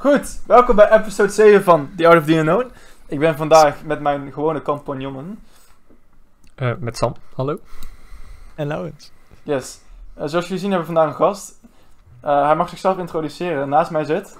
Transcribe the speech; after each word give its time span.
Goed, 0.00 0.40
welkom 0.46 0.76
bij 0.76 0.90
episode 0.90 1.32
7 1.32 1.62
van 1.64 1.90
The 1.96 2.08
Art 2.08 2.18
of 2.18 2.24
the 2.24 2.32
Unknown. 2.32 2.70
Ik 3.06 3.18
ben 3.18 3.36
vandaag 3.36 3.84
met 3.84 4.00
mijn 4.00 4.32
gewone 4.32 4.62
compagnonnen. 4.62 5.38
Uh, 6.56 6.72
met 6.78 6.96
Sam, 6.96 7.14
hallo. 7.34 7.58
En 8.54 8.66
Laurens. 8.66 9.10
Yes. 9.42 9.80
Uh, 10.18 10.24
zoals 10.26 10.44
jullie 10.44 10.58
zien 10.58 10.70
hebben 10.70 10.88
we 10.88 10.94
vandaag 10.94 11.08
een 11.10 11.26
gast. 11.26 11.60
Uh, 12.24 12.46
hij 12.46 12.56
mag 12.56 12.68
zichzelf 12.68 12.98
introduceren. 12.98 13.68
Naast 13.68 13.90
mij 13.90 14.04
zit... 14.04 14.36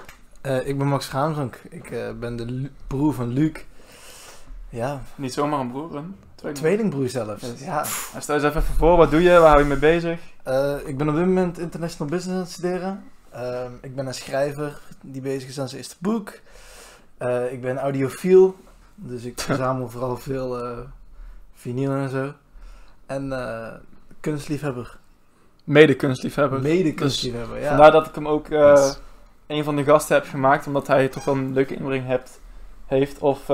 ik 0.64 0.78
ben 0.78 0.86
Max 0.86 1.08
Gaamsonk. 1.08 1.60
Ik 1.70 1.90
ben 2.20 2.36
de 2.36 2.70
broer 2.86 3.14
van 3.14 3.28
Luc. 3.28 3.52
Ja. 4.68 5.00
Niet 5.14 5.32
zomaar 5.32 5.60
een 5.60 5.70
broer, 5.70 5.96
een 5.96 6.16
tweelingbroer, 6.34 6.52
tweelingbroer 6.52 7.08
zelfs. 7.08 7.42
Yes. 7.42 7.64
Ja. 7.64 7.84
Stel 8.18 8.34
eens 8.34 8.44
even 8.44 8.62
voor, 8.62 8.96
wat 8.96 9.10
doe 9.10 9.22
je? 9.22 9.38
Waar 9.38 9.48
hou 9.48 9.60
je 9.60 9.68
mee 9.68 9.78
bezig? 9.78 10.20
ik 10.84 10.98
ben 10.98 11.08
op 11.08 11.14
dit 11.14 11.26
moment 11.26 11.58
international 11.58 12.12
business 12.12 12.36
aan 12.36 12.44
het 12.44 12.50
studeren. 12.50 13.04
Ehm, 13.30 13.72
ik 13.80 13.94
ben 13.94 14.06
een 14.06 14.14
schrijver 14.14 14.80
die 15.02 15.20
bezig 15.20 15.48
is 15.48 15.60
aan 15.60 15.68
zijn 15.68 15.80
eerste 15.80 15.96
boek. 15.98 16.32
Uh, 17.18 17.52
ik 17.52 17.60
ben 17.60 17.78
audiofiel, 17.78 18.56
dus 18.94 19.24
ik 19.24 19.40
verzamel 19.50 19.88
vooral 19.88 20.16
veel 20.16 20.64
uh, 20.64 20.78
vinyl 21.54 21.92
en 21.92 22.08
zo. 22.08 22.32
En 23.06 23.26
uh, 23.26 23.72
kunstliefhebber. 24.20 24.98
Mede-kunstliefhebber. 25.64 26.60
Mede-kunstliefhebber, 26.60 27.54
dus 27.54 27.64
ja. 27.64 27.68
Vandaar 27.68 27.90
dat 27.90 28.06
ik 28.06 28.14
hem 28.14 28.28
ook 28.28 28.48
yes. 28.48 29.00
een 29.46 29.64
van 29.64 29.76
de 29.76 29.84
gasten 29.84 30.16
heb 30.16 30.26
gemaakt, 30.26 30.66
omdat 30.66 30.86
hij 30.86 31.08
toch 31.08 31.24
wel 31.24 31.34
een 31.34 31.52
leuke 31.52 31.74
inbreng 31.74 32.06
hebt, 32.06 32.40
heeft 32.86 33.18
of, 33.18 33.50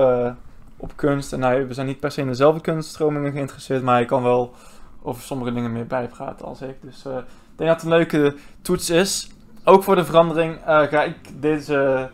op 0.76 0.92
kunst. 0.94 1.32
En 1.32 1.42
hij, 1.42 1.66
we 1.66 1.74
zijn 1.74 1.86
niet 1.86 2.00
per 2.00 2.10
se 2.10 2.20
in 2.20 2.26
dezelfde 2.26 2.60
kunststromingen 2.60 3.32
geïnteresseerd, 3.32 3.82
maar 3.82 3.94
hij 3.94 4.04
kan 4.04 4.22
wel 4.22 4.54
over 5.02 5.22
sommige 5.22 5.52
dingen 5.52 5.72
meer 5.72 5.86
bijpraten 5.86 6.46
als 6.46 6.60
ik. 6.60 6.76
Dus 6.80 7.04
ik 7.04 7.12
denk 7.56 7.70
dat 7.70 7.82
het 7.82 7.82
een 7.82 7.98
leuke 7.98 8.34
toets 8.62 8.90
is 8.90 9.33
ook 9.64 9.82
voor 9.82 9.96
de 9.96 10.04
verandering 10.04 10.58
uh, 10.58 10.82
ga 10.82 11.02
ik 11.02 11.16
deze 11.40 12.10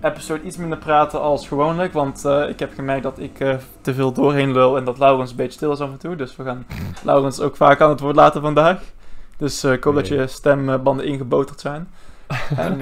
episode 0.00 0.42
iets 0.42 0.56
minder 0.56 0.78
praten 0.78 1.20
als 1.20 1.48
gewoonlijk. 1.48 1.92
Want 1.92 2.24
uh, 2.24 2.48
ik 2.48 2.58
heb 2.58 2.74
gemerkt 2.74 3.02
dat 3.02 3.18
ik 3.18 3.40
uh, 3.40 3.54
te 3.80 3.94
veel 3.94 4.12
doorheen 4.12 4.52
lul 4.52 4.76
en 4.76 4.84
dat 4.84 4.98
Laurens 4.98 5.30
een 5.30 5.36
beetje 5.36 5.52
stil 5.52 5.72
is 5.72 5.80
af 5.80 5.90
en 5.90 5.98
toe. 5.98 6.16
Dus 6.16 6.36
we 6.36 6.44
gaan 6.44 6.66
Laurens 7.02 7.40
ook 7.40 7.56
vaak 7.56 7.80
aan 7.80 7.90
het 7.90 8.00
woord 8.00 8.16
laten 8.16 8.40
vandaag. 8.40 8.80
Dus 9.36 9.64
ik 9.64 9.84
hoop 9.84 9.94
dat 9.94 10.08
je 10.08 10.26
stembanden 10.26 11.06
ingeboterd 11.06 11.60
zijn. 11.60 11.88
en, 12.56 12.80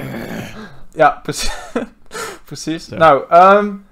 ja, 0.92 1.20
precies. 1.22 1.52
precies. 2.44 2.88
Nou, 2.88 3.34
um, 3.34 3.84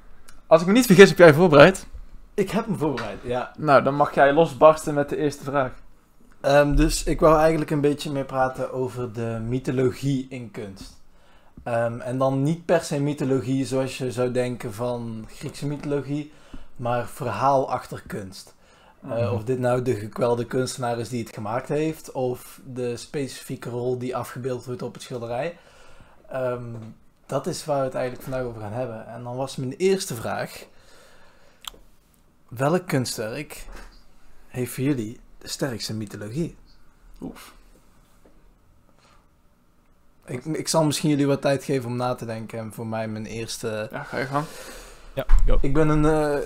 als 0.47 0.60
ik 0.60 0.66
me 0.66 0.72
niet 0.72 0.86
vergis, 0.86 1.08
heb 1.08 1.19
jij 1.19 1.34
voorbereid? 1.34 1.86
Ik 2.34 2.50
heb 2.50 2.66
me 2.66 2.76
voorbereid, 2.76 3.19
ja. 3.22 3.52
Nou, 3.56 3.82
dan 3.82 3.94
mag 3.94 4.14
jij 4.14 4.32
losbarsten 4.32 4.94
met 4.94 5.08
de 5.08 5.16
eerste 5.16 5.44
vraag. 5.44 5.70
Um, 6.42 6.77
dus 6.77 7.05
ik 7.05 7.20
wou 7.20 7.38
eigenlijk 7.38 7.70
een 7.70 7.80
beetje 7.80 8.10
meer 8.10 8.24
praten 8.24 8.72
over 8.72 9.12
de 9.12 9.41
mythologie 9.46 10.27
in 10.28 10.50
kunst. 10.50 11.02
Um, 11.64 12.00
en 12.00 12.19
dan 12.19 12.42
niet 12.42 12.64
per 12.64 12.82
se 12.82 13.00
mythologie 13.00 13.66
zoals 13.66 13.98
je 13.98 14.12
zou 14.12 14.30
denken 14.30 14.74
van 14.74 15.27
Griekse 15.28 15.66
mythologie, 15.66 16.32
maar 16.77 17.06
verhaal 17.06 17.70
achter 17.70 18.02
kunst. 18.06 18.55
Uh, 19.05 19.32
Of 19.32 19.44
dit 19.44 19.58
nou 19.58 19.82
de 19.82 19.94
gekwelde 19.94 20.47
kunstenaar 20.47 20.98
is 20.98 21.08
die 21.08 21.24
het 21.24 21.34
gemaakt 21.34 21.69
heeft, 21.69 22.12
of 22.12 22.60
de 22.64 22.97
specifieke 22.97 23.70
rol 23.70 23.98
die 23.98 24.16
afgebeeld 24.16 24.64
wordt 24.64 24.82
op 24.82 24.94
het 24.94 25.02
schilderij. 25.02 25.58
Um, 26.32 26.94
dat 27.27 27.47
is 27.47 27.64
waar 27.64 27.78
we 27.78 27.84
het 27.84 27.94
eigenlijk 27.94 28.25
vandaag 28.25 28.42
over 28.42 28.60
gaan 28.60 28.72
hebben. 28.72 29.06
En 29.06 29.22
dan 29.22 29.36
was 29.36 29.56
mijn 29.56 29.72
eerste 29.77 30.14
vraag: 30.14 30.66
welk 32.48 32.86
kunstwerk 32.86 33.66
heeft 34.48 34.72
voor 34.72 34.84
jullie 34.84 35.20
de 35.41 35.48
sterkste 35.48 35.94
mythologie. 35.94 36.56
Oef. 37.20 37.52
Ik, 40.24 40.44
ik 40.44 40.69
zal 40.69 40.84
misschien 40.84 41.10
jullie 41.10 41.27
wat 41.27 41.41
tijd 41.41 41.64
geven 41.64 41.88
om 41.88 41.97
na 41.97 42.14
te 42.14 42.24
denken. 42.24 42.58
En 42.58 42.72
voor 42.72 42.86
mij 42.86 43.08
mijn 43.08 43.27
eerste... 43.27 43.88
Ja, 43.92 44.02
ga 44.02 44.19
je 44.19 44.27
gang. 44.27 44.44
Ja, 45.14 45.27
go. 45.47 45.58
Ik 45.60 45.74
ben 45.74 45.88
een... 45.88 46.05
Uh... 46.05 46.38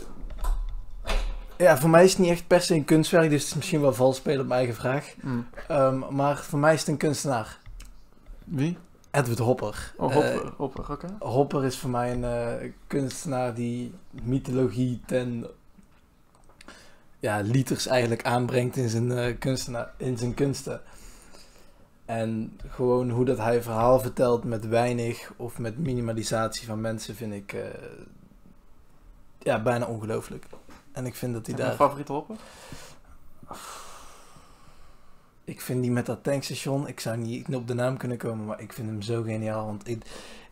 Ja, 1.56 1.78
voor 1.78 1.91
mij 1.91 2.05
is 2.05 2.11
het 2.11 2.20
niet 2.20 2.31
echt 2.31 2.47
per 2.47 2.61
se 2.61 2.75
een 2.75 2.84
kunstwerk, 2.84 3.30
dus 3.30 3.41
het 3.41 3.51
is 3.51 3.57
misschien 3.57 3.80
wel 3.80 3.95
vals 3.95 4.17
spelen 4.17 4.41
op 4.41 4.46
mijn 4.46 4.58
eigen 4.58 4.77
vraag. 4.77 5.14
Mm. 5.20 5.47
Um, 5.70 6.05
maar 6.11 6.36
voor 6.36 6.58
mij 6.58 6.74
is 6.74 6.80
het 6.80 6.89
een 6.89 6.97
kunstenaar. 6.97 7.58
Wie? 8.45 8.79
Edward 9.11 9.39
Hopper. 9.39 9.92
Oh, 9.97 10.13
Hopper, 10.13 10.45
uh, 10.45 10.51
Hopper 10.57 10.91
oké. 10.91 11.17
Hopper 11.18 11.64
is 11.64 11.79
voor 11.79 11.91
mij 11.91 12.13
een 12.13 12.63
uh, 12.63 12.70
kunstenaar 12.86 13.55
die 13.55 13.95
mythologie 14.11 15.01
ten 15.07 15.47
ja, 17.24 17.40
liters 17.40 17.86
eigenlijk 17.86 18.24
aanbrengt 18.24 18.77
in 18.77 18.89
zijn, 18.89 19.11
uh, 19.11 19.39
kunstenaar, 19.39 19.92
in 19.96 20.18
zijn 20.18 20.35
kunsten. 20.35 20.80
En 22.05 22.58
gewoon 22.68 23.11
hoe 23.11 23.24
dat 23.24 23.39
hij 23.39 23.62
verhaal 23.62 24.01
vertelt 24.01 24.45
met 24.45 24.68
weinig 24.68 25.33
of 25.36 25.58
met 25.58 25.79
minimalisatie 25.79 26.67
van 26.67 26.80
mensen 26.80 27.14
vind 27.14 27.33
ik 27.33 27.52
uh, 27.52 27.64
ja, 29.39 29.62
bijna 29.62 29.86
ongelooflijk. 29.86 30.45
En 30.92 31.07
ik 31.07 31.14
vind 31.14 31.33
dat 31.33 31.46
hij 31.46 31.55
daar... 31.55 31.67
Mijn 31.67 31.79
favoriete 31.79 32.12
hoppen? 32.12 32.36
Ik 35.45 35.61
vind 35.61 35.83
die 35.83 35.91
met 35.91 36.06
dat 36.06 36.23
tankstation, 36.23 36.89
ik 36.89 37.01
zou 37.01 37.17
niet 37.17 37.55
op 37.55 37.68
de 37.68 37.74
naam 37.74 37.96
kunnen 37.96 38.17
komen, 38.18 38.46
maar 38.46 38.61
ik 38.61 38.73
vind 38.73 38.89
hem 38.89 39.02
zo 39.02 39.23
geniaal. 39.23 39.67
Want 39.67 39.89
ik, 39.89 40.02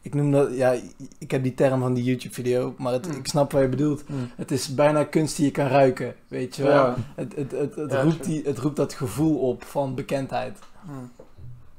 ik 0.02 0.14
noem 0.14 0.30
dat, 0.30 0.56
ja, 0.56 0.74
ik 1.18 1.30
heb 1.30 1.42
die 1.42 1.54
term 1.54 1.80
van 1.80 1.94
die 1.94 2.04
YouTube-video, 2.04 2.74
maar 2.78 2.92
het, 2.92 3.08
mm. 3.08 3.16
ik 3.16 3.26
snap 3.26 3.52
wat 3.52 3.62
je 3.62 3.68
bedoelt. 3.68 4.08
Mm. 4.08 4.30
Het 4.36 4.50
is 4.50 4.74
bijna 4.74 5.04
kunst 5.04 5.36
die 5.36 5.44
je 5.44 5.50
kan 5.50 5.66
ruiken, 5.66 6.14
weet 6.28 6.56
je 6.56 6.62
wel. 6.62 6.94
Het, 7.14 7.36
het, 7.36 7.50
het, 7.50 7.74
het, 7.74 7.92
roept 7.92 8.24
die, 8.24 8.42
het 8.44 8.58
roept 8.58 8.76
dat 8.76 8.92
gevoel 8.92 9.38
op 9.38 9.64
van 9.64 9.94
bekendheid. 9.94 10.58
Mm. 10.82 11.10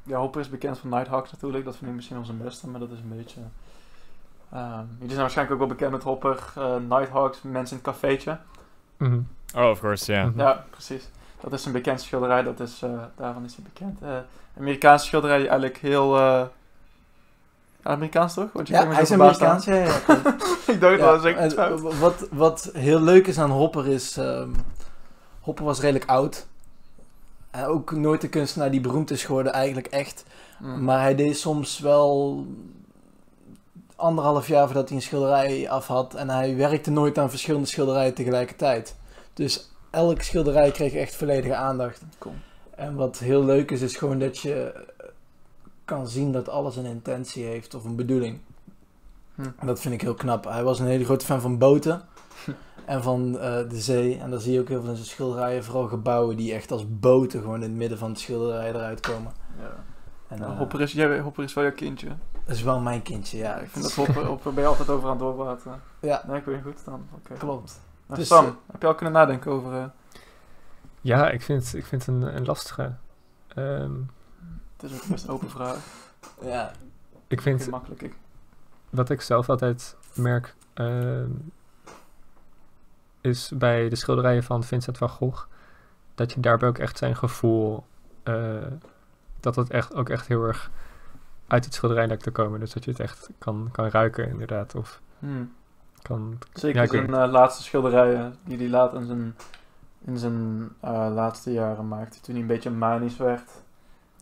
Ja, 0.03 0.17
Hopper 0.17 0.41
is 0.41 0.49
bekend 0.49 0.79
van 0.79 0.89
Nighthawks 0.89 1.31
natuurlijk, 1.31 1.65
dat 1.65 1.75
vind 1.75 1.89
ik 1.89 1.95
misschien 1.95 2.17
onze 2.17 2.33
beste, 2.33 2.67
maar 2.67 2.79
dat 2.79 2.91
is 2.91 2.99
een 2.99 3.17
beetje... 3.17 3.39
Uh, 4.53 4.79
jullie 4.93 5.07
zijn 5.07 5.19
waarschijnlijk 5.19 5.61
ook 5.61 5.67
wel 5.67 5.77
bekend 5.77 5.91
met 5.91 6.03
Hopper, 6.03 6.53
uh, 6.57 6.75
Nighthawks, 6.89 7.41
mensen 7.41 7.77
in 7.77 7.83
het 7.83 7.93
cafeetje. 7.93 8.37
Mm 8.97 9.27
Oh, 9.55 9.69
of 9.69 9.79
course, 9.79 10.11
ja. 10.11 10.21
Yeah. 10.21 10.37
Ja, 10.37 10.65
precies. 10.69 11.09
Dat 11.39 11.53
is 11.53 11.65
een 11.65 11.71
bekend 11.71 12.01
schilderij, 12.01 12.43
dat 12.43 12.59
is, 12.59 12.83
uh, 12.83 13.01
daarvan 13.15 13.43
is 13.43 13.55
hij 13.55 13.63
bekend. 13.63 14.01
Uh, 14.03 14.17
Amerikaanse 14.57 15.05
schilderij 15.05 15.37
die 15.37 15.47
eigenlijk 15.47 15.77
heel 15.77 16.17
Amerikaans 17.83 18.33
toch? 18.33 18.49
Want 18.53 18.67
je 18.67 18.73
ja, 18.73 18.87
hij 18.87 19.01
is 19.01 19.11
Amerikaans, 19.11 19.65
ja, 19.65 19.75
ja. 19.75 19.95
ik 20.73 20.79
dacht 20.79 20.97
ja, 20.97 21.21
wel, 21.21 21.25
eens 21.25 21.99
wat, 21.99 22.27
wat 22.31 22.69
heel 22.73 23.01
leuk 23.01 23.27
is 23.27 23.39
aan 23.39 23.49
Hopper 23.49 23.87
is... 23.87 24.17
Um, 24.17 24.55
Hopper 25.39 25.65
was 25.65 25.79
redelijk 25.79 26.05
oud. 26.05 26.45
En 27.51 27.65
ook 27.65 27.91
nooit 27.91 28.21
de 28.21 28.29
kunstenaar 28.29 28.71
die 28.71 28.81
beroemd 28.81 29.11
is 29.11 29.23
geworden, 29.23 29.53
eigenlijk 29.53 29.87
echt. 29.87 30.23
Mm. 30.59 30.83
Maar 30.83 31.01
hij 31.01 31.15
deed 31.15 31.37
soms 31.37 31.79
wel 31.79 32.45
anderhalf 33.95 34.47
jaar 34.47 34.65
voordat 34.65 34.87
hij 34.87 34.97
een 34.97 35.03
schilderij 35.03 35.69
af 35.69 35.87
had. 35.87 36.13
En 36.13 36.29
hij 36.29 36.55
werkte 36.55 36.91
nooit 36.91 37.17
aan 37.17 37.29
verschillende 37.29 37.67
schilderijen 37.67 38.13
tegelijkertijd. 38.13 38.95
Dus 39.33 39.71
elk 39.89 40.21
schilderij 40.21 40.71
kreeg 40.71 40.93
echt 40.93 41.15
volledige 41.15 41.55
aandacht. 41.55 42.01
Cool. 42.17 42.35
En 42.75 42.95
wat 42.95 43.17
heel 43.17 43.43
leuk 43.43 43.71
is, 43.71 43.81
is 43.81 43.95
gewoon 43.95 44.19
dat 44.19 44.39
je 44.39 44.85
kan 45.85 46.07
zien 46.07 46.31
dat 46.31 46.49
alles 46.49 46.75
een 46.75 46.85
intentie 46.85 47.43
heeft 47.43 47.73
of 47.73 47.83
een 47.83 47.95
bedoeling. 47.95 48.39
Hm. 49.35 49.65
Dat 49.65 49.79
vind 49.79 49.93
ik 49.93 50.01
heel 50.01 50.13
knap. 50.13 50.43
Hij 50.43 50.63
was 50.63 50.79
een 50.79 50.85
hele 50.85 51.05
grote 51.05 51.25
fan 51.25 51.41
van 51.41 51.57
boten 51.57 52.01
en 52.85 53.03
van 53.03 53.27
uh, 53.33 53.41
de 53.41 53.81
zee. 53.81 54.19
En 54.19 54.29
daar 54.29 54.39
zie 54.39 54.53
je 54.53 54.59
ook 54.59 54.67
heel 54.67 54.81
veel 54.81 54.89
in 54.89 54.95
zijn 54.95 55.07
schilderijen, 55.07 55.63
vooral 55.63 55.87
gebouwen 55.87 56.37
die 56.37 56.53
echt 56.53 56.71
als 56.71 56.99
boten 56.99 57.41
gewoon 57.41 57.55
in 57.55 57.69
het 57.69 57.77
midden 57.77 57.97
van 57.97 58.09
het 58.09 58.19
schilderij 58.19 58.69
eruit 58.69 58.99
komen. 58.99 59.31
Ja. 59.59 59.83
En, 60.27 60.41
uh, 60.41 60.57
Hopper, 60.57 60.81
is, 60.81 60.91
jij, 60.91 61.19
Hopper 61.19 61.43
is 61.43 61.53
wel 61.53 61.63
jouw 61.63 61.73
kindje. 61.73 62.07
Dat 62.45 62.55
is 62.55 62.63
wel 62.63 62.79
mijn 62.79 63.01
kindje, 63.01 63.37
ja. 63.37 63.55
Ik 63.57 63.69
vind 63.69 63.83
dat 63.83 63.93
Hopper, 63.93 64.25
Hopper 64.25 64.53
ben 64.53 64.63
je 64.63 64.69
altijd 64.69 64.89
over 64.89 65.05
aan 65.05 65.15
het 65.15 65.19
doorpraten. 65.19 65.81
Ja. 65.99 66.23
Nee, 66.27 66.37
ik 66.37 66.45
weet 66.45 66.61
goed 66.63 66.85
dan. 66.85 67.07
Okay. 67.23 67.37
Klopt. 67.37 67.81
Nou, 68.07 68.19
dus, 68.19 68.27
Sam, 68.27 68.45
uh, 68.45 68.51
heb 68.71 68.81
je 68.81 68.87
al 68.87 68.95
kunnen 68.95 69.13
nadenken 69.13 69.51
over... 69.51 69.91
Ja, 71.01 71.29
ik 71.29 71.41
vind, 71.41 71.73
ik 71.75 71.85
vind 71.85 72.05
het 72.05 72.15
een, 72.15 72.35
een 72.35 72.45
lastige. 72.45 72.93
Um, 73.57 74.09
het 74.83 74.91
is 74.91 75.01
ook 75.01 75.07
best 75.07 75.23
een 75.23 75.29
open 75.29 75.49
vraag. 75.49 75.77
Ja. 76.41 76.71
Ik 77.27 77.41
vind... 77.41 77.69
makkelijk. 77.69 78.01
Ik. 78.01 78.15
Wat 78.89 79.09
ik 79.09 79.21
zelf 79.21 79.49
altijd 79.49 79.95
merk... 80.13 80.55
Uh, 80.75 81.23
is 83.21 83.51
bij 83.55 83.89
de 83.89 83.95
schilderijen 83.95 84.43
van 84.43 84.63
Vincent 84.63 84.97
van 84.97 85.09
Gogh... 85.09 85.45
dat 86.15 86.33
je 86.33 86.39
daarbij 86.39 86.69
ook 86.69 86.77
echt 86.77 86.97
zijn 86.97 87.15
gevoel... 87.15 87.83
Uh, 88.23 88.57
dat 89.39 89.55
het 89.55 89.69
echt, 89.69 89.95
ook 89.95 90.09
echt 90.09 90.27
heel 90.27 90.43
erg 90.43 90.71
uit 91.47 91.65
het 91.65 91.73
schilderij 91.73 92.07
lijkt 92.07 92.23
te 92.23 92.31
komen. 92.31 92.59
Dus 92.59 92.73
dat 92.73 92.83
je 92.83 92.91
het 92.91 92.99
echt 92.99 93.29
kan, 93.37 93.69
kan 93.71 93.87
ruiken 93.87 94.29
inderdaad. 94.29 94.75
Of 94.75 95.01
hmm. 95.19 95.53
kan... 96.01 96.37
Zeker 96.53 96.81
ja, 96.81 96.87
zijn 96.87 97.09
uh, 97.09 97.31
laatste 97.31 97.63
schilderijen 97.63 98.35
die 98.43 98.57
hij 98.57 98.69
laat 98.69 98.93
in 98.93 99.05
zijn, 99.05 99.35
in 100.05 100.17
zijn 100.17 100.69
uh, 100.83 101.07
laatste 101.13 101.51
jaren 101.51 101.87
maakte. 101.87 102.21
Toen 102.21 102.33
hij 102.33 102.41
een 102.41 102.47
beetje 102.49 102.69
manisch 102.69 103.17
werd 103.17 103.62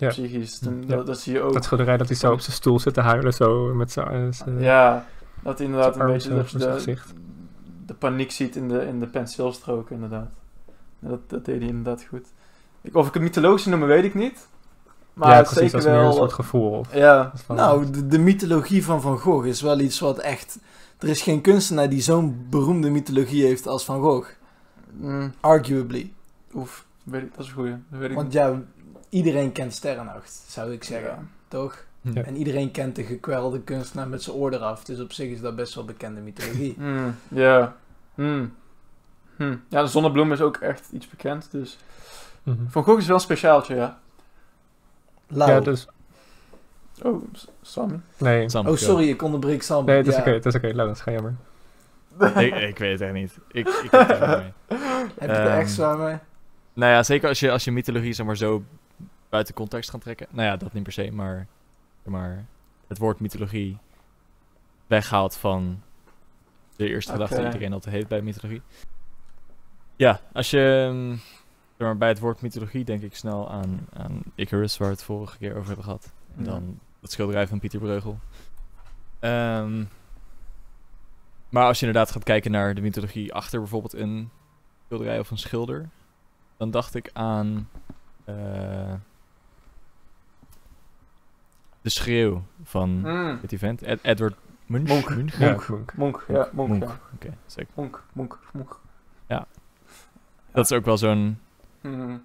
ja. 0.01 0.09
psychisch. 0.09 0.59
dat, 1.05 1.19
zie 1.19 1.33
je 1.33 1.41
ook. 1.41 1.53
Dat 1.53 1.63
schilderij 1.63 1.97
dat 1.97 2.07
hij 2.07 2.17
zo 2.17 2.31
op 2.31 2.39
zijn 2.39 2.55
stoel 2.55 2.79
zit 2.79 2.93
te 2.93 3.01
huilen, 3.01 3.33
zo 3.33 3.73
met 3.73 3.91
zijn... 3.91 4.33
ja, 4.57 5.05
dat 5.41 5.57
hij 5.57 5.67
inderdaad 5.67 5.99
een 5.99 6.05
beetje 6.05 6.29
dat 6.29 6.49
de, 6.49 6.95
de, 7.85 7.93
paniek 7.93 8.31
ziet 8.31 8.55
in 8.55 8.67
de, 8.67 8.85
in 8.85 8.99
de 8.99 9.07
penseelstroken, 9.07 9.95
inderdaad. 9.95 10.29
dat, 10.99 11.19
dat 11.29 11.45
deed 11.45 11.59
hij 11.59 11.67
inderdaad 11.67 12.03
goed. 12.03 12.27
Ik, 12.81 12.95
of 12.95 13.07
ik 13.07 13.13
het 13.13 13.23
mythologische 13.23 13.69
noemen, 13.69 13.87
weet 13.87 14.03
ik 14.03 14.13
niet. 14.13 14.47
Maar 15.13 15.29
ja, 15.29 15.41
precies, 15.41 15.57
zeker 15.57 15.71
dat 15.71 15.81
is 15.81 15.87
meer 15.87 15.97
een 15.97 16.03
wel... 16.03 16.13
soort 16.13 16.33
gevoel. 16.33 16.71
Of, 16.71 16.93
Ja, 16.95 17.31
Nou, 17.47 17.89
de, 17.89 18.07
de 18.07 18.19
mythologie 18.19 18.85
van 18.85 19.01
Van 19.01 19.17
Gogh 19.17 19.47
is 19.47 19.61
wel 19.61 19.79
iets 19.79 19.99
wat 19.99 20.17
echt... 20.17 20.59
Er 20.99 21.07
is 21.07 21.21
geen 21.21 21.41
kunstenaar 21.41 21.89
die 21.89 22.01
zo'n 22.01 22.45
beroemde 22.49 22.89
mythologie 22.89 23.45
heeft 23.45 23.67
als 23.67 23.85
Van 23.85 24.01
Gogh. 24.01 24.29
mm, 24.91 25.33
Arguably. 25.39 26.13
oef, 26.53 26.85
weet 27.03 27.21
ik, 27.21 27.35
dat 27.35 27.43
is 27.43 27.47
een 27.47 27.53
goeie. 27.55 27.75
Dat 27.89 27.99
weet 27.99 28.09
ik 28.09 28.15
Want 28.15 28.33
ja, 28.33 28.61
iedereen 29.11 29.51
kent 29.51 29.73
Sterrennacht, 29.73 30.43
zou 30.47 30.73
ik 30.73 30.83
zeggen. 30.83 31.09
Ja. 31.09 31.23
Toch? 31.47 31.83
Ja. 32.01 32.21
En 32.23 32.35
iedereen 32.35 32.71
kent 32.71 32.95
de 32.95 33.03
gekwelde 33.03 33.61
kunstenaar 33.61 34.07
met 34.07 34.23
zijn 34.23 34.35
oor 34.35 34.53
eraf. 34.53 34.83
Dus 34.83 34.99
op 34.99 35.13
zich 35.13 35.29
is 35.29 35.41
dat 35.41 35.55
best 35.55 35.75
wel 35.75 35.85
bekende 35.85 36.21
mythologie. 36.21 36.73
Hmm, 36.79 37.15
Ja. 37.27 37.75
Hmm. 38.15 38.53
Hmm. 39.35 39.63
Ja, 39.69 39.81
de 39.81 39.87
zonnebloem 39.87 40.31
is 40.31 40.41
ook 40.41 40.57
echt 40.57 40.89
iets 40.91 41.07
bekend, 41.09 41.51
dus... 41.51 41.77
Mhm. 42.43 42.57
Van 42.67 42.83
Gogh 42.83 42.99
is 42.99 43.05
wel 43.07 43.15
een 43.15 43.21
speciaaltje, 43.21 43.75
ja. 43.75 43.99
Lau. 45.27 45.51
Ja, 45.51 45.59
dus... 45.59 45.87
Oh, 47.03 47.23
Sammy. 47.61 47.99
Nee, 48.17 48.49
Sam, 48.49 48.67
Oh, 48.67 48.75
sorry, 48.75 49.09
ik 49.09 49.21
onderbreek 49.21 49.63
Sam. 49.63 49.85
nee 49.85 49.97
het 49.97 50.07
is 50.07 50.15
oké, 50.15 50.29
het 50.31 50.45
is 50.45 50.55
oké. 50.55 50.67
Laurens, 50.67 51.01
ga 51.01 51.11
jammer. 51.11 51.33
ik, 52.19 52.55
ik 52.55 52.77
weet 52.77 52.91
het 52.91 53.01
echt 53.01 53.13
niet. 53.13 53.37
Ik, 53.51 53.67
ik 53.67 53.91
heb 53.91 54.07
het 54.07 54.19
er 54.21 54.27
niet 54.27 54.37
mee. 54.69 54.79
Heb 55.19 55.29
je 55.29 55.35
er 55.35 55.47
Ehm, 55.49 55.59
echt 55.59 55.71
zwaar 55.71 55.97
mee? 55.97 56.17
Nou 56.73 56.91
ja, 56.91 57.03
zeker 57.03 57.27
als 57.29 57.39
je, 57.39 57.51
als 57.51 57.63
je 57.63 57.71
mythologie 57.71 58.13
zeg 58.13 58.25
maar, 58.25 58.37
zo 58.37 58.63
buiten 59.31 59.53
context 59.53 59.89
gaat 59.89 60.01
trekken. 60.01 60.27
Nou 60.29 60.47
ja, 60.47 60.57
dat 60.57 60.73
niet 60.73 60.83
per 60.83 60.91
se, 60.91 61.11
maar, 61.11 61.47
maar 62.03 62.45
het 62.87 62.97
woord 62.97 63.19
mythologie 63.19 63.77
weghaalt 64.87 65.35
van 65.35 65.81
de 66.75 66.87
eerste 66.87 67.11
gedachte 67.11 67.35
die 67.35 67.45
iedereen 67.45 67.73
altijd 67.73 67.95
heeft 67.95 68.07
bij 68.07 68.21
mythologie. 68.21 68.61
Ja, 69.95 70.21
als 70.33 70.49
je 70.49 70.59
zeg 71.77 71.87
maar, 71.87 71.97
bij 71.97 72.07
het 72.07 72.19
woord 72.19 72.41
mythologie 72.41 72.83
denk 72.83 73.01
ik 73.01 73.15
snel 73.15 73.51
aan, 73.51 73.87
aan 73.93 74.21
Icarus, 74.35 74.77
waar 74.77 74.87
we 74.87 74.93
het 74.93 75.03
vorige 75.03 75.37
keer 75.37 75.55
over 75.55 75.67
hebben 75.67 75.83
gehad. 75.85 76.13
En 76.37 76.43
dan 76.43 76.79
het 77.01 77.11
schilderij 77.11 77.47
van 77.47 77.59
Pieter 77.59 77.79
Breugel. 77.79 78.19
Ehm, 79.19 79.83
maar 81.49 81.65
als 81.65 81.79
je 81.79 81.85
inderdaad 81.85 82.11
gaat 82.11 82.23
kijken 82.23 82.51
naar 82.51 82.75
de 82.75 82.81
mythologie 82.81 83.33
achter 83.33 83.59
bijvoorbeeld 83.59 83.93
een 83.93 84.29
schilderij 84.85 85.19
of 85.19 85.31
een 85.31 85.37
schilder, 85.37 85.89
dan 86.57 86.71
dacht 86.71 86.95
ik 86.95 87.09
aan 87.13 87.69
eh, 88.23 88.93
de 91.81 91.89
schreeuw 91.89 92.43
van 92.63 92.99
Hmm. 93.03 93.37
het 93.41 93.51
event. 93.51 93.81
Ed- 93.81 93.99
Edward 94.01 94.35
Munch. 94.65 94.87
Monk. 94.87 95.09
Munch? 95.15 95.37
Ja, 95.39 95.49
Monk. 95.49 95.67
Monk. 95.67 95.93
Monk, 95.95 96.23
ja, 96.27 96.49
Monk, 96.51 96.69
Monk. 96.69 96.83
ja. 96.83 96.99
Oké, 97.15 97.33
zeker. 97.45 97.71
Monk, 97.75 98.03
Monk, 98.13 98.39
Monk. 98.53 98.79
Dat 100.53 100.65
is 100.65 100.71
ook 100.77 100.85
wel 100.85 100.97
zo'n... 100.97 101.39
Hmm. 101.81 101.97
Nou 102.07 102.19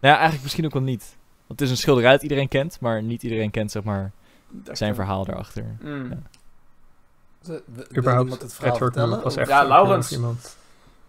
ja, 0.00 0.12
eigenlijk 0.14 0.42
misschien 0.42 0.64
ook 0.64 0.72
wel 0.72 0.82
niet. 0.82 1.16
Want 1.46 1.60
het 1.60 1.60
is 1.60 1.70
een 1.70 1.76
schilderij 1.76 2.10
dat 2.12 2.22
iedereen 2.22 2.48
kent, 2.48 2.80
maar 2.80 3.02
niet 3.02 3.22
iedereen 3.22 3.50
kent 3.50 3.70
zeg 3.70 3.82
maar 3.82 4.12
zijn 4.72 4.94
verhaal 4.94 5.24
daarachter. 5.24 5.76
Hmm. 5.80 6.10
Ja. 6.10 6.16
Wil 7.42 7.60
Überhaupt, 7.96 8.22
iemand 8.24 8.42
het 8.42 8.54
verhaal 8.54 8.74
Edward 8.74 8.92
vertellen? 8.92 9.08
Monk 9.08 9.22
was 9.22 9.36
echt 9.36 9.48
Ja, 9.48 9.64
Laurens. 9.64 10.12
iemand. 10.12 10.56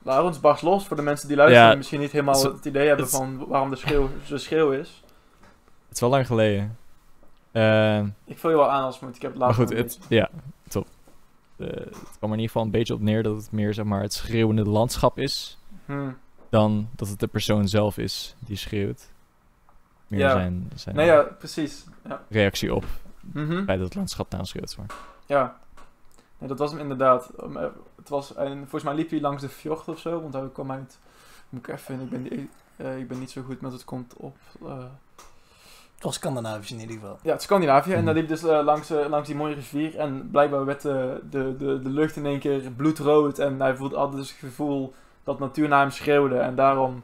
Laurens, 0.02 0.40
barst 0.40 0.62
los 0.64 0.88
voor 0.88 0.96
de 0.96 1.02
mensen 1.04 1.28
die 1.28 1.38
luisteren 1.38 1.64
Ja, 1.64 1.70
die 1.70 1.78
misschien 1.78 2.00
niet 2.00 2.12
helemaal 2.12 2.44
het 2.44 2.66
idee 2.66 2.88
hebben 2.88 3.10
van 3.10 3.46
waarom 3.48 3.70
de 3.70 3.76
schreeuw, 3.76 4.10
de 4.28 4.38
schreeuw 4.38 4.72
is. 4.72 5.04
Het 5.88 5.96
is 5.96 6.00
wel 6.00 6.10
lang 6.10 6.26
geleden. 6.28 6.78
Ehm, 7.62 8.08
Ik 8.26 8.38
vul 8.38 8.50
je 8.50 8.56
wel 8.56 8.70
aan 8.72 8.84
als 8.84 9.00
moet. 9.00 9.16
Ik 9.16 9.22
heb 9.22 9.32
het 9.32 9.40
maar 9.40 9.54
goed, 9.54 9.70
het, 9.70 10.00
ja, 10.10 10.30
top. 10.68 10.88
Eh, 11.58 11.68
het 11.68 12.16
kwam 12.18 12.32
er 12.32 12.38
in 12.38 12.42
ieder 12.42 12.46
geval 12.46 12.64
een 12.64 12.72
beetje 12.72 12.94
op 12.94 13.02
neer 13.02 13.24
dat 13.24 13.36
het 13.36 13.52
meer 13.52 13.74
zeg 13.74 13.86
maar, 13.86 14.02
het 14.02 14.14
schreeuwende 14.14 14.64
landschap 14.70 15.18
is. 15.20 15.58
Hmm. 15.86 16.18
Dan 16.50 16.90
dat 16.96 17.08
het 17.08 17.20
de 17.20 17.28
persoon 17.28 17.68
zelf 17.68 17.98
is 17.98 18.36
die 18.40 18.56
schreeuwt. 18.58 19.10
Meer 20.08 20.20
Ja. 20.20 20.32
zijn, 20.32 20.72
zijn 20.76 20.96
Nee, 20.96 21.06
ja, 21.06 21.22
precies. 21.22 21.86
Ja. 22.08 22.22
reactie 22.30 22.76
op 22.76 22.86
Mhm. 23.22 23.54
feit 23.64 23.68
dat 23.68 23.80
het 23.88 23.96
landschap 23.96 24.32
naschreeuwt. 24.32 24.78
Maar. 24.78 24.88
Ja. 25.26 25.58
Nee, 26.38 26.50
dat 26.50 26.60
was 26.60 26.72
hem 26.72 26.80
inderdaad. 26.80 27.30
Eh, 27.30 27.64
het 27.96 28.10
was, 28.10 28.34
en 28.36 28.58
volgens 28.58 28.84
mij 28.84 28.94
liep 28.96 29.10
hij 29.10 29.20
langs 29.22 29.42
de 29.42 29.50
fjord 29.50 29.88
of 29.88 30.00
zo, 30.00 30.22
want 30.22 30.34
hij 30.34 30.50
kwam 30.54 30.72
uit... 30.72 31.00
Moet 31.50 31.68
ik 31.68 31.74
even... 31.74 32.02
Ik 32.02 32.10
ben, 32.10 32.24
die- 32.24 32.50
eh, 32.76 32.98
ik 33.00 33.08
ben 33.08 33.20
niet 33.20 33.32
zo 33.32 33.42
goed 33.42 33.62
met 33.62 33.72
het 33.72 33.84
komt 33.86 34.14
op... 34.18 34.38
Het 35.98 36.06
was 36.06 36.16
Scandinavisch 36.16 36.72
in 36.72 36.80
ieder 36.80 36.96
geval. 36.96 37.18
ja, 37.22 37.32
het 37.32 37.42
Scandinavië. 37.42 37.92
En 37.92 37.96
Mhm. 37.98 38.06
daar 38.06 38.14
liep 38.16 38.28
dus 38.28 38.44
eh, 38.44 38.64
langs, 38.64 38.90
eh, 38.90 39.08
langs 39.10 39.28
die 39.28 39.36
mooie 39.38 39.54
rivier. 39.56 39.98
En 39.98 40.30
blijkbaar 40.32 40.66
werd 40.66 40.86
eh, 40.86 40.94
de, 41.30 41.56
de, 41.58 41.80
de 41.82 41.90
lucht 41.90 42.16
in 42.16 42.26
één 42.26 42.40
keer 42.40 42.72
bloedrood. 42.72 43.40
En 43.40 43.62
hij 43.62 43.76
voelde 43.76 43.96
altijd 43.96 44.18
dus 44.18 44.30
het 44.30 44.40
gevoel 44.40 44.94
dat 45.24 45.40
natuur 45.40 45.68
naar 45.68 45.80
hem 45.82 45.92
schreeuwde. 45.92 46.38
En 46.38 46.56
daarom... 46.56 47.04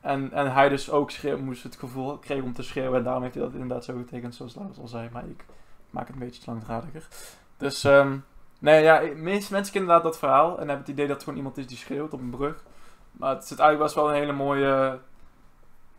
En, 0.00 0.32
en 0.32 0.52
hij 0.52 0.68
dus 0.68 0.90
ook 0.90 1.10
schreeuw, 1.10 1.38
moest 1.38 1.62
het 1.62 1.76
gevoel 1.76 2.18
kreeg 2.18 2.42
om 2.42 2.52
te 2.52 2.62
schreeuwen. 2.62 2.98
En 2.98 3.04
daarom 3.04 3.22
heeft 3.22 3.34
hij 3.34 3.42
dat 3.44 3.52
inderdaad 3.52 3.84
zo 3.84 3.96
getekend, 3.96 4.34
zoals 4.34 4.54
Laurens 4.54 4.78
al 4.78 4.88
zei. 4.88 5.08
Maar 5.12 5.24
ik 5.28 5.44
maak 5.90 6.06
het 6.06 6.16
een 6.16 6.22
beetje 6.22 6.42
langdradiger. 6.46 7.08
Dus, 7.56 7.84
ehm 7.84 8.16
nee, 8.58 8.82
ja, 8.82 9.00
meeste 9.00 9.52
mensen 9.52 9.72
kennen 9.72 9.90
inderdaad 9.90 10.02
dat 10.02 10.18
verhaal. 10.18 10.50
En 10.52 10.58
hebben 10.58 10.76
het 10.78 10.88
idee 10.88 11.06
dat 11.06 11.14
het 11.14 11.24
gewoon 11.24 11.38
iemand 11.38 11.58
is 11.58 11.66
die 11.66 11.76
schreeuwt 11.76 12.12
op 12.12 12.20
een 12.20 12.30
brug. 12.30 12.64
Maar 13.12 13.34
het 13.34 13.46
zit 13.46 13.58
eigenlijk 13.58 13.92
best 13.92 13.94
wel 14.04 14.14
een 14.14 14.20
hele 14.20 14.32
mooie, 14.32 14.98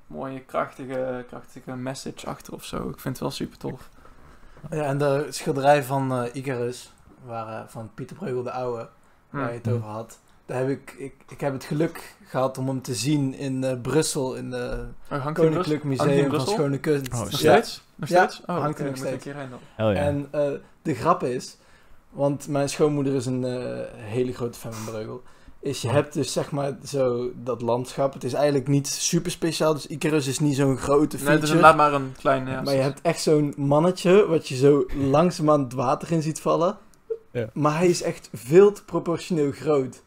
mooie 0.07 0.39
krachtige, 0.39 1.25
krachtige 1.27 1.75
message 1.75 2.27
achter 2.27 2.53
of 2.53 2.63
zo. 2.63 2.77
Ik 2.89 2.99
vind 2.99 3.03
het 3.03 3.19
wel 3.19 3.31
super 3.31 3.57
tof. 3.57 3.89
Ja, 4.71 4.83
en 4.83 4.97
de 4.97 5.27
schilderij 5.29 5.83
van 5.83 6.11
eh 6.13 6.35
Icarus, 6.35 6.93
waar, 7.25 7.47
eh, 7.47 7.67
van 7.67 7.89
Pieter 7.93 8.15
Breugel 8.15 8.43
de 8.43 8.51
Oude, 8.51 8.89
waar 9.29 9.47
je 9.49 9.55
het 9.57 9.65
Hmm. 9.65 9.75
over 9.75 9.87
had. 9.87 10.19
Daar 10.45 10.57
heb 10.59 10.69
ik, 10.69 10.91
ik, 10.97 11.13
ik 11.29 11.39
heb 11.41 11.53
het 11.53 11.63
geluk 11.63 12.15
gehad 12.25 12.57
om 12.57 12.67
hem 12.67 12.81
te 12.81 12.95
zien 12.95 13.33
in 13.33 13.63
eh, 13.63 13.81
Brussel, 13.81 14.35
in 14.35 14.51
het 14.51 14.85
Oh? 15.11 15.33
Koninklijk 15.33 15.83
Museum 15.83 16.29
van? 16.31 16.47
Schone 16.47 16.79
Kunst. 16.79 17.13
Oh, 17.13 17.19
Nog 17.19 17.29
shit. 17.29 17.39
Ja. 17.39 17.51
steeds? 17.51 17.83
Nog 17.95 18.09
Ja, 18.09 18.27
steeds? 18.27 18.45
Oh, 18.45 18.59
hangt 18.59 18.79
er 18.79 18.85
nog 18.85 18.97
steeds. 18.97 19.25
heen 19.25 19.49
dan. 19.77 19.93
Ja. 19.93 20.01
En 20.01 20.27
eh, 20.31 20.51
de 20.81 20.93
grap 20.95 21.23
is, 21.23 21.57
want 22.09 22.47
mijn 22.47 22.69
schoonmoeder 22.69 23.13
is 23.13 23.25
een 23.25 23.43
hele 23.95 24.33
grote 24.33 24.59
fan 24.59 24.73
van 24.73 24.93
Breugel. 24.93 25.23
Is 25.63 25.81
je 25.81 25.89
hebt 25.89 26.13
dus 26.13 26.33
zeg 26.33 26.51
maar 26.51 26.77
zo 26.85 27.31
dat 27.35 27.61
landschap. 27.61 28.13
Het 28.13 28.23
is 28.23 28.33
eigenlijk 28.33 28.67
niet 28.67 28.87
super 28.87 29.31
speciaal. 29.31 29.73
Dus 29.73 29.87
Icarus 29.87 30.27
is 30.27 30.39
niet 30.39 30.55
zo'n 30.55 30.77
grote 30.77 31.15
Nee, 31.15 31.25
feature. 31.25 31.33
het 31.33 31.43
is 31.43 31.49
inderdaad 31.49 31.75
maar 31.75 31.93
een 31.93 32.13
klein... 32.17 32.47
Ja, 32.47 32.61
maar 32.61 32.73
je 32.73 32.81
hebt 32.81 33.01
echt 33.01 33.21
zo'n 33.21 33.53
mannetje 33.57 34.27
wat 34.27 34.47
je 34.47 34.55
zo 34.55 34.85
langzaamaan 34.95 35.63
het 35.63 35.73
water 35.73 36.11
in 36.11 36.21
ziet 36.21 36.41
vallen. 36.41 36.77
Ja. 37.31 37.49
Maar 37.53 37.77
hij 37.77 37.87
is 37.87 38.01
echt 38.01 38.29
veel 38.33 38.71
te 38.71 38.83
proportioneel 38.83 39.51
groot. 39.51 40.01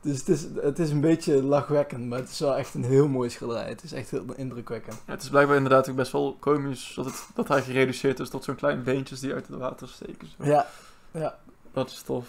Dus 0.00 0.18
het 0.18 0.28
is, 0.28 0.46
het 0.60 0.78
is 0.78 0.90
een 0.90 1.00
beetje 1.00 1.42
lachwekkend, 1.42 2.08
maar 2.08 2.18
het 2.18 2.30
is 2.30 2.38
wel 2.38 2.56
echt 2.56 2.74
een 2.74 2.84
heel 2.84 3.08
mooi 3.08 3.30
schilderij. 3.30 3.68
Het 3.68 3.82
is 3.82 3.92
echt 3.92 4.10
heel 4.10 4.24
indrukwekkend. 4.36 5.02
Ja, 5.06 5.12
het 5.12 5.22
is 5.22 5.28
blijkbaar 5.28 5.56
inderdaad 5.56 5.88
ook 5.88 5.96
best 5.96 6.12
wel 6.12 6.36
komisch 6.40 6.92
dat, 6.96 7.04
het, 7.04 7.26
dat 7.34 7.48
hij 7.48 7.62
gereduceerd 7.62 8.20
is 8.20 8.28
tot 8.28 8.44
zo'n 8.44 8.54
kleine 8.54 8.82
beentjes 8.82 9.20
die 9.20 9.32
uit 9.32 9.46
het 9.46 9.58
water 9.58 9.88
steken. 9.88 10.28
Zo. 10.38 10.44
Ja, 10.44 10.66
ja. 11.10 11.38
Dat 11.72 11.90
is 11.90 12.02
tof. 12.02 12.26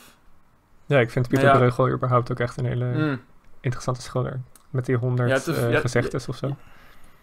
Ja, 0.86 1.00
ik 1.00 1.12
vind 1.12 1.28
Pieter 1.28 1.48
Ja. 1.48 1.58
Breugel 1.58 1.90
überhaupt 1.90 2.32
ook 2.32 2.40
echt 2.40 2.58
een 2.58 2.66
hele 2.66 2.86
Mm. 2.86 3.22
interessante 3.62 4.02
schilder. 4.02 4.40
Met 4.70 4.86
die 4.86 4.96
honderd 4.96 5.46
Ja, 5.46 5.54
eh, 5.54 5.80
gezegdes 5.80 6.28
of 6.28 6.36
zo. 6.36 6.56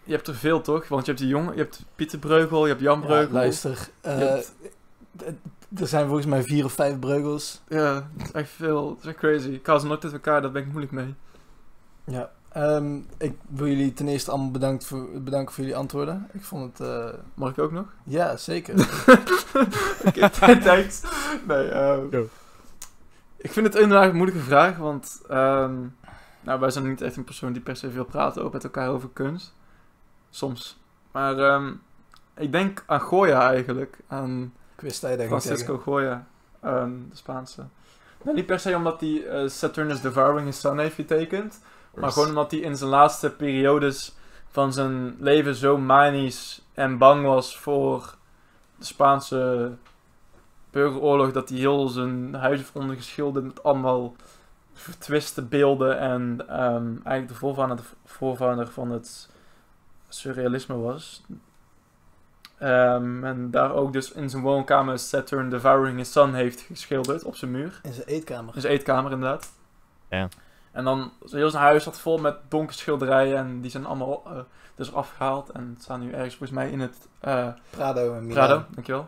Je 0.03 0.13
hebt 0.13 0.27
er 0.27 0.35
veel 0.35 0.61
toch? 0.61 0.87
Want 0.87 1.05
je 1.05 1.11
hebt 1.11 1.23
die 1.23 1.31
jongen, 1.33 1.53
je 1.55 1.59
hebt 1.61 1.85
Pieter 1.95 2.19
Breugel, 2.19 2.63
je 2.63 2.69
hebt 2.69 2.81
Jan 2.81 2.99
Ja, 2.99 3.05
Breugel. 3.05 3.31
luister, 3.33 3.89
eh, 4.01 4.17
hebt- 4.17 4.51
er 5.77 5.87
zijn 5.87 6.05
volgens 6.05 6.25
mij 6.27 6.43
vier 6.43 6.65
of 6.65 6.73
vijf 6.73 6.99
breugels. 6.99 7.61
Ja, 7.67 7.93
het 8.17 8.25
is 8.27 8.31
echt 8.31 8.49
veel. 8.49 8.89
Het 8.89 8.99
is 8.99 9.05
echt 9.05 9.17
crazy. 9.17 9.49
Ik 9.49 9.65
haal 9.65 9.79
ze 9.79 9.87
nooit 9.87 10.03
uit 10.03 10.13
elkaar, 10.13 10.41
daar 10.41 10.51
ben 10.51 10.61
ik 10.61 10.67
moeilijk 10.67 10.91
mee. 10.93 11.15
Ja. 12.05 12.31
Ehm, 12.51 12.95
ik 13.17 13.33
wil 13.47 13.67
jullie 13.67 13.93
ten 13.93 14.07
eerste 14.07 14.31
allemaal 14.31 14.51
bedankt 14.51 14.85
voor, 14.85 15.07
bedanken 15.21 15.53
voor 15.53 15.63
jullie 15.63 15.79
antwoorden. 15.79 16.29
Ik 16.33 16.43
vond 16.43 16.77
het... 16.77 16.87
eh, 16.87 17.09
Mag 17.33 17.49
ik 17.49 17.59
ook 17.59 17.71
nog? 17.71 17.85
ja, 18.03 18.37
zeker. 18.37 18.73
Oké, 20.07 20.29
thanks. 20.63 21.01
Nee, 21.47 21.71
Go. 22.11 22.27
Ik 23.41 23.51
vind 23.51 23.65
het 23.65 23.75
inderdaad 23.75 24.09
een 24.09 24.15
moeilijke 24.15 24.43
vraag, 24.43 24.77
want 24.77 25.21
ehm, 25.29 25.75
nou, 26.41 26.59
wij 26.59 26.69
zijn 26.69 26.87
niet 26.87 27.01
echt 27.01 27.15
een 27.15 27.23
persoon 27.23 27.53
die 27.53 27.61
per 27.61 27.75
se 27.75 27.91
veel 27.91 28.05
praten 28.05 28.43
ook 28.43 28.53
met 28.53 28.63
elkaar 28.63 28.89
over 28.89 29.09
kunst. 29.13 29.53
Soms. 30.29 30.79
Maar 31.11 31.39
ehm, 31.39 31.73
ik 32.37 32.51
denk 32.51 32.83
aan 32.85 32.99
Goya 32.99 33.49
eigenlijk, 33.49 33.97
aan 34.07 34.53
ik 34.75 34.81
wist 34.81 35.01
dat 35.01 35.19
je 35.19 35.25
Francisco. 35.25 35.77
Goya, 35.77 36.27
ehm, 36.59 36.91
de 37.09 37.15
Spaanse. 37.15 37.63
Nou, 38.23 38.35
niet 38.35 38.45
per 38.45 38.59
se 38.59 38.75
omdat 38.75 38.99
hij 38.99 39.25
eh, 39.25 39.49
Saturnus 39.49 40.01
Devouring 40.01 40.45
His 40.45 40.59
Son 40.59 40.79
heeft 40.79 40.95
getekend, 40.95 41.61
maar 41.95 42.11
gewoon 42.11 42.27
omdat 42.27 42.51
hij 42.51 42.59
in 42.59 42.77
zijn 42.77 42.89
laatste 42.89 43.31
periodes 43.31 44.15
van 44.47 44.73
zijn 44.73 45.15
leven 45.19 45.55
zo 45.55 45.77
manisch 45.77 46.61
en 46.73 46.97
bang 46.97 47.25
was 47.25 47.57
voor 47.57 48.15
de 48.77 48.85
Spaanse 48.85 49.71
burgeroorlog, 50.71 51.31
dat 51.31 51.49
hij 51.49 51.57
heel 51.57 51.87
zijn 51.87 52.33
huis 52.33 52.57
heeft 52.57 52.75
ondergeschilderd 52.75 53.45
met 53.45 53.63
allemaal 53.63 54.15
vertwiste 54.73 55.41
beelden 55.41 55.99
en 55.99 56.47
ehm, 56.47 56.87
eigenlijk 57.03 57.27
de 57.27 57.33
voorvader, 57.33 57.79
voorvader 58.05 58.67
van 58.67 58.91
het 58.91 59.29
surrealisme 60.09 60.75
was. 60.75 61.23
Ehm, 62.57 63.23
en 63.23 63.51
daar 63.51 63.73
ook 63.73 63.93
dus 63.93 64.11
in 64.11 64.29
zijn 64.29 64.41
woonkamer 64.41 64.99
Saturn 64.99 65.49
Devouring 65.49 65.97
His 65.97 66.11
Son 66.11 66.33
heeft 66.33 66.61
geschilderd 66.61 67.23
op 67.23 67.35
zijn 67.35 67.51
muur. 67.51 67.79
In 67.83 67.93
zijn 67.93 68.07
eetkamer. 68.07 68.53
Dus 68.53 68.63
eetkamer 68.63 69.11
inderdaad. 69.11 69.51
Ja. 70.09 70.27
En 70.71 70.83
dan, 70.83 71.11
heel 71.29 71.49
zijn 71.49 71.63
huis 71.63 71.83
zat 71.83 71.99
vol 71.99 72.17
met 72.17 72.35
donkere 72.47 72.77
schilderijen 72.77 73.37
en 73.37 73.61
die 73.61 73.71
zijn 73.71 73.85
allemaal 73.85 74.23
eh, 74.25 74.39
dus 74.75 74.93
afgehaald. 74.93 75.49
En 75.49 75.69
het 75.73 75.83
staan 75.83 75.99
nu 75.99 76.11
ergens 76.11 76.35
volgens 76.35 76.59
mij 76.59 76.71
in 76.71 76.79
het 76.79 77.07
eh 77.19 77.47
Prado 77.69 78.15
en 78.15 78.25
Milaan. 78.25 78.47
Prado, 78.47 78.65
dankjewel. 78.73 79.07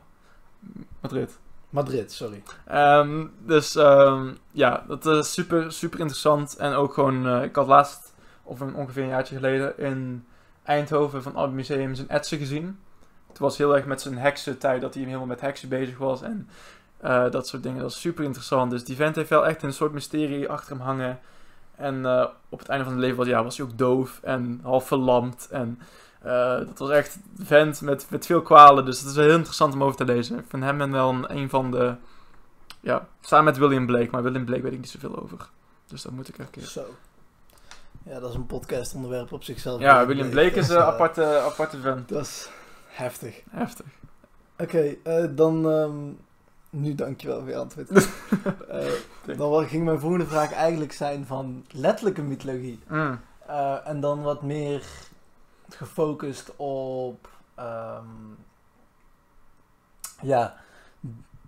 Madrid. 1.00 1.40
Madrid, 1.74 2.12
sorry. 2.12 2.44
Ehm, 2.66 3.26
dus 3.40 3.76
ehm, 3.76 4.32
ja, 4.52 4.84
dat 4.88 5.06
is 5.06 5.34
super, 5.34 5.72
super 5.72 6.00
interessant. 6.00 6.56
En 6.56 6.74
ook 6.74 6.94
gewoon, 6.94 7.28
eh, 7.28 7.44
ik 7.44 7.56
had 7.56 7.68
laatst, 7.68 8.14
of 8.44 8.60
een, 8.60 8.76
ongeveer 8.76 9.04
een 9.04 9.10
jaartje 9.10 9.36
geleden, 9.36 9.78
in 9.78 10.26
Eindhoven 10.64 11.24
van 11.24 11.36
Albert 11.36 11.56
Museum 11.56 11.96
zijn 11.96 12.10
etsen 12.10 12.38
gezien. 12.38 12.80
Het 13.28 13.40
was 13.40 13.58
heel 13.58 13.76
erg 13.76 13.86
met 13.86 14.02
zijn 14.02 14.18
heksentijd, 14.18 14.82
dat 14.82 14.94
hij 14.94 15.04
helemaal 15.04 15.26
met 15.26 15.42
heksen 15.42 15.70
bezig 15.70 15.98
was. 15.98 16.22
En 16.22 16.50
eh, 16.98 17.32
dat 17.32 17.48
soort 17.48 17.64
dingen, 17.64 17.82
dat 17.82 17.92
is 17.92 18.02
super 18.02 18.24
interessant. 18.24 18.72
Dus 18.72 18.84
die 18.84 18.96
vent 18.96 19.16
heeft 19.16 19.30
wel 19.30 19.48
echt 19.48 19.64
een 19.64 19.74
soort 19.74 19.94
mysterie 19.94 20.50
achter 20.50 20.76
hem 20.76 20.86
hangen. 20.86 21.20
En 21.76 22.06
eh, 22.06 22.28
op 22.50 22.60
het 22.60 22.70
einde 22.70 22.84
van 22.84 22.94
zijn 22.94 23.06
leven 23.06 23.18
was, 23.18 23.28
ja, 23.28 23.44
was 23.44 23.58
hij 23.58 23.66
ook 23.66 23.78
doof 23.78 24.20
en 24.24 24.60
half 24.64 24.88
verlamd. 24.88 25.48
En 25.52 25.80
eh, 26.24 26.58
dat 26.58 26.78
was 26.78 26.90
echt 26.90 27.18
een 27.38 27.46
vent 27.46 27.82
met, 27.82 28.06
met 28.10 28.26
veel 28.26 28.42
kwalen. 28.42 28.86
Dus 28.86 29.00
het 29.00 29.10
is 29.10 29.16
heel 29.16 29.36
interessant 29.36 29.74
om 29.74 29.84
over 29.84 29.98
te 29.98 30.06
lezen. 30.06 30.40
Ik 30.40 30.46
vind 30.48 30.64
hem 30.64 30.82
en 30.82 30.92
wel 30.92 31.10
een, 31.10 31.36
een 31.36 31.50
van 31.50 31.72
de... 31.72 31.96
Ja, 32.80 33.08
samen 33.22 33.46
met 33.46 33.58
William 33.58 33.86
Blake. 33.86 34.08
Maar 34.12 34.24
William 34.24 34.46
Blake 34.46 34.62
weet 34.62 34.74
ik 34.74 34.80
niet 34.80 34.90
zoveel 34.90 35.22
over. 35.22 35.50
Dus 35.88 36.02
dat 36.02 36.12
moet 36.12 36.28
ik 36.28 36.38
een 36.38 36.50
keer... 36.50 36.64
Zo. 36.64 36.86
Ja, 38.04 38.20
dat 38.20 38.30
is 38.30 38.36
een 38.36 38.46
podcast 38.46 38.96
onderwerp 38.96 39.32
op 39.32 39.44
zichzelf. 39.44 39.82
Ja, 39.82 40.06
William 40.06 40.30
Blake 40.30 40.56
is 40.56 40.70
een 40.70 40.78
eh, 40.78 40.88
aparte, 40.88 41.40
aparte 41.40 41.80
vent. 41.80 42.10
Dat 42.10 42.22
is 42.22 42.50
heftig. 42.88 43.42
Heftig. 43.50 43.86
Oké, 44.58 44.96
eh, 45.04 45.26
dan... 45.30 45.72
ehm, 45.72 46.12
nu 46.70 46.96
dankjewel 46.96 47.40
voor 47.40 47.50
je 47.50 47.56
antwoord. 47.56 47.90
Dan 49.38 49.68
ging 49.68 49.86
mijn 49.86 50.00
volgende 50.00 50.26
vraag 50.26 50.54
eigenlijk 50.54 50.92
zijn 50.92 51.26
van 51.26 51.66
letterlijke 51.72 52.22
mythologie. 52.22 52.80
Mm. 52.88 53.20
En 53.84 54.00
dan 54.00 54.22
wat 54.22 54.42
meer 54.42 54.84
gefocust 55.76 56.56
op 56.56 57.30
ehm, 57.56 58.06
ja, 60.22 60.56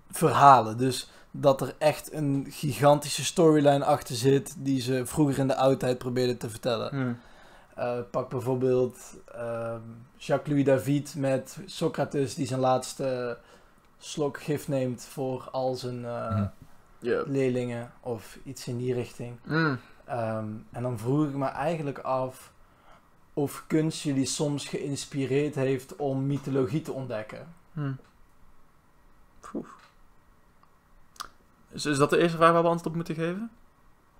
verhalen. 0.09 0.77
Dus 0.77 1.09
dat 1.31 1.61
er 1.61 1.75
echt 1.77 2.13
een 2.13 2.47
gigantische 2.49 3.25
storyline 3.25 3.85
achter 3.85 4.15
zit 4.15 4.55
die 4.57 4.81
ze 4.81 5.05
vroeger 5.05 5.37
in 5.37 5.47
de 5.47 5.55
oudheid 5.55 5.97
probeerden 5.97 6.37
te 6.37 6.49
vertellen. 6.49 6.95
Mm. 6.95 7.17
Eh, 7.75 7.99
pak 8.11 8.29
bijvoorbeeld 8.29 8.99
ehm, 9.33 9.81
Jacques-Louis 10.17 10.65
David 10.65 11.15
met 11.15 11.57
Socrates 11.65 12.35
die 12.35 12.47
zijn 12.47 12.59
laatste 12.59 13.37
slok 13.97 14.41
gif 14.43 14.67
neemt 14.67 15.03
voor 15.03 15.49
al 15.51 15.75
zijn 15.75 16.05
eh. 16.05 16.41
Ja. 16.99 17.23
leerlingen 17.25 17.91
of 17.99 18.37
iets 18.43 18.67
in 18.67 18.77
die 18.77 18.93
richting. 18.93 19.37
Mm. 19.43 19.79
Ehm, 20.05 20.47
en 20.71 20.81
dan 20.81 20.99
vroeg 20.99 21.27
ik 21.27 21.35
me 21.35 21.45
eigenlijk 21.45 21.99
af 21.99 22.51
of 23.37 23.63
kunst 23.67 24.01
jullie 24.03 24.25
soms 24.25 24.67
geïnspireerd 24.67 25.55
heeft 25.55 25.95
om 25.95 26.25
mythologie 26.27 26.81
te 26.81 26.91
ontdekken. 26.91 27.47
Mm. 27.71 27.97
Poeh. 29.39 29.65
Dus 31.71 31.85
is 31.85 31.97
dat 31.97 32.09
de 32.09 32.17
eerste 32.17 32.37
vraag 32.37 32.51
waar 32.51 32.61
we 32.61 32.67
antwoord 32.67 32.87
op 32.89 32.95
moeten 32.95 33.15
geven? 33.15 33.51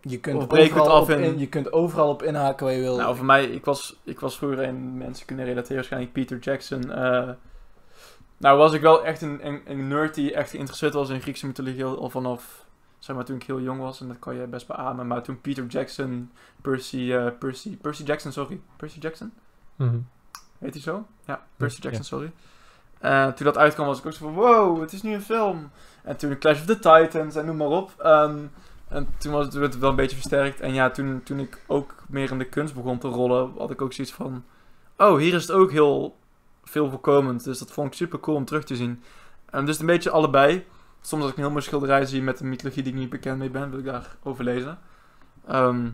Je 0.02 0.20
kunt, 0.20 0.38
Of 0.38 0.48
breken 0.48 0.76
het 0.78 0.88
af 0.88 1.10
in- 1.10 1.20
in, 1.24 1.38
je 1.40 1.48
kunt 1.48 1.72
overal 1.74 2.10
op 2.10 2.24
inhaken 2.24 2.66
waar 2.66 2.76
je 2.76 2.82
wil. 2.82 2.96
Nou, 2.98 3.16
voor 3.16 3.26
mij, 3.26 3.46
ik 3.46 3.66
was, 3.66 3.96
ik 4.04 4.20
was 4.20 4.38
vroeger 4.38 4.60
een, 4.60 4.98
mensen 4.98 5.26
kunnen 5.26 5.46
relateren 5.46 5.76
waarschijnlijk 5.76 6.14
Peter 6.14 6.40
Jackson. 6.40 6.92
eh, 6.92 7.30
nou, 8.38 8.58
was 8.58 8.74
ik 8.74 8.82
wel 8.82 9.06
echt 9.06 9.22
een, 9.22 9.48
een, 9.48 9.62
een 9.66 9.88
nerd 9.88 10.16
die 10.16 10.34
echt 10.34 10.50
geïnteresseerd 10.50 10.94
was 10.94 11.10
in 11.10 11.22
Griekse 11.22 11.46
mythologie 11.48 11.84
al 11.84 12.10
vanaf, 12.10 12.65
zeg 13.00 13.16
maar, 13.16 13.26
toen 13.26 13.36
ik 13.36 13.44
heel 13.44 13.62
jong 13.62 13.80
was. 13.80 14.02
En 14.02 14.08
dat 14.08 14.20
kan 14.20 14.36
je 14.36 14.48
best 14.48 14.68
beamen. 14.68 15.08
Maar 15.08 15.24
toen 15.24 15.42
Peter 15.42 15.66
Jackson, 15.66 16.32
Percy, 16.62 17.12
eh, 17.14 17.28
Percy, 17.40 17.78
Percy 17.78 18.04
Jackson, 18.04 18.32
sorry. 18.32 18.62
Percy 18.78 19.00
Jackson? 19.00 19.34
Mhm. 19.76 19.98
Heet 20.60 20.74
hij 20.74 20.82
zo? 20.82 21.06
Ja, 21.26 21.46
Percy 21.58 21.76
Ja. 21.76 21.84
Jackson, 21.84 22.04
sorry. 22.04 22.32
Eh, 23.00 23.28
toen 23.28 23.46
dat 23.46 23.58
uitkwam 23.58 23.88
was 23.88 24.00
ik 24.00 24.06
ook 24.06 24.14
zo 24.14 24.26
van, 24.26 24.34
wow, 24.34 24.82
het 24.82 24.94
is 24.94 25.02
nu 25.02 25.14
een 25.14 25.22
film. 25.22 25.72
En 26.04 26.18
toen 26.18 26.38
Clash 26.38 26.60
of 26.60 26.66
the 26.66 26.80
Titans 26.80 27.36
en 27.36 27.46
noem 27.46 27.58
maar 27.58 27.68
op. 27.68 27.94
Ehm, 27.98 28.38
en 28.88 29.08
toen, 29.18 29.32
was, 29.32 29.54
werd 29.54 29.74
het 29.74 29.82
wel 29.82 29.90
een 29.90 29.96
beetje 29.96 30.16
versterkt. 30.16 30.60
En 30.60 30.74
ja, 30.74 30.90
toen, 30.90 31.24
toen 31.24 31.40
ik 31.40 31.64
ook 31.68 31.96
meer 32.08 32.32
in 32.32 32.38
de 32.38 32.46
kunst 32.50 32.76
begon 32.76 32.98
te 32.98 33.08
rollen, 33.08 33.52
had 33.58 33.72
ik 33.72 33.82
ook 33.82 33.94
zoiets 33.94 34.14
van... 34.14 34.44
Oh, 34.98 35.18
hier 35.18 35.34
is 35.34 35.42
het 35.42 35.52
ook 35.52 35.72
heel 35.72 36.18
veel 36.64 36.90
voorkomend. 36.90 37.44
Dus 37.44 37.60
dat 37.60 37.72
vond 37.72 37.88
ik 37.88 37.94
super 37.94 38.20
cool 38.20 38.38
om 38.38 38.46
terug 38.46 38.64
te 38.64 38.76
zien. 38.76 39.04
En 39.50 39.66
dus 39.66 39.80
een 39.80 39.86
beetje 39.86 40.10
allebei. 40.10 40.66
Soms 41.06 41.22
als 41.22 41.32
ik 41.32 41.38
een 41.38 41.44
heel 41.44 41.52
mooi 41.52 41.64
schilderij 41.64 42.06
zie 42.06 42.22
met 42.22 42.40
een 42.40 42.50
mythologie 42.50 42.84
die 42.84 42.94
ik 42.94 43.00
niet 43.00 43.10
bekend 43.10 43.38
mee 43.38 43.50
ben, 43.50 43.70
wil 43.70 43.80
ik 43.80 43.86
daarover 43.86 44.44
lezen. 44.44 44.78
Ehm, 45.48 45.90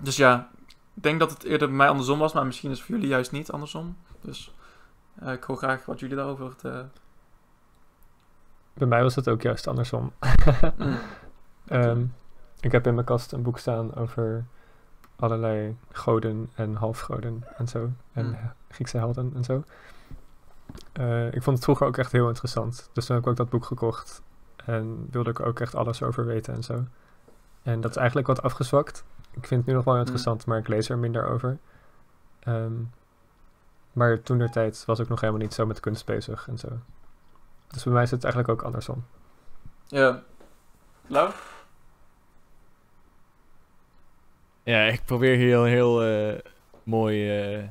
dus 0.00 0.16
ja, 0.16 0.50
ik 0.94 1.02
denk 1.02 1.18
dat 1.20 1.30
het 1.30 1.42
eerder 1.42 1.68
bij 1.68 1.76
mij 1.76 1.88
andersom 1.88 2.18
was, 2.18 2.32
maar 2.32 2.46
misschien 2.46 2.70
is 2.70 2.76
het 2.76 2.86
voor 2.86 2.94
jullie 2.94 3.10
juist 3.10 3.32
niet 3.32 3.50
andersom. 3.50 3.96
Dus 4.20 4.54
eh, 5.18 5.32
ik 5.32 5.42
hoor 5.42 5.56
graag 5.56 5.84
wat 5.84 6.00
jullie 6.00 6.16
daarover 6.16 6.56
te... 6.56 6.84
Bij 8.74 8.86
mij 8.88 9.02
was 9.02 9.14
het 9.14 9.28
ook 9.28 9.42
juist 9.42 9.66
andersom. 9.66 10.12
Mm. 10.76 10.98
Ehm, 11.66 12.04
ik 12.60 12.72
heb 12.72 12.86
in 12.86 12.94
mijn 12.94 13.06
kast 13.06 13.32
een 13.32 13.42
boek 13.42 13.58
staan 13.58 13.94
over 13.94 14.44
allerlei 15.16 15.76
goden 15.92 16.50
en 16.54 16.74
halfgoden 16.74 17.44
en 17.56 17.68
zo. 17.68 17.90
En 18.12 18.26
Mm. 18.26 18.32
he- 18.34 18.48
Griekse 18.74 18.96
helden 18.98 19.32
en 19.34 19.44
zo. 19.44 19.64
Eh, 20.92 21.26
ik 21.26 21.42
vond 21.42 21.56
het 21.56 21.64
vroeger 21.64 21.86
ook 21.86 21.96
echt 21.96 22.12
heel 22.12 22.28
interessant. 22.28 22.90
Dus 22.92 23.06
toen 23.06 23.16
heb 23.16 23.24
ik 23.24 23.30
ook 23.30 23.36
dat 23.36 23.48
boek 23.48 23.64
gekocht. 23.64 24.22
En 24.56 25.08
wilde 25.10 25.30
ik 25.30 25.40
ook 25.40 25.60
echt 25.60 25.74
alles 25.74 26.02
over 26.02 26.26
weten 26.26 26.54
en 26.54 26.62
zo. 26.62 26.84
En 27.62 27.80
dat 27.80 27.90
is 27.90 27.96
eigenlijk 27.96 28.26
wat 28.26 28.42
afgezwakt. 28.42 29.04
Ik 29.30 29.46
vind 29.46 29.60
het 29.60 29.66
nu 29.66 29.74
nog 29.74 29.84
wel 29.84 29.96
interessant, 29.96 30.46
maar 30.46 30.58
ik 30.58 30.68
lees 30.68 30.88
er 30.88 30.98
minder 30.98 31.28
over. 31.28 31.58
Ehm, 32.40 32.72
maar 33.92 34.22
toen 34.22 34.38
der 34.38 34.50
tijd 34.50 34.84
was 34.84 34.98
ik 34.98 35.08
nog 35.08 35.20
helemaal 35.20 35.42
niet 35.42 35.54
zo 35.54 35.66
met 35.66 35.80
kunst 35.80 36.06
bezig 36.06 36.48
en 36.48 36.58
zo. 36.58 36.68
Dus 37.66 37.84
bij 37.84 37.92
mij 37.92 38.02
is 38.02 38.10
het 38.10 38.24
eigenlijk 38.24 38.52
ook 38.52 38.66
andersom. 38.66 39.04
Ja. 39.86 40.22
Lau? 41.06 41.30
Ja, 44.62 44.82
ik 44.82 45.04
probeer 45.04 45.36
hier 45.36 45.56
een 45.56 45.66
heel 45.66 46.02
eh, 46.04 46.38
mooi 46.82 47.40
eh, 47.40 47.64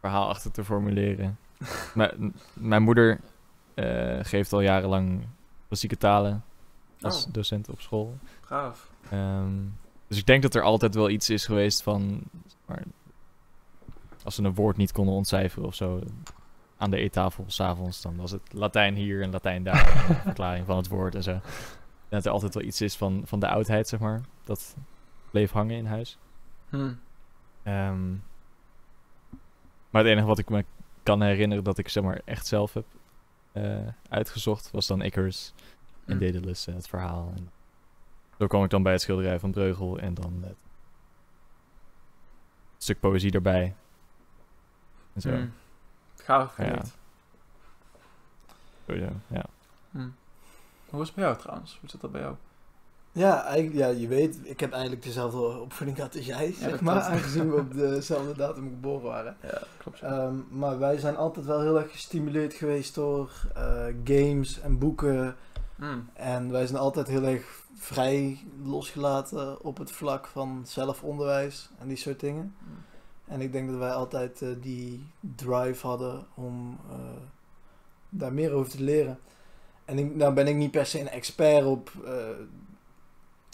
verhaal 0.00 0.28
achter 0.28 0.50
te 0.50 0.64
formuleren. 0.64 1.38
Mijn 2.54 2.82
moeder 2.82 3.20
eh, 3.74 4.18
geeft 4.22 4.52
al 4.52 4.60
jarenlang 4.60 5.26
klassieke 5.66 5.96
talen 5.96 6.44
als 7.00 7.26
Oh. 7.26 7.32
docent 7.32 7.68
op 7.68 7.80
school. 7.80 8.18
Gaaf. 8.40 8.90
Ehm, 9.10 9.52
dus 10.06 10.18
ik 10.18 10.26
denk 10.26 10.42
dat 10.42 10.54
er 10.54 10.62
altijd 10.62 10.94
wel 10.94 11.10
iets 11.10 11.30
is 11.30 11.46
geweest 11.46 11.82
van... 11.82 12.22
Maar, 12.66 12.82
als 14.24 14.34
ze 14.34 14.42
een 14.42 14.54
woord 14.54 14.76
niet 14.76 14.92
konden 14.92 15.14
ontcijferen 15.14 15.66
of 15.68 15.74
zo... 15.74 16.00
aan 16.76 16.90
de 16.90 16.96
eettafel 16.96 17.44
s'avonds, 17.46 18.02
dan 18.02 18.16
was 18.16 18.30
het 18.30 18.52
Latijn 18.52 18.94
hier 18.94 19.22
en 19.22 19.30
Latijn 19.30 19.62
daar. 19.62 20.06
en 20.08 20.14
verklaring 20.30 20.66
van 20.66 20.76
het 20.76 20.88
woord 20.88 21.14
en 21.14 21.22
zo. 21.22 21.30
En 21.30 21.40
dat 22.08 22.24
er 22.24 22.32
altijd 22.32 22.54
wel 22.54 22.62
iets 22.62 22.80
is 22.80 22.96
van, 22.96 23.22
van 23.24 23.40
de 23.40 23.48
oudheid, 23.48 23.88
zeg 23.88 24.00
maar. 24.00 24.20
Dat 24.44 24.76
bleef 25.30 25.50
hangen 25.50 25.76
in 25.76 25.86
huis. 25.86 26.18
Hm. 26.68 26.92
Ehm, 27.62 28.10
maar 29.90 30.02
het 30.02 30.10
enige 30.12 30.26
wat 30.26 30.38
ik 30.38 30.48
me 30.48 30.64
kan 31.10 31.22
herinneren 31.22 31.64
dat 31.64 31.78
ik 31.78 31.88
zeg 31.88 32.02
maar 32.02 32.20
echt 32.24 32.46
zelf 32.46 32.72
heb 32.74 32.84
eh, 33.52 33.86
uitgezocht 34.08 34.70
was 34.70 34.86
dan 34.86 35.02
Icarus 35.02 35.52
en 36.06 36.14
Hm. 36.14 36.18
Daedalus 36.18 36.66
en 36.66 36.74
het 36.74 36.88
verhaal. 36.88 37.32
En 37.36 37.50
zo 38.38 38.46
kwam 38.46 38.64
ik 38.64 38.70
dan 38.70 38.82
bij 38.82 38.92
het 38.92 39.00
schilderij 39.00 39.38
van 39.38 39.50
Breugel 39.50 39.98
en 39.98 40.14
dan 40.14 40.42
het 40.46 40.56
stuk 42.78 43.00
poëzie 43.00 43.32
erbij. 43.32 43.74
En 45.12 45.20
zo. 45.20 45.30
Hm. 45.30 45.46
Gaaf, 46.16 46.56
Ja. 46.56 46.82
Sowieso, 48.86 49.12
ja. 49.26 49.44
Hm. 49.90 50.08
Hoe 50.88 51.00
is 51.00 51.06
het 51.06 51.16
bij 51.16 51.24
jou 51.24 51.38
trouwens? 51.38 51.76
Hoe 51.80 51.88
zit 51.90 52.00
dat 52.00 52.12
bij 52.12 52.20
jou? 52.20 52.34
Ja, 53.12 53.54
ja, 53.54 53.86
je 53.86 54.08
weet, 54.08 54.38
ik 54.42 54.60
heb 54.60 54.72
eigenlijk 54.72 55.02
dezelfde 55.02 55.60
opvoeding 55.60 55.96
gehad 55.96 56.16
als 56.16 56.26
jij, 56.26 56.52
zeg 56.52 56.80
maar. 56.80 57.00
Aangezien 57.00 57.50
we 57.50 57.56
op 57.56 57.74
dezelfde 57.74 58.36
datum 58.36 58.68
geboren 58.68 59.02
waren. 59.02 59.36
Ja, 59.42 59.62
klopt. 59.78 59.98
zo. 59.98 60.04
Ehm, 60.04 60.34
maar 60.48 60.78
wij 60.78 60.98
zijn 60.98 61.16
altijd 61.16 61.46
wel 61.46 61.60
heel 61.60 61.78
erg 61.78 61.90
gestimuleerd 61.90 62.54
geweest 62.54 62.94
door 62.94 63.30
eh, 63.54 63.84
games 64.04 64.60
en 64.60 64.78
boeken. 64.78 65.36
Hm. 65.76 65.98
En 66.14 66.50
wij 66.50 66.66
zijn 66.66 66.78
altijd 66.78 67.06
heel 67.06 67.24
erg 67.24 67.64
vrij 67.74 68.44
losgelaten 68.62 69.64
op 69.64 69.78
het 69.78 69.90
vlak 69.90 70.26
van 70.26 70.62
zelfonderwijs 70.66 71.70
en 71.78 71.88
die 71.88 71.96
soort 71.96 72.20
dingen. 72.20 72.54
En 73.26 73.40
ik 73.40 73.52
denk 73.52 73.70
dat 73.70 73.78
wij 73.78 73.92
altijd 73.92 74.42
eh, 74.42 74.48
die 74.60 75.06
drive 75.20 75.86
hadden 75.86 76.26
om 76.34 76.78
eh, 76.90 76.96
daar 78.08 78.32
meer 78.32 78.52
over 78.52 78.70
te 78.70 78.82
leren. 78.82 79.18
En 79.84 79.98
ik, 79.98 80.14
nou 80.14 80.34
ben 80.34 80.46
ik 80.46 80.56
niet 80.56 80.70
per 80.70 80.86
se 80.86 81.00
een 81.00 81.08
expert 81.08 81.64
op 81.64 81.90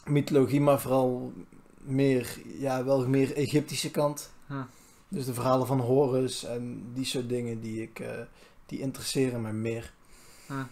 mythologie, 0.09 0.61
maar 0.61 0.81
vooral 0.81 1.33
meer, 1.77 2.41
ja, 2.45 2.85
wel 2.85 3.09
meer 3.09 3.37
Egyptische 3.37 3.91
kant. 3.91 4.33
Hm. 4.47 4.63
Dus 5.09 5.25
de 5.27 5.35
verhalen 5.35 5.67
van 5.67 5.81
Horus 5.81 6.45
en 6.45 6.93
die 6.93 7.05
soort 7.05 7.29
dingen 7.29 7.61
die 7.61 7.83
ik, 7.83 7.99
eh, 7.99 8.21
die 8.67 8.81
interesseren 8.81 9.43
me 9.43 9.53
meer. 9.53 9.93
Hm. 10.47 10.63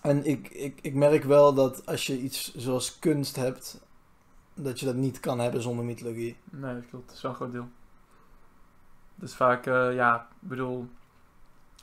En 0.00 0.24
ik, 0.24 0.48
ik, 0.48 0.78
ik 0.82 0.94
merk 0.94 1.24
wel 1.24 1.54
dat 1.54 1.86
als 1.86 2.06
je 2.06 2.20
iets 2.20 2.54
zoals 2.54 2.98
kunst 2.98 3.36
hebt, 3.36 3.80
dat 4.54 4.80
je 4.80 4.86
dat 4.86 4.94
niet 4.94 5.20
kan 5.20 5.38
hebben 5.38 5.62
zonder 5.62 5.84
mythologie. 5.84 6.36
Nee, 6.50 6.74
dat 6.74 6.86
klopt. 6.90 7.06
Dat 7.06 7.16
is 7.16 7.22
wel 7.22 7.30
een 7.30 7.36
groot 7.36 7.52
deel. 7.52 7.68
Dus 9.14 9.34
vaak, 9.34 9.66
eh, 9.66 9.94
ja, 9.94 10.28
ik 10.42 10.48
bedoel, 10.48 10.88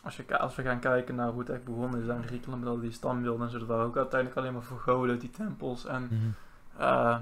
als, 0.04 0.16
je, 0.16 0.38
als 0.38 0.56
we 0.56 0.64
gaan 0.64 0.80
kijken 0.80 1.16
naar 1.16 1.30
hoe 1.30 1.40
het 1.40 1.50
echt 1.50 1.64
begonnen 1.64 2.02
is 2.02 2.10
aan 2.10 2.24
Griekenland 2.24 2.64
met 2.64 2.72
al 2.72 2.80
die 2.80 2.92
stambeelden 2.92 3.46
en 3.46 3.52
zo, 3.52 3.60
dat 3.60 3.68
waren 3.68 3.86
ook 3.86 3.98
uiteindelijk 3.98 4.40
alleen 4.40 4.54
maar 4.54 4.64
voor 4.64 4.80
goden, 4.80 5.20
die 5.20 5.30
tempels 5.30 5.86
en 5.86 6.36
eh, 6.78 7.18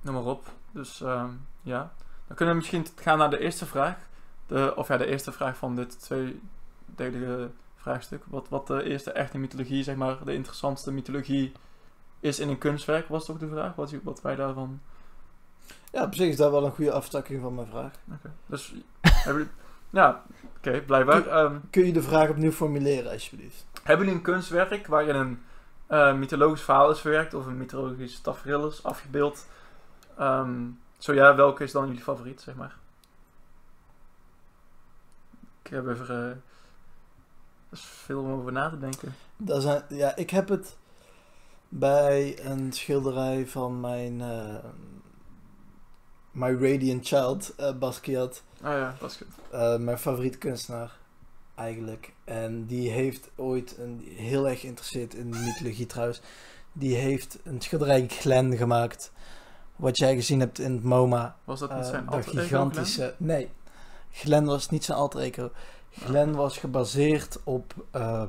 noem 0.00 0.14
maar 0.14 0.24
op. 0.24 0.46
Dus 0.72 1.00
ehm, 1.00 1.30
ja, 1.62 1.92
dan 2.26 2.36
kunnen 2.36 2.54
we 2.54 2.60
misschien 2.60 2.86
gaan 2.96 3.18
naar 3.18 3.30
de 3.30 3.38
eerste 3.38 3.66
vraag. 3.66 3.96
De, 4.46 4.72
of 4.76 4.88
ja, 4.88 4.96
de 4.96 5.06
eerste 5.06 5.32
vraag 5.32 5.56
van 5.56 5.76
dit 5.76 6.00
tweedelige 6.00 7.50
vraagstuk. 7.76 8.22
Wat, 8.26 8.48
wat 8.48 8.66
de 8.66 8.82
eerste 8.82 9.12
echte 9.12 9.38
mythologie, 9.38 9.82
zeg 9.82 9.96
maar, 9.96 10.24
de 10.24 10.34
interessantste 10.34 10.92
mythologie 10.92 11.52
is 12.20 12.38
in 12.38 12.48
een 12.48 12.58
kunstwerk, 12.58 13.08
was 13.08 13.24
toch 13.24 13.38
de 13.38 13.48
vraag? 13.48 13.74
Wat, 13.74 13.94
wat 14.02 14.22
wij 14.22 14.36
daarvan... 14.36 14.80
Ja, 15.92 16.02
op 16.02 16.14
zich 16.14 16.28
is 16.28 16.36
dat 16.36 16.50
wel 16.50 16.64
een 16.64 16.74
goede 16.74 16.92
afstakking 16.92 17.40
van 17.40 17.54
mijn 17.54 17.66
vraag. 17.66 17.92
Oké, 18.12 18.32
dus 18.46 18.74
hebben 19.24 19.42
jullie... 19.42 19.63
Ja, 19.94 20.22
oké, 20.56 20.80
blijkbaar. 20.86 21.26
Ehm, 21.26 21.56
Kun 21.70 21.86
je 21.86 21.92
de 21.92 22.02
vraag 22.02 22.28
opnieuw 22.28 22.50
formuleren, 22.52 23.12
alsjeblieft? 23.12 23.66
hebben 23.82 24.04
jullie 24.06 24.20
een 24.20 24.26
kunstwerk 24.26 24.86
waarin 24.86 25.14
een 25.14 25.42
eh, 25.86 26.14
mythologisch 26.14 26.62
verhaal 26.62 26.90
is 26.90 27.00
verwerkt 27.00 27.34
of 27.34 27.46
een 27.46 27.56
mythologisch 27.56 28.20
tafereel 28.20 28.66
is 28.68 28.82
afgebeeld? 28.84 29.46
Ehm, 30.18 30.62
zo 30.98 31.12
ja, 31.12 31.34
welke 31.34 31.64
is 31.64 31.72
dan 31.72 31.86
jullie 31.86 32.02
favoriet, 32.02 32.40
zeg 32.40 32.54
maar? 32.54 32.76
Ik 35.62 35.70
heb 35.70 35.86
even... 35.88 36.08
eh, 36.08 36.28
er 36.30 36.36
is 37.70 37.80
veel 37.84 38.20
om 38.20 38.30
over 38.32 38.52
na 38.52 38.68
te 38.70 38.78
denken. 38.78 39.14
Dat 39.36 39.62
zijn, 39.62 39.82
ja, 39.88 40.16
ik 40.16 40.30
heb 40.30 40.48
het 40.48 40.76
bij 41.68 42.44
een 42.46 42.72
schilderij 42.72 43.46
van 43.46 43.80
mijn 43.80 44.20
eh, 44.20 44.54
My 46.34 46.52
Radiant 46.52 47.06
Child, 47.06 47.54
eh, 47.56 47.72
Basquiat. 47.72 48.42
Ah 48.62 48.72
ja, 48.72 48.94
goed. 49.00 49.18
Eh, 49.50 49.76
mijn 49.76 49.98
favoriete 49.98 50.38
kunstenaar, 50.38 50.96
eigenlijk. 51.54 52.12
En 52.24 52.66
die 52.66 52.90
heeft 52.90 53.30
ooit, 53.36 53.78
een, 53.78 54.04
heel 54.16 54.48
erg 54.48 54.60
geïnteresseerd 54.60 55.14
in 55.14 55.30
de 55.30 55.38
mythologie 55.38 55.86
trouwens, 55.86 56.20
die 56.72 56.96
heeft 56.96 57.38
een 57.44 57.60
schilderij 57.60 58.06
Glen 58.08 58.56
gemaakt. 58.56 59.12
Wat 59.76 59.98
jij 59.98 60.14
gezien 60.14 60.40
hebt 60.40 60.58
in 60.58 60.72
het 60.72 60.82
MoMA. 60.82 61.36
Was 61.44 61.60
dat 61.60 61.74
niet 61.74 61.84
Eh, 61.84 61.88
zijn 61.88 62.04
dat 62.04 62.14
alter 62.14 62.40
gigantische. 62.40 63.14
Nee, 63.16 63.50
Glen 64.10 64.44
was 64.44 64.70
niet 64.70 64.84
zijn 64.84 64.98
alter 64.98 65.20
ego. 65.20 65.50
Glen 65.90 66.34
was 66.34 66.58
gebaseerd 66.58 67.40
op 67.44 67.74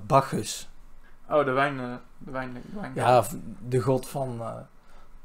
Bacchus. 0.08 0.70
Oh, 1.30 1.46
de 1.46 1.52
wijn... 1.52 1.78
de 2.18 2.32
wijn, 2.32 2.54
de 2.54 2.80
wijn 2.80 2.92
Ja, 2.96 3.24
de 3.68 3.80
god 3.80 4.08
van 4.08 4.42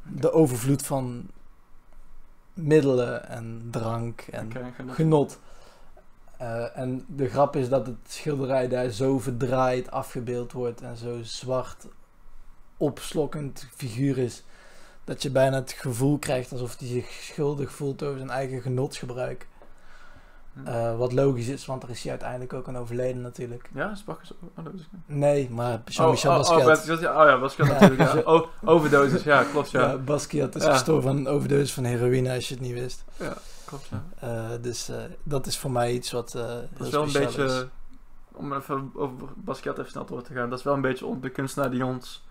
de 0.03 0.33
overvloed 0.33 0.87
van 0.87 1.31
middelen 2.63 3.29
en 3.29 3.69
drank 3.71 4.21
en 4.21 4.53
genot. 4.87 5.39
Eh, 6.39 6.79
en 6.79 7.05
de 7.09 7.29
grap 7.29 7.57
is 7.57 7.69
dat 7.69 7.87
het 7.87 7.97
schilderij 8.09 8.69
daar 8.69 8.89
zo 8.89 9.19
verdraaid 9.19 9.91
afgebeeld 9.91 10.53
wordt 10.53 10.81
en 10.81 10.97
zo 10.97 11.19
zwart 11.23 11.87
opslokkend 12.77 13.69
figuur 13.75 14.19
is. 14.19 14.45
Dat 15.05 15.23
je 15.23 15.31
bijna 15.31 15.57
het 15.57 15.73
gevoel 15.73 16.19
krijgt 16.19 16.53
alsof 16.53 16.79
hij 16.79 16.89
zich 16.89 17.11
schuldig 17.11 17.73
voelt 17.73 18.03
over 18.03 18.19
zijn 18.19 18.31
eigen 18.31 18.63
genotsgebruik. 18.63 19.47
Eh, 20.65 20.97
wat 20.97 21.13
logisch 21.13 21.49
is, 21.49 21.67
want 21.67 21.83
er 21.83 21.91
is 21.91 22.03
hij 22.03 22.11
uiteindelijk 22.11 22.53
ook 22.53 22.69
aan 22.69 22.77
overleden 22.77 23.21
natuurlijk. 23.21 23.71
Ja, 23.75 23.91
is 23.91 24.05
Bacchus... 24.05 24.33
Oh, 24.57 24.65
dat 24.65 24.75
is 24.75 24.89
Nee, 25.07 25.51
maar 25.51 25.81
Jean-Michel 25.85 26.31
oh, 26.31 26.37
oh, 26.37 26.43
Basquiat. 26.43 26.61
oh, 26.61 26.67
Basquiat, 26.67 27.01
ja, 27.01 27.23
oh 27.23 27.29
ja, 27.29 27.39
Basquiat 27.41 27.69
Ja. 27.69 27.73
natuurlijk. 27.81 28.13
Ja. 28.13 28.21
Oh, 28.33 28.47
overdosis, 28.65 29.23
ja, 29.23 29.43
klopt 29.45 29.71
ja. 29.71 29.81
Ja, 29.81 29.97
Basquiat 29.97 30.55
is 30.55 30.65
Ja. 30.65 30.73
gestorven 30.73 31.03
van 31.11 31.17
een 31.17 31.29
overdosis 31.29 31.73
van 31.73 31.85
heroïne, 31.85 32.35
als 32.35 32.49
je 32.49 32.55
het 32.55 32.63
niet 32.63 32.73
wist. 32.73 33.05
Klopt 33.65 33.89
ja. 33.91 34.03
Eh, 34.21 34.51
dus 34.61 34.89
eh, 34.89 34.97
dat 35.23 35.47
is 35.47 35.59
voor 35.59 35.71
mij 35.71 35.93
iets 35.93 36.11
wat 36.13 36.33
Dat 36.33 36.87
is 36.87 36.91
wel 36.91 37.03
een 37.03 37.13
beetje, 37.13 37.45
is. 37.45 37.65
om 38.33 38.53
even 38.53 38.91
over 38.95 39.29
Basquiat 39.37 39.79
even 39.79 39.91
snel 39.91 40.05
door 40.05 40.23
te 40.23 40.33
gaan, 40.35 40.51
dat 40.51 40.59
is 40.59 40.65
wel 40.65 40.75
een 40.75 40.81
beetje 40.81 41.19
de 41.21 41.31
kunstenaar 41.31 41.71
die 41.71 41.85
ons, 41.85 42.25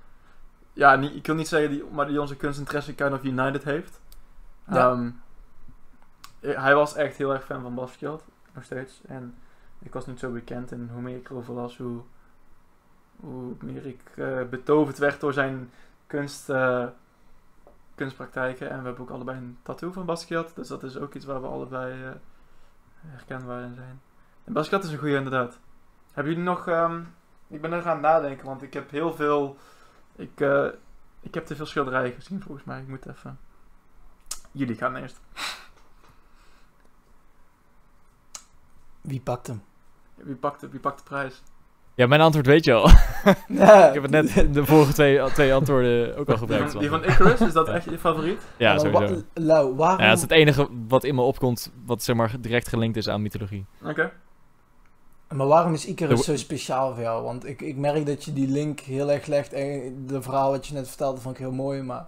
ja, 0.73 0.95
niet, 0.95 1.15
ik 1.15 1.25
wil 1.25 1.35
niet 1.35 1.47
zeggen, 1.47 1.69
die, 1.69 1.83
maar 1.91 2.07
die 2.07 2.21
onze 2.21 2.35
kunstinteresse 2.35 2.93
kind 2.93 3.13
of 3.13 3.23
united 3.23 3.63
heeft. 3.63 4.00
Ja. 4.72 5.11
Eh, 6.39 6.63
hij 6.63 6.75
was 6.75 6.95
echt 6.95 7.17
heel 7.17 7.33
erg 7.33 7.45
fan 7.45 7.61
van 7.61 7.75
Basquiat, 7.75 8.23
nog 8.53 8.63
steeds. 8.63 9.01
En 9.07 9.35
ik 9.79 9.93
was 9.93 10.05
niet 10.05 10.19
zo 10.19 10.31
bekend 10.31 10.71
en 10.71 10.89
hoe 10.93 11.01
meer 11.01 11.15
ik 11.15 11.29
erover 11.29 11.53
las, 11.53 11.77
hoe, 11.77 12.01
hoe 13.15 13.55
meer 13.59 13.85
ik 13.85 14.01
eh, 14.15 14.43
betoverd 14.49 14.97
werd 14.97 15.19
door 15.19 15.33
zijn 15.33 15.71
kunst, 16.07 16.49
eh, 16.49 16.85
kunstpraktijken. 17.95 18.69
En 18.69 18.79
we 18.79 18.85
hebben 18.85 19.03
ook 19.03 19.09
allebei 19.09 19.37
een 19.37 19.57
tattoo 19.63 19.91
van 19.91 20.05
Basquiat, 20.05 20.55
dus 20.55 20.67
dat 20.67 20.83
is 20.83 20.97
ook 20.97 21.13
iets 21.13 21.25
waar 21.25 21.41
we 21.41 21.47
allebei 21.47 22.03
eh, 22.03 22.11
herkenbaar 23.05 23.63
in 23.63 23.75
zijn. 23.75 24.01
En 24.43 24.53
Basquiat 24.53 24.83
is 24.83 24.91
een 24.91 24.97
goede 24.97 25.15
inderdaad. 25.15 25.59
Hebben 26.11 26.33
jullie 26.33 26.49
nog... 26.49 26.67
ehm, 26.67 27.01
ik 27.47 27.61
ben 27.61 27.71
er 27.71 27.85
aan 27.85 27.91
het 27.93 28.01
nadenken, 28.01 28.45
want 28.45 28.61
ik 28.61 28.73
heb 28.73 28.89
heel 28.89 29.13
veel... 29.13 29.57
Ik, 30.15 30.39
ik 31.19 31.33
heb 31.33 31.45
te 31.45 31.55
veel 31.55 31.65
schilderijen 31.65 32.13
gezien 32.13 32.41
volgens 32.41 32.65
mij. 32.65 32.81
Ik 32.81 32.87
moet 32.87 33.05
even... 33.05 33.39
Jullie 34.51 34.75
gaan 34.75 34.95
eerst. 34.95 35.19
Wie 39.01 39.20
pakt 39.20 39.48
hem? 39.48 39.62
Wie 40.16 40.35
pakt 40.35 40.59
de, 40.62 40.70
wie 40.70 40.79
pakt 40.79 40.98
de 40.98 41.03
prijs? 41.03 41.42
Ja, 41.96 42.07
mijn 42.07 42.22
antwoord 42.22 42.46
weet 42.46 42.66
je 42.66 42.74
al. 42.74 42.90
Ja, 43.48 43.88
ik 43.88 43.94
heb 43.94 44.01
het 44.03 44.12
net 44.12 44.53
de 44.53 44.66
vorige 44.66 44.94
twee, 44.94 45.31
twee 45.31 45.53
antwoorden 45.53 46.12
ook 46.12 46.18
al 46.18 46.25
Die 46.25 46.38
gebruikt. 46.38 46.72
van, 46.72 46.79
die 46.79 46.90
van 46.90 47.03
Icarus, 47.03 47.42
is 47.42 47.53
dat 47.53 47.68
echt 47.68 47.85
je 47.85 47.98
favoriet? 48.00 48.40
Ja, 48.57 48.70
maar 48.72 48.79
sowieso. 48.79 49.14
wa- 49.16 49.22
Lau, 49.33 49.75
waarom... 49.75 50.00
Ja, 50.00 50.07
dat 50.07 50.16
is 50.16 50.22
het 50.22 50.31
enige 50.31 50.68
wat 50.88 51.03
in 51.03 51.16
me 51.16 51.22
opkomt, 51.22 51.72
wat 51.85 52.03
zeg 52.03 52.16
maar 52.16 52.35
direct 52.40 52.68
gelinkt 52.68 52.98
is 52.98 53.07
aan 53.09 53.22
mythologie. 53.22 53.66
Oké. 53.83 54.12
Maar 55.35 55.48
waarom 55.48 55.74
is 55.74 55.85
Icarus 55.85 56.18
De- 56.18 56.24
zo 56.24 56.35
speciaal 56.38 56.94
voor 56.94 57.03
jou? 57.03 57.24
Want 57.24 57.46
ik, 57.46 57.62
ik 57.62 57.75
merk 57.75 58.05
dat 58.05 58.24
je 58.25 58.33
die 58.33 58.48
link 58.48 58.79
heel 58.79 59.12
erg 59.12 59.25
legt. 59.25 59.53
En 59.53 60.03
de 60.07 60.22
verhaal 60.22 60.51
wat 60.51 60.68
je 60.68 60.74
net 60.74 60.88
vertelde 60.88 61.22
vond 61.22 61.35
ik 61.35 61.42
heel 61.42 61.51
mooi. 61.51 61.81
Maar 61.81 62.05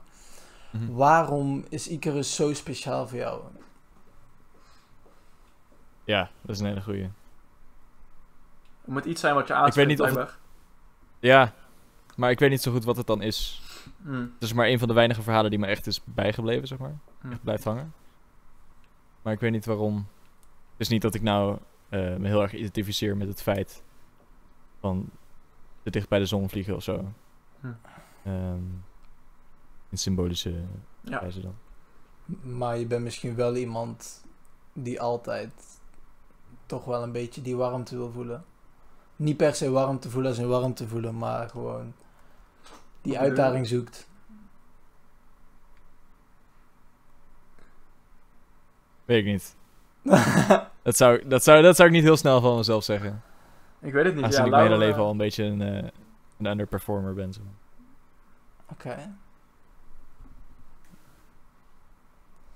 Mhm. 0.71 0.93
waarom 0.93 1.65
is 1.69 1.87
Icarus 1.87 2.35
zo 2.35 2.53
speciaal 2.53 3.07
voor 3.07 3.17
jou? 3.17 3.41
Ja, 6.03 6.29
dat 6.41 6.55
is 6.55 6.59
een 6.61 6.65
hele 6.67 6.81
goeie. 6.81 7.01
Het 8.81 8.93
moet 8.93 9.05
iets 9.05 9.21
zijn 9.21 9.35
wat 9.35 9.47
je 9.47 9.53
aanspreekt, 9.53 9.75
weet 9.75 9.87
niet 9.99 10.01
of 10.01 10.15
het-. 10.15 10.37
Ja, 11.19 11.53
maar 12.15 12.31
ik 12.31 12.39
weet 12.39 12.49
niet 12.49 12.61
zo 12.61 12.71
goed 12.71 12.83
wat 12.83 12.97
het 12.97 13.07
dan 13.07 13.21
is. 13.21 13.61
Hmm. 14.01 14.31
Het 14.33 14.43
is 14.43 14.53
maar 14.53 14.67
een 14.67 14.79
van 14.79 14.87
de 14.87 14.93
weinige 14.93 15.21
verhalen 15.21 15.49
die 15.49 15.59
me 15.59 15.67
echt 15.67 15.87
is 15.87 16.01
bijgebleven, 16.03 16.67
zeg 16.67 16.77
maar. 16.77 16.97
Hmm. 17.21 17.31
Echt 17.31 17.43
blijft 17.43 17.63
hangen. 17.63 17.93
Maar 19.21 19.33
ik 19.33 19.39
weet 19.39 19.51
niet 19.51 19.65
waarom. 19.65 19.95
Het 20.71 20.79
is 20.79 20.87
niet 20.87 21.01
dat 21.01 21.13
ik 21.13 21.21
nou 21.21 21.57
eh, 21.89 22.15
me 22.15 22.27
heel 22.27 22.41
erg 22.41 22.53
identificeer 22.53 23.17
met 23.17 23.27
het 23.27 23.41
feit 23.41 23.83
van 24.79 25.09
te 25.83 25.89
dicht 25.89 26.09
bij 26.09 26.19
de 26.19 26.25
zon 26.25 26.49
vliegen 26.49 26.75
of 26.75 26.83
zo. 26.83 27.11
Ehm, 28.23 28.63
in 29.89 29.97
symbolische 29.97 30.63
Ja. 31.01 31.19
wijze 31.19 31.41
dan. 31.41 31.55
Maar 32.41 32.77
je 32.77 32.85
bent 32.85 33.03
misschien 33.03 33.35
wel 33.35 33.55
iemand 33.55 34.25
die 34.73 35.01
altijd 35.01 35.70
toch 36.71 36.85
wel 36.85 37.03
een 37.03 37.11
beetje 37.11 37.41
die 37.41 37.55
warmte 37.55 37.95
wil 37.95 38.11
voelen. 38.11 38.45
Niet 39.15 39.37
per 39.37 39.55
se 39.55 39.69
warmte 39.69 40.09
voelen 40.09 40.31
als 40.31 40.39
in 40.39 40.47
warmte 40.47 40.87
voelen, 40.87 41.17
maar 41.17 41.49
gewoon 41.49 41.93
die 43.01 43.19
uitdaging 43.19 43.67
zoekt. 43.67 44.09
Weet 49.05 49.19
ik 49.19 49.25
niet. 49.25 49.55
Dat 50.83 50.97
zou, 50.97 51.27
dat, 51.27 51.43
zou, 51.43 51.61
dat 51.61 51.75
zou 51.75 51.87
ik 51.87 51.93
niet 51.93 52.03
heel 52.03 52.17
snel 52.17 52.41
van 52.41 52.55
mezelf 52.55 52.83
zeggen. 52.83 53.23
Ik 53.79 53.93
weet 53.93 54.05
het 54.05 54.15
niet. 54.15 54.23
Aangezien 54.23 54.45
ja, 54.45 54.49
ik 54.49 54.55
mijn 54.55 54.71
hele 54.71 54.85
leven 54.85 55.01
al 55.01 55.11
een 55.11 55.17
beetje 55.17 55.43
een, 55.43 55.61
eh, 55.61 55.89
een 56.37 56.45
underperformer 56.45 57.13
ben. 57.13 57.33
Zo. 57.33 57.41
Oké. 58.71 59.15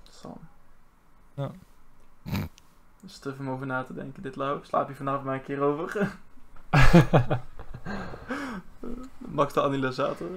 Sam. 0.04 0.40
Ja. 1.34 1.52
Dus 3.06 3.18
te 3.18 3.36
veel 3.36 3.46
om 3.46 3.52
over 3.52 3.66
na 3.66 3.84
te 3.84 3.94
denken, 3.94 4.22
dit 4.24 4.36
Lau. 4.36 4.60
Slaap 4.64 4.88
je 4.90 4.96
vanavond 4.96 5.24
maar 5.26 5.36
een 5.36 5.44
keer 5.44 5.60
over? 5.62 6.18
Max 9.18 9.54
de 9.54 9.62
analysator. 9.64 10.28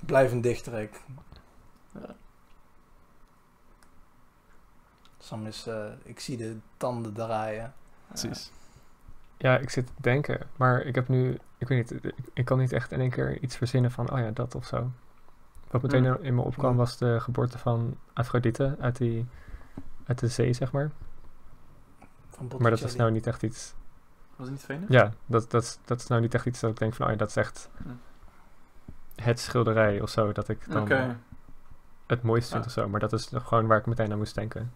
Blijf 0.00 0.32
een 0.32 0.40
dichterik. 0.40 1.00
Ja. 1.92 2.14
Sam 5.18 5.46
is, 5.46 5.66
eh, 5.66 5.84
ik 6.02 6.20
zie 6.20 6.36
de 6.36 6.56
tanden 6.76 7.12
draaien. 7.12 7.72
Precies. 8.06 8.52
Ja, 9.36 9.58
ik 9.58 9.70
zit 9.70 9.86
te 9.86 9.92
denken, 9.96 10.46
maar 10.56 10.80
ik 10.80 10.94
heb 10.94 11.08
nu, 11.08 11.38
ik 11.58 11.68
weet 11.68 11.90
niet, 11.90 12.04
ik, 12.04 12.14
ik 12.32 12.44
kan 12.44 12.58
niet 12.58 12.72
echt 12.72 12.92
in 12.92 13.00
één 13.00 13.10
keer 13.10 13.38
iets 13.40 13.56
verzinnen 13.56 13.90
van, 13.90 14.10
oh 14.12 14.18
ja, 14.18 14.30
dat 14.30 14.54
of 14.54 14.66
zo. 14.66 14.90
Wat 15.70 15.82
meteen 15.82 16.22
in- 16.22 16.34
me 16.34 16.40
opkwam 16.40 16.76
was 16.76 16.96
de 16.98 17.20
geboorte 17.20 17.58
van 17.58 17.96
Afrodite 18.12 18.76
uit, 18.80 18.96
die, 18.96 19.26
uit 20.06 20.18
de 20.18 20.28
zee, 20.28 20.52
zeg 20.52 20.72
maar. 20.72 20.90
Van 22.28 22.50
Maar 22.58 22.70
dat 22.70 22.82
is 22.82 22.96
nou 22.96 23.10
niet 23.10 23.26
echt 23.26 23.42
iets, 23.42 23.74
Was 24.36 24.46
het 24.46 24.56
niet 24.56 24.64
Venus? 24.64 24.88
ja, 24.88 25.12
dat, 25.26 25.50
dat, 25.50 25.62
is- 25.62 25.78
dat 25.84 26.00
is 26.00 26.06
nou 26.06 26.20
niet 26.20 26.34
echt 26.34 26.46
iets 26.46 26.60
dat 26.60 26.70
ik 26.70 26.78
denk 26.78 26.94
van, 26.94 27.06
oh 27.06 27.12
ja, 27.12 27.18
dat 27.18 27.28
is 27.28 27.36
echt 27.36 27.68
Hmm. 27.82 28.00
het 29.16 29.40
schilderij 29.40 30.00
of 30.00 30.10
zo, 30.10 30.32
dat 30.32 30.48
ik 30.48 30.70
dan 30.70 30.82
Oké. 30.82 31.16
het 32.06 32.22
mooiste 32.22 32.50
vindt 32.52 32.66
Ja. 32.66 32.72
of 32.72 32.78
zo. 32.84 32.88
Maar 32.90 33.00
dat 33.00 33.12
is 33.12 33.30
nog 33.30 33.48
gewoon 33.48 33.66
waar 33.66 33.78
ik 33.78 33.86
meteen 33.86 34.12
aan 34.12 34.18
moest 34.18 34.34
denken. 34.34 34.72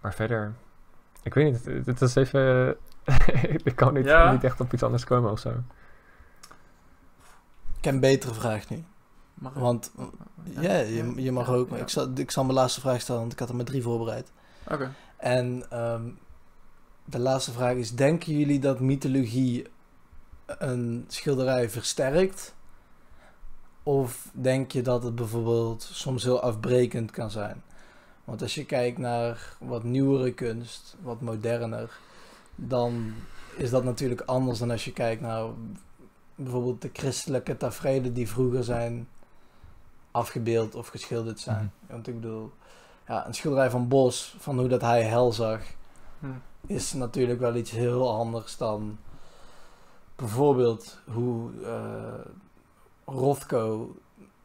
Maar 0.00 0.14
verder, 0.14 0.52
ik 1.22 1.34
weet 1.34 1.52
niet, 1.52 1.64
het, 1.64 1.86
het 1.86 2.00
is 2.00 2.14
even... 2.14 2.76
ik 3.64 3.76
kan 3.76 3.94
niet, 3.94 4.04
Ja. 4.04 4.32
niet 4.32 4.44
echt 4.44 4.60
op 4.60 4.72
iets 4.72 4.82
anders 4.82 5.04
komen 5.04 5.30
of 5.30 5.38
zo. 5.38 5.48
Ik 7.78 7.84
heb 7.84 7.94
een 7.94 8.00
betere 8.00 8.34
vraag 8.34 8.68
nu. 8.68 8.84
Mag 9.40 9.52
ik? 9.54 9.58
Want 9.58 9.90
ja, 10.60 10.76
je, 10.76 11.12
je 11.16 11.32
mag 11.32 11.48
ook. 11.50 11.68
Maar 11.68 11.78
Ja. 11.78 11.84
ik, 11.84 11.90
zal, 11.90 12.10
ik 12.14 12.30
zal 12.30 12.44
mijn 12.44 12.56
laatste 12.56 12.80
vraag 12.80 13.00
stellen, 13.00 13.20
want 13.20 13.32
ik 13.32 13.38
had 13.38 13.48
er 13.48 13.56
maar 13.56 13.64
drie 13.64 13.82
voorbereid. 13.82 14.32
Oké. 14.68 14.92
En 15.16 15.64
ehm, 15.70 16.08
de 17.04 17.18
laatste 17.18 17.52
vraag 17.52 17.74
is: 17.74 17.94
denken 17.94 18.38
jullie 18.38 18.58
dat 18.58 18.80
mythologie 18.80 19.66
een 20.46 21.04
schilderij 21.08 21.70
versterkt? 21.70 22.54
Of 23.82 24.28
denk 24.32 24.72
je 24.72 24.82
dat 24.82 25.02
het 25.02 25.14
bijvoorbeeld 25.14 25.82
soms 25.82 26.22
heel 26.22 26.40
afbrekend 26.40 27.10
kan 27.10 27.30
zijn? 27.30 27.62
Want 28.24 28.42
als 28.42 28.54
je 28.54 28.64
kijkt 28.64 28.98
naar 28.98 29.56
wat 29.58 29.84
nieuwere 29.84 30.32
kunst, 30.32 30.96
wat 31.02 31.20
moderner, 31.20 31.98
dan 32.54 33.12
is 33.56 33.70
dat 33.70 33.84
natuurlijk 33.84 34.20
anders 34.20 34.58
dan 34.58 34.70
als 34.70 34.84
je 34.84 34.92
kijkt 34.92 35.20
naar 35.20 35.44
bijvoorbeeld 36.34 36.82
de 36.82 36.90
christelijke 36.92 37.56
tafereelen 37.56 38.12
die 38.12 38.28
vroeger 38.28 38.64
zijn 38.64 39.08
afgebeeld 40.10 40.74
of 40.74 40.88
geschilderd 40.88 41.40
zijn. 41.40 41.72
Want 41.86 42.08
ik 42.08 42.20
bedoel, 42.20 42.52
ja, 43.06 43.26
een 43.26 43.34
schilderij 43.34 43.70
van 43.70 43.88
Bos, 43.88 44.36
van 44.38 44.58
hoe 44.58 44.68
dat 44.68 44.80
hij 44.80 45.02
hel 45.02 45.32
zag, 45.32 45.60
Hm. 46.20 46.26
is 46.66 46.92
natuurlijk 46.92 47.40
wel 47.40 47.54
iets 47.54 47.70
heel 47.70 48.14
anders 48.14 48.56
dan 48.56 48.98
bijvoorbeeld 50.16 51.00
hoe 51.12 51.50
eh, 51.64 52.30
Rothko 53.04 53.96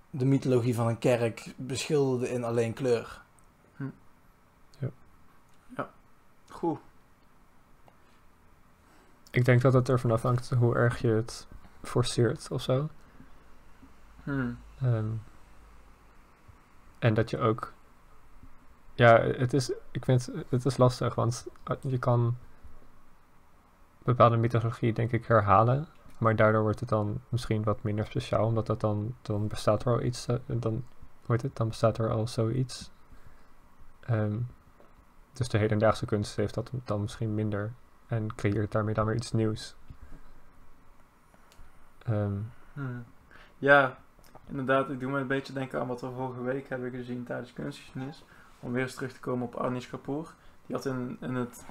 de 0.10 0.26
mythologie 0.26 0.76
van 0.76 0.88
een 0.88 1.00
kerk 1.00 1.54
beschilderde 1.58 2.30
in 2.30 2.44
alleen 2.44 2.74
kleur. 2.74 3.24
Goed. 6.50 6.80
Ik 9.32 9.46
denk 9.46 9.62
dat 9.62 9.74
het 9.74 9.90
ervan 9.90 10.12
afhangt 10.12 10.50
hoe 10.50 10.76
erg 10.76 11.02
je 11.02 11.08
het 11.08 11.48
forceert 11.84 12.48
of 12.52 12.62
zo. 12.62 12.90
Hm. 14.24 14.52
Ehm, 14.82 15.06
en 17.06 17.14
dat 17.14 17.30
je 17.30 17.40
ook. 17.40 17.74
Ja, 18.94 19.20
het 19.22 19.54
is, 19.54 19.72
ik 19.92 20.06
vind 20.06 20.30
het 20.50 20.66
is 20.66 20.78
lastig, 20.78 21.16
want 21.16 21.48
uh, 21.72 21.92
je 21.92 21.98
kan 22.00 22.38
bepaalde 24.04 24.38
mythologie, 24.38 24.94
denk 24.94 25.12
ik, 25.12 25.26
herhalen. 25.26 25.88
Maar 26.18 26.36
daardoor 26.36 26.62
wordt 26.62 26.80
het 26.80 26.90
dan 26.90 27.22
misschien 27.30 27.64
wat 27.64 27.84
minder 27.84 28.06
speciaal, 28.06 28.46
omdat 28.46 28.66
dat 28.66 28.80
dan, 28.80 29.16
dan 29.22 29.48
bestaat 29.48 29.86
er 29.86 29.92
al 29.94 30.02
iets. 30.02 30.28
eh, 30.28 30.38
dan, 30.48 30.86
hoe 31.26 31.36
het, 31.36 31.56
dan 31.56 31.68
bestaat 31.68 31.98
er 31.98 32.10
al 32.12 32.28
zoiets. 32.28 32.92
Ehm, 34.00 34.38
dus 35.34 35.50
de 35.50 35.58
hedendaagse 35.58 36.06
kunst 36.06 36.36
heeft 36.36 36.54
dat 36.54 36.72
dan 36.84 37.02
misschien 37.02 37.34
minder 37.34 37.74
en 38.08 38.36
creëert 38.36 38.72
daarmee 38.72 38.94
dan 38.94 39.06
weer 39.06 39.16
iets 39.16 39.32
nieuws. 39.32 39.76
Ehm, 42.06 42.38
Hm. 42.74 43.00
Ja, 43.58 43.98
inderdaad. 44.50 44.90
Ik 44.90 45.00
doe 45.00 45.12
me 45.12 45.20
een 45.20 45.28
beetje 45.28 45.54
denken 45.54 45.80
aan 45.80 45.88
wat 45.88 46.02
we 46.02 46.10
vorige 46.16 46.42
week 46.42 46.70
hebben 46.70 46.92
gezien 46.92 47.24
tijdens 47.24 47.54
kunstgeschiedenis. 47.54 48.24
Om 48.60 48.72
weer 48.72 48.84
eens 48.84 48.96
terug 48.96 49.14
te 49.14 49.20
komen 49.20 49.48
op 49.48 49.56
Anish 49.56 49.90
Kapoor. 49.90 50.34
Die 50.66 50.76
had 50.76 50.86
in, 50.86 51.18
in 51.22 51.36
het 51.36 51.66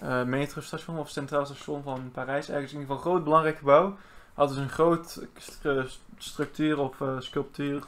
eh, 0.00 0.22
metrostation 0.22 0.98
of 0.98 1.10
centraal 1.10 1.46
station 1.46 1.82
van 1.82 2.10
Parijs, 2.12 2.48
ergens 2.48 2.72
in 2.72 2.80
ieder 2.80 2.94
geval 2.94 2.96
een 2.96 3.10
groot 3.10 3.24
belangrijk 3.24 3.58
gebouw, 3.58 3.96
had 4.34 4.48
dus 4.48 4.56
een 4.58 4.68
groot 4.68 5.26
stru- 5.36 5.88
structuur 6.16 6.78
of 6.78 7.00
eh, 7.00 7.16
sculptuur 7.18 7.82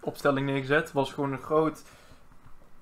opstelling 0.00 0.46
neergezet. 0.46 0.92
Was 0.92 1.12
gewoon 1.12 1.32
een 1.32 1.38
groot 1.38 1.82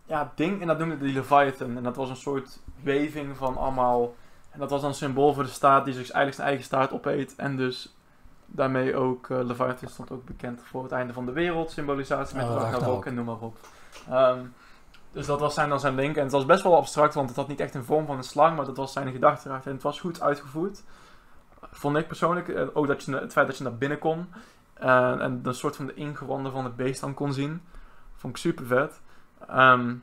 ja, 0.04 0.32
ding 0.34 0.60
en 0.60 0.66
dat 0.66 0.78
noemde 0.78 0.98
die 0.98 1.12
Leviathan. 1.12 1.76
En 1.76 1.82
dat 1.82 1.96
was 1.96 2.08
een 2.08 2.16
soort 2.16 2.60
weving 2.82 3.36
van 3.36 3.56
allemaal... 3.56 4.14
En 4.50 4.58
dat 4.58 4.70
was 4.70 4.80
dan 4.80 4.90
een 4.90 4.96
symbool 4.96 5.34
voor 5.34 5.42
de 5.42 5.48
staat 5.48 5.84
die 5.84 5.94
zich 5.94 6.10
eigenlijk 6.10 6.34
zijn 6.34 6.48
eigen 6.48 6.64
staat 6.64 6.92
opeet. 6.92 7.34
En 7.34 7.56
dus 7.56 7.95
daarmee 8.46 8.96
ook, 8.96 9.30
eh 9.30 9.38
Leviathan 9.44 9.88
stond 9.88 10.10
ook 10.10 10.24
bekend 10.24 10.60
voor 10.64 10.82
het 10.82 10.92
einde 10.92 11.12
van 11.12 11.26
de 11.26 11.32
wereld. 11.32 11.70
Symbolisatie 11.70 12.36
met 12.36 12.46
Oh, 12.46 12.54
Ragnarok 12.54 13.04
en 13.06 13.14
noem 13.14 13.24
maar 13.24 13.38
op. 13.40 13.58
Ehm, 14.10 14.38
dus 15.12 15.26
dat 15.26 15.40
was 15.40 15.54
zijn, 15.54 15.68
dan 15.68 15.80
zijn 15.80 15.94
link. 15.94 16.16
En 16.16 16.22
het 16.22 16.32
was 16.32 16.46
best 16.46 16.62
wel 16.62 16.76
abstract, 16.76 17.14
want 17.14 17.28
het 17.28 17.38
had 17.38 17.48
niet 17.48 17.60
echt 17.60 17.74
een 17.74 17.84
vorm 17.84 18.06
van 18.06 18.16
een 18.16 18.24
slang, 18.24 18.56
maar 18.56 18.64
dat 18.64 18.76
was 18.76 18.92
zijn 18.92 19.12
gedachte 19.12 19.48
erachter. 19.48 19.68
En 19.70 19.74
het 19.74 19.84
was 19.84 20.00
goed 20.00 20.20
uitgevoerd. 20.20 20.82
Vond 21.70 21.96
ik 21.96 22.06
persoonlijk. 22.06 22.68
Ook 22.74 22.86
dat 22.86 23.04
je, 23.04 23.16
het 23.16 23.32
feit 23.32 23.46
dat 23.46 23.56
je 23.56 23.64
naar 23.64 23.76
binnen 23.76 23.98
kon. 23.98 24.26
eh, 24.74 25.20
en 25.20 25.40
een 25.42 25.54
soort 25.54 25.76
van 25.76 25.86
de 25.86 25.94
ingewanden 25.94 26.52
van 26.52 26.64
het 26.64 26.76
beest 26.76 27.00
dan 27.00 27.14
kon 27.14 27.32
zien. 27.32 27.62
Vond 28.16 28.34
ik 28.36 28.40
super 28.42 28.66
vet. 28.66 29.00
Ehm, 29.48 29.94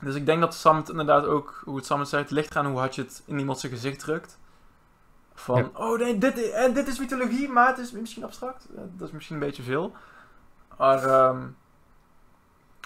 dus 0.00 0.14
ik 0.14 0.26
denk 0.26 0.40
dat 0.40 0.54
Sam 0.54 0.76
het 0.76 0.88
inderdaad 0.88 1.24
ook, 1.24 1.62
hoe 1.64 1.76
het 1.76 1.86
Sam 1.86 1.98
het 2.00 2.08
zei, 2.08 2.22
het 2.22 2.30
ligt 2.30 2.50
eraan 2.50 2.66
hoe 2.66 2.78
hard 2.78 2.94
je 2.94 3.02
het 3.02 3.22
in 3.26 3.38
iemand 3.38 3.58
zijn 3.60 3.72
gezicht 3.72 3.98
drukt. 3.98 4.38
Van, 5.42 5.56
Ja. 5.56 5.70
oh 5.74 5.98
nee, 5.98 6.18
dit, 6.18 6.36
i- 6.38 6.50
en 6.50 6.72
dit 6.72 6.86
is 6.86 6.98
mythologie, 6.98 7.48
maar 7.48 7.66
het 7.68 7.78
is 7.78 7.92
misschien 7.92 8.24
abstract. 8.24 8.66
Dat 8.70 9.08
is 9.08 9.14
misschien 9.14 9.34
een 9.36 9.42
beetje 9.42 9.62
veel. 9.62 9.92
Maar, 10.78 11.04
ehm, 11.04 11.46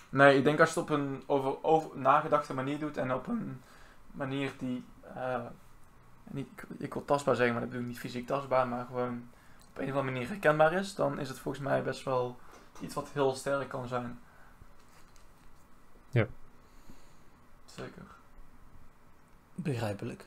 nee, 0.09 0.38
ik 0.38 0.45
denk 0.45 0.61
als 0.61 0.75
je 0.75 0.81
het 0.81 0.90
op 0.90 0.97
een 0.97 1.23
over, 1.27 1.64
over 1.64 1.99
nagedachte 1.99 2.55
manier 2.55 2.79
doet 2.79 2.97
en 2.97 3.12
op 3.14 3.27
een 3.27 3.62
manier 4.12 4.53
die, 4.59 4.85
eh, 5.14 5.40
niet, 6.31 6.49
ik, 6.57 6.64
ik 6.79 6.92
wil 6.95 7.05
tastbaar 7.05 7.35
zeggen, 7.35 7.53
maar 7.53 7.62
dat 7.62 7.71
bedoel 7.71 7.87
ik 7.87 7.92
niet 7.92 8.01
fysiek 8.03 8.27
tastbaar, 8.27 8.69
maar 8.69 8.85
gewoon 8.87 9.29
op 9.71 9.79
een 9.79 9.88
of 9.90 9.95
andere 9.97 10.12
manier 10.12 10.29
herkenbaar 10.29 10.73
is, 10.73 10.95
dan 10.95 11.19
is 11.19 11.29
het 11.29 11.38
volgens 11.38 11.64
mij 11.64 11.83
best 11.83 12.05
wel 12.05 12.38
iets 12.81 12.95
wat 12.95 13.09
heel 13.12 13.35
sterk 13.35 13.69
kan 13.69 13.88
zijn. 13.88 14.19
Ja. 16.11 16.27
Zeker. 17.64 18.03
Begrijpelijk. 19.55 20.27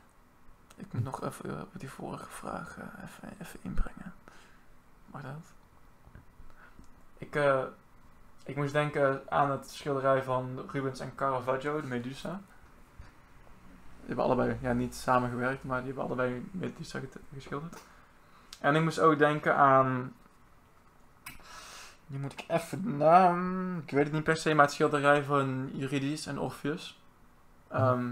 Ik 0.80 0.94
moet 0.94 1.04
nog 1.04 1.24
even 1.24 1.56
eh, 1.56 1.62
op 1.62 1.80
die 1.80 1.89
vorige 1.89 2.30
vraag 2.30 2.78
eh, 2.78 3.04
even, 3.04 3.30
even 3.42 3.60
inbrengen. 3.62 4.13
Mag 5.06 5.22
dat? 5.22 5.54
Ik, 7.18 7.36
eh, 7.36 7.63
ik 8.46 8.56
moest 8.56 8.74
denken 8.74 9.22
aan 9.30 9.52
het 9.52 9.70
schilderij 9.70 10.24
van 10.24 10.65
Rubens 10.72 11.00
en 11.00 11.15
Caravaggio, 11.15 11.82
de 11.82 11.88
Medusa. 11.88 12.42
Die 14.00 14.08
hebben 14.08 14.26
allebei, 14.26 14.58
ja 14.62 14.74
niet 14.74 14.96
samengewerkt, 14.96 15.63
maar 15.63 15.78
die 15.78 15.88
hebben 15.88 16.04
allebei 16.04 16.50
Medusa 16.52 17.00
geschilderd. 17.34 17.84
En 18.60 18.76
ik 18.76 18.84
moest 18.84 19.00
ook 19.00 19.18
denken 19.18 19.56
aan... 19.56 20.13
Nu 22.08 22.20
moet 22.20 22.34
ik 22.34 22.46
even 22.48 22.84
de 22.84 22.89
naam... 22.89 23.78
Ik 23.78 23.92
weet 23.92 24.04
het 24.04 24.13
niet 24.13 24.24
per 24.24 24.38
se, 24.38 24.54
maar 24.54 24.65
het 24.65 24.74
schilderij 24.74 25.24
van 25.24 25.70
Eurydice 25.80 26.30
en 26.30 26.39
Orpheus. 26.39 27.02
Ehm, 27.68 28.12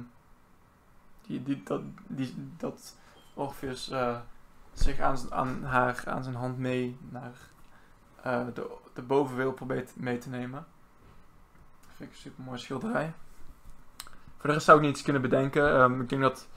die, 1.27 1.63
dat, 1.63 1.81
die, 2.07 2.35
eh, 3.91 4.17
zich 4.73 4.99
aan, 4.99 5.17
aan 5.29 5.63
haar, 5.63 6.03
aan 6.05 6.23
zijn 6.23 6.35
hand 6.35 6.57
mee 6.57 6.97
naar 7.09 7.33
eh, 8.21 8.45
de, 8.53 8.75
de 8.93 9.01
bovenwereld 9.01 9.55
probeert 9.55 9.95
mee 9.95 10.17
te 10.17 10.29
nemen. 10.29 10.65
Dat 11.81 11.91
vind 11.95 12.09
ik 12.09 12.15
een 12.15 12.21
super 12.21 12.43
mooi 12.43 12.59
schilderij. 12.59 13.13
Voor 14.37 14.49
de 14.49 14.51
rest 14.51 14.65
zou 14.65 14.77
ik 14.77 14.83
niet 14.83 14.93
iets 14.93 15.03
kunnen 15.03 15.21
bedenken. 15.21 15.73
Ehm, 15.73 16.01
ik 16.01 16.09
denk 16.09 16.21
dat 16.21 16.47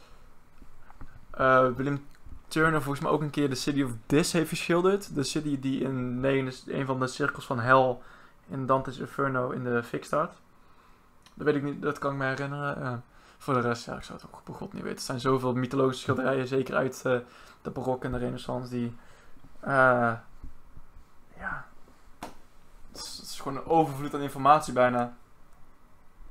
eh, 1.31 1.69
Willem 1.77 2.05
Turner 2.49 2.83
volgens 2.83 3.05
mij 3.05 3.13
ook 3.13 3.21
een 3.21 3.31
keer 3.31 3.49
de 3.49 3.55
City 3.55 3.83
of 3.83 3.93
Dis 4.07 4.33
heeft 4.33 4.49
geschilderd. 4.49 5.15
De 5.15 5.23
city 5.23 5.61
die 5.61 5.81
in 5.81 6.21
nee, 6.21 6.53
een 6.67 6.87
van 6.87 7.01
de 7.01 7.07
cirkels 7.07 7.47
van 7.47 7.61
hel 7.61 8.03
in 8.49 8.67
Dante's 8.67 8.99
Inferno 8.99 9.51
in 9.51 9.65
de 9.65 9.83
fik 9.83 10.05
staat. 10.05 10.41
Dat 11.35 11.47
weet 11.47 11.55
ik 11.55 11.63
niet, 11.63 11.83
dat 11.83 11.99
kan 11.99 12.13
ik 12.13 12.19
me 12.19 12.25
herinneren. 12.25 13.05
Voor 13.43 13.55
de 13.55 13.61
rest, 13.61 13.85
ja, 13.85 13.97
ik 13.97 14.03
zou 14.03 14.19
het 14.19 14.27
ook 14.31 14.43
op 14.49 14.55
god 14.57 14.73
niet 14.73 14.83
weten. 14.83 14.99
Er 14.99 15.05
zijn 15.05 15.21
zoveel 15.21 15.55
mythologische 15.55 16.03
schilderijen, 16.03 16.47
zeker 16.49 16.75
uit 16.77 17.03
eh, 17.05 17.19
de 17.63 17.71
barok 17.71 18.05
en 18.05 18.13
de 18.13 18.19
renaissance, 18.19 18.71
die... 18.71 18.97
eh, 19.61 20.13
ja... 21.39 21.67
Het 22.93 23.01
is, 23.01 23.17
het 23.17 23.27
is 23.31 23.41
gewoon 23.41 23.57
een 23.57 23.67
overvloed 23.67 24.15
aan 24.15 24.21
informatie 24.21 24.73
bijna. 24.73 25.17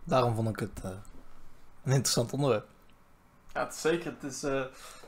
Daarom 0.04 0.36
vond 0.36 0.50
ik 0.50 0.60
het 0.60 0.80
eh, 0.84 0.89
een 1.84 1.91
interessant 1.91 2.34
onderwerp. 2.34 2.65
Ja, 3.54 3.63
het 3.63 3.74
is 3.74 3.82
zeker. 3.82 4.12
Het 4.19 4.24
is, 4.32 4.43
eh, 4.43 4.62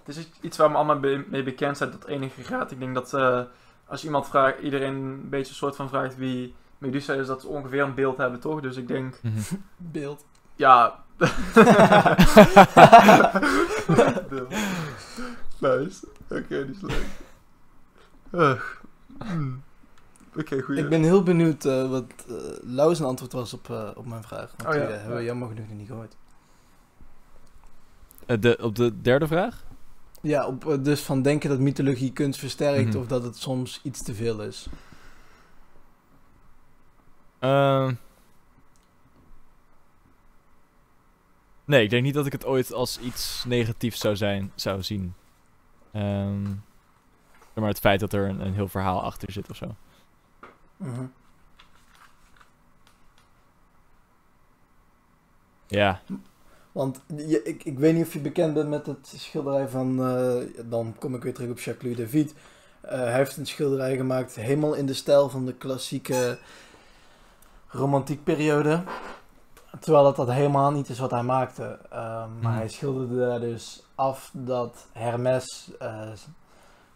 het 0.05 0.17
is 0.17 0.29
iets 0.41 0.57
waar 0.57 0.69
we 0.69 0.75
allemaal 0.75 0.99
mee 1.27 1.43
bekend 1.43 1.77
zijn 1.77 1.91
tot 1.91 2.05
enige 2.05 2.43
graad. 2.43 2.71
Ik 2.71 2.79
denk 2.79 2.93
dat 2.95 3.13
eh, 3.13 3.41
als 3.85 4.03
iemand 4.05 4.27
vraagt, 4.27 4.59
iedereen 4.59 4.95
een 4.95 5.29
beetje 5.29 5.49
een 5.49 5.55
soort 5.57 5.75
van 5.75 5.89
vraagt 5.89 6.15
wie 6.15 6.55
Medusa 6.77 7.13
is, 7.13 7.27
dat 7.27 7.41
ze 7.41 7.47
ongeveer 7.47 7.83
een 7.83 7.93
beeld 7.95 8.17
hebben, 8.17 8.39
toch? 8.39 8.61
Dus 8.61 8.75
ik 8.75 8.87
denk, 8.87 9.19
Mhm. 9.21 9.39
Beeld. 9.77 10.25
ja... 10.55 11.03
Nice. 15.59 16.07
Oké, 16.29 16.65
die 16.65 16.75
is 16.75 16.81
leuk. 16.81 17.05
Ugh. 18.31 18.63
Hmm. 19.17 19.61
Oké, 20.37 20.61
goeie. 20.61 20.81
Ik 20.83 20.89
ben 20.89 21.01
heel 21.03 21.23
benieuwd 21.23 21.65
eh, 21.65 21.89
wat 21.89 22.05
eh 22.27 22.35
Lau 22.61 22.95
zijn 22.95 23.07
antwoord 23.07 23.31
was 23.33 23.53
op, 23.53 23.69
eh, 23.69 23.89
op 23.95 24.05
mijn 24.05 24.23
vraag. 24.23 24.53
Want 24.57 24.69
Oh 24.69 24.75
ja, 24.75 24.85
die 24.85 24.89
eh, 24.93 24.99
hebben 24.99 25.15
we 25.15 25.21
ja. 25.21 25.27
jammer 25.27 25.47
genoeg 25.47 25.67
nog 25.67 25.77
niet 25.77 25.87
gehoord. 25.87 26.15
Eh, 28.25 28.37
de, 28.39 28.57
op 28.61 28.75
de 28.75 29.01
derde 29.01 29.27
vraag? 29.27 29.63
Ja, 30.21 30.45
op, 30.47 30.67
eh, 30.69 30.77
dus 30.83 31.01
van 31.01 31.21
denken 31.21 31.49
dat 31.49 31.59
mythologie 31.59 32.11
kunst 32.13 32.39
versterkt 32.39 32.87
Mhm. 32.89 32.97
of 32.97 33.07
dat 33.07 33.23
het 33.23 33.37
soms 33.37 33.79
iets 33.83 34.03
te 34.03 34.13
veel 34.15 34.41
is. 34.41 34.67
Ehm. 37.39 37.93
Nee, 41.71 41.83
ik 41.83 41.89
denk 41.89 42.03
niet 42.03 42.13
dat 42.13 42.25
ik 42.25 42.31
het 42.31 42.45
ooit 42.45 42.73
als 42.73 42.99
iets 42.99 43.43
negatiefs 43.47 43.99
zou, 43.99 44.15
zijn, 44.15 44.51
zou 44.55 44.81
zien. 44.83 45.13
Ehm, 45.91 46.43
maar 47.53 47.69
het 47.69 47.79
feit 47.79 47.99
dat 47.99 48.13
er 48.13 48.29
een, 48.29 48.39
een 48.45 48.53
heel 48.53 48.67
verhaal 48.67 49.03
achter 49.03 49.31
zit 49.31 49.49
of 49.49 49.55
zo. 49.55 49.75
Mhm. 50.77 51.05
Ja, 55.67 56.01
Want 56.71 57.01
je, 57.15 57.43
ik, 57.43 57.63
ik 57.63 57.79
weet 57.79 57.93
niet 57.95 58.05
of 58.05 58.13
je 58.13 58.19
bekend 58.19 58.53
bent 58.53 58.69
met 58.69 58.85
het 58.85 59.13
schilderij 59.15 59.67
van... 59.67 59.99
eh, 60.05 60.63
dan 60.69 60.95
kom 60.99 61.15
ik 61.15 61.23
weer 61.23 61.33
terug 61.33 61.49
op 61.49 61.59
Jacques-Louis 61.59 61.97
David. 61.97 62.33
Eh, 62.81 62.99
hij 62.99 63.15
heeft 63.15 63.37
een 63.37 63.45
schilderij 63.45 63.95
gemaakt 63.95 64.35
helemaal 64.35 64.73
in 64.73 64.85
de 64.85 64.93
stijl 64.93 65.29
van 65.29 65.45
de 65.45 65.53
klassieke 65.53 66.39
romantiekperiode. 67.67 68.83
Terwijl 69.79 70.03
dat, 70.03 70.15
dat 70.15 70.31
helemaal 70.31 70.71
niet 70.71 70.89
is 70.89 70.99
wat 70.99 71.11
hij 71.11 71.23
maakte. 71.23 71.79
Ehm, 71.89 71.99
Maar 72.41 72.51
Mhm. 72.51 72.55
hij 72.55 72.69
schilderde 72.69 73.17
daar 73.17 73.39
dus 73.39 73.83
af 73.95 74.29
dat 74.33 74.85
Hermes 74.91 75.71
eh, 75.79 76.09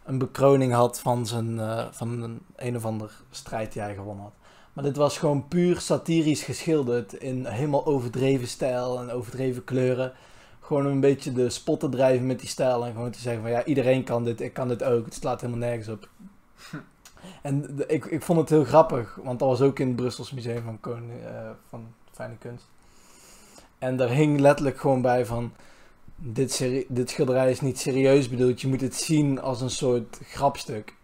een 0.04 0.18
bekroning 0.18 0.72
had 0.72 1.00
van, 1.00 1.26
zijn, 1.26 1.58
eh, 1.60 1.84
van 1.90 2.22
een, 2.22 2.40
een 2.56 2.76
of 2.76 2.84
ander 2.84 3.10
strijd 3.30 3.72
die 3.72 3.82
hij 3.82 3.94
gewonnen 3.94 4.22
had. 4.24 4.32
Maar 4.72 4.84
dit 4.84 4.96
was 4.96 5.18
gewoon 5.18 5.48
puur 5.48 5.80
satirisch 5.80 6.42
geschilderd 6.42 7.12
in 7.12 7.46
helemaal 7.46 7.86
overdreven 7.86 8.48
stijl 8.48 8.98
en 8.98 9.10
overdreven 9.10 9.64
kleuren. 9.64 10.12
Gewoon 10.60 10.86
om 10.86 10.92
een 10.92 11.00
beetje 11.00 11.32
de 11.32 11.50
spot 11.50 11.80
te 11.80 11.88
drijven 11.88 12.26
met 12.26 12.40
die 12.40 12.48
stijl 12.48 12.84
en 12.86 12.92
gewoon 12.92 13.10
te 13.10 13.20
zeggen 13.20 13.42
van 13.42 13.50
ja, 13.50 13.64
iedereen 13.64 14.04
kan 14.04 14.24
dit, 14.24 14.40
ik 14.40 14.52
kan 14.52 14.68
dit 14.68 14.82
ook. 14.82 15.04
Het 15.04 15.14
slaat 15.14 15.40
helemaal 15.40 15.68
nergens 15.68 15.88
op. 15.88 16.08
En 17.42 17.76
de- 17.76 17.86
ik, 17.86 18.04
ik 18.04 18.22
vond 18.22 18.38
het 18.40 18.48
heel 18.48 18.64
grappig, 18.64 19.18
want 19.22 19.38
dat 19.38 19.48
was 19.48 19.60
ook 19.60 19.78
in 19.78 19.86
het 19.86 19.96
Brussels 19.96 20.32
Museum 20.32 20.62
van, 20.64 20.80
Koning, 20.80 21.10
eh, 21.24 21.50
van 21.68 21.86
Fijne 22.16 22.36
Kunst. 22.38 22.66
En 23.78 23.96
daar 23.96 24.08
hing 24.08 24.40
letterlijk 24.40 24.80
gewoon 24.80 25.02
bij 25.02 25.26
van, 25.26 25.52
dit, 26.16 26.84
dit 26.88 27.10
schilderij 27.10 27.50
is 27.50 27.60
niet 27.60 27.78
serieus 27.78 28.28
bedoeld, 28.28 28.60
je 28.60 28.68
moet 28.68 28.80
het 28.80 28.94
zien 28.94 29.40
als 29.40 29.60
een 29.60 29.70
soort 29.70 30.20
grapstuk. 30.22 30.94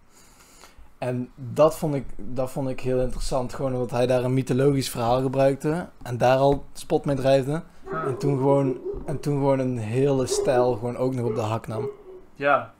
En 0.98 1.30
dat 1.34 1.76
vond, 1.76 1.94
ik, 1.94 2.04
dat 2.16 2.50
vond 2.50 2.68
ik 2.68 2.80
heel 2.80 3.00
interessant, 3.00 3.54
gewoon 3.54 3.72
omdat 3.72 3.90
hij 3.90 4.06
daar 4.06 4.24
een 4.24 4.34
mythologisch 4.34 4.90
verhaal 4.90 5.22
gebruikte 5.22 5.88
en 6.02 6.18
daar 6.18 6.36
al 6.36 6.64
spot 6.72 7.04
mee 7.04 7.16
drijfde. 7.16 7.62
En 8.06 8.18
toen 8.18 8.36
gewoon, 8.36 8.80
en 9.06 9.20
toen 9.20 9.34
gewoon 9.34 9.58
een 9.58 9.78
hele 9.78 10.26
stijl 10.26 10.74
gewoon 10.74 10.96
ook 10.96 11.14
nog 11.14 11.26
op 11.26 11.34
de 11.34 11.40
hak 11.40 11.66
nam. 11.66 11.90
Ja. 12.34 12.74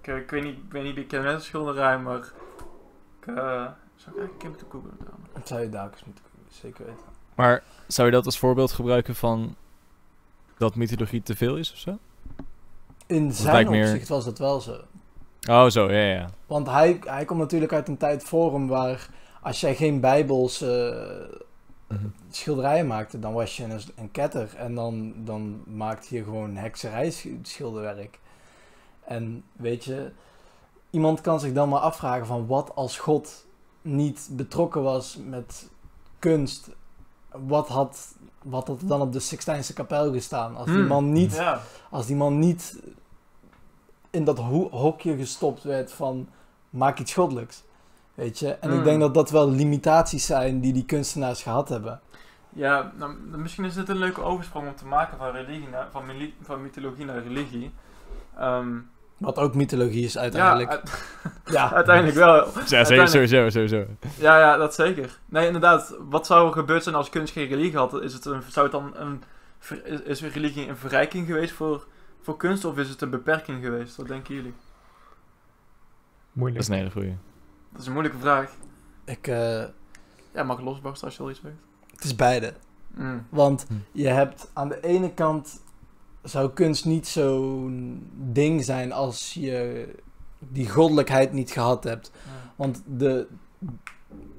Ik, 0.00 0.08
eh, 0.08 0.16
ik 0.16 0.30
weet 0.30 0.42
niet, 0.42 0.56
ik 0.56 0.72
weet 0.72 0.82
niet, 0.82 0.96
ik 0.96 1.08
ken 1.08 1.26
een 1.26 1.40
schilderij, 1.40 1.98
maar 1.98 2.16
ik 2.16 3.26
eh, 3.26 3.34
zou 3.34 4.16
ik 4.16 4.18
eigenlijk 4.18 4.32
een 4.32 4.38
keer 4.38 4.48
moeten 4.48 4.66
googlen. 4.70 4.96
dan. 4.98 5.18
Dat 5.32 5.48
zou 5.48 5.60
je 5.60 5.68
daar 5.68 5.86
ook 5.86 5.92
eens 5.92 6.04
moeten 6.04 6.24
zeker 6.50 6.84
weten. 6.84 7.09
Maar 7.40 7.62
zou 7.86 8.08
je 8.08 8.14
dat 8.14 8.26
als 8.26 8.38
voorbeeld 8.38 8.72
gebruiken 8.72 9.14
van 9.14 9.54
dat 10.58 10.74
mythologie 10.74 11.22
te 11.22 11.36
veel 11.36 11.56
is 11.56 11.72
of 11.72 11.78
zo? 11.78 11.98
In 13.06 13.32
zijn 13.32 13.52
lijkt 13.52 13.70
meer- 13.70 13.84
opzicht 13.84 14.08
was 14.08 14.24
dat 14.24 14.38
wel 14.38 14.60
zo. 14.60 14.80
Oh, 15.48 15.66
zo, 15.66 15.92
ja, 15.92 16.00
ja. 16.00 16.30
Want 16.46 16.66
hij, 16.66 17.00
hij 17.04 17.24
komt 17.24 17.40
natuurlijk 17.40 17.72
uit 17.72 17.88
een 17.88 17.96
tijd 17.96 18.24
hem 18.30 18.66
waar 18.66 19.08
als 19.42 19.60
jij 19.60 19.74
geen 19.74 20.00
bijbels 20.00 20.60
eh, 20.60 20.96
schilderijen 22.30 22.86
maakte, 22.86 23.18
dan 23.18 23.32
was 23.32 23.56
je 23.56 23.64
een, 23.64 23.80
een 23.96 24.10
ketter. 24.10 24.54
En 24.56 24.74
dan, 24.74 25.14
dan 25.16 25.62
maakte 25.66 26.14
je 26.14 26.24
gewoon 26.24 26.56
hekserij 26.56 27.10
sch- 27.10 27.26
schilderwerk. 27.42 28.18
En 29.04 29.44
weet 29.52 29.84
je, 29.84 30.10
iemand 30.90 31.20
kan 31.20 31.40
zich 31.40 31.52
dan 31.52 31.68
maar 31.68 31.80
afvragen 31.80 32.26
van 32.26 32.46
wat 32.46 32.74
als 32.74 32.98
God 32.98 33.46
niet 33.82 34.28
betrokken 34.32 34.82
was 34.82 35.18
met 35.26 35.70
kunst. 36.18 36.70
Wat 37.32 37.68
had, 37.68 38.14
wat 38.42 38.66
had 38.66 38.80
er 38.80 38.86
dan 38.86 39.00
op 39.00 39.12
de 39.12 39.20
Sixtijnse 39.20 39.72
kapel 39.72 40.12
gestaan? 40.12 40.56
Als 40.56 40.66
die 40.66 40.74
Hmm. 40.78 40.86
man 40.86 41.12
niet 41.12 41.34
Ja. 41.34 41.60
als 41.90 42.06
die 42.06 42.16
man 42.16 42.38
niet 42.38 42.82
in 44.10 44.24
dat 44.24 44.38
ho- 44.38 44.70
hokje 44.70 45.16
gestopt 45.16 45.62
werd 45.62 45.92
van 45.92 46.28
maak 46.70 46.98
iets 46.98 47.14
goddelijks. 47.14 47.62
Weet 48.14 48.38
je? 48.38 48.52
En 48.54 48.70
ik 48.70 48.78
Mm. 48.78 48.84
denk 48.84 49.00
dat 49.00 49.14
dat 49.14 49.30
wel 49.30 49.50
limitaties 49.50 50.26
zijn 50.26 50.60
die 50.60 50.72
die 50.72 50.84
kunstenaars 50.84 51.42
gehad 51.42 51.68
hebben. 51.68 52.00
Ja, 52.48 52.92
nou, 52.98 53.12
misschien 53.36 53.64
is 53.64 53.74
dit 53.74 53.88
een 53.88 53.96
leuke 53.96 54.22
oversprong 54.22 54.68
om 54.68 54.74
te 54.76 54.86
maken 54.86 55.18
van, 55.18 55.30
religie 55.30 55.68
naar, 55.68 55.88
van, 55.90 56.02
van 56.42 56.62
mythologie 56.62 57.04
naar 57.04 57.22
religie. 57.22 57.72
Ehm, 58.38 58.76
Wat 59.20 59.36
ook 59.36 59.54
mythologie 59.54 60.04
is 60.04 60.18
uiteindelijk. 60.18 60.70
Ja, 60.70 60.76
uit- 60.76 61.04
Ja, 61.56 61.72
uiteindelijk 61.72 62.16
wel. 62.16 62.46
Ja, 62.66 62.84
zeker, 62.84 63.08
sowieso, 63.08 63.48
sowieso. 63.50 63.86
Ja, 64.18 64.38
ja, 64.38 64.56
dat 64.56 64.74
zeker. 64.74 65.18
Nee, 65.26 65.46
inderdaad. 65.46 65.96
Wat 66.08 66.26
zou 66.26 66.46
er 66.46 66.52
gebeurd 66.52 66.82
zijn 66.82 66.94
als 66.94 67.10
kunst 67.10 67.32
geen 67.32 67.46
religie 67.48 67.76
had? 67.76 68.02
Is 68.02 68.12
het 68.12 68.24
een, 68.24 68.42
zou 68.48 68.66
het 68.70 68.74
dan 68.74 68.96
een, 68.96 69.22
is, 70.04 70.22
religie 70.22 70.68
een 70.68 70.76
verrijking 70.76 71.26
geweest 71.26 71.52
voor, 71.52 71.86
voor 72.22 72.36
kunst 72.36 72.64
of 72.64 72.78
is 72.78 72.88
het 72.88 73.00
een 73.00 73.10
beperking 73.10 73.64
geweest? 73.64 73.96
Wat 73.96 74.08
denken 74.08 74.34
jullie? 74.34 74.54
Dat 74.54 76.32
Moeilijk. 76.32 76.60
is 76.62 76.68
een 76.68 76.74
hele 76.74 76.90
goeie. 76.90 77.16
Dat 77.72 77.80
is 77.80 77.86
een 77.86 77.92
moeilijke 77.92 78.18
vraag. 78.18 78.50
ik, 79.04 79.26
eh, 79.26 79.62
Ja, 80.34 80.42
mag 80.42 80.60
losbarsten 80.60 81.06
als 81.06 81.16
je 81.16 81.22
al 81.22 81.30
iets 81.30 81.40
weet. 81.42 81.52
het 81.94 82.04
is 82.04 82.16
beide. 82.16 82.54
Mm. 82.94 83.26
Want 83.28 83.64
Hm. 83.68 83.74
je 83.92 84.08
hebt 84.08 84.50
aan 84.52 84.68
de 84.68 84.80
ene 84.80 85.14
kant 85.14 85.60
zou 86.22 86.50
kunst 86.50 86.84
niet 86.84 87.08
zo'n 87.08 88.06
ding 88.16 88.64
zijn 88.64 88.92
als 88.92 89.34
je 89.34 89.88
die 90.38 90.68
goddelijkheid 90.68 91.32
niet 91.32 91.50
gehad 91.50 91.84
hebt. 91.84 92.10
Ja. 92.14 92.52
Want 92.56 92.82
de, 92.86 93.26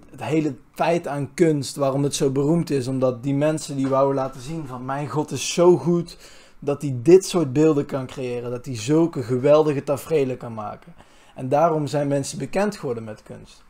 het 0.10 0.24
hele 0.24 0.56
feit 0.74 1.08
aan 1.08 1.34
kunst, 1.34 1.76
waarom 1.76 2.04
het 2.04 2.16
zo 2.16 2.30
beroemd 2.30 2.70
is, 2.70 2.88
omdat 2.88 3.24
die 3.24 3.34
mensen 3.34 3.76
die 3.76 3.88
wouden 3.88 4.16
laten 4.16 4.42
zien 4.42 4.68
van 4.68 4.86
mijn 4.86 5.08
god 5.08 5.32
is 5.32 5.54
zo 5.54 5.78
goed 5.78 6.18
dat 6.60 6.82
hij 6.82 7.00
dit 7.02 7.26
soort 7.26 7.54
beelden 7.54 7.86
kan 7.86 8.06
creëren, 8.06 8.52
dat 8.52 8.66
hij 8.66 8.76
zulke 8.76 9.24
geweldige 9.24 9.84
tafereelen 9.84 10.38
kan 10.38 10.54
maken. 10.54 10.94
En 11.36 11.50
daarom 11.50 11.88
zijn 11.88 12.08
mensen 12.08 12.38
bekend 12.38 12.76
geworden 12.78 13.04
met 13.04 13.24
kunst. 13.24 13.64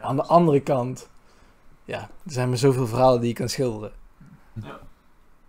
Aan 0.00 0.16
de 0.16 0.24
andere 0.24 0.60
kant, 0.60 1.08
ja, 1.84 2.00
er 2.00 2.32
zijn 2.32 2.48
maar 2.48 2.58
zoveel 2.58 2.86
verhalen 2.86 3.20
die 3.20 3.28
je 3.28 3.34
kan 3.34 3.48
schilderen. 3.48 3.92
Ja. 4.62 4.80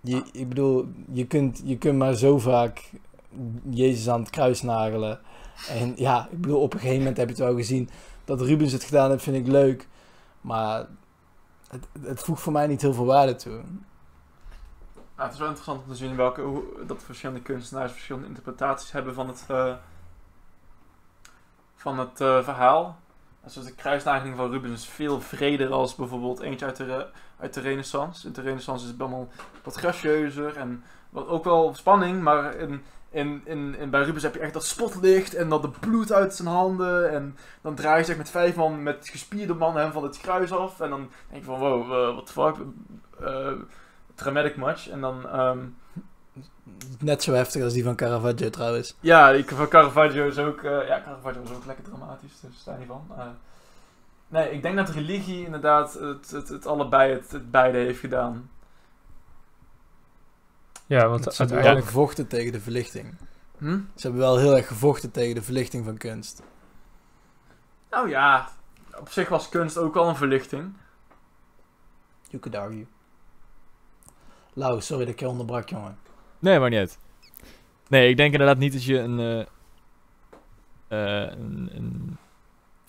Je, 0.01 0.23
ik 0.31 0.49
bedoel, 0.49 0.91
je 1.11 1.27
kunt, 1.27 1.61
je 1.63 1.77
kunt 1.77 1.97
maar 1.97 2.13
zo 2.13 2.39
vaak 2.39 2.91
Jezus 3.69 4.09
aan 4.09 4.19
het 4.19 4.29
kruis 4.29 4.61
nagelen. 4.61 5.19
En 5.69 5.93
ja, 5.95 6.27
ik 6.31 6.41
bedoel, 6.41 6.61
op 6.61 6.73
een 6.73 6.79
gegeven 6.79 6.99
moment 6.99 7.17
heb 7.17 7.29
je 7.29 7.33
het 7.33 7.43
wel 7.43 7.55
gezien. 7.55 7.89
Dat 8.25 8.41
Rubens 8.41 8.71
het 8.71 8.83
gedaan 8.83 9.09
heeft, 9.09 9.23
vind 9.23 9.35
ik 9.35 9.47
leuk. 9.47 9.87
Maar 10.41 10.87
het, 11.67 11.87
het 12.01 12.19
voegt 12.19 12.41
voor 12.41 12.53
mij 12.53 12.67
niet 12.67 12.81
heel 12.81 12.93
veel 12.93 13.05
waarde 13.05 13.35
toe. 13.35 13.61
Ja, 15.17 15.23
het 15.23 15.33
is 15.33 15.39
wel 15.39 15.47
interessant 15.47 15.83
om 15.83 15.89
te 15.89 15.95
zien 15.95 16.15
welke, 16.15 16.63
dat 16.87 17.03
verschillende 17.03 17.41
kunstenaars 17.41 17.91
verschillende 17.91 18.27
interpretaties 18.27 18.91
hebben 18.91 19.13
van 19.13 19.27
het, 19.27 19.45
eh, 19.47 19.73
van 21.75 21.99
het 21.99 22.21
eh, 22.21 22.43
verhaal. 22.43 22.99
Zoals 23.45 23.67
de 23.67 23.75
kruisnaging 23.75 24.35
van 24.35 24.51
Rubens 24.51 24.81
is 24.81 24.87
veel 24.87 25.21
vreder 25.21 25.71
als 25.71 25.95
bijvoorbeeld 25.95 26.39
eentje 26.39 26.65
uit 26.65 26.75
de, 26.75 27.07
uit 27.41 27.53
de 27.53 27.59
renaissance. 27.61 28.27
In 28.27 28.33
de 28.33 28.41
renaissance 28.41 28.85
is 28.85 28.91
het 28.91 29.01
allemaal 29.01 29.29
wat 29.63 29.75
gracieuzer 29.75 30.57
en 30.57 30.83
wat, 31.09 31.27
ook 31.27 31.43
wel 31.43 31.73
spanning, 31.75 32.21
maar 32.21 32.55
in, 32.55 32.83
in, 33.09 33.41
in, 33.45 33.75
in, 33.79 33.89
bij 33.89 34.03
Rubens 34.03 34.23
heb 34.23 34.33
je 34.33 34.39
echt 34.39 34.53
dat 34.53 34.65
spotlicht 34.65 35.33
en 35.35 35.49
dat 35.49 35.61
de 35.61 35.69
bloed 35.79 36.11
uit 36.11 36.35
zijn 36.35 36.47
handen. 36.47 37.11
En 37.11 37.37
dan 37.61 37.75
draai 37.75 37.99
je 37.99 38.05
zich 38.05 38.17
met 38.17 38.29
vijf 38.29 38.55
man, 38.55 38.83
met 38.83 39.09
gespierde 39.11 39.53
mannen 39.53 39.81
hem 39.83 39.91
van 39.91 40.03
het 40.03 40.17
kruis 40.17 40.51
af. 40.51 40.79
En 40.79 40.89
dan 40.89 41.09
denk 41.29 41.41
je 41.43 41.49
van 41.49 41.59
wow, 41.59 41.81
eh, 41.81 42.13
what 42.13 42.25
the 42.25 42.33
fuck, 42.33 42.55
eh, 43.19 43.51
dramatic 44.15 44.55
much. 44.57 44.89
En 44.89 45.01
dan... 45.01 45.29
ehm, 45.29 45.59
Net 46.99 47.23
zo 47.23 47.33
heftig 47.33 47.63
als 47.63 47.73
die 47.73 47.83
van 47.83 47.95
Caravaggio 47.95 48.49
trouwens. 48.49 48.95
ja, 48.99 49.31
die 49.31 49.45
van 49.45 49.67
Caravaggio 49.67 50.27
is 50.27 50.37
ook, 50.37 50.63
eh, 50.63 50.87
ja, 50.87 51.01
Caravaggio 51.03 51.41
is 51.41 51.49
ook 51.51 51.65
lekker 51.65 51.83
dramatisch, 51.83 52.39
dus 52.41 52.63
daar 52.63 52.77
niet 52.77 52.87
van. 52.87 53.07
Nee, 54.31 54.51
ik 54.51 54.61
denk 54.61 54.75
dat 54.75 54.89
religie 54.89 55.45
inderdaad 55.45 55.93
het, 55.93 56.31
het, 56.31 56.49
het 56.49 56.65
allebei, 56.65 57.13
het, 57.13 57.31
het 57.31 57.51
beide 57.51 57.77
heeft 57.77 57.99
gedaan. 57.99 58.49
Ja, 60.85 61.07
want 61.07 61.33
Ze 61.33 61.43
hebben 61.43 61.63
wel 61.63 61.81
gevochten 61.81 62.27
tegen 62.27 62.51
de 62.51 62.59
verlichting. 62.59 63.15
Hm? 63.57 63.79
Ze 63.95 64.01
hebben 64.01 64.19
wel 64.19 64.37
heel 64.37 64.55
erg 64.55 64.67
gevochten 64.67 65.11
tegen 65.11 65.35
de 65.35 65.41
verlichting 65.41 65.85
van 65.85 65.97
kunst. 65.97 66.43
Nou 67.89 68.09
ja, 68.09 68.49
op 68.99 69.09
zich 69.09 69.29
was 69.29 69.49
kunst 69.49 69.77
ook 69.77 69.95
al 69.95 70.09
een 70.09 70.15
verlichting. 70.15 70.73
You 72.29 72.41
could 72.41 72.57
argue. 72.57 72.87
Lau, 74.53 74.81
sorry 74.81 75.05
dat 75.05 75.13
ik 75.13 75.19
je 75.19 75.27
onderbrak, 75.27 75.69
jongen. 75.69 75.97
Nee, 76.39 76.59
maar 76.59 76.69
niet 76.69 76.79
uit. 76.79 76.99
Nee, 77.87 78.09
ik 78.09 78.17
denk 78.17 78.31
inderdaad 78.31 78.57
niet 78.57 78.73
dat 78.73 78.83
je 78.83 78.97
een, 78.99 79.19
eh, 79.19 79.39
eh, 80.87 81.31
een, 81.31 81.69
een 81.73 82.17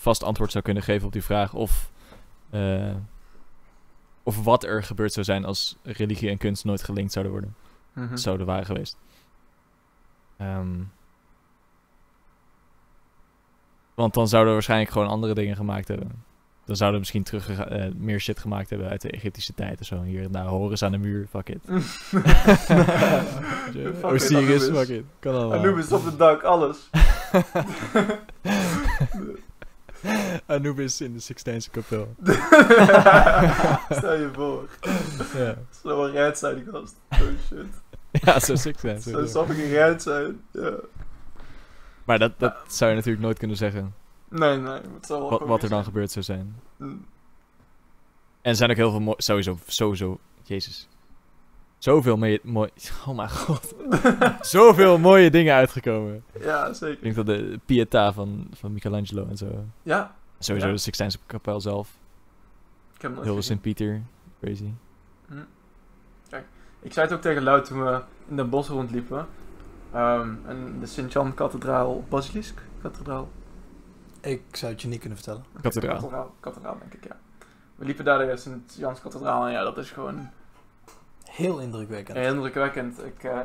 vast 0.03 0.23
antwoord 0.23 0.53
zou 0.53 0.65
kunnen 0.65 0.83
geven 0.83 1.07
op 1.07 1.13
die 1.13 1.25
vraag. 1.25 1.55
Of, 1.55 1.91
eh, 2.51 2.95
of 4.23 4.45
wat 4.45 4.65
er 4.65 4.83
gebeurd 4.83 5.13
zou 5.13 5.25
zijn 5.25 5.45
als 5.45 5.77
religie 5.83 6.31
en 6.31 6.39
kunst 6.39 6.65
nooit 6.65 6.83
gelinkt 6.83 7.13
zouden 7.13 7.33
worden. 7.33 7.55
Mhm. 7.93 8.17
Zouden 8.17 8.47
waren 8.47 8.67
geweest. 8.67 8.97
Ehm, 10.37 10.71
want 13.95 14.15
dan 14.15 14.29
zouden 14.29 14.49
we 14.49 14.55
waarschijnlijk 14.55 14.91
gewoon 14.91 15.09
andere 15.09 15.35
dingen 15.35 15.57
gemaakt 15.57 15.89
hebben. 15.89 16.25
Dan 16.65 16.77
zouden 16.77 17.01
we 17.01 17.07
misschien 17.07 17.41
terug 17.41 17.67
eh, 17.69 17.93
meer 17.97 18.21
shit 18.21 18.39
gemaakt 18.39 18.71
hebben 18.71 18.89
uit 18.89 19.01
de 19.01 19.11
Egyptische 19.11 19.55
tijd 19.55 19.81
of 19.81 19.87
zo. 19.87 20.03
Hier, 20.03 20.31
nou, 20.31 20.49
Horus 20.49 20.83
aan 20.83 20.93
de 20.93 20.99
muur, 20.99 21.27
fuck 21.31 21.49
it. 21.49 21.61
Fuck 21.65 22.25
it, 23.75 24.05
Osiris, 24.05 24.31
Anubis. 24.31 24.69
fuck 24.69 24.89
it. 24.89 25.05
Kan 25.19 25.35
allemaal. 25.35 25.59
Anubis 25.59 25.93
op 25.93 26.05
het 26.05 26.19
dak, 26.19 26.43
alles. 26.43 26.91
Anubis 30.47 31.01
in 31.01 31.13
de 31.13 31.21
Sixtijnse 31.21 31.71
kapel. 31.71 32.15
Stel 33.99 34.19
je 34.19 34.31
voor. 34.33 34.69
ja. 35.35 35.57
Zou 35.83 35.97
wel 35.97 36.11
red 36.11 36.39
zijn, 36.39 36.55
die 36.55 36.65
gast. 36.73 36.95
Oh 37.11 37.19
shit. 37.19 37.67
ja, 38.25 38.41
zo 38.41 38.55
Sixtijnse. 38.55 39.11
Zou 39.11 39.27
zou 39.27 39.47
fucking 39.47 39.69
red 39.69 40.03
zijn. 40.03 40.41
Ja. 40.51 40.75
Maar 42.05 42.19
dat, 42.19 42.33
dat 42.39 42.55
zou 42.69 42.91
je 42.91 42.97
natuurlijk 42.97 43.25
nooit 43.25 43.39
kunnen 43.39 43.57
zeggen. 43.57 43.95
Nee, 44.29 44.57
nee. 44.57 44.73
Het 44.73 45.07
zal 45.07 45.21
wel 45.21 45.47
Wat, 45.47 45.63
er 45.63 45.69
dan 45.69 45.69
zijn. 45.69 45.85
gebeurd 45.85 46.11
zou 46.11 46.25
zijn. 46.25 46.57
Mm. 46.77 47.07
En 48.43 48.51
er 48.51 48.57
zijn 48.57 48.71
ook 48.71 48.77
heel 48.77 48.91
veel 48.91 49.01
mooi... 49.01 49.17
Sowieso, 49.19 49.59
sowieso... 49.67 50.19
Jezus. 50.43 50.89
Zoveel 51.83 52.17
mooie... 52.17 52.41
mooi 52.43 52.71
oh 53.07 53.17
mijn 53.17 53.31
god. 53.31 53.75
Zoveel 54.41 54.99
mooie 54.99 55.31
dingen 55.31 55.55
uitgekomen. 55.55 56.25
Ja, 56.41 56.67
Ik 56.67 56.75
zeker. 56.75 57.03
denk 57.03 57.15
dat 57.15 57.27
de 57.27 57.59
Pietà 57.63 58.15
van, 58.15 58.47
van 58.53 58.73
Michelangelo 58.73 59.27
en 59.29 59.37
zo. 59.37 59.65
Ja, 59.83 60.15
Sowieso 60.39 60.67
Ja. 60.67 60.73
de 60.73 60.79
Sixtijnse 60.79 61.19
kapel 61.27 61.61
zelf. 61.61 61.99
ik 62.95 63.03
heb 63.03 63.23
Heel. 63.23 63.43
Sint-Pieter. 63.43 64.03
Crazy. 64.41 64.71
Ik 66.81 66.93
zei 66.93 67.07
het 67.07 67.15
ook 67.15 67.21
tegen 67.23 67.43
Lau 67.43 67.63
toen 67.63 67.85
we 67.85 68.03
in 68.29 68.37
de 68.37 68.45
bos 68.45 68.69
rondliepen. 68.69 69.27
Ehm, 69.93 70.35
en 70.47 70.81
de 70.81 70.87
Sint-Jan-kathedraal, 70.87 72.05
Basilisk 72.09 72.63
kathedraal. 72.83 73.29
Ik 74.21 74.43
zou 74.53 74.73
het 74.73 74.83
je 74.83 74.89
niet 74.89 75.01
kunnen 75.01 75.19
vertellen. 75.19 75.45
Kathedraal. 75.61 75.95
kathedraal. 75.95 76.35
Kathedraal, 76.41 76.79
denk 76.79 76.95
ik, 76.95 77.05
ja. 77.05 77.17
We 77.77 77.85
liepen 77.85 78.05
daar 78.05 78.19
de 78.19 78.37
Sint-Jans-kathedraal 78.37 79.47
en 79.47 79.53
ja, 79.53 79.63
dat 79.63 79.79
is 79.79 79.91
gewoon 79.91 80.31
Heel 81.33 81.59
indrukwekkend. 81.61 82.19
heel 82.19 82.33
indrukwekkend. 82.35 83.05
Ik, 83.05 83.25
eh, 83.25 83.39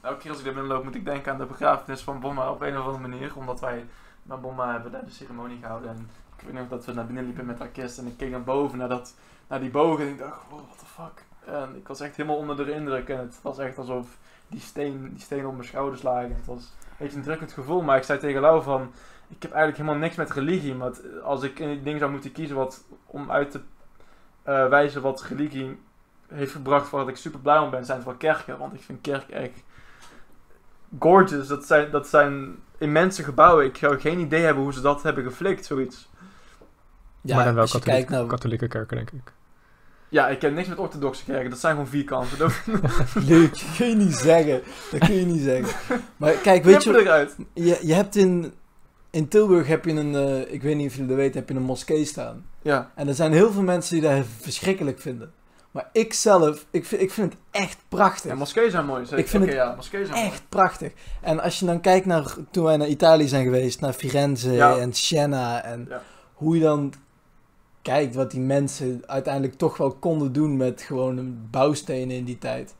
elke 0.00 0.18
keer 0.18 0.30
als 0.30 0.40
ik 0.40 0.46
er 0.46 0.52
binnenloop 0.52 0.84
moet 0.84 0.94
ik 0.94 1.04
denken 1.04 1.32
aan 1.32 1.38
de 1.38 1.44
begrafenis 1.44 2.00
van 2.02 2.20
Bomma 2.20 2.50
op 2.50 2.60
een 2.60 2.78
of 2.78 2.84
andere 2.84 3.08
manier. 3.08 3.32
Omdat 3.36 3.60
wij 3.60 3.84
naar 4.22 4.40
Bomma 4.40 4.72
hebben 4.72 4.92
daar 4.92 5.04
de 5.04 5.10
ceremonie 5.10 5.58
gehouden. 5.60 5.90
En 5.90 6.10
ik 6.36 6.44
weet 6.44 6.54
nog 6.54 6.68
dat 6.68 6.84
we 6.84 6.92
naar 6.92 7.06
binnen 7.06 7.24
liepen 7.24 7.46
met 7.46 7.58
haar 7.58 7.68
kist 7.68 7.98
en 7.98 8.06
ik 8.06 8.16
keek 8.16 8.30
naar 8.30 8.42
boven, 8.42 8.78
naar, 8.78 8.88
dat, 8.88 9.14
naar 9.48 9.60
die 9.60 9.70
bogen 9.70 10.04
en 10.04 10.10
ik 10.10 10.18
dacht, 10.18 10.38
wow, 10.50 10.60
what 10.66 10.78
the 10.78 10.84
fuck. 10.84 11.24
En 11.54 11.76
ik 11.76 11.88
was 11.88 12.00
echt 12.00 12.16
helemaal 12.16 12.38
onder 12.38 12.56
de 12.56 12.72
indruk 12.72 13.08
en 13.08 13.18
het 13.18 13.38
was 13.42 13.58
echt 13.58 13.78
alsof 13.78 14.16
die 14.48 14.60
steen, 14.60 15.10
die 15.12 15.20
steen 15.22 15.46
op 15.46 15.52
mijn 15.52 15.64
schouders 15.68 16.02
lagen. 16.02 16.34
Het 16.34 16.46
was 16.46 16.72
beetje 16.96 17.16
een 17.16 17.22
drukkend 17.22 17.52
gevoel, 17.52 17.82
maar 17.82 17.96
ik 17.96 18.02
zei 18.02 18.18
tegen 18.18 18.40
Lau 18.40 18.62
van, 18.62 18.92
ik 19.28 19.42
heb 19.42 19.52
eigenlijk 19.52 19.82
helemaal 19.82 20.00
niks 20.00 20.16
met 20.16 20.30
religie, 20.30 20.82
het- 20.82 21.02
als 21.22 21.42
ik 21.42 21.58
een 21.58 21.82
ding 21.82 21.98
zou 21.98 22.10
moeten 22.10 22.32
kiezen 22.32 22.56
wat, 22.56 22.84
om 23.06 23.30
uit 23.30 23.50
te 23.50 23.60
eh, 24.42 24.68
wijzen 24.68 25.02
wat 25.02 25.22
religie 25.22 25.78
heeft 26.32 26.52
gebracht 26.52 26.90
waar 26.90 27.08
ik 27.08 27.16
super 27.16 27.40
blij 27.40 27.58
om 27.58 27.70
ben, 27.70 27.84
zijn 27.84 27.96
het 27.96 28.06
wel 28.06 28.16
kerken. 28.16 28.58
Want 28.58 28.74
ik 28.74 28.80
vind 28.80 29.00
kerk 29.00 29.28
echt 29.28 29.62
gorgeous. 30.98 31.48
Dat 31.48 31.64
zijn, 31.64 31.90
dat 31.90 32.08
zijn 32.08 32.56
immense 32.78 33.22
gebouwen. 33.22 33.64
Ik 33.64 33.76
zou 33.76 34.00
geen 34.00 34.18
idee 34.18 34.42
hebben 34.42 34.62
hoe 34.62 34.72
ze 34.72 34.80
dat 34.80 35.02
hebben 35.02 35.24
geflikt, 35.24 35.66
zoiets. 35.66 36.08
Ja, 37.20 37.36
maar 37.36 37.44
dan 37.44 37.54
wel 37.54 37.64
je 37.64 37.70
katholieke, 37.70 37.98
kijkt 37.98 38.10
naar... 38.10 38.26
katholieke 38.26 38.68
kerken, 38.68 38.96
denk 38.96 39.10
ik. 39.10 39.32
Ja, 40.08 40.28
ik 40.28 40.38
ken 40.38 40.54
niks 40.54 40.68
met 40.68 40.78
orthodoxe 40.78 41.24
kerken. 41.24 41.50
Dat 41.50 41.58
zijn 41.58 41.72
gewoon 41.72 41.88
vierkanten. 41.88 42.38
Dat 42.38 42.52
Leuk, 43.26 43.50
dat 43.50 43.76
kun 43.76 43.88
je 43.88 43.94
niet 43.94 44.14
zeggen. 44.14 44.62
Dat 44.90 45.00
kun 45.00 45.14
je 45.14 45.24
niet 45.24 45.42
zeggen. 45.42 46.00
Maar 46.16 46.32
kijk, 46.32 46.64
weet 46.64 46.82
je, 46.82 47.00
eruit. 47.00 47.36
je, 47.52 47.78
je 47.82 47.94
hebt 47.94 48.16
in, 48.16 48.52
in 49.10 49.28
Tilburg 49.28 49.66
heb 49.66 49.84
je 49.84 49.92
een, 49.92 50.14
eh, 50.14 50.52
ik 50.52 50.62
weet 50.62 50.76
niet 50.76 50.86
of 50.86 50.92
jullie 50.92 51.08
dat 51.08 51.16
weten, 51.16 51.38
heb 51.38 51.48
je 51.48 51.54
een 51.54 51.62
moskee 51.62 52.04
staan. 52.04 52.46
Ja. 52.62 52.90
En 52.94 53.08
er 53.08 53.14
zijn 53.14 53.32
heel 53.32 53.52
veel 53.52 53.62
mensen 53.62 54.00
die 54.00 54.10
dat 54.10 54.24
verschrikkelijk 54.40 55.00
vinden. 55.00 55.32
Maar 55.70 55.88
ik 55.92 56.12
zelf, 56.12 56.66
ik 56.70 56.84
vind, 56.86 57.02
ik 57.02 57.10
vind 57.10 57.32
het 57.32 57.40
echt 57.50 57.78
prachtig. 57.88 58.30
ja, 58.30 58.36
moskeeën 58.36 58.70
zijn 58.70 58.86
mooi. 58.86 59.02
Zeker. 59.04 59.18
Ik 59.18 59.28
vind 59.28 59.44
het 59.44 59.52
ja, 59.52 59.74
moskeeën 59.74 60.06
zijn 60.06 60.24
echt 60.26 60.42
prachtig. 60.48 60.92
En 61.20 61.40
als 61.40 61.58
je 61.58 61.66
dan 61.66 61.80
kijkt 61.80 62.06
naar, 62.06 62.34
toen 62.50 62.64
wij 62.64 62.76
naar 62.76 62.88
Italië 62.88 63.28
zijn 63.28 63.44
geweest, 63.44 63.80
naar 63.80 63.92
Firenze 63.92 64.52
Ja. 64.52 64.76
en 64.78 64.92
Siena. 64.92 65.62
En 65.62 65.86
Ja. 65.88 66.02
hoe 66.34 66.56
je 66.56 66.62
dan 66.62 66.92
kijkt 67.82 68.14
wat 68.14 68.30
die 68.30 68.40
mensen 68.40 69.02
uiteindelijk 69.06 69.54
toch 69.58 69.76
wel 69.76 69.92
konden 69.92 70.32
doen 70.32 70.56
met 70.56 70.82
gewoon 70.82 71.16
een 71.16 71.48
bouwstenen 71.50 72.16
in 72.16 72.24
die 72.24 72.38
tijd. 72.38 72.74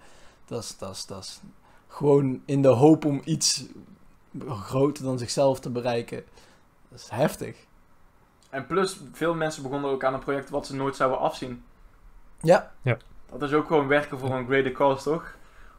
Dat 0.46 0.62
is, 0.62 0.76
dat 0.78 0.94
is, 0.94 1.06
dat 1.06 1.22
is 1.22 1.40
gewoon 1.88 2.42
in 2.44 2.62
de 2.62 2.68
hoop 2.68 3.04
om 3.04 3.20
iets 3.24 3.64
groter 4.48 5.04
dan 5.04 5.18
zichzelf 5.18 5.60
te 5.60 5.70
bereiken. 5.70 6.22
Dat 6.88 6.98
is 6.98 7.08
heftig. 7.10 7.56
En 8.50 8.66
plus, 8.66 9.00
veel 9.12 9.34
mensen 9.34 9.62
begonnen 9.62 9.90
ook 9.90 10.04
aan 10.04 10.14
een 10.14 10.20
project 10.20 10.50
wat 10.50 10.66
ze 10.66 10.74
nooit 10.74 10.96
zouden 10.96 11.18
afzien. 11.20 11.62
Ja, 12.40 12.70
Dat 13.30 13.42
is 13.42 13.52
ook 13.52 13.66
gewoon 13.66 13.86
werken 13.88 14.18
voor 14.18 14.30
een 14.34 14.46
greater 14.46 14.72
cause, 14.72 15.02
toch? 15.04 15.34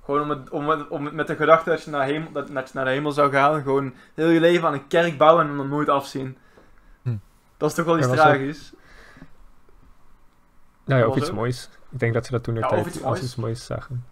Gewoon 0.05 0.21
om, 0.21 0.29
het, 0.29 0.49
om, 0.49 0.69
het, 0.69 0.87
om 0.87 1.05
het 1.05 1.13
met 1.13 1.27
de 1.27 1.35
gedachte 1.35 1.69
dat 1.69 1.83
je, 1.83 1.91
naar 1.91 2.05
hemel, 2.05 2.31
dat, 2.31 2.47
dat 2.47 2.67
je 2.67 2.71
naar 2.73 2.85
de 2.85 2.91
hemel 2.91 3.11
zou 3.11 3.31
gaan. 3.31 3.61
Gewoon 3.61 3.93
heel 4.13 4.29
je 4.29 4.39
leven 4.39 4.67
aan 4.67 4.73
een 4.73 4.87
kerk 4.87 5.17
bouwen 5.17 5.47
en 5.49 5.57
dan 5.57 5.69
nooit 5.69 5.89
afzien. 5.89 6.37
Hm. 7.01 7.15
Dat 7.57 7.69
is 7.69 7.75
toch 7.75 7.85
wel 7.85 7.97
iets 7.97 8.07
ook- 8.07 8.13
tragisch? 8.15 8.73
Nou 10.85 11.01
ja, 11.01 11.07
of 11.07 11.15
iets 11.15 11.29
ook? 11.29 11.35
moois. 11.35 11.69
Ik 11.89 11.99
denk 11.99 12.13
dat 12.13 12.25
ze 12.25 12.31
dat 12.31 12.43
toen 12.43 12.55
Ja, 12.55 12.67
tijd 12.67 12.85
iets 12.85 12.95
als 12.95 13.03
moois. 13.05 13.21
iets 13.23 13.35
moois 13.35 13.65
zagen. 13.65 14.05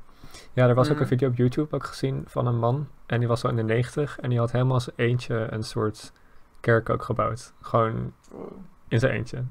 Ja, 0.53 0.67
er 0.67 0.75
was 0.75 0.88
ook 0.88 0.93
Mhm. 0.93 1.01
een 1.01 1.07
video 1.07 1.27
op 1.29 1.35
YouTube 1.35 1.75
ook 1.75 1.85
gezien 1.85 2.23
van 2.27 2.47
een 2.47 2.57
man. 2.59 2.88
En 3.05 3.19
die 3.19 3.27
was 3.27 3.43
al 3.43 3.49
in 3.49 3.55
de 3.55 3.63
90 3.63 4.19
en 4.19 4.29
die 4.29 4.39
had 4.39 4.51
helemaal 4.51 4.79
zijn 4.79 4.95
eentje 4.95 5.47
een 5.49 5.63
soort 5.63 6.12
kerk 6.59 6.89
ook 6.89 7.03
gebouwd. 7.03 7.53
Gewoon 7.62 8.13
in 8.88 8.99
zijn 8.99 9.12
eentje. 9.13 9.43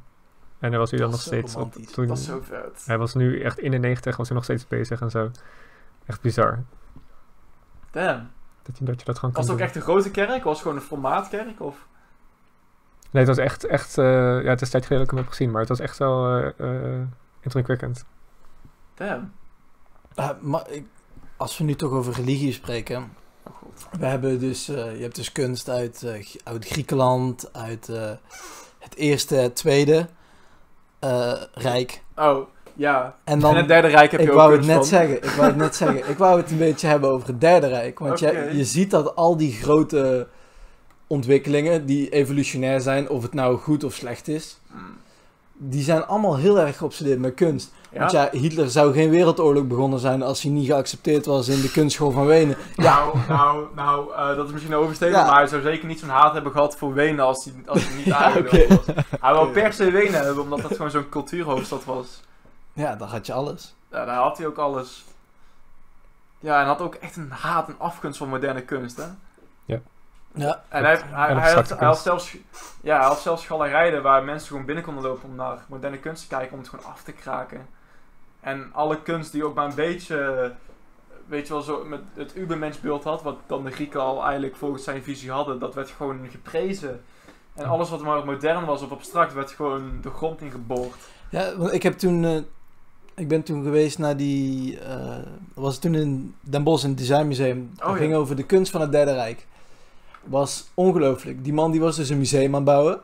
En 0.58 0.68
hij 0.70 0.78
was 0.78 0.90
nu 0.90 0.98
dan 0.98 1.10
nog 1.10 1.20
steeds 1.20 1.56
op, 1.56 1.74
toen, 1.74 2.06
dat 2.06 2.18
is 2.18 2.24
zo 2.24 2.40
vet. 2.42 2.82
Hij 2.86 2.98
was 2.98 3.14
nu 3.14 3.40
echt 3.42 3.58
in 3.58 3.70
de 3.70 3.78
90, 3.78 4.16
was 4.16 4.26
hij 4.26 4.36
nog 4.36 4.44
steeds 4.44 4.66
bezig 4.68 5.00
en 5.00 5.10
zo. 5.10 5.30
Echt 6.06 6.20
bizar. 6.20 6.62
Damn. 7.90 8.30
Dat 8.62 8.78
je 8.78 8.84
dat, 8.84 8.98
je 8.98 9.04
dat 9.04 9.18
gewoon 9.18 9.34
kan 9.34 9.42
Was 9.42 9.42
het 9.42 9.50
ook 9.50 9.56
doen. 9.58 9.66
echt 9.66 9.76
een 9.76 9.82
grote 9.82 10.10
kerk? 10.10 10.44
Was 10.44 10.52
het 10.52 10.62
gewoon 10.62 10.76
een 10.76 10.82
formaatkerk? 10.82 11.60
Of? 11.60 11.86
Nee, 13.10 13.24
het 13.24 13.36
was 13.36 13.44
echt, 13.44 13.64
echt 13.64 13.98
eh, 13.98 14.04
ja, 14.42 14.48
het 14.48 14.60
is 14.60 14.70
tijd 14.70 14.86
geleden 14.86 14.98
dat 14.98 15.00
ik 15.00 15.10
hem 15.10 15.18
heb 15.18 15.28
gezien, 15.28 15.50
maar 15.50 15.60
het 15.60 15.68
was 15.68 15.80
echt 15.80 15.98
wel 15.98 16.36
eh, 16.36 16.96
eh, 16.96 17.06
indrukwekkend. 17.40 18.04
Damn. 18.94 19.32
Maar 20.40 20.70
ik, 20.70 20.86
als 21.36 21.58
we 21.58 21.64
nu 21.64 21.74
toch 21.74 21.90
over 21.90 22.12
religie 22.14 22.52
spreken. 22.52 23.12
Oh. 23.42 23.52
We 23.98 24.06
hebben 24.06 24.38
dus, 24.38 24.68
eh, 24.68 24.96
je 24.96 25.02
hebt 25.02 25.14
dus 25.14 25.32
kunst 25.32 25.68
uit, 25.68 26.02
eh, 26.02 26.26
uit 26.44 26.66
Griekenland, 26.66 27.52
uit 27.52 27.88
eh, 27.88 28.10
het 28.78 28.94
eerste, 28.96 29.34
het 29.34 29.56
tweede 29.56 30.08
eh, 30.98 31.32
rijk. 31.52 32.02
Oh, 32.16 32.48
ja. 32.74 33.14
En 33.24 33.38
dan, 33.38 33.50
en 33.50 33.56
het 33.56 33.68
derde 33.68 33.88
rijk 33.88 34.10
heb 34.10 34.20
je 34.20 34.26
ik 34.26 34.32
ook 34.32 34.38
wou 34.38 34.56
het 34.56 34.66
net 34.66 34.76
van. 34.76 34.84
zeggen, 34.84 35.16
ik 35.16 35.30
wou 35.30 35.48
het 35.48 35.56
net 35.56 35.76
zeggen. 35.76 36.08
Ik 36.08 36.18
wou 36.18 36.40
het 36.40 36.50
een 36.50 36.58
beetje 36.58 36.86
hebben 36.86 37.10
over 37.10 37.28
het 37.28 37.40
derde 37.40 37.66
rijk. 37.66 37.98
Want 37.98 38.18
je, 38.18 38.50
je 38.52 38.64
ziet 38.64 38.90
dat 38.90 39.16
al 39.16 39.36
die 39.36 39.52
grote 39.52 40.28
ontwikkelingen 41.06 41.86
die 41.86 42.08
evolutionair 42.10 42.80
zijn, 42.80 43.08
of 43.08 43.22
het 43.22 43.34
nou 43.34 43.58
goed 43.58 43.84
of 43.84 43.94
slecht 43.94 44.28
is, 44.28 44.58
Hmm. 44.70 44.96
Die 45.58 45.82
zijn 45.82 46.06
allemaal 46.06 46.36
heel 46.36 46.58
erg 46.58 46.76
geobsedeerd 46.76 47.18
met 47.18 47.34
kunst. 47.34 47.72
Ja. 47.90 47.98
Want 47.98 48.10
ja, 48.10 48.28
Hitler 48.32 48.70
zou 48.70 48.92
geen 48.92 49.10
wereldoorlog 49.10 49.66
begonnen 49.66 49.98
zijn 49.98 50.22
als 50.22 50.42
hij 50.42 50.50
niet 50.52 50.66
geaccepteerd 50.66 51.26
was 51.26 51.48
in 51.48 51.60
de 51.60 51.70
kunstschool 51.70 52.10
van 52.10 52.26
Wenen. 52.26 52.56
Ja, 52.76 53.04
Nou, 53.04 53.18
nou, 53.28 53.66
nou, 53.74 54.12
eh, 54.14 54.36
dat 54.36 54.46
is 54.46 54.52
misschien 54.52 54.72
een 54.72 54.78
overstatement, 54.78 55.22
Ja. 55.24 55.30
maar 55.30 55.38
hij 55.40 55.48
zou 55.48 55.62
zeker 55.62 55.86
niet 55.88 55.98
zo'n 56.00 56.08
haat 56.08 56.32
hebben 56.32 56.52
gehad 56.52 56.76
voor 56.76 56.92
Wenen 56.94 57.24
als 57.24 57.44
hij, 57.44 57.54
als 57.66 57.84
hij 57.86 57.96
niet 57.96 58.04
Ja, 58.04 58.32
oké. 58.38 58.66
was. 58.68 58.86
Hij 59.20 59.32
wou 59.32 59.48
per 59.52 59.72
se 59.72 59.90
Wenen 59.90 60.24
hebben, 60.24 60.42
omdat 60.42 60.60
dat 60.62 60.72
gewoon 60.76 60.90
zo'n 60.90 61.08
cultuurhoofdstad 61.08 61.84
was. 61.84 62.20
ja, 62.72 62.96
dan 62.96 63.08
had 63.08 63.26
je 63.26 63.32
alles. 63.32 63.74
Ja, 63.90 64.04
daar 64.04 64.16
had 64.16 64.38
hij 64.38 64.46
ook 64.46 64.58
alles. 64.58 65.04
Ja, 66.40 66.60
en 66.60 66.66
had 66.66 66.80
ook 66.80 66.94
echt 66.94 67.16
een 67.16 67.30
haat 67.30 67.68
en 67.68 67.74
afgunst 67.78 68.18
voor 68.18 68.28
moderne 68.28 68.62
kunst, 68.62 68.96
hè. 68.96 69.06
Ja, 69.64 69.80
En 70.34 70.84
hij, 70.84 71.00
hij, 71.10 71.52
had, 71.52 71.68
hij 71.68 71.86
had 71.86 71.98
zelfs, 71.98 72.36
ja, 72.82 72.96
hij 72.98 73.06
had 73.06 73.20
zelfs 73.20 73.46
galerijen 73.46 74.02
waar 74.02 74.24
mensen 74.24 74.48
gewoon 74.48 74.64
binnen 74.64 74.84
konden 74.84 75.02
lopen 75.02 75.28
om 75.28 75.34
naar 75.34 75.58
moderne 75.68 75.98
kunst 75.98 76.22
te 76.22 76.28
kijken, 76.36 76.52
om 76.52 76.58
het 76.58 76.68
gewoon 76.68 76.84
af 76.84 77.02
te 77.02 77.12
kraken. 77.12 77.66
En 78.40 78.70
alle 78.72 79.02
kunst 79.02 79.32
die 79.32 79.44
ook 79.44 79.54
maar 79.54 79.64
een 79.68 79.74
beetje, 79.74 80.52
weet 81.26 81.46
je 81.46 81.52
wel, 81.52 81.62
zo 81.62 81.84
met 81.84 82.00
het 82.14 82.36
Ubermenschbeeld 82.36 83.04
had, 83.04 83.22
wat 83.22 83.36
dan 83.46 83.64
de 83.64 83.70
Grieken 83.70 84.00
al 84.00 84.22
eigenlijk 84.24 84.56
volgens 84.56 84.84
zijn 84.84 85.02
visie 85.02 85.30
hadden, 85.30 85.58
dat 85.58 85.74
werd 85.74 85.90
gewoon 85.90 86.28
geprezen. 86.30 87.02
En 87.54 87.64
alles 87.66 87.90
wat 87.90 88.02
maar 88.02 88.24
modern 88.24 88.64
was 88.64 88.82
of 88.82 88.90
abstract, 88.90 89.32
werd 89.32 89.50
gewoon 89.50 89.98
de 90.02 90.10
grond 90.10 90.40
ingeboord. 90.40 90.96
ja 91.30 91.56
want 91.56 91.72
ik 91.72 91.82
heb 91.82 91.98
toen... 91.98 92.24
eh, 92.24 92.36
ik 93.14 93.28
ben 93.28 93.42
toen 93.42 93.62
geweest 93.62 93.98
naar 93.98 94.16
die... 94.16 94.78
eh 94.80 95.16
was 95.54 95.78
toen 95.78 95.94
in 95.94 96.34
Den 96.40 96.62
Bosch 96.62 96.84
in 96.84 96.90
het 96.90 96.98
Designmuseum. 96.98 97.70
Dat 97.74 97.86
Oh, 97.86 97.92
ja. 97.92 97.98
ging 97.98 98.14
over 98.14 98.36
de 98.36 98.42
kunst 98.42 98.70
van 98.72 98.80
het 98.80 98.92
Derde 98.92 99.12
Rijk. 99.12 99.46
Was 100.28 100.68
ongelooflijk. 100.74 101.44
Die 101.44 101.52
man 101.52 101.70
die 101.70 101.80
was 101.80 101.96
dus 101.96 102.08
een 102.08 102.18
museum 102.18 102.48
aan 102.48 102.54
het 102.54 102.64
bouwen. 102.64 103.00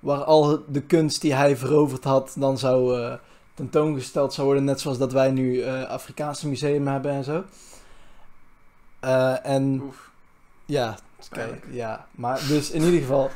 Waar 0.00 0.24
al 0.24 0.62
de 0.68 0.80
kunst 0.80 1.20
die 1.20 1.34
hij 1.34 1.56
veroverd 1.56 2.04
had 2.04 2.34
dan 2.38 2.58
zou 2.58 3.00
eh, 3.00 3.12
tentoongesteld 3.54 4.32
zou 4.34 4.46
worden. 4.46 4.64
Net 4.64 4.80
zoals 4.80 4.98
dat 4.98 5.12
wij 5.12 5.30
nu 5.30 5.60
eh 5.60 5.82
Afrikaanse 5.84 6.48
museum 6.48 6.86
hebben 6.86 7.10
en 7.12 7.24
zo. 7.24 7.44
Eh, 9.00 9.46
en 9.46 9.80
Oef. 9.86 10.10
ja, 10.66 10.98
kijk, 11.30 11.64
ja. 11.70 12.06
Maar 12.10 12.40
dus 12.48 12.70
in 12.70 12.82
ieder 12.82 13.00
geval... 13.00 13.30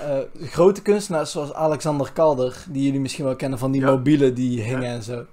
eh, 0.00 0.18
grote 0.48 0.82
kunstenaars 0.82 1.30
zoals 1.30 1.52
Alexander 1.52 2.12
Calder, 2.12 2.64
die 2.68 2.82
jullie 2.84 3.00
misschien 3.00 3.24
wel 3.24 3.36
kennen 3.36 3.58
van 3.58 3.70
die 3.70 3.80
Ja. 3.80 3.90
mobielen 3.90 4.34
die 4.34 4.60
hingen 4.60 4.82
Ja. 4.82 4.88
en 4.94 5.02
zo. 5.02 5.24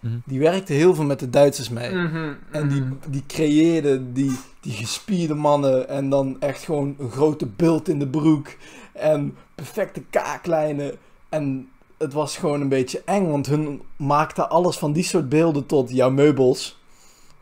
Mhm. 0.00 0.14
Die 0.24 0.38
werkte 0.40 0.72
heel 0.72 0.94
veel 0.94 1.04
met 1.04 1.18
de 1.20 1.30
Duitsers 1.30 1.68
mee. 1.68 1.94
Mhm, 1.94 2.32
En 2.50 2.68
die, 2.68 2.80
mhm. 2.80 2.92
die 3.08 3.24
creëerde 3.26 4.12
die, 4.12 4.38
die 4.66 4.74
gespierde 4.76 5.34
mannen 5.34 5.88
en 5.88 6.10
dan 6.10 6.36
echt 6.40 6.62
gewoon 6.64 6.94
een 6.98 7.10
grote 7.10 7.46
bult 7.46 7.88
in 7.88 7.98
de 7.98 8.06
broek 8.08 8.48
en 8.92 9.36
perfecte 9.54 10.02
kaaklijnen. 10.10 10.96
En 11.28 11.70
het 11.98 12.12
was 12.12 12.36
gewoon 12.36 12.60
een 12.60 12.68
beetje 12.68 13.02
eng, 13.04 13.30
want 13.30 13.46
hun 13.46 13.82
maakten 13.96 14.50
alles 14.50 14.76
van 14.76 14.92
die 14.92 15.02
soort 15.04 15.28
beelden 15.28 15.66
tot 15.66 15.90
jouw 15.90 16.10
meubels 16.10 16.78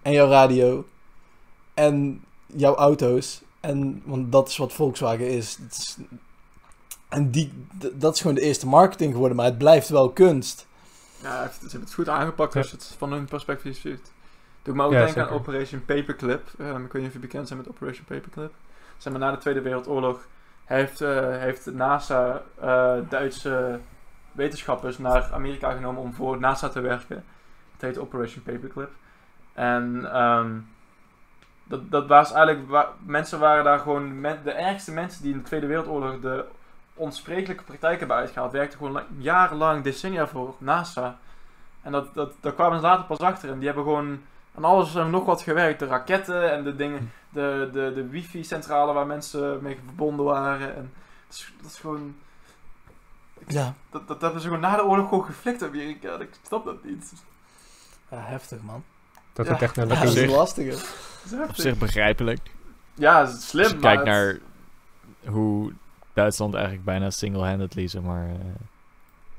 en 0.03 0.13
jouw 0.13 0.29
radio 0.29 0.85
en 1.75 2.23
jouw 2.47 2.75
auto's. 2.75 3.43
En, 3.61 4.03
want 4.05 4.33
dat 4.33 4.49
is 4.49 4.57
wat 4.57 4.73
Volkswagen 4.73 5.29
is. 5.31 5.59
Het 5.63 5.73
is- 5.73 5.97
en 7.09 7.31
die, 7.31 7.53
dat 7.95 8.15
is 8.15 8.21
gewoon 8.21 8.35
de 8.37 8.41
eerste 8.43 8.67
marketing 8.67 9.13
geworden, 9.13 9.37
maar 9.37 9.47
het 9.47 9.59
blijft 9.59 9.89
wel 9.89 10.11
kunst. 10.11 10.67
Ja, 11.23 11.51
ze 11.53 11.59
hebben 11.61 11.81
het 11.81 11.95
goed 11.95 12.09
aangepakt 12.09 12.53
Ja. 12.55 12.61
als 12.61 12.71
je 12.71 12.77
het 12.77 12.95
van 12.99 13.13
hun 13.13 13.25
perspectief 13.25 13.81
ziet. 13.81 14.13
Doe 14.65 14.75
me 14.75 14.83
ook 14.83 14.93
Ja, 14.93 14.97
denken 14.99 15.15
zeker. 15.15 15.31
aan 15.31 15.37
Operation 15.39 15.85
Paperclip. 15.85 16.49
Ehm, 16.59 16.85
ik 16.85 16.93
weet 16.93 17.03
niet 17.03 17.07
of 17.07 17.13
je 17.13 17.19
bekend 17.19 17.47
zijn 17.47 17.59
met 17.59 17.69
Operation 17.69 18.05
Paperclip. 18.05 18.53
Zeg 18.97 19.13
maar, 19.13 19.23
na 19.23 19.31
de 19.31 19.37
Tweede 19.39 19.61
Wereldoorlog 19.61 20.27
heeft, 20.65 21.01
eh, 21.01 21.29
heeft 21.39 21.73
NASA 21.73 22.43
eh, 22.61 22.95
Duitse 23.09 23.79
wetenschappers 24.33 24.99
naar 24.99 25.31
Amerika 25.33 25.73
genomen 25.73 26.03
om 26.03 26.15
voor 26.15 26.39
NASA 26.39 26.69
te 26.69 26.81
werken. 26.81 27.25
Het 27.73 27.81
heet 27.81 27.99
Operation 27.99 28.43
Paperclip. 28.43 28.91
En 29.53 30.11
ehm, 30.13 30.51
dat, 31.65 31.91
dat 31.91 32.07
was 32.07 32.33
eigenlijk... 32.33 32.69
wa- 32.69 32.93
mensen 33.07 33.39
waren 33.39 33.65
daar 33.65 33.79
gewoon... 33.79 34.23
de 34.23 34.51
ergste 34.53 34.93
mensen 34.93 35.23
die 35.23 35.33
in 35.33 35.39
de 35.39 35.45
Tweede 35.45 35.67
Wereldoorlog 35.67 36.21
de 36.21 36.45
onsprekelijke 36.95 37.65
praktijk 37.65 37.99
hebben 37.99 38.17
uitgehaald. 38.17 38.53
Werkten 38.53 38.79
gewoon 38.79 38.93
la- 38.93 39.07
jarenlang, 39.19 39.83
decennia 39.83 40.27
voor 40.27 40.55
NASA. 40.59 41.19
En 41.83 41.93
dat, 41.93 42.15
dat, 42.15 42.33
daar 42.41 42.53
kwamen 42.53 42.77
ze 42.79 42.85
later 42.85 43.05
pas 43.05 43.19
achter. 43.19 43.51
En 43.51 43.57
die 43.59 43.67
hebben 43.67 43.85
gewoon 43.85 44.21
aan 44.55 44.65
alles 44.65 44.95
en 44.95 45.11
nog 45.11 45.25
wat 45.25 45.43
gewerkt. 45.43 45.79
De 45.79 45.87
raketten 45.87 46.53
en 46.53 46.65
de 46.65 46.77
dingen, 46.77 47.13
de, 47.29 47.69
de, 47.73 47.93
de 47.95 48.09
wifi-centrale 48.09 48.93
waar 48.93 49.07
mensen 49.07 49.63
mee 49.63 49.79
verbonden 49.85 50.25
waren. 50.25 50.77
En 50.77 50.93
dat 51.29 51.37
is, 51.37 51.53
dat 51.63 51.71
is 51.71 51.79
gewoon... 51.79 52.15
Ja, 53.47 53.75
Dat, 53.91 54.09
dat 54.09 54.21
hebben 54.21 54.41
ze 54.41 54.47
gewoon 54.47 54.63
na 54.63 54.77
de 54.77 54.85
oorlog 54.85 55.09
gewoon 55.09 55.25
geflikt 55.25 55.63
in 55.63 55.69
Amerika. 55.69 56.19
Ik 56.19 56.31
snap 56.47 56.65
dat 56.65 56.85
niet. 56.85 57.13
ja 58.11 58.19
heftig 58.21 58.63
man. 58.63 58.85
Dat 59.33 59.47
Ja. 59.47 59.53
de 59.53 59.59
Ja, 59.61 59.67
technologie... 59.67 60.05
dat 60.05 60.17
is 60.17 60.31
lastig. 60.31 60.65
hè. 60.65 60.73
Is 61.43 61.49
Op 61.49 61.55
zich 61.55 61.79
begrijpelijk. 61.79 62.41
Ja, 62.95 63.21
het 63.27 63.37
is 63.39 63.49
slim, 63.49 63.63
Als 63.65 63.73
je 63.73 63.79
maar 63.79 63.95
kijkt 63.97 64.09
het- 64.09 64.41
naar 65.25 65.33
hoe 65.35 65.73
Duitsland 66.13 66.55
eigenlijk 66.55 66.85
bijna 66.85 67.11
single-handedly, 67.11 67.89
zeg 67.89 68.03
maar... 68.03 68.29
eh 68.29 68.35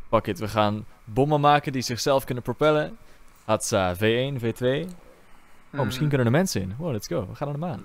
fuck 0.09 0.28
it, 0.28 0.39
we 0.39 0.47
gaan 0.47 0.86
bommen 1.03 1.39
maken 1.41 1.72
die 1.72 1.82
zichzelf 1.82 2.24
kunnen 2.24 2.43
propellen. 2.43 2.97
Hatsa, 3.45 3.95
V1, 3.95 4.39
V2. 4.41 4.88
Oh, 5.80 5.86
misschien 5.86 6.07
kunnen 6.07 6.26
er 6.28 6.32
mensen 6.34 6.61
in. 6.61 6.76
Wow, 6.78 6.91
let's 6.91 7.07
go. 7.07 7.28
We 7.28 7.36
gaan 7.36 7.47
naar 7.47 7.59
de 7.59 7.65
maan. 7.65 7.84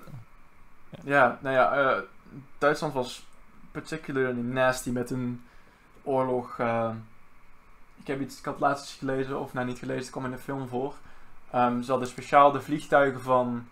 Ja, 1.03 1.39
nou 1.41 1.55
ja, 1.55 1.71
eh, 1.73 2.01
Duitsland 2.57 2.93
was 2.93 3.25
particularly 3.71 4.41
nasty 4.41 4.89
met 4.89 5.09
een 5.09 5.43
oorlog. 6.03 6.59
eh, 6.59 6.89
ik 7.99 8.07
heb 8.07 8.21
iets, 8.21 8.39
ik 8.39 8.45
had 8.45 8.59
laatst 8.59 8.83
iets 8.83 8.97
gelezen, 8.99 9.39
of 9.39 9.53
nou 9.53 9.65
niet 9.67 9.79
gelezen, 9.79 10.01
het 10.01 10.11
kwam 10.11 10.25
in 10.25 10.31
een 10.31 10.39
film 10.39 10.67
voor. 10.67 10.93
Ehm, 11.51 11.81
ze 11.81 11.91
hadden 11.91 12.09
speciaal 12.09 12.51
de 12.51 12.61
vliegtuigen 12.61 13.21
van. 13.21 13.67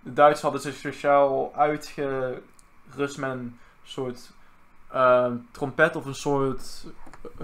De 0.00 0.12
Duitsers 0.12 0.42
hadden 0.42 0.60
zich 0.60 0.74
speciaal 0.74 1.52
uitgerust 1.56 3.18
met 3.18 3.30
een 3.30 3.58
soort 3.84 4.30
eh, 4.88 5.32
trompet 5.50 5.96
of 5.96 6.04
een 6.04 6.14
soort 6.14 6.84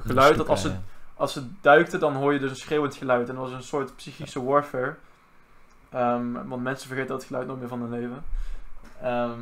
geluid. 0.00 0.36
Dat 0.36 0.48
als 0.48 0.62
ze, 0.62 0.76
als 1.14 1.32
ze 1.32 1.46
duikten, 1.60 2.00
dan 2.00 2.14
hoor 2.14 2.32
je 2.32 2.38
dus 2.38 2.50
een 2.50 2.56
schreeuwend 2.56 2.94
geluid. 2.94 3.28
En 3.28 3.34
dat 3.34 3.44
was 3.44 3.52
een 3.52 3.62
soort 3.62 3.96
psychische 3.96 4.44
warfare. 4.44 4.96
Ehm, 5.90 6.32
want 6.32 6.62
mensen 6.62 6.88
vergeten 6.88 7.10
dat 7.12 7.24
geluid 7.24 7.46
nooit 7.46 7.58
meer 7.58 7.68
van 7.68 7.80
hun 7.80 7.90
leven. 7.90 8.24
Ehm, 9.02 9.40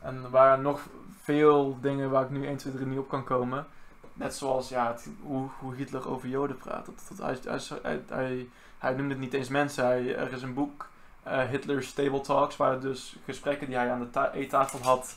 en 0.00 0.24
er 0.24 0.30
waren 0.30 0.62
nog 0.62 0.80
veel 1.20 1.78
dingen 1.80 2.10
waar 2.10 2.22
ik 2.22 2.30
nu 2.30 2.46
1, 2.46 2.56
2, 2.56 2.72
3 2.72 2.86
niet 2.86 2.98
op 2.98 3.08
kan 3.08 3.24
komen. 3.24 3.66
Net 4.12 4.34
zoals 4.34 4.68
ja, 4.68 4.96
hoe, 5.22 5.48
hoe 5.58 5.74
Hitler 5.74 6.08
over 6.08 6.28
Joden 6.28 6.56
praat. 6.56 6.86
Dat, 6.86 7.18
hij, 7.18 7.38
hij, 7.82 8.02
hij, 8.08 8.48
hij, 8.78 8.94
noemde 8.94 9.12
het 9.12 9.22
niet 9.22 9.34
eens 9.34 9.48
mensen. 9.48 9.84
Hij, 9.84 10.16
er 10.16 10.32
is 10.32 10.42
een 10.42 10.54
boek, 10.54 10.88
eh, 11.22 11.42
Hitler's 11.42 11.92
Table 11.92 12.20
Talks, 12.20 12.56
waar 12.56 12.80
dus 12.80 13.16
gesprekken 13.24 13.66
die 13.66 13.76
hij 13.76 13.90
aan 13.90 14.00
de 14.00 14.10
ta- 14.10 14.32
eettafel 14.32 14.78
had, 14.82 15.16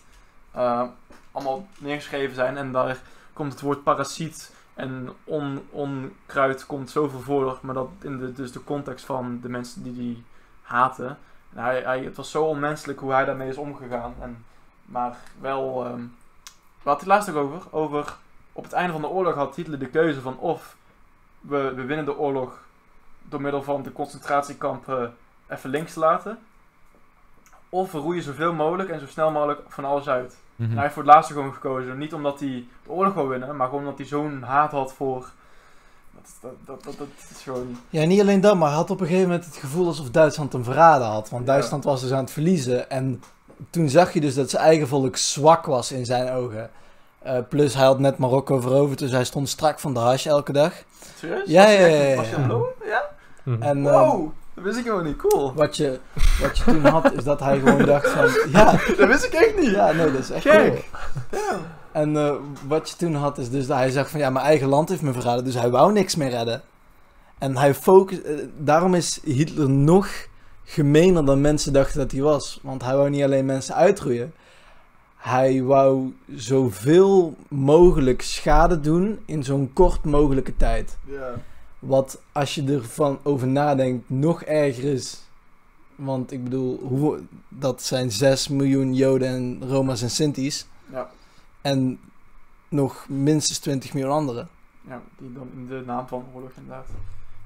eh, 0.52 0.84
allemaal 1.32 1.68
neergeschreven 1.78 2.36
zijn. 2.36 2.58
En 2.58 2.72
daar 2.72 3.02
komt 3.34 3.52
het 3.52 3.62
woord 3.62 3.84
parasiet 3.84 4.54
en 4.74 5.10
on, 5.24 5.62
onkruid 5.70 6.66
komt 6.66 6.90
zoveel 6.90 7.20
voor, 7.20 7.60
maar 7.62 7.74
dat 7.74 7.90
in 8.02 8.18
de, 8.18 8.32
dus 8.32 8.52
de 8.52 8.64
context 8.64 9.06
van 9.06 9.40
de 9.42 9.50
mensen 9.50 9.84
die 9.84 9.94
die 9.94 10.24
haten. 10.70 11.18
En 11.54 11.64
hij, 11.64 11.82
hij, 11.82 12.04
het 12.04 12.16
was 12.16 12.32
zo 12.32 12.44
onmenselijk 12.44 13.00
hoe 13.00 13.12
hij 13.12 13.26
daarmee 13.26 13.50
is 13.50 13.58
omgegaan. 13.58 14.14
En, 14.20 14.46
maar 14.86 15.18
wel, 15.40 15.86
ehm 15.86 16.02
we 16.84 16.90
hadden 16.90 17.08
het 17.08 17.16
laatst 17.18 17.30
ook 17.30 17.36
over, 17.36 17.68
over, 17.72 18.16
op 18.52 18.64
het 18.64 18.74
einde 18.74 18.92
van 18.92 19.02
de 19.02 19.08
oorlog 19.08 19.36
had 19.36 19.56
Hitler 19.56 19.80
de 19.80 19.90
keuze 19.90 20.22
van 20.22 20.38
of 20.38 20.76
we, 21.40 21.74
we 21.76 21.86
winnen 21.86 22.06
de 22.06 22.18
oorlog 22.18 22.60
door 23.22 23.42
middel 23.42 23.64
van 23.64 23.84
de 23.84 23.92
concentratiekampen 23.92 25.16
even 25.48 25.70
links 25.70 25.94
te 25.94 26.00
laten, 26.00 26.40
of 27.70 27.92
we 27.92 27.98
roeien 27.98 28.24
zoveel 28.24 28.54
mogelijk 28.54 28.90
en 28.90 29.00
zo 29.00 29.06
snel 29.06 29.32
mogelijk 29.32 29.62
van 29.68 29.86
alles 29.86 30.10
uit. 30.10 30.38
Mhm. 30.56 30.70
En 30.70 30.74
hij 30.74 30.82
heeft 30.82 30.94
voor 30.94 31.04
het 31.04 31.14
laatste 31.14 31.34
gewoon 31.34 31.54
gekozen. 31.54 31.98
Niet 31.98 32.14
omdat 32.14 32.40
hij 32.40 32.68
de 32.84 32.90
oorlog 32.90 33.14
wil 33.14 33.28
winnen, 33.28 33.56
maar 33.56 33.68
gewoon 33.68 33.84
omdat 33.84 33.98
hij 33.98 34.08
zo'n 34.08 34.42
haat 34.42 34.72
had 34.72 34.94
voor. 34.94 35.30
Dat, 36.42 36.52
dat, 36.66 36.84
dat, 36.84 37.08
is 37.36 37.42
gewoon. 37.44 37.78
Ja, 37.90 38.06
niet 38.06 38.22
alleen 38.22 38.42
dat, 38.42 38.56
maar 38.56 38.68
hij 38.68 38.78
had 38.78 38.90
op 38.90 39.00
een 39.02 39.08
gegeven 39.08 39.28
moment 39.30 39.46
het 39.48 39.56
gevoel 39.58 39.88
alsof 39.88 40.10
Duitsland 40.10 40.54
hem 40.54 40.64
verraden 40.64 41.08
had. 41.08 41.30
Want 41.30 41.46
Ja. 41.46 41.52
Duitsland 41.52 41.84
was 41.84 42.02
dus 42.02 42.12
aan 42.12 42.24
het 42.24 42.32
verliezen. 42.32 42.90
En 42.90 43.24
toen 43.70 43.90
zag 43.90 44.14
je 44.14 44.22
dus 44.22 44.36
dat 44.36 44.50
zijn 44.50 44.64
eigen 44.64 44.88
volk 44.88 45.18
zwak 45.18 45.66
was 45.66 45.92
in 45.92 46.06
zijn 46.06 46.32
ogen. 46.32 46.70
Eh, 47.20 47.38
plus 47.50 47.74
hij 47.74 47.86
had 47.86 48.00
net 48.00 48.18
Marokko 48.18 48.60
veroverd, 48.60 49.00
dus 49.00 49.12
hij 49.12 49.24
stond 49.24 49.50
strak 49.50 49.80
van 49.80 49.94
de 49.94 50.00
hash 50.00 50.26
elke 50.26 50.52
dag. 50.52 50.74
Serieus? 51.18 51.44
Ja, 51.50 51.64
Was 51.64 51.74
ja, 51.74 51.80
ja, 51.80 51.88
ja, 52.04 52.16
Was 52.16 52.30
je 52.30 52.36
ja. 52.38 52.88
Ja? 52.88 53.10
Mhm. 53.44 53.62
En 53.62 53.88
eh, 53.88 53.92
Wow! 53.94 54.32
Dat 54.54 54.64
wist 54.64 54.78
ik 54.78 54.84
helemaal 54.84 55.06
niet. 55.06 55.16
Cool. 55.18 55.54
wat, 55.54 55.78
je, 55.78 56.00
wat 56.42 56.58
je 56.58 56.64
toen 56.64 56.86
had, 56.86 57.12
is 57.14 57.24
dat 57.24 57.40
hij 57.40 57.60
gewoon 57.60 57.86
dacht 57.86 58.10
van... 58.10 58.26
Ja, 58.52 58.72
Dat 58.98 59.08
wist 59.08 59.24
ik 59.26 59.34
echt 59.34 59.58
niet. 59.60 59.70
ja 59.70 59.92
nee, 59.92 60.12
dat 60.12 60.22
is 60.22 60.30
echt 60.30 60.42
Gek. 60.42 60.68
cool. 61.30 61.42
Damn. 61.42 61.62
En 61.92 62.18
eh, 62.18 62.36
wat 62.68 62.90
je 62.90 62.96
toen 62.96 63.16
had, 63.16 63.38
is 63.38 63.50
dus 63.50 63.68
dat 63.68 63.78
hij 63.78 63.90
zag 63.90 64.10
van... 64.10 64.20
Ja, 64.20 64.30
mijn 64.30 64.46
eigen 64.46 64.68
land 64.68 64.90
heeft 64.90 65.02
me 65.02 65.14
verraden, 65.14 65.44
dus 65.44 65.54
hij 65.54 65.70
wou 65.70 65.94
niks 65.94 66.16
meer 66.16 66.30
redden. 66.30 66.62
En 67.38 67.58
hij 67.58 67.74
focus, 67.74 68.22
eh, 68.22 68.38
daarom 68.58 68.94
is 68.94 69.20
Hitler 69.24 69.70
nog 69.70 70.28
gemener 70.64 71.26
dan 71.26 71.42
mensen 71.42 71.74
dachten 71.74 72.00
dat 72.00 72.12
hij 72.12 72.22
was. 72.22 72.60
Want 72.64 72.84
hij 72.84 72.96
wou 72.96 73.10
niet 73.10 73.24
alleen 73.24 73.46
mensen 73.46 73.76
uitroeien. 73.76 74.34
Hij 75.16 75.64
wou 75.64 76.14
zoveel 76.36 77.36
mogelijk 77.48 78.22
schade 78.22 78.80
doen 78.80 79.20
in 79.26 79.44
zo'n 79.44 79.74
kort 79.74 80.04
mogelijke 80.06 80.56
tijd. 80.56 80.98
Wat 81.80 82.22
als 82.32 82.56
je 82.56 82.64
ervan 82.64 83.20
over 83.24 83.48
nadenkt 83.48 84.10
nog 84.10 84.44
erger 84.44 84.84
is. 84.84 85.22
Want 85.96 86.32
ik 86.32 86.44
bedoel, 86.44 86.80
hoe, 86.80 87.20
dat 87.48 87.82
zijn 87.82 88.12
6 88.12 88.48
miljoen 88.48 88.96
Joden 88.96 89.28
en 89.28 89.70
Roma's 89.70 90.02
en 90.02 90.10
Sinti's. 90.10 90.68
Ja. 90.92 91.10
En 91.62 92.00
nog 92.68 93.06
minstens 93.10 93.60
20 93.60 93.94
miljoen 93.94 94.12
anderen. 94.14 94.48
ja, 94.88 95.02
die 95.18 95.34
dan 95.34 95.50
in 95.54 95.68
de 95.68 95.84
naam 95.86 96.08
van 96.08 96.26
oorlog 96.34 96.52
inderdaad. 96.56 96.88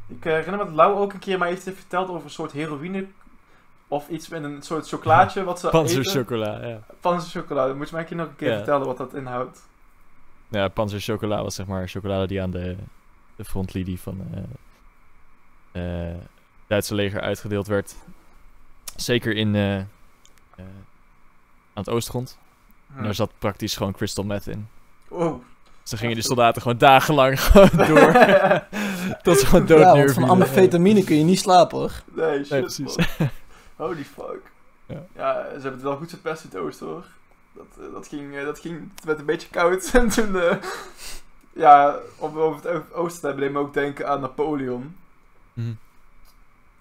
Ik 0.08 0.26
eh, 0.26 0.32
herinner 0.34 0.58
me 0.58 0.66
dat 0.66 0.74
Lau 0.74 0.96
ook 0.98 1.14
een 1.14 1.20
keer 1.20 1.38
mij 1.38 1.52
iets 1.54 1.66
heeft 1.66 1.78
verteld 1.78 2.10
over 2.10 2.24
een 2.24 2.30
soort 2.30 2.52
heroïne. 2.52 3.06
Of 3.88 4.10
iets 4.10 4.28
met 4.30 4.44
een 4.44 4.62
soort 4.62 4.88
chocolaatje 4.88 5.44
wat 5.44 5.60
ze 5.60 5.70
Panzer 5.80 6.00
eten. 6.00 6.12
chocola, 6.12 6.66
ja. 6.68 6.80
Panzer 7.00 7.42
chocolade. 7.42 7.74
Moet 7.74 7.86
je 7.90 7.94
mij 7.94 8.02
een 8.02 8.08
keer 8.08 8.18
nog 8.18 8.28
een 8.28 8.36
keer 8.36 8.50
Ja. 8.50 8.56
vertellen 8.56 8.86
wat 8.88 8.98
dat 8.98 9.14
inhoudt. 9.14 9.68
Ja, 10.48 10.68
Panzer 10.68 11.00
chocola 11.00 11.44
was 11.44 11.56
zeg 11.56 11.66
maar 11.66 11.88
chocolade 11.88 12.28
die 12.28 12.42
aan 12.42 12.52
de, 12.52 12.76
de 13.36 13.46
frontlinie 13.46 14.00
van 14.00 14.22
eh 14.34 14.44
eh, 16.12 16.18
Duitse 16.68 16.96
leger 16.96 17.22
uitgedeeld 17.22 17.68
werd. 17.68 17.96
Zeker 18.96 19.36
in 19.36 19.56
eh, 19.56 19.78
eh, 19.80 19.86
aan 20.56 20.66
het 21.84 21.90
oostgrond. 21.90 22.38
En 22.98 23.04
daar 23.04 23.16
zat 23.16 23.32
praktisch 23.40 23.76
gewoon 23.76 23.94
crystal 23.94 24.24
meth 24.24 24.48
in. 24.48 24.68
Wow. 25.08 25.42
Dus 25.82 25.92
dan 25.92 26.00
gingen 26.00 26.16
de 26.16 26.22
soldaten 26.22 26.62
gewoon 26.62 26.78
dagenlang 26.78 27.42
gewoon 27.44 27.88
door. 27.88 28.12
Tot 29.24 29.40
ze 29.40 29.46
gewoon 29.46 29.66
dood 29.66 29.80
ja, 29.80 29.96
want 29.96 30.14
van 30.14 30.30
amfetamine 30.30 31.04
kun 31.04 31.18
je 31.18 31.24
niet 31.24 31.40
slapen 31.40 31.78
hoor. 31.78 32.04
Nee, 32.14 32.38
shit. 32.38 32.50
Nee, 32.50 32.62
precies. 32.62 32.98
man. 32.98 33.30
Holy 33.88 34.04
fuck. 34.04 34.42
Ja. 34.86 35.04
Ja. 35.16 35.44
ze 35.44 35.52
hebben 35.52 35.72
het 35.72 35.82
wel 35.82 35.96
goed 35.96 36.10
verpest 36.10 36.44
in 36.44 36.50
het 36.50 36.60
oosten 36.60 36.88
hoor. 36.88 37.06
Dat, 37.54 37.66
eh, 37.80 37.94
dat, 37.94 38.08
ging, 38.08 38.36
eh, 38.36 38.46
dat 38.46 38.60
ging, 38.60 38.90
het 38.96 39.06
werd 39.06 39.20
een 39.20 39.26
beetje 39.26 39.50
koud 39.50 39.90
en 39.94 40.10
toen, 40.10 40.40
eh, 40.40 40.56
ja, 41.54 42.00
om 42.18 42.40
over 42.40 42.72
het 42.72 42.94
oosten 42.94 43.20
te 43.20 43.26
hebben, 43.26 43.46
deed 43.46 43.54
me 43.54 43.60
ook 43.60 43.74
denken 43.74 44.10
aan 44.10 44.22
Napoleon. 44.22 44.96
Mhm. 45.54 45.74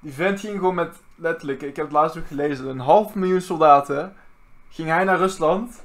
Die 0.00 0.12
vent 0.12 0.40
ging 0.40 0.54
gewoon 0.54 0.74
met, 0.74 0.96
letterlijk, 1.14 1.62
ik 1.62 1.76
heb 1.76 1.84
het 1.84 1.94
laatst 1.94 2.16
ook 2.16 2.26
gelezen, 2.26 2.68
een 2.68 2.78
half 2.78 3.14
miljoen 3.14 3.40
soldaten, 3.40 4.16
ging 4.70 4.88
hij 4.88 5.04
naar 5.04 5.18
Rusland 5.18 5.82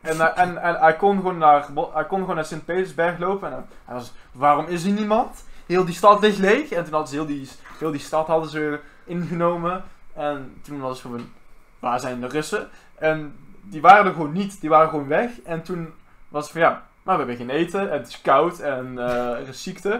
En, 0.00 0.20
eh, 0.20 0.42
en, 0.42 0.62
en 0.62 0.74
hij 0.74 0.96
kon 0.96 1.16
gewoon 1.16 1.38
naar, 1.38 1.66
hij 1.92 2.04
kon 2.06 2.20
gewoon 2.20 2.34
naar 2.34 2.44
Sint-Petersberg 2.44 3.18
lopen. 3.18 3.52
En 3.52 3.66
hij- 3.84 3.94
was, 3.94 4.12
waarom 4.32 4.66
is 4.66 4.84
er 4.84 4.90
niemand? 4.92 5.44
Heel 5.66 5.84
die 5.84 5.94
stad 5.94 6.20
ligt 6.20 6.38
leeg. 6.38 6.70
En 6.70 6.84
toen 6.84 6.92
hadden 6.92 7.08
ze 7.08 7.14
heel 7.14 7.26
die, 7.26 7.48
heel 7.78 7.90
die 7.90 8.00
stad 8.00 8.26
hadden 8.26 8.50
ze 8.50 8.80
ingenomen. 9.04 9.84
En 10.14 10.60
toen 10.62 10.80
was 10.80 10.90
het 10.90 11.00
gewoon, 11.00 11.32
waar 11.78 12.00
zijn 12.00 12.20
de 12.20 12.26
Russen? 12.28 12.68
En 12.94 13.36
die 13.62 13.80
waren 13.80 14.06
er 14.06 14.12
gewoon 14.12 14.32
niet. 14.32 14.60
Die 14.60 14.70
waren 14.70 14.88
gewoon 14.88 15.08
weg. 15.08 15.40
En 15.40 15.62
toen 15.62 15.92
was 16.28 16.42
het 16.42 16.52
van, 16.52 16.60
ja, 16.60 16.86
maar 17.02 17.18
we 17.18 17.24
hebben 17.24 17.46
geen 17.46 17.56
eten. 17.56 17.90
En 17.90 17.98
het 17.98 18.08
is 18.08 18.20
koud. 18.20 18.58
En 18.58 18.98
eh, 18.98 19.32
er 19.32 19.48
is 19.48 19.62
ziekte. 19.62 19.90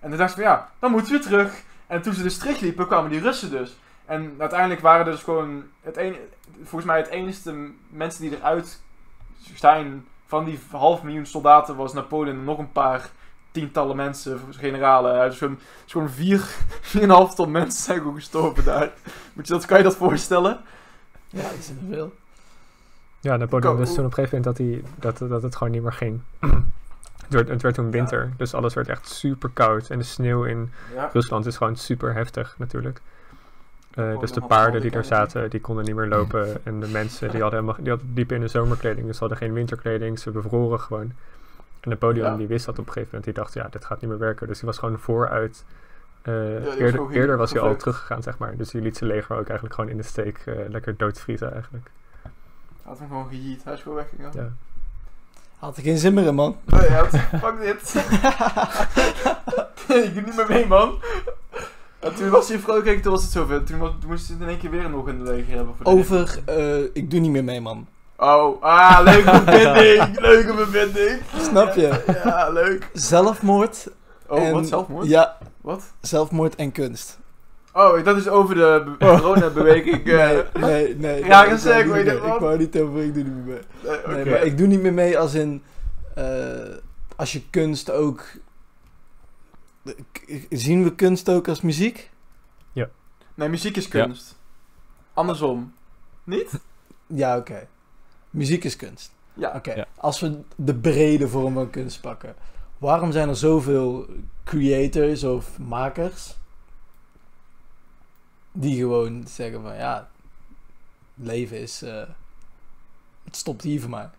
En 0.00 0.08
toen 0.08 0.18
dachten 0.18 0.28
ze 0.28 0.42
van, 0.42 0.52
ja, 0.52 0.68
dan 0.78 0.90
moeten 0.90 1.12
we 1.12 1.18
terug. 1.18 1.62
En 1.86 2.02
toen 2.02 2.12
ze 2.12 2.22
dus 2.22 2.38
terugliepen, 2.38 2.86
kwamen 2.86 3.10
die 3.10 3.20
Russen 3.20 3.50
dus. 3.50 3.76
En 4.06 4.34
uiteindelijk 4.38 4.80
waren 4.80 5.06
er 5.06 5.12
dus 5.12 5.22
gewoon, 5.22 5.64
het 5.80 5.96
een, 5.96 6.16
volgens 6.56 6.84
mij 6.84 6.96
het 6.96 7.08
enige 7.08 7.70
mensen 7.88 8.22
die 8.22 8.36
eruit 8.36 8.80
zijn 9.54 10.06
van 10.26 10.44
die 10.44 10.58
half 10.70 11.02
miljoen 11.02 11.26
soldaten 11.26 11.76
was 11.76 11.92
Napoleon 11.92 12.44
nog 12.44 12.58
een 12.58 12.72
paar 12.72 13.10
tientallen 13.50 13.96
mensen, 13.96 14.40
generalen. 14.50 15.14
Ja, 15.14 15.28
Dus 15.28 15.38
gewoon, 15.38 15.58
dus 15.84 15.92
gewoon 15.92 16.10
vier, 16.10 16.38
vier 16.90 17.02
en 17.02 17.10
half 17.10 17.34
ton 17.34 17.50
mensen 17.50 17.82
zijn 17.82 17.98
gewoon 17.98 18.14
gestorven 18.14 18.64
daar. 18.64 18.90
Moet 19.32 19.46
je 19.46 19.52
dat, 19.52 19.64
kan 19.64 19.78
je 19.78 19.84
dat 19.84 19.96
voorstellen? 19.96 20.60
Ja, 21.28 21.42
dat 21.42 21.52
is 21.58 21.68
er 21.68 21.74
veel. 21.88 22.12
Ja, 23.20 23.36
Napoleon 23.36 23.76
dus 23.76 23.94
toen 23.94 24.04
op 24.04 24.18
een 24.18 24.24
gegeven 24.24 24.38
moment 24.38 24.56
dat, 24.56 24.66
hij, 24.66 24.82
dat, 25.18 25.30
dat 25.30 25.42
het 25.42 25.56
gewoon 25.56 25.72
niet 25.72 25.82
meer 25.82 25.92
ging. 25.92 26.20
het, 27.24 27.32
werd, 27.32 27.48
het 27.48 27.62
werd 27.62 27.74
toen 27.74 27.90
winter, 27.90 28.32
dus 28.36 28.54
alles 28.54 28.74
werd 28.74 28.88
echt 28.88 29.08
super 29.08 29.50
koud. 29.52 29.90
En 29.90 29.98
de 29.98 30.04
sneeuw 30.04 30.44
in 30.44 30.72
Ja. 30.94 31.10
Rusland 31.12 31.46
is 31.46 31.56
gewoon 31.56 31.76
super 31.76 32.14
heftig 32.14 32.54
natuurlijk. 32.58 33.00
Eh, 33.90 34.20
dus 34.20 34.32
de 34.32 34.40
paarden 34.40 34.80
die 34.80 34.90
er 34.90 34.96
kanten. 35.00 35.16
zaten, 35.16 35.50
die 35.50 35.60
konden 35.60 35.84
niet 35.84 35.94
meer 35.94 36.06
lopen. 36.06 36.64
En 36.64 36.80
de 36.80 36.88
mensen 36.88 37.30
die 37.30 37.40
hadden, 37.40 37.60
helemaal, 37.60 37.82
die 37.82 37.92
hadden 37.92 38.14
diepen 38.14 38.36
in 38.36 38.42
de 38.42 38.48
zomerkleding, 38.48 39.06
dus 39.06 39.14
ze 39.14 39.20
hadden 39.20 39.38
geen 39.38 39.52
winterkleding. 39.52 40.18
Ze 40.18 40.30
bevroren 40.30 40.80
gewoon. 40.80 41.12
En 41.80 41.90
Napoleon 41.90 42.30
Ja. 42.30 42.36
die 42.36 42.46
wist 42.46 42.66
dat 42.66 42.78
op 42.78 42.86
een 42.86 42.92
gegeven 42.92 43.08
moment. 43.16 43.34
Die 43.34 43.44
dacht, 43.44 43.54
ja, 43.54 43.66
dit 43.70 43.84
gaat 43.84 44.00
niet 44.00 44.10
meer 44.10 44.18
werken. 44.18 44.46
Dus 44.46 44.58
die 44.58 44.66
was 44.66 44.78
gewoon 44.78 44.98
vooruit. 44.98 45.64
eh, 46.22 46.34
was 46.34 46.74
eerder, 46.74 46.90
gewoon 46.90 47.12
eerder 47.12 47.36
was 47.36 47.52
hij 47.52 47.60
al 47.60 47.76
teruggegaan, 47.76 48.22
zeg 48.22 48.38
maar. 48.38 48.56
Dus 48.56 48.70
die 48.70 48.82
liet 48.82 48.96
zijn 48.96 49.10
leger 49.10 49.36
ook 49.36 49.44
eigenlijk 49.46 49.74
gewoon 49.74 49.90
in 49.90 49.96
de 49.96 50.02
steek 50.02 50.38
eh, 50.44 50.54
lekker 50.68 50.96
doodvriezen 50.96 51.52
eigenlijk. 51.52 51.90
Had 52.82 52.98
hem 52.98 53.08
gewoon 53.08 53.28
gejiet, 53.28 53.64
hij 53.64 53.72
is 53.72 53.80
gewoon 53.82 53.96
weggegaan. 53.96 54.30
Ja. 54.34 54.48
Had 55.58 55.76
er 55.76 55.82
geen 55.82 55.98
zin 55.98 56.14
meer 56.14 56.26
in, 56.26 56.34
man. 56.34 56.56
Oh 56.72 56.82
ja, 56.88 57.04
fuck 57.04 57.60
dit. 57.60 57.94
ik 60.04 60.14
doe 60.14 60.22
niet 60.24 60.36
meer 60.36 60.46
mee, 60.48 60.66
man. 60.66 60.98
En 62.00 62.14
toen 62.14 62.30
was 62.30 62.48
hij 62.48 62.58
vrolijk, 62.58 63.02
toen 63.02 63.12
was 63.12 63.22
het 63.22 63.30
zoveel. 63.32 63.64
Toen, 63.64 63.78
was- 63.78 63.90
toen 64.00 64.10
moest 64.10 64.28
hij 64.28 64.36
in 64.40 64.48
één 64.48 64.58
keer 64.58 64.70
weer 64.70 64.90
nog 64.90 65.08
in 65.08 65.24
de 65.24 65.30
leger 65.32 65.54
hebben. 65.56 65.74
Voor 65.76 65.84
de 65.84 65.90
Over, 65.90 66.38
eh, 66.46 66.78
ik 66.92 67.10
doe 67.10 67.20
niet 67.20 67.30
meer 67.30 67.44
mee, 67.44 67.60
man. 67.60 67.86
Oh, 68.16 68.62
ah, 68.62 69.00
leuke 69.04 69.30
verbinding. 69.44 70.20
leuke 70.20 70.54
verbinding. 70.56 71.20
Snap 71.40 71.74
je? 71.74 72.02
Ja, 72.24 72.48
leuk. 72.50 72.88
Zelfmoord. 72.92 73.88
Oh, 74.28 74.38
en- 74.46 74.52
wat 74.52 74.68
zelfmoord? 74.68 75.06
Ja, 75.06 75.36
Wat? 75.60 75.82
zelfmoord 76.00 76.54
en 76.54 76.72
kunst. 76.72 77.18
Oh, 77.72 78.04
dat 78.04 78.16
is 78.16 78.28
over 78.28 78.54
de 78.54 78.82
be- 78.98 79.06
coronabeweging. 79.06 80.06
eh 80.06 80.28
Nee, 80.28 80.42
nee, 80.60 80.94
nee. 80.96 81.22
Rare 81.24 81.54
ik 81.80 81.86
mee. 81.86 82.04
man. 82.18 82.34
Ik 82.34 82.40
wou 82.40 82.58
niet 82.58 82.78
over, 82.80 83.02
ik 83.02 83.14
doe 83.14 83.22
niet 83.22 83.34
meer 83.34 83.44
mee. 83.82 83.92
Oké. 83.96 84.14
Nee, 84.14 84.24
maar 84.24 84.42
ik 84.42 84.58
doe 84.58 84.66
niet 84.66 84.80
meer 84.82 84.92
mee 84.92 85.18
als 85.18 85.34
in... 85.34 85.62
eh, 86.14 86.24
als 87.16 87.32
je 87.32 87.42
kunst 87.50 87.90
ook... 87.90 88.24
Zien 90.50 90.84
we 90.84 90.94
kunst 90.94 91.28
ook 91.28 91.48
als 91.48 91.60
muziek? 91.60 92.10
Nee, 93.34 93.48
muziek 93.48 93.76
is 93.76 93.88
kunst. 93.88 94.38
Andersom. 95.12 95.72
Niet? 96.24 96.60
Ja, 97.06 97.36
oké. 97.36 97.68
Muziek 98.30 98.64
is 98.64 98.76
kunst. 98.76 99.12
Ja. 99.34 99.52
Oké, 99.54 99.72
Ja. 99.74 99.86
als 99.96 100.20
we 100.20 100.40
de 100.56 100.74
brede 100.74 101.28
vorm 101.28 101.54
van 101.54 101.70
kunst 101.70 102.00
pakken. 102.00 102.34
Waarom 102.78 103.12
zijn 103.12 103.28
er 103.28 103.36
zoveel 103.36 104.06
creators 104.44 105.24
of 105.24 105.58
makers... 105.58 106.36
die 108.52 108.76
gewoon 108.76 109.24
zeggen 109.26 109.62
van 109.62 109.76
ja... 109.76 110.10
leven 111.14 111.60
is... 111.60 111.82
eh, 111.82 112.02
het 113.24 113.36
stopt 113.36 113.62
hier 113.62 113.80
voor 113.80 113.90
mij. 113.90 114.10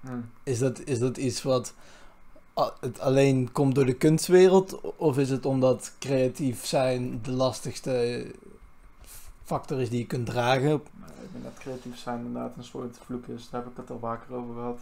Hm. 0.00 0.20
Is 0.42 0.58
dat, 0.58 0.80
is 0.84 0.98
dat 0.98 1.16
iets 1.16 1.42
wat 1.42 1.74
het 2.80 3.00
alleen 3.00 3.52
komt 3.52 3.74
door 3.74 3.84
de 3.84 3.94
kunstwereld? 3.94 4.80
Of 4.96 5.18
is 5.18 5.30
het 5.30 5.46
omdat 5.46 5.92
creatief 5.98 6.64
zijn 6.64 7.22
de 7.22 7.32
lastigste 7.32 8.26
factor 9.44 9.80
is 9.80 9.90
die 9.90 9.98
je 9.98 10.06
kunt 10.06 10.26
dragen? 10.26 10.72
Ik 10.72 11.32
denk 11.32 11.44
dat 11.44 11.58
creatief 11.58 11.98
zijn 11.98 12.18
inderdaad 12.24 12.56
een 12.56 12.64
soort 12.64 12.98
vloek 13.04 13.26
is. 13.26 13.50
Daar 13.50 13.62
heb 13.62 13.70
ik 13.70 13.76
het 13.76 13.90
al 13.90 13.98
vaker 13.98 14.34
over 14.34 14.54
gehad. 14.54 14.78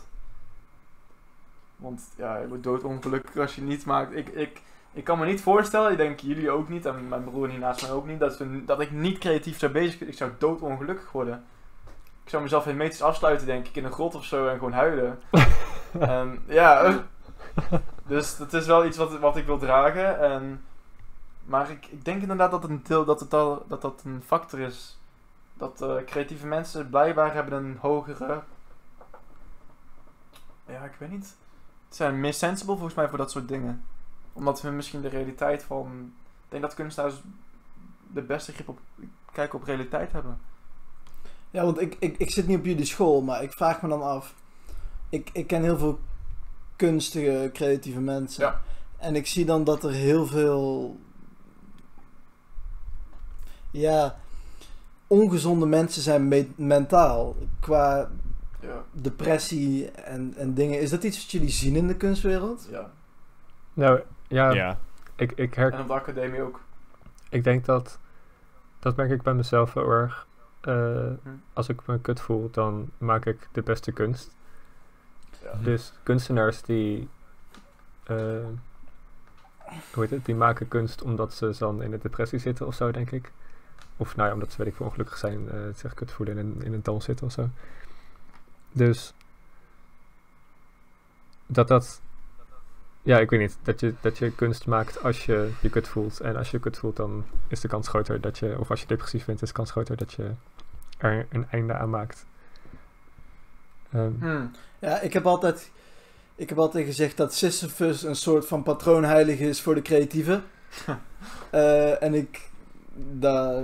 Want 1.77 2.03
ja, 2.17 2.37
je 2.37 2.49
wordt 2.49 2.63
doodongelukkig 2.63 3.37
als 3.37 3.55
je 3.55 3.63
niet 3.63 3.85
maakt. 3.85 4.17
Ik, 4.17 4.29
ik, 4.29 4.61
ik 4.93 5.05
kan 5.05 5.19
me 5.19 5.27
niet 5.27 5.41
voorstellen, 5.41 5.91
ik 5.91 5.97
denk 5.97 6.21
jullie 6.21 6.51
ook 6.51 6.69
niet, 6.69 6.87
en 6.87 7.09
mijn 7.09 7.25
broer 7.25 7.49
hier 7.49 7.59
naast 7.59 7.83
mij 7.83 7.91
ook 7.91 8.07
niet, 8.07 8.19
dat, 8.19 8.39
we, 8.39 8.65
dat 8.65 8.81
ik 8.81 8.91
niet 8.91 9.19
creatief 9.19 9.59
zou 9.59 9.73
bezig 9.73 9.99
zijn. 9.99 10.11
Ik 10.11 10.17
zou 10.17 10.31
doodongelukkig 10.39 11.13
worden. 11.13 11.45
Ik 12.25 12.31
zou 12.31 12.43
mezelf 12.43 12.65
hermetisch 12.65 13.03
afsluiten, 13.03 13.47
denk 13.47 13.67
ik, 13.67 13.77
in 13.77 13.85
een 13.85 13.93
grot 13.93 14.15
of 14.15 14.25
zo 14.25 14.49
en 14.49 14.59
gewoon 14.59 14.73
huilen. 14.73 15.19
en 15.99 16.39
ja, 16.47 17.05
dus 18.07 18.37
dat 18.37 18.53
is 18.53 18.67
wel 18.67 18.87
iets 18.87 18.97
wat, 18.97 19.19
wat 19.19 19.37
ik 19.37 19.47
wil 19.47 19.59
dragen. 19.59 20.21
En, 20.21 20.65
maar 21.45 21.71
ik, 21.71 21.87
ik 21.87 22.05
denk 22.05 22.23
inderdaad 22.23 22.51
dat 22.51 22.63
het 22.63 22.71
een, 22.71 22.83
deel, 22.83 23.05
dat, 23.05 23.21
het 23.21 23.35
al, 23.35 23.65
dat 23.69 23.83
dat 23.83 24.03
een 24.05 24.23
factor 24.27 24.61
is. 24.61 24.99
Dat 25.55 25.83
eh, 25.83 25.97
creatieve 26.07 26.47
mensen 26.47 26.91
blijkbaar 26.91 27.35
hebben 27.35 27.65
een 27.65 27.79
hogere. 27.81 28.43
Ja, 30.67 30.85
ik 30.85 30.95
weet 30.99 31.11
niet. 31.11 31.27
Ze 31.89 31.97
zijn 31.97 32.21
meer 32.21 32.35
sensible 32.35 32.75
volgens 32.75 32.95
mij 32.95 33.09
voor 33.09 33.19
dat 33.19 33.31
soort 33.31 33.49
dingen. 33.49 33.85
Omdat 34.33 34.63
hun 34.63 34.77
misschien 34.77 35.01
de 35.01 35.09
realiteit 35.09 35.63
van. 35.63 36.13
Ik 36.45 36.51
denk 36.51 36.63
dat 36.63 36.75
kunstenaars 36.75 37.15
de 38.13 38.23
beste 38.23 38.53
grip 38.53 38.69
op 38.69 38.79
kijken 39.33 39.59
op 39.59 39.65
realiteit 39.65 40.13
hebben. 40.13 40.41
Ja, 41.51 41.65
want 41.65 41.81
ik, 41.81 41.97
ik, 41.99 42.17
ik 42.19 42.31
zit 42.31 42.47
niet 42.47 42.59
op 42.59 42.65
jullie 42.65 42.85
school, 42.85 43.23
maar 43.23 43.43
ik 43.43 43.53
vraag 43.53 43.83
me 43.83 43.89
dan 43.89 44.03
af. 44.03 44.35
Ik, 45.09 45.31
ik 45.33 45.47
ken 45.47 45.63
heel 45.63 45.79
veel 45.79 46.01
kunstige, 46.77 47.51
creatieve 47.53 48.01
mensen. 48.01 48.45
Ja. 48.45 48.61
En 48.99 49.15
ik 49.17 49.27
zie 49.27 49.45
dan 49.45 49.65
dat 49.65 49.85
er 49.85 49.91
heel 49.93 50.27
veel. 50.27 50.97
Ja. 53.71 54.17
Ongezonde 55.07 55.67
mensen 55.67 56.03
zijn 56.03 56.29
me- 56.29 56.51
mentaal. 56.57 57.37
Qua 57.61 58.11
Ja. 58.61 58.83
depressie 58.93 59.91
en, 59.91 60.35
en 60.37 60.55
dingen. 60.55 60.81
Is 60.81 60.91
dat 60.91 61.03
iets 61.05 61.19
wat 61.19 61.31
jullie 61.31 61.49
zien 61.51 61.77
in 61.77 61.87
de 61.87 61.97
kunstwereld? 61.97 62.69
ja. 62.71 62.91
Nou, 63.75 64.01
ja, 64.29 64.51
Ja. 64.51 64.79
Ik, 65.17 65.33
ik, 65.33 65.55
her, 65.55 65.73
En 65.73 65.81
op 65.81 65.87
de 65.87 65.93
academie 65.93 66.43
ook. 66.43 66.61
ik 67.29 67.45
denk 67.45 67.65
dat, 67.65 67.99
dat 68.79 68.97
merk 68.97 69.11
ik 69.11 69.23
bij 69.23 69.35
mezelf 69.35 69.75
heel 69.75 69.89
erg. 69.91 70.27
Eh, 70.61 70.75
Hm. 71.23 71.29
als 71.53 71.69
ik 71.69 71.87
me 71.87 72.01
kut 72.01 72.21
voel, 72.21 72.49
dan 72.51 72.91
maak 72.99 73.27
ik 73.27 73.49
de 73.53 73.63
beste 73.63 73.93
kunst. 73.93 74.35
Ja. 75.43 75.53
Dus 75.63 75.93
kunstenaars 76.03 76.63
die, 76.63 77.09
eh, 78.05 78.17
hoe 79.93 80.03
heet 80.03 80.11
het, 80.11 80.25
die 80.25 80.35
maken 80.35 80.69
kunst 80.69 81.03
omdat 81.03 81.35
ze 81.35 81.55
dan 81.59 81.83
in 81.83 81.91
de 81.91 81.99
depressie 81.99 82.39
zitten 82.39 82.67
of 82.67 82.75
zo, 82.75 82.91
denk 82.91 83.11
ik. 83.11 83.33
Of 83.97 84.17
nou 84.17 84.29
ja, 84.29 84.35
omdat 84.35 84.51
ze, 84.53 84.59
weet 84.59 84.67
ik 84.67 84.75
veel, 84.75 84.87
ongelukkig 84.87 85.19
zijn, 85.19 85.51
eh 85.51 85.59
zich 85.75 85.95
kut 85.95 86.11
voelen 86.11 86.39
en 86.39 86.55
in, 86.55 86.65
in 86.65 86.73
een 86.73 86.83
dal 86.83 87.01
zitten 87.01 87.27
of 87.27 87.33
zo. 87.33 87.49
Dus, 88.73 89.15
dat 91.47 91.69
dat, 91.69 92.01
ja, 93.03 93.19
ik 93.19 93.31
weet 93.31 93.41
niet, 93.41 93.59
dat 93.63 93.81
je, 93.81 93.95
dat 94.01 94.19
je 94.19 94.31
kunst 94.35 94.67
maakt 94.67 95.03
als 95.03 95.27
je 95.27 95.53
je 95.61 95.69
kut 95.71 95.89
voelt. 95.89 96.21
En 96.21 96.37
als 96.37 96.51
je 96.51 96.57
je 96.57 96.63
kut 96.63 96.79
voelt, 96.79 96.97
dan 96.97 97.25
is 97.49 97.61
de 97.61 97.69
kans 97.69 97.89
groter 97.89 98.21
dat 98.21 98.39
je, 98.39 98.59
of 98.59 98.71
als 98.71 98.81
je 98.81 98.87
depressief 98.87 99.25
bent, 99.25 99.43
is 99.43 99.49
de 99.49 99.55
kans 99.55 99.71
groter 99.71 99.97
dat 99.97 100.13
je 100.13 100.31
er 100.99 101.27
een 101.31 101.49
einde 101.51 101.75
aan 101.75 101.91
maakt. 101.91 102.27
Ehm, 103.93 104.13
Hm. 104.21 104.47
Ja, 104.83 105.01
ik 105.01 105.13
heb 105.13 105.27
altijd, 105.27 105.71
ik 106.35 106.49
heb 106.49 106.59
altijd 106.59 106.87
gezegd 106.87 107.17
dat 107.17 107.35
Sisyphus 107.35 108.03
een 108.03 108.17
soort 108.17 108.47
van 108.47 108.63
patroonheilige 108.63 109.49
is 109.49 109.61
voor 109.61 109.75
de 109.75 109.83
creatieven. 109.83 110.45
Eh, 111.51 112.03
en 112.03 112.15
ik, 112.15 112.51
daar 113.13 113.63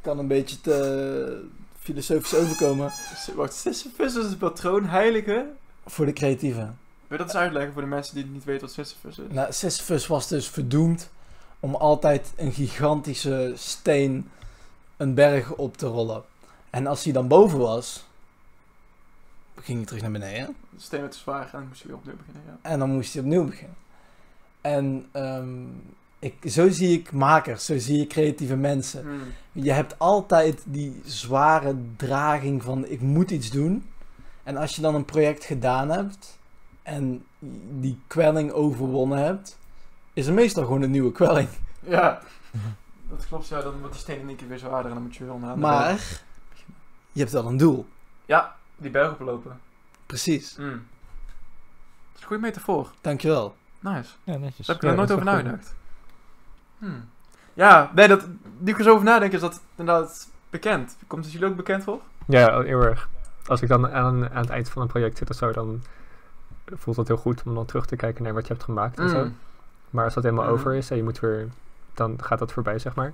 kan 0.00 0.18
een 0.18 0.26
beetje 0.26 0.60
te 0.60 1.44
filosofisch 1.78 2.34
overkomen 2.34 2.92
Wacht, 3.34 3.54
Sisyphus 3.54 4.14
is 4.14 4.24
een 4.24 4.38
patroon, 4.38 4.84
heilige. 4.84 5.46
voor 5.86 6.06
de 6.06 6.12
creatieven. 6.12 6.78
Wil 7.06 7.18
je 7.18 7.24
dat 7.24 7.26
eens 7.26 7.42
uitleggen 7.42 7.72
voor 7.72 7.82
de 7.82 7.88
mensen 7.88 8.14
die 8.14 8.26
niet 8.26 8.44
weten 8.44 8.60
wat 8.60 8.70
Sisyphus 8.70 9.18
is? 9.18 9.24
Nou, 9.28 9.52
Sisyphus 9.52 10.06
was 10.06 10.28
dus 10.28 10.48
verdoemd 10.48 11.10
om 11.60 11.74
altijd 11.74 12.32
een 12.36 12.52
gigantische 12.52 13.52
steen 13.56 14.30
een 14.96 15.14
berg 15.14 15.54
op 15.54 15.76
te 15.76 15.86
rollen. 15.86 16.22
En 16.70 16.86
als 16.86 17.04
hij 17.04 17.12
dan 17.12 17.28
boven 17.28 17.58
was, 17.58 18.07
ging 19.62 19.76
hij 19.76 19.86
terug 19.86 20.02
naar 20.02 20.10
beneden. 20.10 20.56
De 20.70 20.80
steen 20.80 21.00
werd 21.00 21.12
te 21.12 21.18
zwaar 21.18 21.44
en 21.44 21.50
dan 21.52 21.66
moest 21.68 21.80
je 21.80 21.88
weer 21.88 21.96
opnieuw 21.96 22.16
beginnen. 22.16 22.42
Ja. 22.46 22.70
En 22.70 22.78
dan 22.78 22.90
moest 22.90 23.12
hij 23.12 23.22
opnieuw 23.22 23.44
beginnen. 23.44 23.76
En 24.60 25.06
ehm, 25.12 25.64
ik, 26.18 26.34
zo 26.50 26.70
zie 26.70 26.98
ik 26.98 27.12
makers, 27.12 27.64
zo 27.64 27.78
zie 27.78 28.00
ik 28.02 28.08
creatieve 28.08 28.56
mensen. 28.56 29.02
Hm. 29.02 29.60
Je 29.62 29.72
hebt 29.72 29.98
altijd 29.98 30.62
die 30.66 31.00
zware 31.04 31.76
draging 31.96 32.62
van 32.62 32.86
ik 32.86 33.00
moet 33.00 33.30
iets 33.30 33.50
doen. 33.50 33.86
En 34.42 34.56
als 34.56 34.76
je 34.76 34.82
dan 34.82 34.94
een 34.94 35.04
project 35.04 35.44
gedaan 35.44 35.88
hebt 35.88 36.38
en 36.82 37.24
die 37.80 38.00
kwelling 38.06 38.52
overwonnen 38.52 39.18
hebt, 39.18 39.58
is 40.12 40.26
er 40.26 40.34
meestal 40.34 40.64
gewoon 40.64 40.82
een 40.82 40.90
nieuwe 40.90 41.12
kwelling. 41.12 41.48
Ja, 41.80 42.20
dat 43.10 43.26
klopt. 43.26 43.48
Ja, 43.48 43.62
dan 43.62 43.78
wordt 43.78 43.92
die 43.92 44.02
steen 44.02 44.20
in 44.20 44.28
één 44.28 44.36
keer 44.36 44.48
weer 44.48 44.58
zwaarder 44.58 44.86
en 44.86 44.94
dan 44.94 45.02
moet 45.02 45.16
je 45.16 45.24
weer 45.24 45.32
onderaan. 45.32 45.60
berg. 45.60 45.70
Maar 45.72 46.22
je 47.12 47.20
hebt 47.20 47.32
wel 47.32 47.46
een 47.46 47.56
doel. 47.56 47.86
Ja, 48.26 48.56
die 48.78 48.90
berg 48.90 49.12
oplopen. 49.12 49.60
Precies. 50.06 50.56
Mm. 50.56 50.68
Dat 50.70 52.14
is 52.14 52.20
een 52.20 52.26
goede 52.26 52.42
metafoor. 52.42 52.90
Dankjewel. 53.00 53.56
Nice. 53.80 54.10
Ja, 54.24 54.36
netjes. 54.36 54.66
Daar 54.66 54.76
heb 54.76 54.76
ik 54.76 54.82
Ja, 54.82 54.88
er 54.90 54.96
nooit 54.96 55.08
dat 55.08 55.18
over 55.18 55.32
nagedacht. 55.32 55.74
Hmm. 56.78 57.08
Ja, 57.54 57.90
nee, 57.94 58.08
dat, 58.08 58.26
nu 58.58 58.70
ik 58.72 58.78
er 58.78 58.84
zo 58.84 58.90
over 58.92 59.04
nadenk 59.04 59.32
is 59.32 59.40
dat 59.40 59.60
inderdaad 59.76 60.28
bekend. 60.50 60.96
Komt 61.06 61.24
het 61.24 61.32
jullie 61.32 61.48
ook 61.48 61.56
bekend 61.56 61.84
voor? 61.84 62.00
Ja, 62.26 62.60
heel 62.62 62.80
erg. 62.82 63.08
Als 63.46 63.62
ik 63.62 63.68
dan 63.68 63.90
aan, 63.90 64.30
aan 64.30 64.40
het 64.40 64.50
eind 64.50 64.68
van 64.70 64.82
een 64.82 64.88
project 64.88 65.18
zit 65.18 65.30
of 65.30 65.36
zo, 65.36 65.52
dan 65.52 65.82
voelt 66.66 66.96
het 66.96 67.08
heel 67.08 67.16
goed 67.16 67.42
om 67.42 67.54
dan 67.54 67.66
terug 67.66 67.86
te 67.86 67.96
kijken 67.96 68.22
naar 68.24 68.34
wat 68.34 68.46
je 68.46 68.52
hebt 68.52 68.64
gemaakt 68.64 68.98
en 68.98 69.08
zo. 69.08 69.24
Mm. 69.24 69.36
Maar 69.90 70.04
als 70.04 70.14
dat 70.14 70.22
helemaal 70.22 70.44
Mhm. 70.44 70.54
over 70.54 70.74
is 70.74 70.90
en 70.90 70.96
je 70.96 71.02
moet 71.02 71.20
weer, 71.20 71.48
dan 71.94 72.18
gaat 72.22 72.38
dat 72.38 72.52
voorbij, 72.52 72.78
zeg 72.78 72.94
maar. 72.94 73.12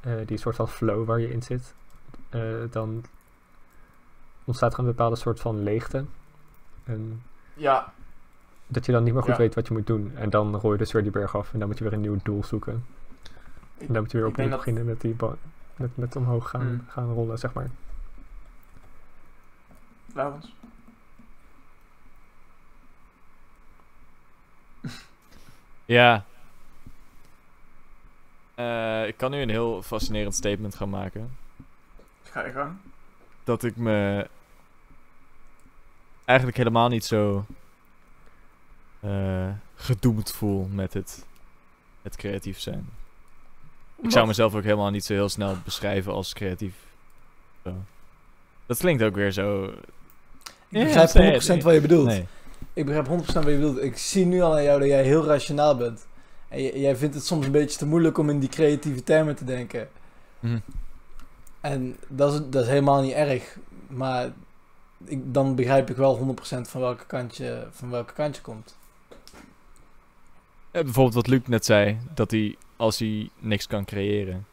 Eh, 0.00 0.12
die 0.26 0.38
soort 0.38 0.56
van 0.56 0.68
flow 0.68 1.06
waar 1.06 1.20
je 1.20 1.30
in 1.30 1.42
zit. 1.42 1.74
eh, 2.30 2.40
dan 2.70 3.04
ontstaat 4.44 4.72
er 4.72 4.78
een 4.78 4.84
bepaalde 4.84 5.16
soort 5.16 5.40
van 5.40 5.62
leegte. 5.62 6.04
En 6.84 7.22
Ja, 7.54 7.92
dat 8.66 8.86
je 8.86 8.92
dan 8.92 9.02
niet 9.04 9.12
meer 9.12 9.22
goed 9.22 9.32
Ja. 9.32 9.38
weet 9.38 9.54
wat 9.54 9.66
je 9.68 9.72
moet 9.74 9.86
doen. 9.86 10.12
En 10.16 10.30
dan 10.30 10.56
rol 10.56 10.72
je 10.72 10.78
dus 10.78 10.92
weer 10.92 11.02
die 11.02 11.10
berg 11.10 11.36
af 11.36 11.52
en 11.52 11.58
dan 11.58 11.68
moet 11.68 11.78
je 11.78 11.84
weer 11.84 11.92
een 11.92 12.00
nieuw 12.00 12.18
doel 12.22 12.44
zoeken. 12.44 12.84
En 13.78 13.86
dan 13.92 14.02
moet 14.02 14.10
je 14.10 14.18
weer 14.18 14.26
opnieuw 14.26 14.48
beginnen 14.48 14.84
met, 14.84 15.00
die 15.00 15.16
met, 15.76 15.96
met 15.96 16.16
omhoog 16.16 16.50
gaan, 16.50 16.66
Mm. 16.72 16.84
gaan 16.88 17.12
rollen, 17.12 17.38
zeg 17.38 17.52
maar. 17.52 17.70
Laurens. 20.14 20.54
Ja. 25.84 26.24
Eh, 28.54 29.06
ik 29.06 29.16
kan 29.16 29.30
nu 29.30 29.40
een 29.40 29.48
heel 29.48 29.82
fascinerend 29.82 30.34
statement 30.34 30.74
gaan 30.74 30.90
maken. 30.90 31.36
Ga 32.22 32.44
je 32.46 32.52
gang. 32.52 32.76
Dat 33.44 33.64
ik 33.64 33.76
me 33.76 34.26
eigenlijk 36.24 36.56
helemaal 36.56 36.88
niet 36.88 37.04
zo 37.04 37.44
eh, 39.00 39.48
gedoemd 39.74 40.32
voel 40.32 40.68
met 40.72 40.94
het, 40.94 41.24
het 42.02 42.16
creatief 42.16 42.60
zijn. 42.60 42.88
Ik 44.02 44.10
zou 44.10 44.26
mezelf 44.26 44.54
ook 44.54 44.62
helemaal 44.62 44.90
niet 44.90 45.04
zo 45.04 45.12
heel 45.12 45.28
snel 45.28 45.56
beschrijven 45.64 46.12
als 46.12 46.32
creatief. 46.32 46.74
Zo. 47.64 47.74
Dat 48.66 48.78
klinkt 48.78 49.02
ook 49.02 49.14
weer 49.14 49.32
zo. 49.32 49.64
Ik 50.68 50.84
begrijp 50.84 51.08
zei 51.08 51.40
100% 51.40 51.46
het. 51.46 51.62
wat 51.62 51.74
je 51.74 51.80
bedoelt. 51.80 52.06
Nee. 52.06 52.26
Ik 52.72 52.84
begrijp 52.86 53.06
100% 53.06 53.10
wat 53.10 53.44
je 53.44 53.54
bedoelt. 53.54 53.82
Ik 53.82 53.96
zie 53.96 54.26
nu 54.26 54.40
al 54.40 54.54
aan 54.54 54.62
jou 54.62 54.78
dat 54.78 54.88
jij 54.88 55.02
heel 55.02 55.24
rationaal 55.24 55.76
bent. 55.76 56.06
En 56.48 56.80
jij 56.80 56.96
vindt 56.96 57.14
het 57.14 57.26
soms 57.26 57.46
een 57.46 57.52
beetje 57.52 57.78
te 57.78 57.86
moeilijk 57.86 58.18
om 58.18 58.30
in 58.30 58.38
die 58.38 58.48
creatieve 58.48 59.02
termen 59.02 59.36
te 59.36 59.44
denken. 59.44 59.88
Mhm. 60.40 60.58
En 61.64 61.96
dat 62.08 62.32
is, 62.32 62.40
dat 62.50 62.62
is 62.62 62.68
helemaal 62.68 63.02
niet 63.02 63.12
erg. 63.12 63.56
Maar 63.88 64.32
ik, 65.04 65.34
dan 65.34 65.54
begrijp 65.54 65.90
ik 65.90 65.96
wel 65.96 66.36
100% 66.36 66.60
van 66.60 66.80
welke 66.80 67.06
kant 67.06 67.36
je, 67.36 67.66
van 67.70 67.90
welke 67.90 68.12
kant 68.12 68.36
je 68.36 68.42
komt. 68.42 68.76
Eh, 70.70 70.82
bijvoorbeeld 70.82 71.14
wat 71.14 71.26
Luc 71.26 71.40
net 71.46 71.64
zei, 71.64 71.98
dat 72.14 72.30
hij 72.30 72.56
als 72.76 72.98
hij 72.98 73.30
niks 73.38 73.66
kan 73.66 73.84
creëren, 73.84 74.46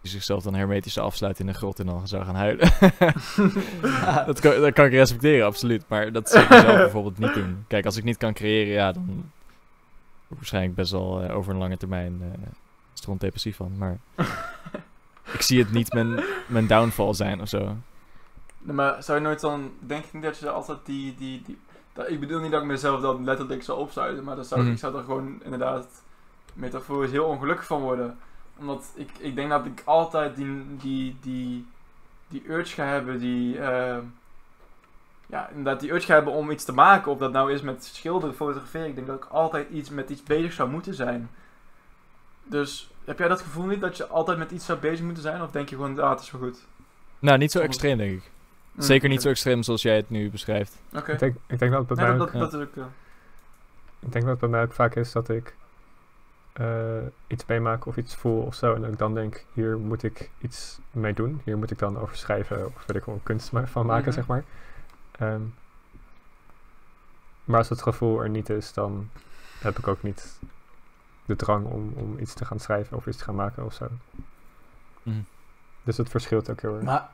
die 0.00 0.10
zichzelf 0.10 0.42
dan 0.42 0.54
hermetisch 0.54 0.98
afsluit 0.98 1.38
in 1.38 1.48
een 1.48 1.54
grot 1.54 1.78
en 1.78 1.86
dan 1.86 2.08
zou 2.08 2.24
gaan 2.24 2.34
huilen. 2.34 2.70
dat, 4.26 4.40
kan, 4.40 4.60
dat 4.60 4.72
kan 4.72 4.86
ik 4.86 4.92
respecteren, 4.92 5.46
absoluut. 5.46 5.84
Maar 5.88 6.12
dat 6.12 6.28
zou 6.28 6.44
ik 6.44 6.52
zelf 6.66 6.76
bijvoorbeeld 6.76 7.18
niet 7.18 7.34
doen. 7.34 7.64
Kijk, 7.68 7.84
als 7.84 7.96
ik 7.96 8.04
niet 8.04 8.16
kan 8.16 8.32
creëren, 8.32 8.72
ja, 8.72 8.92
dan 8.92 9.06
word 9.06 9.20
ik 10.30 10.36
waarschijnlijk 10.36 10.74
best 10.74 10.92
wel 10.92 11.22
eh, 11.22 11.36
over 11.36 11.52
een 11.52 11.58
lange 11.58 11.76
termijn 11.76 12.20
uh, 12.22 12.28
stront 12.92 13.20
depressief 13.20 13.56
van. 13.56 13.72
Maar 13.78 13.98
ik 15.32 15.40
zie 15.42 15.58
het 15.58 15.72
niet 15.72 15.92
mijn, 15.92 16.24
mijn 16.46 16.66
downfall 16.66 17.14
zijn 17.14 17.40
of 17.40 17.48
zo. 17.48 17.76
Nee, 18.58 18.74
maar 18.74 19.02
zou 19.02 19.18
je 19.18 19.24
nooit 19.24 19.40
dan, 19.40 19.72
denk 19.78 20.04
ik 20.04 20.12
niet 20.12 20.22
dat 20.22 20.38
je 20.38 20.50
altijd 20.50 20.78
die, 20.84 21.14
die, 21.14 21.42
die 21.46 21.58
dat, 21.92 22.10
ik 22.10 22.20
bedoel 22.20 22.40
niet 22.40 22.50
dat 22.50 22.60
ik 22.60 22.66
mezelf 22.66 23.00
dan 23.00 23.24
letterlijk 23.24 23.62
zou 23.62 23.78
opsluiten, 23.78 24.24
maar 24.24 24.36
dan 24.36 24.44
zou, 24.44 24.60
Mhm. 24.62 24.70
ik 24.70 24.78
zou 24.78 24.96
er 24.96 25.04
gewoon 25.04 25.40
inderdaad 25.42 25.86
metaforisch 26.52 27.10
heel 27.10 27.24
ongelukkig 27.24 27.66
van 27.66 27.80
worden. 27.80 28.18
Omdat 28.58 28.84
ik, 28.94 29.10
ik 29.18 29.34
denk 29.34 29.50
dat 29.50 29.66
ik 29.66 29.82
altijd 29.84 30.36
die, 30.36 30.64
die, 30.80 31.16
die, 31.20 31.66
die 32.28 32.42
urge 32.48 32.74
ga 32.74 32.84
hebben, 32.84 33.18
die, 33.18 33.58
eh, 33.58 33.98
ja, 35.26 35.48
inderdaad 35.48 35.80
die 35.80 35.92
urge 35.92 36.12
hebben 36.12 36.32
om 36.32 36.50
iets 36.50 36.64
te 36.64 36.72
maken. 36.72 37.12
Of 37.12 37.18
dat 37.18 37.32
nou 37.32 37.52
is 37.52 37.62
met 37.62 37.84
schilderen, 37.84 38.34
fotograferen. 38.34 38.86
Ik 38.88 38.94
denk 38.94 39.06
dat 39.06 39.16
ik 39.16 39.24
altijd 39.30 39.70
iets 39.70 39.90
met 39.90 40.10
iets 40.10 40.22
bezig 40.22 40.52
zou 40.52 40.70
moeten 40.70 40.94
zijn. 40.94 41.30
Dus 42.44 42.90
heb 43.04 43.18
jij 43.18 43.28
dat 43.28 43.40
gevoel 43.42 43.66
niet 43.66 43.80
dat 43.80 43.96
je 43.96 44.06
altijd 44.06 44.38
met 44.38 44.50
iets 44.50 44.64
zou 44.64 44.78
bezig 44.78 45.04
moeten 45.04 45.22
zijn? 45.22 45.42
Of 45.42 45.50
denk 45.50 45.68
je 45.68 45.74
gewoon, 45.76 45.98
ah, 46.00 46.10
het 46.10 46.20
is 46.20 46.30
wel 46.30 46.40
goed? 46.40 46.66
Nou, 47.18 47.38
niet 47.38 47.52
zo 47.52 47.60
extreem, 47.60 47.98
denk 47.98 48.12
ik. 48.12 48.30
Mm, 48.72 48.82
Zeker 48.82 49.08
niet 49.08 49.22
zo 49.22 49.28
extreem 49.28 49.62
zoals 49.62 49.82
jij 49.82 49.96
het 49.96 50.10
nu 50.10 50.30
beschrijft. 50.30 50.76
Oké. 50.94 51.12
Ik, 51.12 51.18
denk, 51.18 51.36
ik 51.46 51.58
denk 51.58 51.72
dat 51.72 51.88
het 51.88 51.96
bij 51.96 51.96
Nee, 51.96 52.06
mij 52.06 52.26
dat, 52.26 52.26
ook- 52.26 52.32
dat, 52.32 52.52
ja. 52.52 52.58
dat 52.58 52.68
is 52.76 52.82
ook... 52.82 52.86
Ik 54.00 54.12
denk 54.12 54.24
dat 54.24 54.32
het 54.32 54.40
bij 54.40 54.48
mij 54.48 54.62
ook 54.62 54.72
vaak 54.72 54.94
is 54.94 55.12
dat 55.12 55.28
ik 55.28 55.54
eh, 56.52 56.66
iets 57.26 57.46
meemaak 57.46 57.86
of 57.86 57.96
iets 57.96 58.14
voel 58.14 58.42
of 58.42 58.54
zo. 58.54 58.74
En 58.74 58.80
dat 58.80 58.92
ik 58.92 58.98
dan 58.98 59.14
denk, 59.14 59.44
hier 59.52 59.78
moet 59.78 60.02
ik 60.02 60.30
iets 60.40 60.78
mee 60.90 61.14
doen. 61.14 61.40
Hier 61.44 61.58
moet 61.58 61.70
ik 61.70 61.78
dan 61.78 61.98
over 61.98 62.16
schrijven 62.16 62.66
of 62.66 62.84
wil 62.86 62.96
ik 62.96 63.02
gewoon 63.02 63.22
kunst 63.22 63.48
van 63.64 63.86
maken, 63.86 64.04
Mhm. 64.04 64.12
zeg 64.14 64.26
maar. 64.26 64.44
Ehm, 65.18 65.40
maar 67.44 67.58
als 67.58 67.68
het 67.68 67.82
gevoel 67.82 68.22
er 68.22 68.28
niet 68.28 68.50
is, 68.50 68.72
dan 68.72 69.08
heb 69.58 69.78
ik 69.78 69.88
ook 69.88 70.02
niet 70.02 70.38
de 71.26 71.36
drang 71.36 71.66
om, 71.66 71.92
om 71.96 72.18
iets 72.18 72.34
te 72.34 72.44
gaan 72.44 72.60
schrijven 72.60 72.96
of 72.96 73.06
iets 73.06 73.16
te 73.16 73.24
gaan 73.24 73.34
maken 73.34 73.64
of 73.64 73.74
zo. 73.74 73.88
Mhm. 75.02 75.20
Dus 75.82 75.96
het 75.96 76.08
verschilt 76.08 76.50
ook 76.50 76.60
heel 76.60 76.74
erg. 76.74 76.84
Maar 76.84 77.10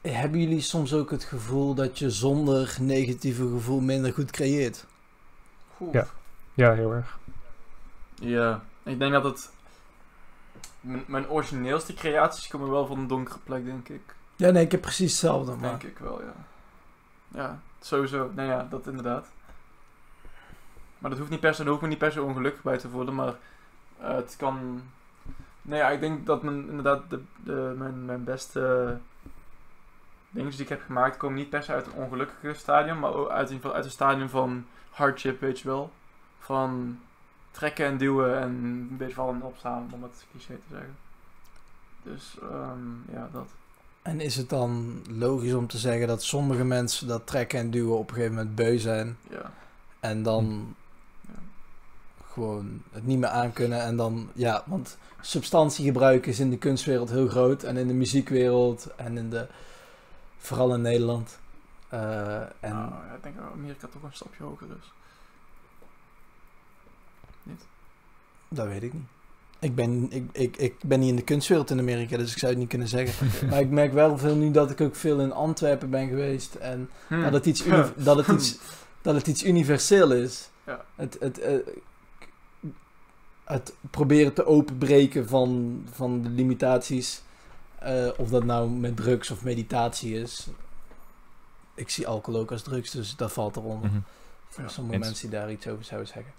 hebben 0.00 0.40
jullie 0.40 0.60
soms 0.60 0.94
ook 0.94 1.10
het 1.10 1.24
gevoel 1.24 1.74
dat 1.74 1.98
je 1.98 2.10
zonder 2.10 2.76
negatieve 2.80 3.48
gevoel 3.48 3.80
minder 3.80 4.12
goed 4.12 4.30
creëert? 4.30 4.86
Ja. 5.92 6.06
Ja, 6.54 6.72
heel 6.72 6.92
erg. 6.92 7.18
Ja, 8.14 8.62
ik 8.82 8.98
denk 8.98 9.12
dat 9.12 9.24
het... 9.24 9.50
Mijn, 10.80 11.04
mijn 11.06 11.28
origineelste 11.28 11.94
creaties 11.94 12.48
komen 12.48 12.70
wel 12.70 12.86
van 12.86 12.98
een 12.98 13.06
donkere 13.06 13.38
plek, 13.44 13.64
denk 13.64 13.88
ik. 13.88 14.14
Ja, 14.36 14.50
nee, 14.50 14.64
ik 14.64 14.70
heb 14.70 14.80
precies 14.80 15.10
hetzelfde. 15.10 15.56
Maar 15.56 15.70
Denk 15.70 15.82
ik 15.82 15.98
wel, 15.98 16.22
ja. 16.22 16.34
Ja, 17.28 17.60
sowieso. 17.80 18.30
Nou 18.34 18.48
ja, 18.48 18.66
dat 18.70 18.86
inderdaad. 18.86 19.26
Maar 21.00 21.10
dat 21.10 21.18
hoeft 21.18 21.30
niet 21.30 21.40
per 21.40 21.54
se, 21.54 21.62
daar 21.62 21.72
hoef 21.72 21.76
ik 21.76 21.82
me 21.82 21.88
niet 21.88 21.98
per 21.98 22.12
se 22.12 22.22
ongelukkig 22.22 22.62
bij 22.62 22.78
te 22.78 22.88
voelen, 22.88 23.14
maar 23.14 23.34
eh, 23.98 24.14
het 24.14 24.34
kan... 24.38 24.82
Nee, 25.62 25.78
ja, 25.78 25.88
ik 25.90 26.00
denk 26.00 26.26
dat 26.26 26.42
mijn, 26.42 26.68
inderdaad 26.68 27.02
de, 27.08 27.20
de, 27.44 27.74
mijn, 27.76 28.04
mijn 28.04 28.24
beste 28.24 28.96
dingen 30.30 30.50
die 30.50 30.60
ik 30.60 30.68
heb 30.68 30.82
gemaakt 30.86 31.16
komen 31.16 31.36
niet 31.36 31.50
per 31.50 31.62
se 31.62 31.72
uit 31.72 31.86
een 31.86 31.92
ongelukkige 31.92 32.54
stadium, 32.54 32.98
maar 32.98 33.14
ook 33.14 33.28
uit 33.28 33.50
een, 33.50 33.60
uit 33.72 33.84
een 33.84 33.90
stadium 33.90 34.28
van 34.28 34.66
hardship, 34.90 35.40
weet 35.40 35.60
je 35.60 35.68
wel. 35.68 35.90
Van 36.38 36.98
trekken 37.50 37.86
en 37.86 37.98
duwen 37.98 38.38
en 38.38 38.48
een 38.50 38.96
beetje 38.96 39.14
vallen 39.14 39.34
en 39.34 39.42
opstaan, 39.42 39.90
om 39.92 40.02
het 40.02 40.26
cliché 40.30 40.54
te 40.54 40.66
zeggen. 40.70 40.96
Dus, 42.02 42.36
ehm, 42.42 43.12
ja, 43.12 43.28
dat. 43.32 43.48
En 44.02 44.20
is 44.20 44.36
het 44.36 44.48
dan 44.48 45.02
logisch 45.08 45.54
om 45.54 45.66
te 45.66 45.78
zeggen 45.78 46.06
dat 46.06 46.22
sommige 46.22 46.64
mensen 46.64 47.06
dat 47.06 47.26
trekken 47.26 47.58
en 47.58 47.70
duwen 47.70 47.98
op 47.98 48.08
een 48.08 48.14
gegeven 48.14 48.36
moment 48.36 48.54
beu 48.54 48.78
zijn 48.78 49.16
Ja. 49.30 49.52
en 50.00 50.22
dan. 50.22 50.74
Gewoon 52.32 52.82
het 52.92 53.06
niet 53.06 53.18
meer 53.18 53.28
aankunnen 53.28 53.82
en 53.82 53.96
dan, 53.96 54.30
ja, 54.32 54.62
want 54.66 54.96
substantiegebruik 55.20 56.26
is 56.26 56.40
in 56.40 56.50
de 56.50 56.58
kunstwereld 56.58 57.10
heel 57.10 57.28
groot 57.28 57.62
en 57.62 57.76
in 57.76 57.86
de 57.86 57.94
muziekwereld 57.94 58.88
en 58.96 59.18
in 59.18 59.30
de, 59.30 59.46
vooral 60.38 60.74
in 60.74 60.80
Nederland. 60.80 61.38
Eh, 61.88 62.40
en 62.40 62.72
Nou, 62.72 62.92
ik 63.16 63.22
denk 63.22 63.36
dat 63.36 63.44
Amerika 63.52 63.86
toch 63.92 64.02
een 64.02 64.12
stapje 64.12 64.44
hoger 64.44 64.66
is. 64.80 64.92
dat 68.48 68.66
weet 68.66 68.82
ik 68.82 68.92
niet. 68.92 69.06
Ik 69.58 69.74
ben, 69.74 70.06
ik, 70.10 70.24
ik, 70.32 70.56
ik 70.56 70.74
ben 70.84 71.00
niet 71.00 71.08
in 71.08 71.16
de 71.16 71.22
kunstwereld 71.22 71.70
in 71.70 71.78
Amerika, 71.78 72.16
dus 72.16 72.32
ik 72.32 72.38
zou 72.38 72.52
het 72.52 72.60
niet 72.60 72.70
kunnen 72.70 72.88
zeggen. 72.88 73.28
Maar 73.48 73.60
ik 73.60 73.70
merk 73.70 73.92
wel 73.92 74.18
veel 74.18 74.36
nu 74.36 74.50
dat 74.50 74.70
ik 74.70 74.80
ook 74.80 74.94
veel 74.94 75.20
in 75.20 75.32
Antwerpen 75.32 75.90
ben 75.90 76.08
geweest 76.08 76.54
en 76.54 76.90
Hm. 77.08 77.22
dat, 77.22 77.32
het 77.32 77.46
iets 77.46 77.64
dat, 77.96 78.16
het 78.16 78.28
iets, 78.28 78.58
dat 79.02 79.14
het 79.14 79.26
iets 79.26 79.44
universeel 79.44 80.12
is. 80.12 80.50
Ja. 80.66 80.84
Het, 80.94 81.16
het, 81.20 81.38
eh, 81.38 81.54
het 83.50 83.74
proberen 83.90 84.32
te 84.32 84.46
openbreken 84.46 85.28
van, 85.28 85.82
van 85.92 86.22
de 86.22 86.28
limitaties, 86.28 87.22
eh, 87.78 88.08
of 88.16 88.28
dat 88.28 88.44
nou 88.44 88.68
met 88.70 88.96
drugs 88.96 89.30
of 89.30 89.44
meditatie 89.44 90.14
is. 90.20 90.46
Ik 91.74 91.90
zie 91.90 92.06
alcohol 92.06 92.40
ook 92.40 92.50
als 92.52 92.62
drugs, 92.62 92.90
dus 92.90 93.16
dat 93.16 93.32
valt 93.32 93.56
eronder. 93.56 93.90
Mhm. 93.90 94.00
Voor 94.48 94.62
Ja, 94.64 94.68
sommige 94.70 94.96
eens. 94.96 95.06
mensen 95.06 95.30
die 95.30 95.38
daar 95.38 95.50
iets 95.50 95.66
over 95.68 95.84
zouden 95.84 96.08
zeggen. 96.08 96.32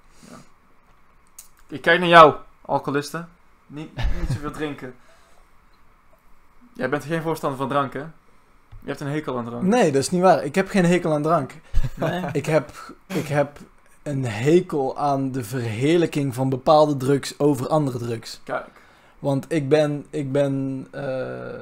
Ik 1.67 1.81
kijk 1.81 1.99
naar 1.99 2.09
jou, 2.09 2.35
alcoholisten. 2.61 3.29
Niet, 3.67 3.95
niet 3.95 4.29
zoveel 4.31 4.51
drinken. 4.61 4.95
Jij 6.73 6.89
bent 6.89 7.03
geen 7.03 7.21
voorstander 7.21 7.57
van 7.59 7.69
drank, 7.69 7.93
hè? 7.93 7.99
Je 7.99 8.87
hebt 8.87 8.99
een 8.99 9.07
hekel 9.07 9.37
aan 9.37 9.45
drank. 9.45 9.63
Nee, 9.63 9.91
dat 9.91 10.01
is 10.01 10.09
niet 10.09 10.21
waar. 10.21 10.43
Ik 10.43 10.55
heb 10.55 10.69
geen 10.69 10.85
hekel 10.85 11.13
aan 11.13 11.21
drank. 11.21 11.53
Nee? 11.95 12.23
Ik 12.31 12.45
heb, 12.45 12.93
ik 13.07 13.27
heb 13.27 13.59
een 14.03 14.25
hekel 14.25 14.97
aan 14.97 15.31
de 15.31 15.43
verheerlijking 15.43 16.35
van 16.35 16.49
bepaalde 16.49 16.97
drugs 16.97 17.39
over 17.39 17.67
andere 17.67 17.97
drugs. 17.97 18.39
Kijk. 18.43 18.67
Want 19.19 19.45
ik 19.47 19.69
ben, 19.69 20.05
ik 20.09 20.31
ben, 20.31 20.87
eh, 20.91 21.59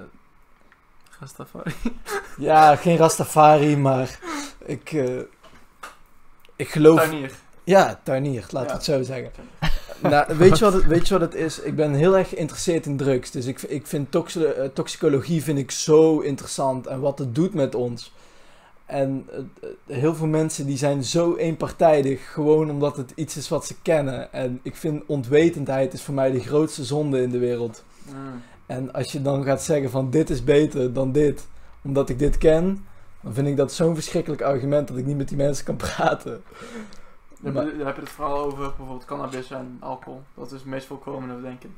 Rastafari. 1.20 1.74
ja, 2.38 2.76
geen 2.76 2.98
Rastafari, 2.98 3.78
maar 3.78 4.20
ik, 4.66 4.92
eh, 4.92 5.20
ik 6.56 6.70
geloof... 6.70 7.00
Tuinier. 7.00 7.32
Ja, 7.64 8.00
tuinier, 8.04 8.46
laat 8.50 8.68
Ja. 8.68 8.74
het 8.74 8.84
zo 8.84 9.04
zeggen. 9.04 9.32
nou, 10.02 10.38
weet, 10.38 10.58
je 10.58 10.64
wat 10.64 10.74
het, 10.74 10.86
weet 10.86 11.08
je 11.08 11.20
wat 11.20 11.34
het 11.34 11.42
is? 11.42 11.60
Ik 11.60 11.76
ben 11.76 11.94
heel 11.94 12.18
erg 12.18 12.30
geïnteresseerd 12.30 12.86
in 12.86 12.98
drugs. 12.98 13.32
Dus 13.32 13.46
ik, 13.46 13.62
ik 13.62 13.88
vind 13.88 14.16
eh, 14.16 14.66
toxicologie 14.74 15.44
vind 15.44 15.58
ik 15.58 15.72
zo 15.72 16.20
interessant 16.20 16.88
en 16.88 17.00
wat 17.00 17.20
het 17.20 17.36
doet 17.36 17.54
met 17.54 17.76
ons. 17.76 18.14
En 18.90 19.28
heel 19.86 20.16
veel 20.16 20.28
mensen 20.28 20.66
die 20.66 20.78
zijn 20.78 21.04
zo 21.04 21.36
eenpartijdig, 21.36 22.32
gewoon 22.34 22.70
omdat 22.70 22.98
het 22.98 23.12
iets 23.16 23.38
is 23.38 23.50
wat 23.50 23.66
ze 23.66 23.76
kennen. 23.82 24.34
En 24.34 24.60
ik 24.64 24.76
vind 24.76 25.04
ontwetendheid 25.06 25.94
is 25.94 26.04
voor 26.04 26.14
mij 26.14 26.32
de 26.32 26.40
grootste 26.40 26.84
zonde 26.84 27.22
in 27.22 27.30
de 27.30 27.38
wereld. 27.38 27.84
Mm. 28.06 28.42
En 28.66 28.94
als 28.94 29.12
je 29.12 29.22
dan 29.22 29.44
gaat 29.44 29.62
zeggen 29.64 29.90
van 29.90 30.10
dit 30.10 30.30
is 30.30 30.44
beter 30.44 30.94
dan 30.94 31.12
dit, 31.12 31.48
omdat 31.84 32.10
ik 32.10 32.20
dit 32.20 32.38
ken, 32.38 32.86
dan 33.22 33.34
vind 33.34 33.48
ik 33.48 33.58
dat 33.58 33.72
zo'n 33.74 33.94
verschrikkelijk 33.96 34.42
argument 34.42 34.88
dat 34.88 34.98
ik 34.98 35.06
niet 35.06 35.18
met 35.18 35.28
die 35.28 35.38
mensen 35.38 35.66
kan 35.66 35.76
praten. 35.76 36.42
Maar- 37.40 37.54
heb 37.54 37.72
je- 37.72 37.78
dan 37.78 37.86
heb 37.88 37.96
je 37.96 38.02
het 38.02 38.10
vooral 38.12 38.38
over 38.46 38.58
bijvoorbeeld 38.58 39.06
cannabis 39.06 39.52
en 39.52 39.78
alcohol. 39.80 40.22
Dat 40.34 40.46
is 40.46 40.52
het 40.60 40.66
meest 40.66 40.86
voorkomende, 40.88 41.42
denk 41.42 41.64
ik. 41.64 41.70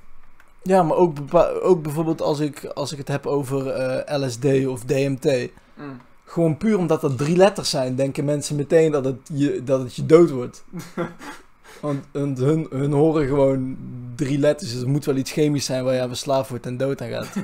Ja, 0.64 0.84
maar 0.84 0.97
ook, 0.97 1.18
ook 1.62 1.82
bijvoorbeeld 1.84 2.22
als 2.22 2.39
ik, 2.39 2.66
als 2.66 2.91
ik 2.91 2.97
het 2.97 3.07
heb 3.07 3.26
over 3.26 3.68
eh, 3.70 4.20
LSD 4.22 4.45
of 4.68 4.84
DMT. 4.84 5.49
Mm. 5.78 5.99
Gewoon 6.32 6.57
puur 6.57 6.77
omdat 6.77 7.01
dat 7.01 7.17
drie 7.17 7.38
letters 7.38 7.69
zijn, 7.69 7.95
denken 7.95 8.25
mensen 8.25 8.55
meteen 8.55 8.91
dat 8.91 9.05
het 9.05 9.17
je, 9.34 9.63
dat 9.63 9.79
het 9.79 9.95
je 9.95 10.05
dood 10.05 10.29
wordt. 10.29 10.63
Want 11.82 12.05
hun, 12.11 12.36
hun, 12.38 12.67
hun 12.69 12.91
horen 12.91 13.27
gewoon 13.27 13.77
drie 14.15 14.39
letters, 14.39 14.71
dus 14.71 14.79
het 14.79 14.88
moet 14.88 15.05
wel 15.05 15.15
iets 15.15 15.32
chemisch 15.32 15.65
zijn 15.65 15.84
waar 15.84 15.93
je 15.93 16.01
aan 16.01 16.07
verslaafd 16.07 16.49
wordt 16.49 16.65
en 16.65 16.77
dood 16.77 17.01
aan 17.01 17.09
gaat. 17.09 17.27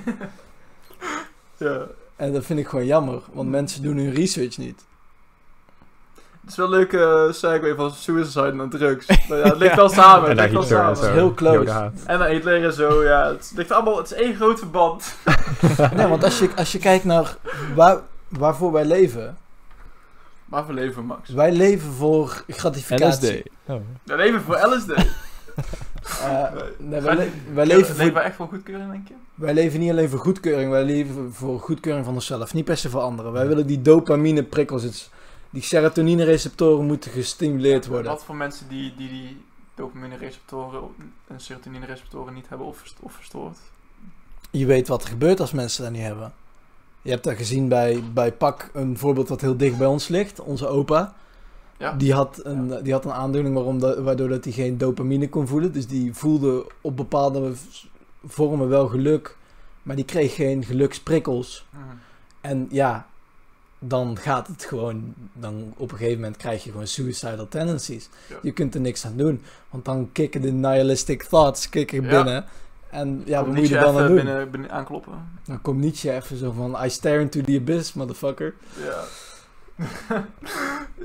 Ja. 1.57 1.85
En 2.15 2.33
dat 2.33 2.45
vind 2.45 2.59
ik 2.59 2.67
gewoon 2.67 2.85
jammer, 2.85 3.21
want 3.33 3.49
mensen 3.49 3.81
doen 3.81 3.97
hun 3.97 4.13
research 4.13 4.57
niet. 4.57 4.85
Het 6.41 6.49
is 6.49 6.55
wel 6.55 6.65
een 6.65 6.71
leuke 6.71 7.25
uh, 7.27 7.33
segue 7.33 7.75
van 7.75 7.91
suicide 7.91 8.53
naar 8.53 8.69
drugs. 8.69 9.07
Maar 9.29 9.38
ja, 9.43 9.43
het 9.43 9.57
ligt 9.57 9.75
wel 9.75 9.89
samen. 9.89 10.29
En 10.29 10.38
Het 10.38 10.39
ligt 10.39 10.51
wel 10.51 10.63
samen. 10.63 10.97
zo. 10.97 11.11
Heel 11.11 11.33
close. 11.33 11.91
En 12.05 12.19
naar 12.19 12.29
Hitler 12.29 12.63
en 12.63 12.73
zo, 12.73 13.03
ja. 13.03 13.27
Het 13.27 13.51
ligt 13.55 13.71
allemaal, 13.71 13.97
het 13.97 14.11
is 14.11 14.17
één 14.17 14.35
groot 14.35 14.59
verband. 14.59 15.15
Nee, 15.95 16.07
want 16.07 16.23
als 16.23 16.39
je, 16.39 16.49
als 16.55 16.71
je 16.71 16.79
kijkt 16.79 17.03
naar 17.03 17.38
waar, 17.75 18.01
waarvoor 18.30 18.71
wij 18.71 18.86
leven. 18.86 19.38
Maar 20.45 20.65
voor 20.65 20.73
leven, 20.73 21.05
Max. 21.05 21.30
Wij 21.30 21.51
leven 21.51 21.91
voor 21.91 22.43
gratificatie. 22.47 23.38
LSD. 23.39 23.49
Oh. 23.65 23.82
We 24.03 24.15
leven 24.15 24.41
voor 24.41 24.55
LSD. 24.75 24.91
Eh, 26.21 26.51
Nee. 26.51 26.61
nee, 26.78 27.01
wij, 27.01 27.15
le- 27.15 27.30
wij 27.53 27.65
leven 27.65 27.95
voor 27.95 28.03
Leven 28.05 28.23
echt 28.23 28.36
voor 28.36 28.47
goedkeuring, 28.47 28.91
denk 28.91 29.07
je? 29.07 29.13
Wij 29.36 29.53
leven 29.53 29.80
niet 29.80 29.89
alleen 29.91 30.09
voor 30.09 30.19
goedkeuring, 30.19 30.71
wij 30.71 30.84
leven 30.84 31.34
voor 31.34 31.59
goedkeuring 31.59 32.05
van 32.05 32.13
onszelf. 32.13 32.53
Niet 32.53 32.65
per 32.65 32.78
se 32.78 32.89
voor 32.89 33.01
anderen. 33.01 33.32
Wij 33.32 33.47
willen 33.47 33.67
die 33.67 33.82
dopamine 33.82 34.43
prikkels, 34.43 34.84
het- 34.84 35.09
die 35.49 35.61
serotonine 35.61 36.23
receptoren 36.23 36.86
moeten 36.86 37.11
gestimuleerd 37.11 37.88
worden. 37.88 38.11
Wat 38.11 38.23
voor 38.23 38.36
mensen 38.36 38.67
die 38.69 38.93
die, 38.97 39.09
die 39.09 39.41
dopamine 39.75 40.17
receptoren 40.17 40.82
en 41.28 41.39
serotonine 41.39 41.86
receptoren 41.86 42.34
niet 42.34 42.49
hebben 42.49 42.67
of 42.67 42.84
verstoord? 43.01 43.57
Je 44.51 44.65
weet 44.65 44.88
wat 44.88 45.03
er 45.03 45.09
gebeurt 45.09 45.39
als 45.39 45.51
mensen 45.51 45.84
dat 45.84 45.91
niet 45.91 46.01
hebben. 46.01 46.34
Je 47.07 47.13
hebt 47.13 47.25
dat 47.25 47.35
gezien 47.35 47.67
bij, 47.67 48.03
bij 48.13 48.31
Pak, 48.31 48.69
een 48.73 48.97
voorbeeld 48.97 49.29
wat 49.29 49.41
heel 49.41 49.57
dicht 49.57 49.77
bij 49.77 49.87
ons 49.87 50.07
ligt. 50.07 50.39
Onze 50.39 50.67
opa. 50.67 51.15
Ja. 51.77 51.93
Die, 51.93 52.13
had 52.13 52.39
een, 52.43 52.83
die 52.83 52.93
had 52.93 53.05
een 53.05 53.11
aandoening 53.11 53.55
waarom 53.55 53.79
dat, 53.79 53.97
waardoor 53.97 54.27
dat 54.27 54.43
hij 54.43 54.53
geen 54.53 54.77
dopamine 54.77 55.29
kon 55.29 55.47
voelen. 55.47 55.71
Dus 55.71 55.87
die 55.87 56.13
voelde 56.13 56.65
op 56.81 56.97
bepaalde 56.97 57.53
vormen 58.25 58.69
wel 58.69 58.87
geluk. 58.87 59.37
Maar 59.83 59.95
die 59.95 60.05
kreeg 60.05 60.35
geen 60.35 60.65
geluksprikkels. 60.65 61.65
Mhm. 61.69 61.83
En 62.41 62.67
ja, 62.69 63.07
dan 63.79 64.17
gaat 64.17 64.47
het 64.47 64.63
gewoon, 64.63 65.13
dan 65.33 65.73
op 65.77 65.91
een 65.91 65.97
gegeven 65.97 66.19
moment 66.19 66.37
krijg 66.37 66.63
je 66.63 66.71
gewoon 66.71 66.87
suicidal 66.87 67.47
tendencies. 67.47 68.09
Ja. 68.29 68.35
Je 68.41 68.51
kunt 68.51 68.75
er 68.75 68.81
niks 68.81 69.05
aan 69.05 69.17
doen, 69.17 69.41
want 69.69 69.85
dan 69.85 70.09
kicken 70.11 70.41
de 70.41 70.51
nihilistic 70.51 71.23
thoughts 71.23 71.69
kicken 71.69 72.01
binnen. 72.01 72.45
En 72.89 73.21
ja, 73.25 73.35
wat 73.35 73.43
Komt 73.43 73.47
moet 73.47 73.55
je 73.55 73.61
Nietzsche 73.61 73.77
er 73.77 73.83
dan 73.93 73.97
aan 74.01 74.07
doen? 74.07 74.15
binnen, 74.15 74.51
binnen 74.51 74.71
aankloppen. 74.71 75.29
Dan 75.45 75.61
komt 75.61 75.79
Nietzsche 75.79 76.11
even 76.11 76.38
zo 76.38 76.51
van, 76.51 76.83
I 76.85 76.89
stare 76.89 77.19
into 77.19 77.41
the 77.41 77.57
abyss, 77.61 77.93
motherfucker. 77.93 78.53
Ja. 78.85 79.03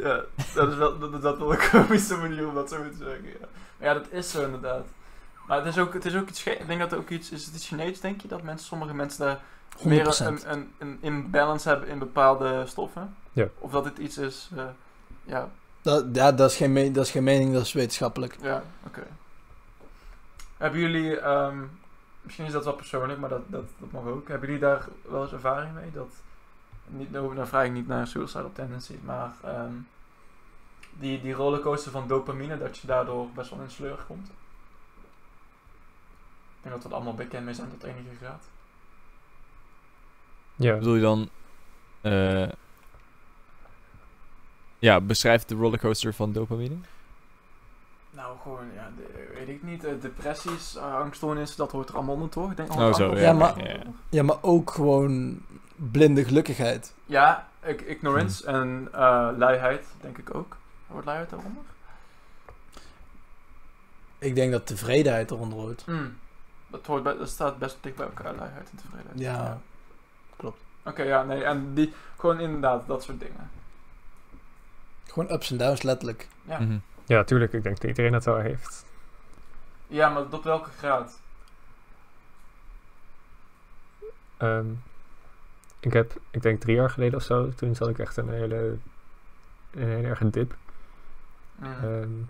ja, 0.03 0.24
dat 0.55 0.68
is 0.70 0.76
wel, 0.76 0.99
dat, 0.99 1.22
dat 1.22 1.33
is 1.35 1.39
wel 1.41 1.53
een 1.53 1.68
komische 1.70 2.16
manier 2.16 2.49
om 2.49 2.55
dat 2.55 2.68
zo 2.68 2.76
te 2.76 2.97
zeggen. 2.99 3.24
Ja, 3.24 3.47
maar 3.78 3.89
ja 3.89 3.95
dat 3.95 4.07
is 4.11 4.30
zo 4.30 4.45
inderdaad. 4.45 4.85
Maar 5.47 5.59
het 5.59 5.66
is 5.66 5.78
ook, 5.78 5.93
het 5.95 6.05
is 6.05 6.14
ook 6.16 6.28
iets, 6.28 6.45
ik 6.45 6.66
denk 6.66 6.80
dat 6.80 6.93
er 6.93 6.99
ook 6.99 7.09
iets, 7.11 7.30
is 7.30 7.45
het 7.47 7.62
Chinees 7.64 8.01
denk 8.01 8.20
je? 8.20 8.28
Dat 8.28 8.43
mensen, 8.43 8.66
sommige 8.66 8.95
mensen 8.95 9.24
daar 9.24 9.41
100%. 9.78 9.83
meer 9.83 10.20
een, 10.26 10.41
een, 10.49 10.70
een 10.78 10.99
imbalance 11.01 11.68
hebben 11.68 11.89
in 11.89 11.99
bepaalde 11.99 12.62
stoffen? 12.66 13.14
Ja. 13.33 13.47
Of 13.59 13.70
dat 13.70 13.85
het 13.85 13.99
iets 13.99 14.18
is, 14.18 14.51
eh, 14.57 14.64
ja, 15.24 15.49
Dat, 15.83 16.05
ja, 16.12 16.33
dat 16.33 16.51
is, 16.51 16.57
geen 16.57 16.72
me- 16.72 16.91
dat 16.91 17.05
is 17.05 17.11
geen 17.11 17.24
mening, 17.24 17.53
dat 17.53 17.62
is 17.62 17.72
wetenschappelijk. 17.72 18.37
ja, 18.43 18.62
oké. 18.87 19.03
Hebben 20.63 20.81
jullie, 20.81 21.17
ehm, 21.21 21.59
misschien 22.21 22.45
is 22.47 22.53
dat 22.53 22.65
wel 22.65 22.75
persoonlijk, 22.75 23.19
maar 23.19 23.29
dat, 23.29 23.43
dat, 23.47 23.65
dat 23.79 23.93
mag 23.93 24.05
ook. 24.05 24.29
Hebben 24.29 24.47
jullie 24.49 24.63
daar 24.65 24.89
wel 25.03 25.23
eens 25.23 25.33
ervaring 25.33 25.75
mee? 25.75 25.91
Dat, 25.93 26.15
niet, 26.87 27.11
nou, 27.11 27.35
dan 27.35 27.47
vraag 27.49 27.65
ik 27.65 27.73
niet 27.73 27.87
naar 27.87 28.07
suicidal 28.07 28.53
tendencies, 28.53 29.01
maar 29.05 29.33
ehm, 29.45 29.73
die, 30.93 31.21
die 31.21 31.33
rollercoaster 31.33 31.91
van 31.93 32.09
dopamine, 32.09 32.59
dat 32.59 32.79
je 32.79 32.87
daardoor 32.87 33.29
best 33.31 33.51
wel 33.51 33.61
in 33.61 33.71
sleur 33.71 34.05
komt. 34.07 34.29
Ik 36.57 36.63
denk 36.69 36.75
dat 36.75 36.83
we 36.85 36.89
er 36.89 36.95
allemaal 36.95 37.15
bekend 37.15 37.45
mee 37.45 37.55
zijn 37.55 37.71
tot 37.71 37.83
enige 37.83 38.17
graad. 38.21 38.45
Ja. 40.57 40.75
Bedoel 40.77 40.95
je 40.95 41.01
dan... 41.01 41.29
eh, 42.01 42.49
ja, 44.79 45.01
beschrijf 45.01 45.45
de 45.45 45.55
rollercoaster 45.55 46.15
van 46.15 46.33
dopamine. 46.33 46.77
Nou, 48.11 48.39
gewoon, 48.39 48.67
ja, 48.75 48.91
de- 48.97 49.32
weet 49.47 49.57
ik 49.57 49.62
niet. 49.62 49.84
eh, 49.84 49.93
depressies, 50.01 50.76
eh, 50.76 50.95
angststoornissen, 50.95 51.57
dat 51.59 51.72
hoort 51.72 51.88
er 51.88 51.95
allemaal 51.95 52.14
onder, 52.14 52.28
toch? 52.28 52.51
Ik 52.51 52.57
denk 52.57 52.70
Oh, 52.72 52.76
zo, 52.95 53.03
allemaal- 53.05 53.22
ja, 53.22 53.32
maar- 53.32 53.59
ja, 53.64 53.68
ja. 53.70 53.82
Ja, 54.09 54.22
maar 54.22 54.36
ook 54.40 54.70
gewoon 54.70 55.40
blinde 55.76 56.24
gelukkigheid. 56.24 56.95
Ja, 57.07 57.49
ik, 57.62 57.80
ignorance 57.80 58.47
en 58.47 58.88
eh, 58.93 59.28
luiheid, 59.36 59.86
denk 60.01 60.18
ik 60.18 60.34
ook. 60.34 60.57
Hoort 60.86 61.05
luiheid 61.05 61.30
daaronder? 61.30 61.62
Ik 64.18 64.34
denk 64.34 64.53
dat 64.53 64.66
tevredenheid 64.66 65.30
eronder 65.30 65.59
hoort. 65.59 65.82
Hmm. 65.86 66.16
Dat, 66.68 66.86
hoort 66.86 67.03
bij, 67.03 67.16
dat 67.16 67.28
staat 67.28 67.59
best 67.59 67.76
dicht 67.80 67.97
bij 67.97 68.07
elkaar, 68.07 68.34
luiheid 68.34 68.70
en 68.70 68.76
tevredenheid. 68.76 69.20
Ja, 69.20 69.61
klopt. 70.36 70.61
Oké, 70.84 71.03
ja, 71.03 71.22
nee, 71.22 71.45
en 71.45 71.74
die, 71.74 71.93
gewoon 72.18 72.40
inderdaad, 72.40 72.86
dat 72.86 73.03
soort 73.03 73.20
dingen. 73.20 73.51
Gewoon 75.07 75.32
ups 75.32 75.51
en 75.51 75.57
downs, 75.57 75.82
letterlijk. 75.82 76.28
Ja, 76.45 76.59
Mhm. 76.59 76.76
ja, 77.07 77.24
tuurlijk. 77.24 77.53
Ik 77.53 77.62
denk 77.62 77.80
dat 77.80 77.88
iedereen 77.88 78.12
dat 78.12 78.24
wel 78.24 78.38
heeft. 78.38 78.84
Ja 79.93 80.09
maar 80.09 80.28
tot 80.28 80.45
welke 80.45 80.70
graad? 80.70 81.20
Ehm, 84.36 84.66
ik 85.80 85.93
heb, 85.93 86.12
ik 86.30 86.43
denk 86.43 86.61
drie 86.61 86.76
jaar 86.76 86.90
geleden 86.90 87.18
of 87.18 87.24
zo, 87.24 87.51
toen 87.51 87.74
zat 87.74 87.88
ik 87.88 87.99
echt 87.99 88.16
een 88.16 88.28
hele, 88.28 88.76
een 89.70 89.88
hele 89.88 90.09
erge 90.09 90.30
dip. 90.30 90.55
Ehm, 91.61 92.20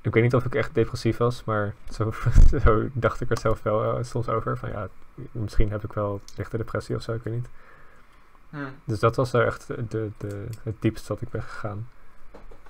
ik 0.00 0.14
weet 0.14 0.22
niet 0.22 0.34
of 0.34 0.44
ik 0.44 0.54
echt 0.54 0.74
depressief 0.74 1.16
was, 1.16 1.44
maar 1.44 1.74
zo, 1.90 2.12
zo 2.64 2.88
dacht 2.92 3.20
ik 3.20 3.30
er 3.30 3.38
zelf 3.38 3.62
wel 3.62 3.96
eh, 3.98 4.04
soms 4.04 4.28
over. 4.28 4.58
Van 4.58 4.70
ja, 4.70 4.88
misschien 5.32 5.70
heb 5.70 5.84
ik 5.84 5.92
wel 5.92 6.20
lichte 6.36 6.56
depressie 6.56 6.96
of 6.96 7.02
zo, 7.02 7.12
ik 7.12 7.22
weet 7.22 7.34
niet. 7.34 7.48
Hmm. 8.50 8.74
Dus 8.84 8.98
dat 8.98 9.16
was 9.16 9.32
echt 9.32 9.66
de, 9.66 10.10
de, 10.16 10.46
het 10.62 10.82
diepst 10.82 11.06
dat 11.06 11.20
ik 11.20 11.28
ben 11.30 11.42
gegaan. 11.42 11.88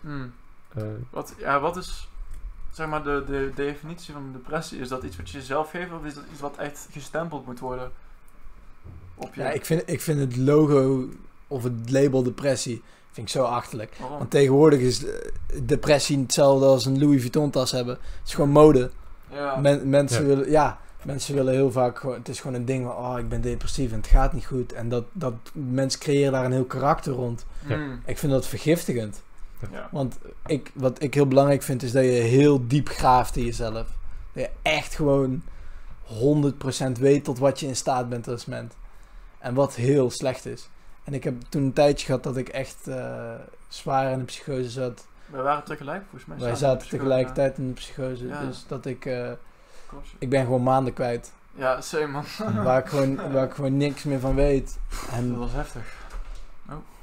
Hmm. 0.00 0.34
Eh, 0.74 0.82
Wat, 1.10 1.34
ja, 1.38 1.60
wat 1.60 1.76
is, 1.76 2.08
zeg 2.74 2.88
maar, 2.88 3.02
de, 3.02 3.22
de 3.26 3.50
definitie 3.54 4.12
van 4.12 4.30
depressie? 4.32 4.78
Is 4.80 4.88
dat 4.88 5.02
iets 5.02 5.16
wat 5.16 5.30
je 5.30 5.38
jezelf 5.38 5.70
geeft 5.70 5.92
of 5.92 6.04
is 6.04 6.14
dat 6.14 6.24
iets 6.32 6.40
wat 6.40 6.56
echt 6.56 6.86
gestempeld 6.92 7.46
moet 7.46 7.58
worden? 7.60 7.90
Op 9.14 9.34
je? 9.34 9.40
Ja, 9.40 9.50
ik 9.50 9.64
vind, 9.64 9.82
ik 9.86 10.00
vind 10.00 10.20
het 10.20 10.36
logo 10.36 11.08
of 11.48 11.62
het 11.62 11.90
label 11.90 12.22
depressie 12.22 12.82
vind 13.12 13.26
ik 13.26 13.32
zo 13.32 13.42
achterlijk. 13.44 13.96
Waarom? 14.00 14.18
Want 14.18 14.30
tegenwoordig 14.30 14.80
is 14.80 15.04
eh, 15.06 15.12
depressie 15.62 16.18
hetzelfde 16.18 16.66
als 16.66 16.84
een 16.86 16.98
Louis 16.98 17.20
Vuitton 17.20 17.50
tas 17.50 17.70
hebben. 17.70 17.94
Het 17.94 18.26
is 18.28 18.34
gewoon 18.34 18.50
mode. 18.50 18.90
ja. 19.30 19.56
Men- 19.56 19.88
mensen 19.88 20.20
Ja. 20.22 20.28
willen, 20.28 20.50
ja, 20.50 20.78
mensen 21.02 21.34
willen 21.34 21.52
heel 21.54 21.72
vaak 21.72 21.98
gewoon, 21.98 22.16
het 22.18 22.28
is 22.28 22.40
gewoon 22.40 22.56
een 22.56 22.64
ding 22.64 22.84
van, 22.86 22.96
oh, 22.96 23.18
ik 23.18 23.28
ben 23.28 23.40
depressief 23.40 23.90
en 23.90 23.96
het 23.96 24.06
gaat 24.06 24.32
niet 24.32 24.46
goed. 24.46 24.72
En 24.72 24.88
dat, 24.88 25.04
dat 25.12 25.34
mensen 25.52 26.00
creëren 26.00 26.32
daar 26.32 26.44
een 26.44 26.52
heel 26.52 26.64
karakter 26.64 27.12
rond. 27.12 27.44
Ja. 27.66 27.74
Hmm. 27.76 28.00
Ik 28.04 28.18
vind 28.18 28.32
dat 28.32 28.46
vergiftigend. 28.46 29.22
Ja. 29.72 29.88
Want 29.90 30.18
ik, 30.46 30.70
wat 30.74 31.02
ik 31.02 31.14
heel 31.14 31.26
belangrijk 31.28 31.62
vind, 31.62 31.82
is 31.82 31.92
dat 31.92 32.04
je 32.04 32.10
heel 32.10 32.66
diep 32.68 32.88
graaft 32.88 33.36
in 33.36 33.44
jezelf. 33.44 33.86
Dat 34.32 34.42
je 34.44 34.50
echt 34.62 34.94
gewoon 34.94 35.42
100% 36.06 36.92
weet 36.98 37.24
tot 37.24 37.38
wat 37.38 37.60
je 37.60 37.66
in 37.66 37.76
staat 37.76 38.08
bent 38.08 38.28
als 38.28 38.44
mens. 38.46 38.74
En 39.38 39.54
wat 39.54 39.74
heel 39.74 40.10
slecht 40.10 40.46
is. 40.46 40.68
En 41.04 41.14
ik 41.14 41.24
heb 41.24 41.34
toen 41.48 41.62
een 41.62 41.72
tijdje 41.72 42.06
gehad 42.06 42.22
dat 42.22 42.36
ik 42.36 42.48
echt 42.48 42.86
eh, 42.88 43.34
zwaar 43.68 44.10
in 44.12 44.18
de 44.18 44.24
psychose 44.24 44.70
zat. 44.70 45.06
We 45.26 45.42
waren 45.42 45.64
tegelijk, 45.64 46.02
volgens 46.10 46.24
mij. 46.24 46.38
Wij 46.38 46.54
zaten 46.56 46.88
tegelijkertijd 46.88 47.58
in 47.58 47.66
de 47.68 47.72
psychose. 47.72 48.26
Ja. 48.26 48.44
Dus 48.44 48.64
dat 48.68 48.86
ik... 48.86 49.06
eh, 49.06 49.30
ik 50.18 50.28
ben 50.28 50.44
gewoon 50.44 50.62
maanden 50.62 50.92
kwijt. 50.92 51.32
Ja, 51.54 51.80
same 51.80 52.06
man. 52.06 52.24
waar, 52.64 52.78
ik 52.78 52.86
gewoon, 52.86 53.32
waar 53.32 53.44
ik 53.44 53.54
gewoon 53.54 53.76
niks 53.76 54.02
meer 54.02 54.20
van 54.20 54.34
weet. 54.34 54.78
Dat 54.90 55.14
En 55.14 55.38
was 55.38 55.52
heftig. 55.52 55.82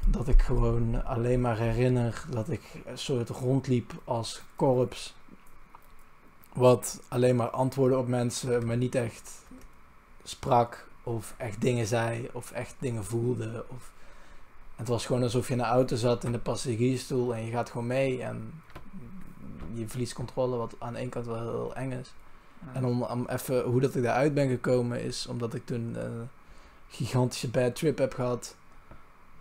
Dat 0.06 0.28
ik 0.28 0.42
gewoon 0.42 1.06
alleen 1.06 1.42
maar 1.42 1.58
herinner 1.58 2.26
dat 2.30 2.50
ik 2.50 2.62
een 2.86 2.98
soort 2.98 3.30
rondliep 3.30 3.94
als 4.04 4.42
korps. 4.56 5.16
Wat 6.54 7.02
alleen 7.08 7.36
maar 7.36 7.50
antwoordde 7.50 7.98
op 7.98 8.08
mensen, 8.08 8.66
maar 8.66 8.78
niet 8.78 8.96
echt 8.96 9.32
sprak. 10.24 10.90
Of 11.04 11.34
echt 11.38 11.62
dingen 11.62 11.86
zei, 11.86 12.30
of 12.34 12.52
echt 12.52 12.76
dingen 12.80 13.06
voelde. 13.06 13.66
Of... 13.68 13.92
Het 14.76 14.88
was 14.88 15.06
gewoon 15.06 15.24
alsof 15.24 15.48
je 15.48 15.54
in 15.54 15.60
een 15.60 15.66
auto 15.66 15.96
zat 15.96 16.24
in 16.24 16.32
de 16.32 16.40
passagiersstoel 16.40 17.36
en 17.36 17.46
je 17.46 17.52
gaat 17.52 17.70
gewoon 17.70 17.88
mee. 17.88 18.24
En 18.24 18.62
je 19.74 19.88
verliest 19.88 20.14
controle, 20.14 20.58
wat 20.58 20.76
aan 20.80 20.94
de 20.94 21.00
ene 21.00 21.10
kant 21.10 21.26
wel 21.26 21.40
heel 21.40 21.76
eng 21.76 21.92
is. 21.92 22.14
En 22.74 22.86
om, 22.86 23.04
om 23.04 23.28
even 23.28 23.64
hoe 23.64 23.82
dat 23.82 23.96
ik 23.96 24.04
daaruit 24.04 24.34
ben 24.34 24.50
gekomen 24.50 25.04
is 25.04 25.28
omdat 25.28 25.54
ik 25.54 25.66
toen 25.66 25.96
een 25.96 26.30
gigantische 26.90 27.50
bad 27.50 27.76
trip 27.76 27.98
heb 27.98 28.14
gehad 28.14 28.56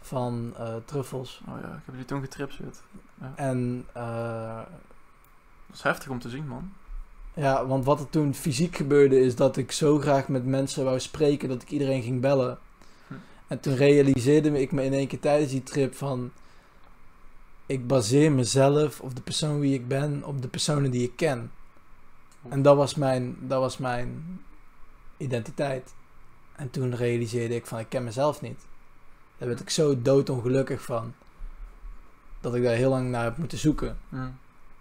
van 0.00 0.54
eh, 0.58 0.74
truffels. 0.84 1.40
Oh 1.48 1.60
ja, 1.62 1.68
ik 1.68 1.82
heb 1.84 1.94
die 1.94 2.04
toen 2.04 2.20
getripsut. 2.20 2.82
En 3.34 3.86
eh, 3.92 4.56
Dat 5.66 5.76
is 5.76 5.82
heftig 5.82 6.08
om 6.08 6.18
te 6.18 6.28
zien, 6.28 6.46
man. 6.48 6.72
ja, 7.34 7.66
want 7.66 7.84
wat 7.84 8.00
er 8.00 8.10
toen 8.10 8.34
fysiek 8.34 8.76
gebeurde 8.76 9.20
is 9.20 9.36
dat 9.36 9.56
ik 9.56 9.72
zo 9.72 9.98
graag 9.98 10.28
met 10.28 10.44
mensen 10.44 10.84
wou 10.84 11.00
spreken 11.00 11.48
dat 11.48 11.62
ik 11.62 11.70
iedereen 11.70 12.02
ging 12.02 12.20
bellen. 12.20 12.58
Hm. 13.06 13.14
En 13.46 13.60
toen 13.60 13.74
realiseerde 13.74 14.60
ik 14.60 14.72
me 14.72 14.84
in 14.84 14.92
één 14.92 15.06
keer 15.06 15.20
tijdens 15.20 15.50
die 15.50 15.62
trip 15.62 15.94
van 15.94 16.30
ik 17.66 17.86
baseer 17.86 18.32
mezelf 18.32 19.00
of 19.00 19.12
de 19.12 19.20
persoon 19.20 19.60
wie 19.60 19.74
ik 19.74 19.88
ben 19.88 20.24
op 20.24 20.42
de 20.42 20.48
personen 20.48 20.90
die 20.90 21.02
ik 21.02 21.16
ken. 21.16 21.50
En 22.48 22.62
dat 22.62 22.76
was 22.76 22.94
mijn, 22.94 23.36
dat 23.40 23.60
was 23.60 23.78
mijn 23.78 24.40
identiteit. 25.16 25.94
En 26.56 26.70
toen 26.70 26.94
realiseerde 26.94 27.54
ik 27.54 27.66
van 27.66 27.78
ik 27.78 27.88
ken 27.88 28.04
mezelf 28.04 28.40
niet. 28.40 28.66
Daar 29.40 29.48
werd 29.48 29.60
ik 29.60 29.70
zo 29.70 30.02
doodongelukkig 30.02 30.82
van. 30.82 31.14
Dat 32.40 32.54
ik 32.54 32.62
daar 32.62 32.74
heel 32.74 32.90
lang 32.90 33.10
naar 33.10 33.24
heb 33.24 33.36
moeten 33.36 33.58
zoeken. 33.58 33.98
Hm. 34.08 34.16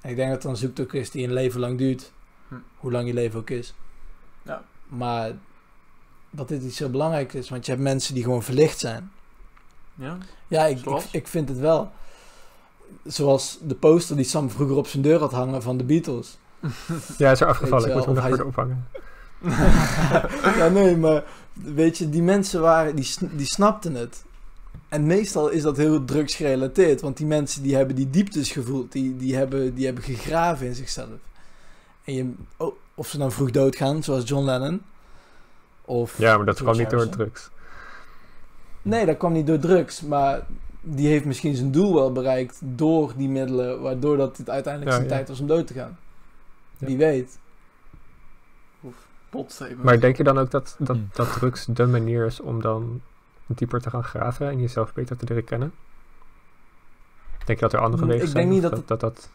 En 0.02 0.10
ik 0.10 0.16
denk 0.16 0.30
dat 0.30 0.44
het 0.44 0.52
een 0.52 0.58
zoektocht 0.58 0.94
is 0.94 1.12
die 1.12 1.24
een 1.24 1.34
leven 1.34 1.60
lang 1.60 1.78
duurt. 1.78 2.12
Hm. 2.48 2.56
Hoe 2.78 2.92
lang 2.92 3.08
je 3.08 3.14
leven 3.14 3.40
ook 3.40 3.50
is. 3.50 3.74
Ja. 4.42 4.64
Maar 4.88 5.32
dat 6.30 6.48
dit 6.48 6.64
iets 6.64 6.80
heel 6.80 6.90
belangrijks 6.90 7.36
is. 7.36 7.50
Want 7.50 7.66
je 7.66 7.72
hebt 7.72 7.84
mensen 7.84 8.14
die 8.14 8.24
gewoon 8.24 8.44
verlicht 8.44 8.80
zijn. 8.80 9.12
Ja? 9.96 10.18
Ja, 10.48 10.66
ik, 10.66 10.80
ik, 11.12 11.28
vind 11.28 11.50
het 11.50 11.60
wel. 11.60 11.92
Zoals 13.04 13.60
de 13.62 13.76
poster 13.76 14.16
die 14.16 14.26
Sam 14.26 14.50
vroeger 14.50 14.76
op 14.76 14.88
zijn 14.88 15.04
deur 15.04 15.20
had 15.20 15.32
hangen 15.32 15.62
van 15.62 15.78
de 15.78 15.84
Beatles. 15.84 16.38
Ja, 17.18 17.32
is 17.32 17.42
er 17.42 17.48
afgevallen. 17.48 17.90
Ik 17.90 17.96
moet 17.96 18.06
hem 18.06 18.30
nog 18.30 18.44
ophangen. 18.44 18.88
ja, 20.60 20.68
nee, 20.68 20.98
maar 20.98 21.24
weet 21.54 21.98
je, 21.98 22.10
die 22.10 22.22
mensen 22.22 22.62
waren, 22.62 22.96
die, 22.96 23.16
die 23.32 23.46
snapten 23.46 23.96
het. 23.96 24.24
En 24.90 25.06
meestal 25.06 25.50
is 25.50 25.62
dat 25.62 25.78
heel 25.78 26.06
drugsgerelateerd, 26.06 27.02
want 27.02 27.18
die 27.18 27.26
mensen 27.26 27.64
die 27.64 27.76
hebben 27.76 27.96
die 27.96 28.10
dieptes 28.10 28.52
gevoeld, 28.52 28.92
die, 28.92 29.16
die, 29.18 29.36
hebben, 29.36 29.74
die 29.74 29.86
hebben 29.86 30.04
gegraven 30.04 30.68
in 30.68 30.76
zichzelf. 30.76 31.10
En 32.04 32.14
je, 32.14 32.32
oh, 32.58 32.76
of 32.96 33.08
ze 33.08 33.18
dan 33.18 33.32
vroeg 33.32 33.52
doodgaan, 33.52 34.04
zoals 34.04 34.28
John 34.30 34.46
Lennon. 34.46 34.82
Of 35.86 36.18
Ja, 36.18 36.38
maar 36.38 36.46
dat 36.46 36.58
kwam 36.62 36.78
niet 36.78 36.90
door 36.90 37.10
drugs. 37.10 37.50
Nee, 38.82 39.06
dat 39.06 39.18
kwam 39.18 39.34
niet 39.34 39.48
door 39.48 39.60
drugs, 39.60 40.02
maar 40.02 40.46
die 40.82 41.08
heeft 41.08 41.26
misschien 41.26 41.56
zijn 41.56 41.72
doel 41.72 41.94
wel 41.94 42.12
bereikt 42.12 42.60
door 42.64 43.14
die 43.18 43.30
middelen, 43.30 43.82
waardoor 43.82 44.18
dat 44.18 44.38
het 44.38 44.50
uiteindelijk 44.50 44.92
Ja, 44.92 44.98
zijn 44.98 45.10
ja. 45.10 45.16
tijd 45.16 45.28
was 45.28 45.40
om 45.40 45.48
dood 45.48 45.68
te 45.68 45.74
gaan. 45.74 45.98
Ja. 46.78 46.88
Wie 46.88 46.98
weet. 46.98 47.38
Potstatement. 49.30 49.84
Maar 49.84 50.00
denk 50.00 50.18
je 50.18 50.24
dan 50.24 50.38
ook 50.38 50.52
dat, 50.52 50.76
dat, 50.80 50.96
Hmm. 50.96 51.10
dat 51.14 51.34
drugs 51.34 51.66
de 51.66 51.86
manier 51.86 52.26
is 52.26 52.40
om 52.40 52.62
dan 52.62 53.02
dieper 53.58 53.82
te 53.82 53.90
gaan 53.90 54.04
graven 54.04 54.50
en 54.50 54.60
jezelf 54.60 54.94
beter 54.94 55.18
te 55.18 55.26
leren 55.28 55.44
kennen? 55.44 55.74
Denk 57.46 57.60
je 57.60 57.66
dat 57.66 57.74
er 57.74 57.80
andere 57.80 58.02
Hmm, 58.04 58.12
wegen 58.12 58.26
ik 58.26 58.32
zijn? 58.32 58.50
denk 58.50 58.62
niet 58.62 58.72
Of 58.72 58.78
dat 58.78 58.88
dat, 58.88 59.00
dat, 59.00 59.30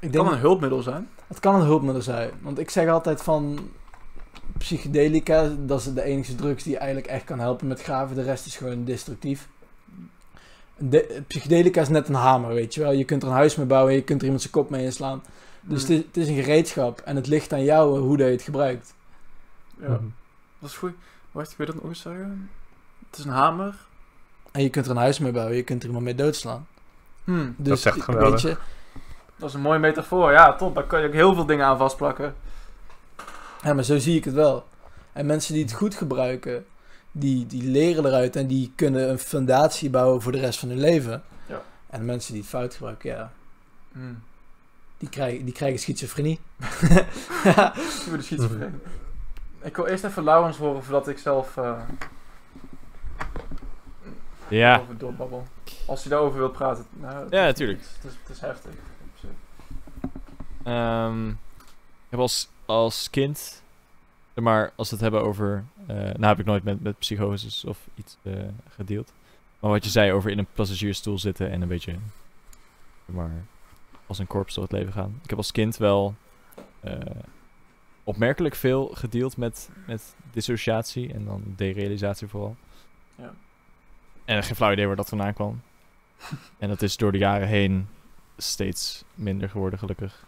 Ik 0.00 0.12
denk, 0.12 0.24
kan 0.24 0.32
een 0.32 0.38
hulpmiddel 0.38 0.82
zijn. 0.82 1.08
het 1.26 1.40
kan 1.40 1.54
een 1.54 1.66
hulpmiddel 1.66 2.02
zijn. 2.02 2.30
Want 2.42 2.58
ik 2.58 2.70
zeg 2.70 2.88
altijd 2.88 3.22
van 3.22 3.70
psychedelica, 4.58 5.48
dat 5.58 5.80
is 5.80 5.92
de 5.92 6.02
enige 6.02 6.34
drugs 6.34 6.62
die 6.62 6.76
eigenlijk 6.78 7.06
echt 7.06 7.24
kan 7.24 7.38
helpen 7.38 7.66
met 7.66 7.82
graven. 7.82 8.16
De 8.16 8.22
rest 8.22 8.46
is 8.46 8.56
gewoon 8.56 8.84
destructief. 8.84 9.48
De, 10.76 11.22
psychedelica 11.26 11.80
is 11.80 11.88
net 11.88 12.08
een 12.08 12.14
hamer, 12.14 12.54
weet 12.54 12.74
je 12.74 12.80
wel. 12.80 12.92
Je 12.92 13.04
kunt 13.04 13.22
er 13.22 13.28
een 13.28 13.34
huis 13.34 13.56
mee 13.56 13.66
bouwen, 13.66 13.92
je 13.94 14.02
kunt 14.02 14.18
er 14.18 14.24
iemand 14.24 14.42
zijn 14.42 14.52
kop 14.54 14.70
mee 14.70 14.84
inslaan. 14.84 15.22
Dus 15.60 15.86
Hm. 15.86 15.92
het 15.92 15.98
is, 16.00 16.06
het 16.06 16.16
is 16.16 16.28
een 16.28 16.42
gereedschap 16.42 16.98
en 17.00 17.16
het 17.16 17.26
ligt 17.26 17.52
aan 17.52 17.64
jou 17.64 17.98
hoe 17.98 18.16
dat 18.16 18.26
je 18.26 18.32
het 18.32 18.42
gebruikt. 18.42 18.94
Ja, 19.80 20.00
dat 20.58 20.70
is 20.70 20.76
goed. 20.76 20.94
Wacht, 21.32 21.50
ik 21.50 21.56
wil 21.56 21.66
dat 21.66 21.74
nog 21.74 21.84
eens 21.84 22.00
zeggen. 22.00 22.50
Het 23.10 23.18
is 23.18 23.24
een 23.24 23.30
hamer. 23.30 23.74
En 24.52 24.62
je 24.62 24.68
kunt 24.70 24.84
er 24.84 24.90
een 24.90 24.96
huis 24.96 25.18
mee 25.18 25.32
bouwen, 25.32 25.56
je 25.56 25.62
kunt 25.62 25.80
er 25.80 25.86
iemand 25.86 26.04
mee 26.04 26.14
doodslaan. 26.14 26.66
Hm, 27.24 27.50
Dus, 27.56 27.78
is 27.78 27.84
echt 27.84 27.94
weet 27.94 28.04
geweldig. 28.04 28.42
je, 28.42 28.56
dat 29.36 29.48
is 29.48 29.54
een 29.54 29.60
mooie 29.60 29.78
metafoor. 29.78 30.32
Ja, 30.32 30.54
top. 30.56 30.74
Daar 30.74 30.84
kan 30.86 31.00
je 31.00 31.06
ook 31.06 31.12
heel 31.12 31.34
veel 31.34 31.46
dingen 31.46 31.66
aan 31.66 31.78
vastplakken. 31.78 32.34
Ja, 33.62 33.74
maar 33.74 33.84
zo 33.84 33.98
zie 33.98 34.16
ik 34.16 34.24
het 34.24 34.34
wel. 34.34 34.66
En 35.12 35.26
mensen 35.26 35.54
die 35.54 35.62
het 35.62 35.72
goed 35.72 35.94
gebruiken, 35.94 36.66
die, 37.12 37.46
die 37.46 37.62
leren 37.70 38.06
eruit 38.06 38.36
en 38.36 38.46
die 38.46 38.72
kunnen 38.76 39.10
een 39.10 39.18
fundatie 39.18 39.90
bouwen 39.90 40.22
voor 40.22 40.32
de 40.32 40.38
rest 40.38 40.58
van 40.58 40.68
hun 40.68 40.80
leven. 40.80 41.22
Ja. 41.46 41.62
En 41.90 42.04
mensen 42.04 42.32
die 42.32 42.40
het 42.42 42.50
fout 42.50 42.74
gebruiken, 42.74 43.10
ja, 43.10 43.32
Hm. 43.92 43.98
die, 44.98 45.08
krijgen, 45.08 45.44
die 45.44 45.54
krijgen 45.54 45.78
schizofrenie. 45.78 46.40
Ik 46.58 46.78
ben 48.08 48.16
de 48.16 48.22
schizofreen. 48.22 48.80
Ik 49.62 49.76
wil 49.76 49.86
eerst 49.86 50.04
even 50.04 50.24
Laurens 50.24 50.56
horen 50.56 50.82
voordat 50.84 51.08
ik 51.08 51.18
zelf 51.18 51.56
eh 51.56 51.72
Ja, 54.48 54.78
over 54.80 54.98
doorbabbel. 54.98 55.46
Als 55.86 56.02
hij 56.02 56.10
daarover 56.12 56.38
wil 56.38 56.50
praten. 56.50 56.84
Nou, 56.90 57.22
het 57.24 57.32
Ja, 57.32 57.40
is- 57.40 57.46
natuurlijk. 57.46 57.80
Het 57.80 58.04
is, 58.12 58.18
het 58.22 58.28
is 58.36 58.40
heftig. 58.40 58.72
Ehm, 60.64 61.28
ik 61.28 61.36
heb 62.08 62.20
als, 62.20 62.48
als 62.66 63.10
kind, 63.10 63.62
zeg 64.34 64.44
maar 64.44 64.72
als 64.76 64.88
we 64.88 64.94
het 64.94 65.02
hebben 65.04 65.22
over, 65.22 65.64
eh 65.86 65.96
nou 65.96 66.24
heb 66.26 66.38
ik 66.38 66.44
nooit 66.46 66.62
met, 66.64 66.82
met 66.82 66.98
psychoses 66.98 67.64
of 67.64 67.78
iets 67.94 68.16
eh, 68.22 68.32
gedeeld. 68.68 69.12
Maar 69.60 69.70
wat 69.70 69.84
je 69.84 69.90
zei 69.90 70.12
over 70.12 70.30
in 70.30 70.38
een 70.38 70.46
passagiersstoel 70.54 71.18
zitten 71.18 71.50
en 71.50 71.62
een 71.62 71.68
beetje, 71.68 71.94
maar, 73.04 73.30
als 74.06 74.18
een 74.18 74.26
korps 74.26 74.54
door 74.54 74.62
het 74.64 74.72
leven 74.72 74.92
gaan. 74.92 75.20
Ik 75.22 75.28
heb 75.28 75.38
als 75.38 75.52
kind 75.52 75.76
wel 75.76 76.14
eh, 76.80 76.92
opmerkelijk 78.04 78.54
veel 78.54 78.90
gedeeld 78.94 79.36
met, 79.36 79.68
met 79.86 80.14
dissociatie 80.32 81.12
en 81.12 81.24
dan 81.24 81.42
derealisatie 81.56 82.28
vooral. 82.28 82.56
Ja. 83.18 83.34
En 84.24 84.42
geen 84.42 84.56
flauw 84.56 84.72
idee 84.72 84.86
waar 84.86 84.96
dat 84.96 85.08
vandaan 85.08 85.34
kwam. 85.34 85.62
en 86.58 86.68
dat 86.68 86.82
is 86.82 86.96
door 86.96 87.12
de 87.12 87.18
jaren 87.18 87.48
heen 87.48 87.88
steeds 88.36 89.04
minder 89.14 89.48
geworden, 89.48 89.78
gelukkig. 89.78 90.24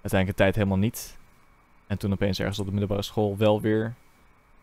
Uiteindelijk 0.00 0.28
een 0.28 0.44
tijd 0.44 0.54
helemaal 0.54 0.78
niet. 0.78 1.16
En 1.86 1.98
toen 1.98 2.12
opeens 2.12 2.38
ergens 2.38 2.58
op 2.58 2.64
de 2.64 2.70
middelbare 2.70 3.02
school 3.02 3.36
wel 3.36 3.60
weer. 3.60 3.94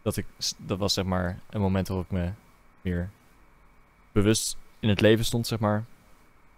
Dat, 0.02 0.18
ik, 0.18 0.26
dat 0.58 0.78
was 0.78 0.94
zeg 0.94 1.06
maar 1.06 1.40
een 1.50 1.62
moment 1.62 1.88
waarop 1.88 2.06
ik 2.06 2.12
me 2.12 2.32
meer 2.82 3.10
bewust 4.12 4.58
in 4.80 4.90
het 4.90 5.02
leven 5.02 5.26
stond, 5.26 5.48
zeg 5.48 5.60
maar. 5.60 5.86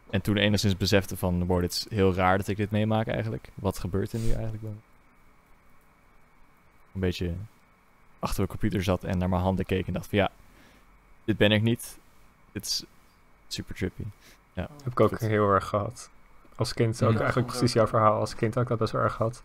En 0.09 0.21
toen 0.21 0.37
enigszins 0.37 0.77
besefte 0.77 1.17
van, 1.17 1.45
wow, 1.45 1.61
dit 1.61 1.71
is 1.71 1.85
heel 1.89 2.13
raar 2.13 2.37
dat 2.37 2.47
ik 2.47 2.57
dit 2.57 2.71
meemaak 2.71 3.07
eigenlijk. 3.07 3.49
Wat 3.53 3.79
gebeurt 3.79 4.13
er 4.13 4.19
nu 4.19 4.31
eigenlijk 4.31 4.63
me? 4.63 4.69
Een 6.93 6.99
beetje 6.99 7.33
achter 8.21 8.37
mijn 8.37 8.49
computer 8.49 8.83
zat 8.83 9.03
en 9.03 9.17
naar 9.17 9.29
mijn 9.29 9.41
handen 9.41 9.65
keek 9.65 9.87
en 9.87 9.93
dacht 9.93 10.07
van, 10.07 10.17
ja, 10.17 10.29
dit 11.25 11.37
ben 11.37 11.51
ik 11.51 11.61
niet. 11.61 11.99
Dit 12.51 12.65
is 12.65 12.83
super 13.47 13.75
trippy. 13.75 14.03
Ja. 14.53 14.67
heb 14.83 14.91
ik 14.91 14.99
ook 14.99 15.09
Goed. 15.09 15.19
heel 15.19 15.49
erg 15.49 15.67
gehad. 15.67 16.09
Als 16.55 16.73
kind 16.73 16.99
Ja, 16.99 17.05
ook 17.05 17.11
dat 17.11 17.21
eigenlijk 17.21 17.51
ik 17.51 17.57
precies 17.57 17.77
ook. 17.77 17.89
jouw 17.89 17.99
verhaal. 17.99 18.19
Als 18.19 18.35
kind 18.35 18.53
had 18.53 18.63
ik 18.63 18.69
dat 18.69 18.77
best 18.77 18.91
wel 18.91 19.01
erg 19.01 19.13
gehad. 19.13 19.43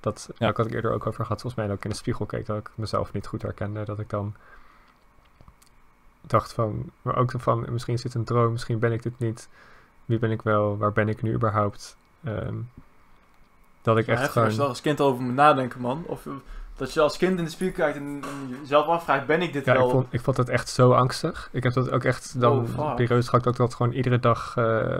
Dat, 0.00 0.24
Ja. 0.28 0.34
ja. 0.38 0.48
ik 0.48 0.56
had 0.56 0.66
het 0.66 0.74
eerder 0.74 0.92
ook 0.92 1.06
over 1.06 1.24
gehad, 1.24 1.40
volgens 1.40 1.66
mij 1.66 1.74
ik 1.74 1.84
in 1.84 1.90
de 1.90 1.96
spiegel 1.96 2.26
keek, 2.26 2.46
dat 2.46 2.58
ik 2.58 2.70
mezelf 2.74 3.12
niet 3.12 3.26
goed 3.26 3.42
herkende. 3.42 3.84
Dat 3.84 3.98
ik 3.98 4.10
dan 4.10 4.34
dacht 6.20 6.52
van, 6.52 6.90
maar 7.02 7.16
ook 7.16 7.32
van, 7.36 7.66
misschien 7.72 7.94
is 7.94 8.02
dit 8.02 8.14
een 8.14 8.24
droom, 8.24 8.52
misschien 8.52 8.78
ben 8.78 8.92
ik 8.92 9.02
dit 9.02 9.18
niet. 9.18 9.48
Wie 10.04 10.18
ben 10.18 10.30
ik 10.30 10.42
wel? 10.42 10.76
Waar 10.78 10.92
ben 10.92 11.08
ik 11.08 11.22
nu 11.22 11.32
überhaupt? 11.34 11.96
Ehm, 12.24 12.54
dat 13.82 13.98
ik 13.98 14.06
Ja, 14.06 14.12
echt 14.12 14.20
heftig 14.20 14.22
als 14.22 14.34
je 14.34 14.40
gewoon... 14.40 14.56
daar 14.58 14.68
als 14.68 14.80
kind 14.80 15.00
over 15.00 15.22
moet 15.22 15.34
nadenken, 15.34 15.80
man. 15.80 16.04
Of 16.06 16.26
dat 16.76 16.92
je 16.92 17.00
als 17.00 17.16
kind 17.16 17.38
in 17.38 17.44
de 17.44 17.50
spiegel 17.50 17.76
kijkt 17.76 17.96
en, 17.98 18.22
en 18.24 18.48
jezelf 18.60 18.86
afvraagt, 18.86 19.26
ben 19.26 19.42
ik 19.42 19.52
dit 19.52 19.64
Ja, 19.64 19.72
wel? 19.72 19.84
ik 19.84 19.90
vond, 19.90 20.06
ik 20.10 20.20
vond 20.20 20.36
het 20.36 20.48
echt 20.48 20.68
zo 20.68 20.92
angstig. 20.92 21.48
Ik 21.52 21.62
heb 21.62 21.72
dat 21.72 21.90
ook 21.90 22.04
echt 22.04 22.40
dan 22.40 22.66
Oh, 22.78 22.94
periodes 22.94 23.28
gehad 23.28 23.44
dat 23.44 23.52
ik 23.52 23.58
dat 23.58 23.74
gewoon 23.74 23.92
iedere 23.92 24.18
dag, 24.18 24.56
eh, 24.56 24.98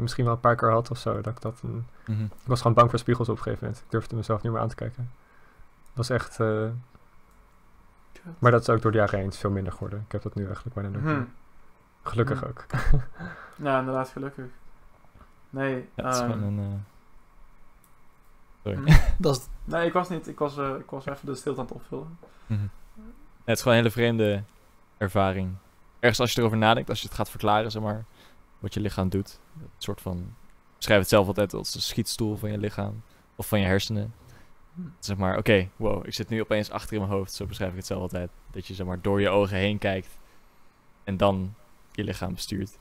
misschien 0.00 0.24
wel 0.24 0.32
een 0.34 0.40
paar 0.40 0.56
keer 0.56 0.70
had 0.70 0.90
of 0.90 0.98
zo. 0.98 1.14
Dat 1.20 1.26
ik 1.32 1.40
dat 1.40 1.60
een, 1.62 1.86
Mhm. 2.06 2.22
Ik 2.22 2.30
was 2.44 2.60
gewoon 2.60 2.76
bang 2.76 2.90
voor 2.90 2.98
spiegels 2.98 3.28
op 3.28 3.36
een 3.36 3.42
gegeven 3.42 3.64
moment. 3.64 3.82
Ik 3.84 3.90
durfde 3.90 4.16
mezelf 4.16 4.42
niet 4.42 4.52
meer 4.52 4.60
aan 4.60 4.68
te 4.68 4.74
kijken. 4.74 5.10
Het 5.86 5.96
was 5.96 6.10
echt... 6.10 6.40
eh, 6.40 6.64
Maar 8.38 8.50
dat 8.50 8.60
is 8.60 8.68
ook 8.68 8.82
door 8.82 8.90
de 8.92 8.98
jaren 8.98 9.18
heen 9.18 9.32
veel 9.32 9.50
minder 9.50 9.72
geworden. 9.72 10.02
Ik 10.06 10.12
heb 10.12 10.22
dat 10.22 10.34
nu 10.34 10.44
eigenlijk 10.44 10.74
bijna 10.74 10.88
nooit 10.90 11.02
Hm. 11.04 11.10
meer. 11.10 11.26
Gelukkig 12.02 12.40
Hm. 12.40 12.46
ook. 12.46 12.64
Ja, 13.56 13.78
inderdaad, 13.78 14.08
gelukkig. 14.08 14.44
Nee, 15.50 15.88
Ja, 15.94 16.04
het 16.04 16.14
is 16.14 16.20
ehm, 16.20 16.30
gewoon 16.32 16.42
een... 16.48 16.58
eh, 16.58 16.97
Sorry. 18.74 18.92
hm. 18.92 19.12
Dat 19.22 19.36
is, 19.36 19.46
nee, 19.64 19.86
ik 19.86 19.92
was 19.92 20.08
niet. 20.08 20.28
Ik 20.28 20.38
was, 20.38 20.56
eh, 20.58 20.74
ik 20.78 20.90
was 20.90 21.06
even 21.06 21.26
de 21.26 21.34
stilte 21.34 21.60
aan 21.60 21.66
het 21.66 21.74
opvullen. 21.74 22.18
Mhm. 22.46 22.60
Het 23.44 23.56
is 23.56 23.62
gewoon 23.62 23.76
een 23.78 23.82
hele 23.84 23.94
vreemde 23.94 24.42
ervaring. 24.98 25.54
Ergens 26.00 26.20
als 26.20 26.32
je 26.32 26.40
erover 26.40 26.58
nadenkt, 26.58 26.88
als 26.90 27.00
je 27.00 27.06
het 27.06 27.16
gaat 27.16 27.30
verklaren, 27.30 27.70
zeg 27.70 27.82
maar, 27.82 28.04
wat 28.58 28.74
je 28.74 28.80
lichaam 28.80 29.08
doet. 29.08 29.40
Een 29.60 29.68
soort 29.78 30.00
van, 30.00 30.34
beschrijf 30.76 31.00
het 31.00 31.08
zelf 31.08 31.26
altijd 31.26 31.54
als 31.54 31.72
de 31.72 31.80
schietstoel 31.80 32.36
van 32.36 32.50
je 32.50 32.58
lichaam 32.58 33.02
of 33.36 33.48
van 33.48 33.60
je 33.60 33.66
hersenen. 33.66 34.14
Zeg 34.98 35.16
maar, 35.16 35.36
oké, 35.38 35.68
wow, 35.76 36.06
ik 36.06 36.14
zit 36.14 36.28
nu 36.28 36.40
opeens 36.40 36.70
achter 36.70 36.92
in 36.92 37.00
mijn 37.00 37.12
hoofd. 37.12 37.32
Zo 37.32 37.46
beschrijf 37.46 37.70
ik 37.70 37.76
het 37.76 37.86
zelf 37.86 38.00
altijd. 38.00 38.30
Dat 38.50 38.66
je 38.66 38.74
zeg 38.74 38.86
maar 38.86 39.00
door 39.02 39.20
je 39.20 39.28
ogen 39.28 39.56
heen 39.56 39.78
kijkt 39.78 40.18
en 41.04 41.16
dan 41.16 41.54
je 41.92 42.04
lichaam 42.04 42.34
bestuurt. 42.34 42.78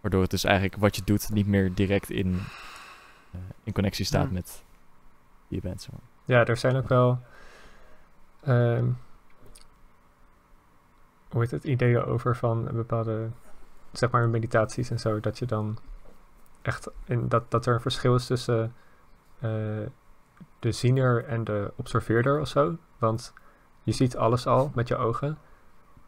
Waardoor 0.00 0.22
het 0.22 0.30
dus 0.30 0.44
eigenlijk 0.44 0.76
wat 0.76 0.96
je 0.96 1.02
doet 1.04 1.30
niet 1.30 1.46
meer 1.46 1.74
direct 1.74 2.10
in, 2.10 2.40
eh, 3.32 3.40
in 3.64 3.72
connectie 3.72 4.04
staat 4.04 4.24
Hmm. 4.24 4.32
met 4.34 4.62
je 5.48 5.60
bent. 5.60 5.88
Maar. 5.92 6.00
Ja, 6.24 6.46
er 6.46 6.56
zijn 6.56 6.76
ook 6.76 6.88
wel. 6.88 7.20
ehm, 8.40 8.84
hoe 11.30 11.40
heet 11.40 11.50
het? 11.50 11.64
Ideeën 11.64 12.04
over 12.04 12.36
van 12.36 12.64
bepaalde. 12.72 13.28
zeg 13.92 14.10
maar 14.10 14.28
meditaties 14.28 14.90
en 14.90 14.98
zo. 15.00 15.20
Dat 15.20 15.38
je 15.38 15.46
dan 15.46 15.78
echt. 16.62 16.90
In, 17.04 17.28
dat, 17.28 17.50
dat 17.50 17.66
er 17.66 17.74
een 17.74 17.80
verschil 17.80 18.14
is 18.14 18.26
tussen. 18.26 18.74
eh, 19.40 19.50
de 20.58 20.72
ziener 20.72 21.24
en 21.24 21.44
de 21.44 21.72
observeerder 21.76 22.40
of 22.40 22.48
zo. 22.48 22.76
Want 22.98 23.32
je 23.82 23.92
ziet 23.92 24.16
alles 24.16 24.46
al 24.46 24.70
met 24.74 24.88
je 24.88 24.96
ogen. 24.96 25.38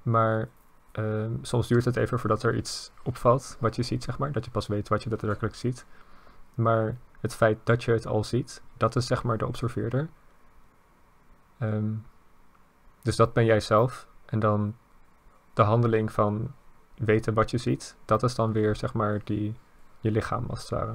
Maar 0.02 0.48
ehm, 0.92 1.30
soms 1.42 1.68
duurt 1.68 1.84
het 1.84 1.96
even 1.96 2.18
voordat 2.18 2.42
er 2.42 2.56
iets 2.56 2.92
opvalt. 3.02 3.56
wat 3.60 3.76
je 3.76 3.82
ziet, 3.82 4.04
zeg 4.04 4.18
maar. 4.18 4.32
Dat 4.32 4.44
je 4.44 4.50
pas 4.50 4.66
weet 4.66 4.88
wat 4.88 5.02
je 5.02 5.08
daadwerkelijk 5.08 5.54
ziet. 5.54 5.86
Maar 6.54 6.96
het 7.20 7.34
feit 7.34 7.58
dat 7.64 7.84
je 7.84 7.92
het 7.92 8.06
al 8.06 8.24
ziet, 8.24 8.62
dat 8.76 8.96
is 8.96 9.06
zeg 9.06 9.22
maar 9.22 9.38
de 9.38 9.46
observeerder. 9.46 10.08
Ehm, 11.58 11.92
dus 13.02 13.16
dat 13.16 13.32
ben 13.32 13.44
jij 13.44 13.60
zelf. 13.60 14.06
En 14.26 14.38
dan 14.38 14.76
de 15.54 15.62
handeling 15.62 16.12
van 16.12 16.52
weten 16.96 17.34
wat 17.34 17.50
je 17.50 17.58
ziet, 17.58 17.96
dat 18.04 18.22
is 18.22 18.34
dan 18.34 18.52
weer 18.52 18.76
zeg 18.76 18.94
maar 18.94 19.20
die, 19.24 19.54
je 20.00 20.10
lichaam 20.10 20.44
als 20.48 20.60
het 20.60 20.68
ware. 20.70 20.94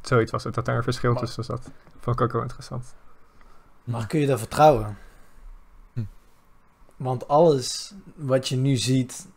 Zoiets 0.00 0.30
was 0.30 0.44
het, 0.44 0.54
dat 0.54 0.64
daar 0.64 0.76
een 0.76 0.82
verschil 0.82 1.12
Maar- 1.12 1.20
tussen 1.22 1.44
zat. 1.44 1.70
Vond 1.98 2.16
ik 2.16 2.26
ook 2.26 2.32
wel 2.32 2.42
interessant. 2.42 2.94
maar 3.84 4.06
kun 4.06 4.20
je 4.20 4.26
daar 4.26 4.38
vertrouwen? 4.38 4.98
Hm. 5.92 6.04
Want 6.96 7.28
alles 7.28 7.94
wat 8.14 8.48
je 8.48 8.56
nu 8.56 8.76
ziet, 8.76 9.28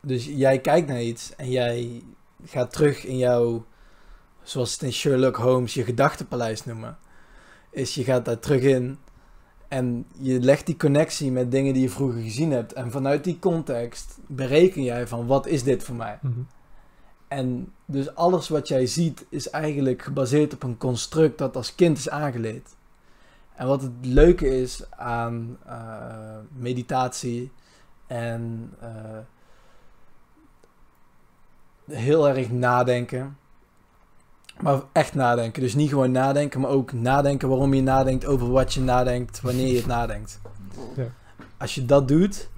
dus 0.00 0.24
jij 0.26 0.60
kijkt 0.60 0.88
naar 0.88 1.00
iets 1.02 1.34
en 1.36 1.50
jij 1.50 2.02
gaat 2.44 2.72
terug 2.72 3.04
in 3.04 3.16
jouw, 3.16 3.66
zoals 4.48 4.72
het 4.72 4.82
in 4.82 4.92
Sherlock 4.92 5.36
Holmes 5.36 5.74
je 5.74 5.84
gedachtenpaleis 5.84 6.64
noemen, 6.64 6.98
is 7.70 7.94
je 7.94 8.04
gaat 8.04 8.24
daar 8.24 8.38
terug 8.38 8.62
in 8.62 8.98
en 9.68 10.06
je 10.18 10.40
legt 10.40 10.66
die 10.66 10.76
connectie 10.76 11.32
met 11.32 11.50
dingen 11.50 11.72
die 11.72 11.82
je 11.82 11.90
vroeger 11.90 12.22
gezien 12.22 12.50
hebt 12.50 12.72
en 12.72 12.90
vanuit 12.90 13.24
die 13.24 13.38
context 13.38 14.18
bereken 14.26 14.82
jij 14.82 15.06
van 15.06 15.26
wat 15.26 15.46
is 15.46 15.62
dit 15.62 15.82
voor 15.82 15.94
mij? 15.94 16.18
Mhm. 16.22 16.40
En 17.28 17.72
dus 17.84 18.14
alles 18.14 18.48
wat 18.48 18.68
jij 18.68 18.86
ziet 18.86 19.26
is 19.28 19.50
eigenlijk 19.50 20.02
gebaseerd 20.02 20.54
op 20.54 20.62
een 20.62 20.76
construct 20.76 21.38
dat 21.38 21.56
als 21.56 21.74
kind 21.74 21.98
is 21.98 22.08
aangeleerd. 22.08 22.76
En 23.54 23.66
wat 23.66 23.82
het 23.82 23.92
leuke 24.00 24.60
is 24.60 24.90
aan 24.90 25.58
eh, 25.66 26.38
meditatie 26.52 27.52
en 28.06 28.72
eh, 28.80 29.18
heel 31.86 32.28
erg 32.28 32.50
nadenken. 32.50 33.36
Maar 34.60 34.82
echt 34.92 35.14
nadenken. 35.14 35.62
Dus 35.62 35.74
niet 35.74 35.88
gewoon 35.88 36.10
nadenken, 36.10 36.60
maar 36.60 36.70
ook 36.70 36.92
nadenken 36.92 37.48
waarom 37.48 37.74
je 37.74 37.82
nadenkt 37.82 38.26
over 38.26 38.50
wat 38.50 38.74
je 38.74 38.80
nadenkt, 38.80 39.40
wanneer 39.40 39.66
je 39.66 39.76
het 39.76 39.86
nadenkt. 39.86 40.40
Ja. 40.96 41.04
Als 41.56 41.74
je 41.74 41.84
dat 41.84 42.08
doet, 42.08 42.48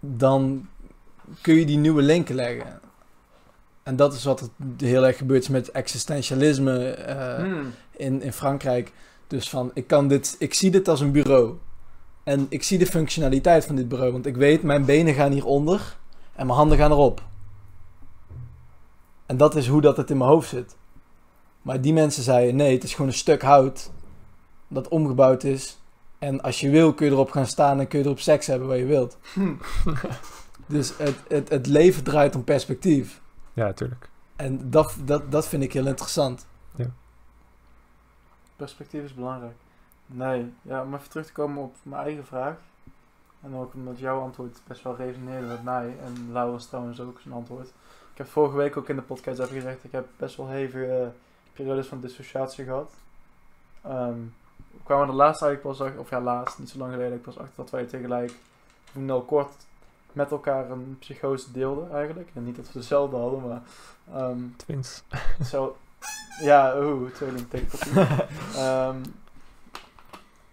dan 0.00 0.68
kun 1.40 1.54
je 1.54 1.66
die 1.66 1.78
nieuwe 1.78 2.02
linken 2.02 2.34
leggen. 2.34 2.80
En 3.82 3.96
dat 3.96 4.14
is 4.14 4.24
wat 4.24 4.40
er 4.40 4.48
heel 4.86 5.06
erg 5.06 5.16
gebeurt 5.16 5.42
is 5.42 5.48
met 5.48 5.70
existentialisme 5.70 6.88
eh, 6.88 7.34
Hmm. 7.34 7.72
in, 7.96 8.22
in 8.22 8.32
Frankrijk. 8.32 8.92
Dus 9.26 9.48
van, 9.48 9.70
ik, 9.74 9.86
kan 9.86 10.08
dit, 10.08 10.36
ik 10.38 10.54
zie 10.54 10.70
dit 10.70 10.88
als 10.88 11.00
een 11.00 11.12
bureau. 11.12 11.54
En 12.24 12.46
ik 12.48 12.62
zie 12.62 12.78
de 12.78 12.86
functionaliteit 12.86 13.64
van 13.64 13.76
dit 13.76 13.88
bureau. 13.88 14.12
Want 14.12 14.26
ik 14.26 14.36
weet, 14.36 14.62
mijn 14.62 14.84
benen 14.84 15.14
gaan 15.14 15.32
hieronder 15.32 15.96
en 16.34 16.46
mijn 16.46 16.58
handen 16.58 16.78
gaan 16.78 16.90
erop. 16.90 17.22
En 19.28 19.36
dat 19.36 19.56
is 19.56 19.68
hoe 19.68 19.80
dat 19.80 19.96
het 19.96 20.10
in 20.10 20.16
mijn 20.16 20.30
hoofd 20.30 20.48
zit. 20.48 20.76
Maar 21.62 21.80
die 21.80 21.92
mensen 21.92 22.22
zeiden, 22.22 22.56
nee, 22.56 22.74
het 22.74 22.84
is 22.84 22.92
gewoon 22.92 23.06
een 23.06 23.16
stuk 23.16 23.42
hout 23.42 23.90
dat 24.68 24.88
omgebouwd 24.88 25.44
is. 25.44 25.78
En 26.18 26.40
als 26.40 26.60
je 26.60 26.70
wil, 26.70 26.94
kun 26.94 27.06
je 27.06 27.12
erop 27.12 27.30
gaan 27.30 27.46
staan 27.46 27.80
en 27.80 27.88
kun 27.88 27.98
je 27.98 28.04
erop 28.04 28.20
seks 28.20 28.46
hebben 28.46 28.68
waar 28.68 28.76
je 28.76 28.84
wilt. 28.84 29.18
Dus 30.66 30.98
het, 30.98 31.16
het, 31.28 31.48
het 31.48 31.66
leven 31.66 32.04
draait 32.04 32.34
om 32.36 32.44
perspectief. 32.44 33.20
Ja, 33.52 33.64
natuurlijk. 33.64 34.08
En 34.36 34.70
dat, 34.70 34.96
dat, 35.04 35.32
dat 35.32 35.48
vind 35.48 35.62
ik 35.62 35.72
heel 35.72 35.86
interessant. 35.86 36.46
Perspectief 38.56 39.02
is 39.02 39.14
belangrijk. 39.14 39.56
Nee, 40.06 40.52
ja, 40.62 40.82
om 40.82 40.94
even 40.94 41.08
terug 41.08 41.26
te 41.26 41.32
komen 41.32 41.62
op 41.62 41.74
mijn 41.82 42.02
eigen 42.02 42.26
vraag. 42.26 42.56
En 43.42 43.54
ook 43.54 43.74
omdat 43.74 43.98
jouw 43.98 44.20
antwoord 44.20 44.60
best 44.66 44.82
wel 44.82 44.96
resoneerde 44.96 45.46
met 45.46 45.64
mij. 45.64 45.96
En 46.04 46.32
Laurens 46.32 46.66
trouwens 46.66 47.00
ook 47.00 47.20
zijn 47.20 47.34
antwoord. 47.34 47.72
Ik 48.18 48.24
heb 48.24 48.32
vorige 48.32 48.56
week 48.56 48.76
ook 48.76 48.88
in 48.88 48.96
de 48.96 49.02
podcast 49.02 49.38
even 49.38 49.54
gezegd, 49.54 49.84
ik 49.84 49.92
heb 49.92 50.06
best 50.16 50.36
wel 50.36 50.48
hevige 50.48 50.96
eh, 50.96 51.06
periodes 51.52 51.86
van 51.86 52.00
dissociatie 52.00 52.64
gehad. 52.64 52.92
Ehm 53.82 54.18
we 54.56 54.78
kwamen 54.84 55.08
er 55.08 55.14
laatst 55.14 55.42
eigenlijk 55.42 55.78
pas 55.78 55.98
of 55.98 56.10
ja 56.10 56.20
laatst, 56.20 56.58
niet 56.58 56.68
zo 56.68 56.78
lang 56.78 56.92
geleden, 56.92 57.16
ik 57.16 57.22
pas 57.22 57.38
achter 57.38 57.56
dat 57.56 57.70
wij 57.70 57.84
tegelijk, 57.84 58.32
of 58.88 59.02
nou 59.02 59.22
kort, 59.22 59.52
met 60.12 60.30
elkaar 60.30 60.70
een 60.70 60.96
psychose 60.98 61.52
deelden 61.52 61.92
eigenlijk. 61.92 62.30
En 62.34 62.44
niet 62.44 62.56
dat 62.56 62.66
we 62.72 62.78
dezelfde 62.78 63.16
hadden, 63.16 63.48
maar 63.48 63.62
ehm, 64.12 64.38
Twins. 64.56 65.02
zo, 65.50 65.76
ja, 66.40 66.80
oeh, 66.80 67.10
tweeling 67.10 67.48
tekenpapier. 67.48 68.26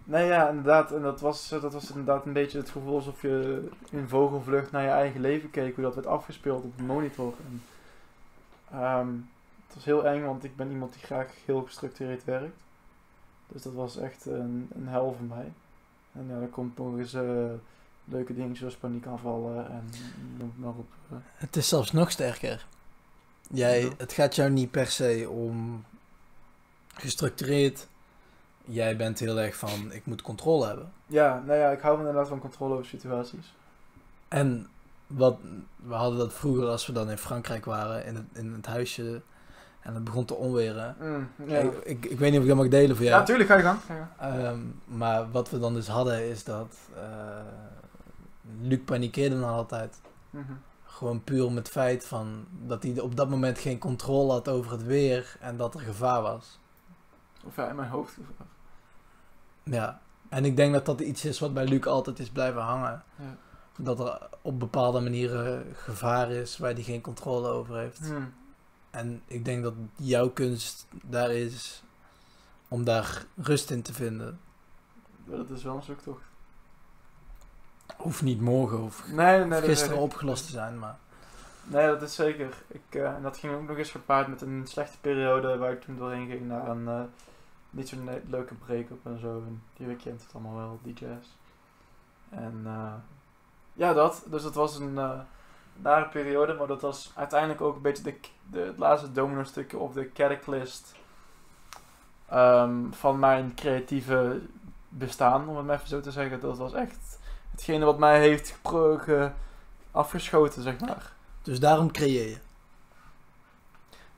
Nee, 0.08 0.26
ja, 0.26 0.49
inderdaad. 0.49 0.91
En 0.91 1.01
dat 1.01 1.22
was, 1.22 1.49
dat 1.49 1.74
was 1.74 1.89
inderdaad 1.89 2.26
een 2.26 2.34
beetje 2.34 2.58
het 2.58 2.70
gevoel 2.70 2.95
alsof 2.95 3.22
je 3.22 3.68
in 3.89 4.08
vogelvlucht 4.08 4.72
naar 4.72 4.84
je 4.84 4.89
eigen 4.89 5.22
leven 5.22 5.49
keek. 5.49 5.76
Hoe 5.76 5.84
dat 5.84 5.95
werd 5.95 6.08
afgespeeld 6.08 6.64
op 6.64 6.78
de 6.78 6.84
monitor. 6.84 7.34
En, 7.47 7.62
ehm, 8.72 9.08
het 9.66 9.76
was 9.76 9.86
heel 9.86 10.06
eng, 10.06 10.24
want 10.26 10.43
ik 10.43 10.56
ben 10.56 10.72
iemand 10.72 10.93
die 10.93 11.03
graag 11.03 11.28
heel 11.45 11.62
gestructureerd 11.62 12.24
werkt. 12.24 12.58
Dus 13.47 13.62
dat 13.62 13.74
was 13.74 13.97
echt 13.97 14.26
een, 14.26 14.70
een 14.76 14.88
hel 14.88 15.16
voor 15.18 15.38
mij. 15.38 15.51
En 16.12 16.26
ja, 16.30 16.39
dan 16.39 16.49
komt 16.49 16.78
nog 16.78 16.97
eens 16.97 17.14
eh, 17.14 17.24
leuke 18.06 18.34
dingen 18.34 18.56
zoals 18.56 18.76
paniekaanvallen 18.76 19.70
en 19.70 19.89
noem 20.38 20.49
het 20.56 20.60
maar 20.60 20.70
op. 20.70 20.88
eh. 21.10 21.18
Het 21.36 21.56
is 21.56 21.68
zelfs 21.68 21.91
nog 21.91 22.12
sterker. 22.12 22.66
Jij. 23.49 23.91
Het 23.97 24.14
gaat 24.14 24.36
jou 24.36 24.49
niet 24.49 24.72
per 24.72 24.88
se 24.88 25.28
om 25.30 25.84
gestructureerd. 26.93 27.88
Jij 28.66 28.97
bent 28.97 29.20
heel 29.20 29.39
erg 29.39 29.55
van, 29.55 29.91
ik 29.91 30.05
moet 30.05 30.22
controle 30.22 30.66
hebben. 30.66 30.91
Ja, 31.07 31.43
nou 31.45 31.59
ja, 31.59 31.70
ik 31.70 31.80
hou 31.80 31.97
inderdaad 31.99 32.28
van 32.28 32.39
controle 32.39 32.74
over 32.74 32.86
situaties. 32.86 33.53
En 34.28 34.68
wat, 35.07 35.38
we 35.76 35.93
hadden 35.93 36.20
dat 36.20 36.34
vroeger 36.34 36.68
als 36.68 36.86
we 36.86 36.93
dan 36.93 37.09
in 37.09 37.18
Frankrijk 37.18 37.66
waren, 37.66 38.05
in 38.05 38.16
het, 38.16 38.26
in 38.34 38.53
het 38.53 38.66
huisje. 38.66 39.22
En 39.82 39.93
het 39.93 40.03
begon 40.03 40.26
te 40.26 40.34
onweren. 40.34 40.95
Mm, 40.99 41.30
ja. 41.47 41.57
Ik, 41.57 41.74
ik, 41.84 42.05
ik 42.05 42.20
weet 42.20 42.30
niet 42.30 42.38
of 42.39 42.43
ik 42.45 42.49
dat 42.51 42.57
mag 42.57 42.68
delen 42.68 42.95
voor 42.95 43.05
Ja, 43.05 43.24
jou. 43.26 43.45
ga 43.45 43.55
je 43.55 43.61
gang. 43.63 43.80
Ga 43.80 43.93
je 43.93 44.01
gang. 44.20 44.34
Ehm, 44.43 44.59
maar 44.97 45.32
wat 45.32 45.49
we 45.49 45.59
dan 45.59 45.74
dus 45.74 45.88
hadden 45.88 46.30
is 46.30 46.43
dat 46.43 46.76
eh, 46.95 47.01
Luc 48.61 48.80
panikeerde 48.86 49.39
dan 49.39 49.49
altijd. 49.49 50.01
Mhm. 50.30 50.43
Gewoon 50.86 51.24
puur 51.24 51.45
om 51.45 51.55
het 51.55 51.70
feit 51.70 52.05
van 52.05 52.45
dat 52.66 52.84
hij 52.84 52.99
op 52.99 53.16
dat 53.16 53.30
moment 53.30 53.59
geen 53.59 53.78
controle 53.78 54.32
had 54.32 54.47
over 54.47 54.72
het 54.72 54.84
weer 54.84 55.36
en 55.39 55.57
dat 55.57 55.74
er 55.74 55.80
gevaar 55.80 56.22
was. 56.22 56.59
Of 57.43 57.55
ja, 57.55 57.70
in 57.70 57.76
mijn 57.76 57.89
hoofd. 57.89 58.18
Ja, 59.72 60.01
en 60.30 60.45
ik 60.45 60.55
denk 60.55 60.74
dat 60.74 60.86
dat 60.86 60.99
iets 60.99 61.26
is 61.26 61.39
wat 61.39 61.53
bij 61.53 61.66
Luc 61.66 61.86
altijd 61.86 62.20
is 62.20 62.30
blijven 62.30 62.61
hangen. 62.61 63.03
Ja. 63.16 63.38
Dat 63.78 63.99
er 63.99 64.28
op 64.41 64.59
bepaalde 64.59 64.99
manieren 64.99 65.66
gevaar 65.74 66.32
is 66.32 66.57
waar 66.57 66.74
hij 66.74 66.84
geen 66.84 67.01
controle 67.01 67.47
over 67.47 67.78
heeft. 67.78 68.07
Hmm. 68.07 68.34
En 68.91 69.22
ik 69.28 69.45
denk 69.45 69.63
dat 69.63 69.74
jouw 69.95 70.30
kunst 70.30 70.88
daar 71.03 71.32
is 71.32 71.84
om 72.68 72.84
daar 72.84 73.26
rust 73.36 73.72
in 73.72 73.82
te 73.82 73.93
vinden. 73.93 74.39
Dat 75.26 75.49
is 75.49 75.63
wel 75.63 75.76
een 75.76 75.84
zoektocht. 75.84 76.24
Hoeft 77.97 78.22
niet 78.22 78.41
morgen 78.41 78.82
of 78.82 79.11
Nee, 79.11 79.61
gisteren 79.61 79.97
opgelost 79.97 80.45
te 80.45 80.51
zijn, 80.51 80.80
maar... 80.80 80.97
Nee, 81.63 81.88
dat 81.88 82.01
is 82.01 82.16
zeker. 82.16 82.53
Ik, 82.68 82.82
eh, 82.89 83.13
en 83.13 83.22
dat 83.22 83.38
ging 83.38 83.53
ook 83.53 83.68
nog 83.68 83.78
eens 83.78 83.91
gepaard 83.91 84.28
met 84.28 84.41
een 84.41 84.63
slechte 84.68 84.97
periode 85.01 85.57
waar 85.57 85.72
ik 85.72 85.82
toen 85.82 85.97
doorheen 85.97 86.28
ging 86.28 86.47
naar 86.47 86.68
een 86.68 86.88
eh, 86.88 87.01
niet 87.76 87.89
zo'n 87.89 88.09
leuke 88.30 88.53
break-up 88.53 89.05
en 89.05 89.19
zo. 89.19 89.43
En 89.47 89.61
die 89.78 89.95
kent 89.95 90.21
het 90.21 90.34
allemaal 90.34 90.55
wel, 90.55 90.80
jazz. 90.93 91.28
En 92.30 92.61
eh, 92.65 92.93
ja, 93.73 93.93
dat. 93.93 94.23
Dus 94.26 94.43
dat 94.43 94.55
was 94.55 94.80
een 94.80 94.97
eh 94.97 95.19
nare 95.82 96.07
periode, 96.07 96.53
maar 96.53 96.67
dat 96.67 96.82
was 96.82 97.11
uiteindelijk 97.15 97.61
ook 97.61 97.76
een 97.76 97.82
beetje 97.82 98.03
de, 98.03 98.19
de, 98.51 98.59
het 98.59 98.78
laatste 98.78 99.11
domino 99.11 99.43
stukje 99.43 99.78
of 99.78 99.93
de 99.93 100.11
catalyst 100.11 100.95
ehm, 102.30 102.91
van 102.91 103.19
mijn 103.19 103.53
creatieve 103.55 104.41
bestaan, 104.89 105.49
om 105.49 105.57
het 105.57 105.65
maar 105.65 105.76
even 105.76 105.88
zo 105.88 105.99
te 105.99 106.11
zeggen. 106.11 106.39
Dat 106.39 106.57
was 106.57 106.73
echt 106.73 107.19
hetgene 107.51 107.86
wat 107.86 107.99
mij 107.99 108.19
heeft 108.19 108.59
afgeschoten, 109.91 110.63
zeg 110.63 110.80
maar. 110.80 111.11
Dus 111.41 111.59
daarom 111.59 111.91
creëer 111.91 112.30
je. 112.30 112.38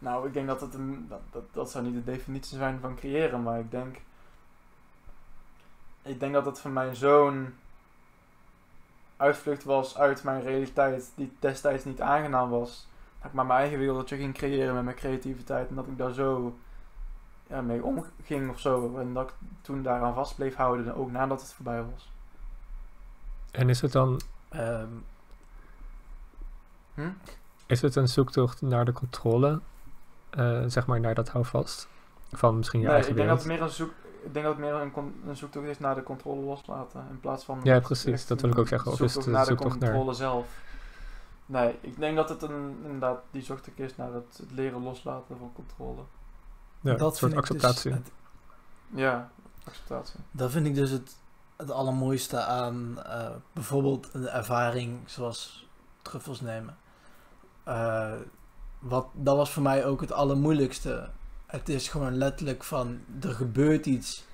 Nou, 0.08 0.28
ik 0.28 0.34
denk 0.34 0.48
dat 0.48 0.62
het 0.62 0.74
een, 0.74 1.06
dat, 1.10 1.20
dat, 1.32 1.44
dat 1.52 1.72
zou 1.72 1.84
niet 1.86 1.94
de 1.94 2.12
definitie 2.12 2.58
zijn 2.58 2.80
van 2.80 2.96
creëren, 2.96 3.44
maar 3.44 3.60
ik 3.60 3.72
denk, 3.72 3.98
ik 6.02 6.20
denk 6.20 6.34
dat 6.34 6.46
het 6.46 6.60
voor 6.60 6.72
mij 6.72 6.96
zo'n 6.96 7.56
uitvlucht 9.18 9.64
was 9.64 9.98
uit 9.98 10.24
mijn 10.24 10.42
realiteit 10.42 11.12
die 11.16 11.36
destijds 11.40 11.86
niet 11.86 12.02
aangenaam 12.02 12.50
was. 12.50 12.88
Dat 13.18 13.28
ik 13.28 13.34
maar 13.34 13.46
mijn 13.46 13.60
eigen 13.60 13.80
wereldje 13.80 14.18
ging 14.18 14.34
creëren 14.34 14.74
met 14.74 14.84
mijn 14.84 14.96
creativiteit 14.96 15.70
en 15.70 15.76
dat 15.76 15.88
ik 15.88 15.98
daar 15.98 16.14
zo 16.14 16.58
ja, 17.48 17.62
mee 17.62 17.84
omging 17.84 18.50
of 18.50 18.60
zo. 18.60 18.98
En 18.98 19.14
dat 19.14 19.30
ik 19.30 19.34
toen 19.62 19.84
daaraan 19.84 20.14
vast 20.14 20.36
bleef 20.36 20.56
houden, 20.56 20.96
ook 20.96 21.12
nadat 21.12 21.42
het 21.42 21.54
voorbij 21.54 21.84
was. 21.84 22.12
En 23.52 23.70
is 23.70 23.82
het 23.82 23.92
dan 23.92 24.22
Ehm, 24.50 24.90
Hm? 26.94 27.10
is 27.66 27.82
het 27.82 27.96
een 27.96 28.08
zoektocht 28.08 28.62
naar 28.62 28.86
de 28.86 28.94
controle? 28.94 29.62
Eh, 30.38 30.64
zeg 30.68 30.86
maar 30.86 31.00
naar 31.00 31.14
dat 31.16 31.30
houvast? 31.30 31.88
Van 32.32 32.58
misschien 32.58 32.80
je 32.80 32.86
Nee, 32.86 32.96
eigen 32.96 33.12
ik 33.12 33.18
denk 33.18 33.30
dat 33.30 33.44
wereld? 33.44 33.62
het 33.62 33.78
meer 33.78 33.86
een 33.86 33.94
zoek, 33.94 34.24
ik 34.26 34.34
denk 34.34 34.46
dat 34.46 34.56
het 34.56 34.64
meer 34.66 34.74
een, 34.74 35.12
een 35.28 35.36
zoektocht 35.36 35.66
is 35.66 35.80
naar 35.80 35.96
de 35.96 36.04
controle 36.04 36.42
loslaten 36.42 37.06
in 37.10 37.20
plaats 37.20 37.44
van 37.46 37.60
Ja, 37.64 37.80
precies, 37.80 38.28
dat 38.28 38.42
wil 38.42 38.50
ik 38.50 38.58
ook 38.58 38.68
zeggen. 38.68 38.92
Of 38.92 39.02
is 39.02 39.16
het 39.16 39.26
naar 39.26 39.46
de 39.46 39.54
naar- 39.54 39.62
controle 39.62 40.14
zelf. 40.14 40.48
Nee, 41.46 41.78
ik 41.82 42.00
denk 42.00 42.16
dat 42.16 42.30
het 42.30 42.42
een, 42.42 42.78
inderdaad 42.84 43.20
die 43.32 43.42
zoektocht 43.42 43.80
is 43.80 43.96
naar 43.96 44.14
het, 44.14 44.38
het 44.38 44.52
leren 44.52 44.84
loslaten 44.84 45.38
van 45.38 45.52
controle. 45.56 46.02
Ja, 46.82 46.92
een 46.92 46.98
dat 46.98 47.18
soort 47.18 47.34
vind 47.34 47.46
ik 47.46 47.52
dus 47.52 47.64
acceptatie. 47.64 47.92
het- 47.92 48.12
Ja, 48.90 49.30
acceptatie. 49.66 50.20
Dat 50.32 50.52
vind 50.52 50.66
ik 50.68 50.76
dus 50.76 50.90
het, 50.90 51.16
het 51.56 51.72
allermooiste 51.72 52.40
aan 52.44 53.04
eh, 53.04 53.30
bijvoorbeeld 53.54 54.10
een 54.14 54.28
ervaring 54.28 55.00
zoals 55.06 55.68
truffels 56.02 56.42
nemen. 56.42 56.78
Eh, 57.64 58.12
wat, 58.80 59.08
dat 59.14 59.36
was 59.36 59.52
voor 59.52 59.64
mij 59.64 59.86
ook 59.86 60.02
het 60.02 60.12
allermoeilijkste. 60.12 61.10
Het 61.46 61.70
is 61.70 61.90
gewoon 61.90 62.18
letterlijk 62.18 62.64
van 62.64 63.00
er 63.22 63.34
gebeurt 63.34 63.86
iets 63.86 64.26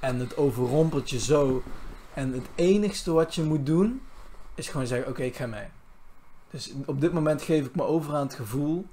en 0.00 0.18
het 0.18 0.36
overrompelt 0.36 1.10
je 1.10 1.18
zo. 1.18 1.62
En 2.14 2.32
het 2.32 2.46
enigste 2.54 3.12
wat 3.12 3.34
je 3.34 3.42
moet 3.42 3.66
doen 3.66 4.02
is 4.54 4.68
gewoon 4.68 4.86
zeggen: 4.86 5.08
Oké, 5.08 5.22
ik 5.22 5.36
ga 5.36 5.46
mee. 5.46 5.68
Dus 6.50 6.72
op 6.86 7.00
dit 7.00 7.12
moment 7.12 7.42
geef 7.42 7.66
ik 7.66 7.74
me 7.74 7.82
over 7.82 8.14
aan 8.14 8.26
het 8.26 8.34
gevoel 8.34 8.86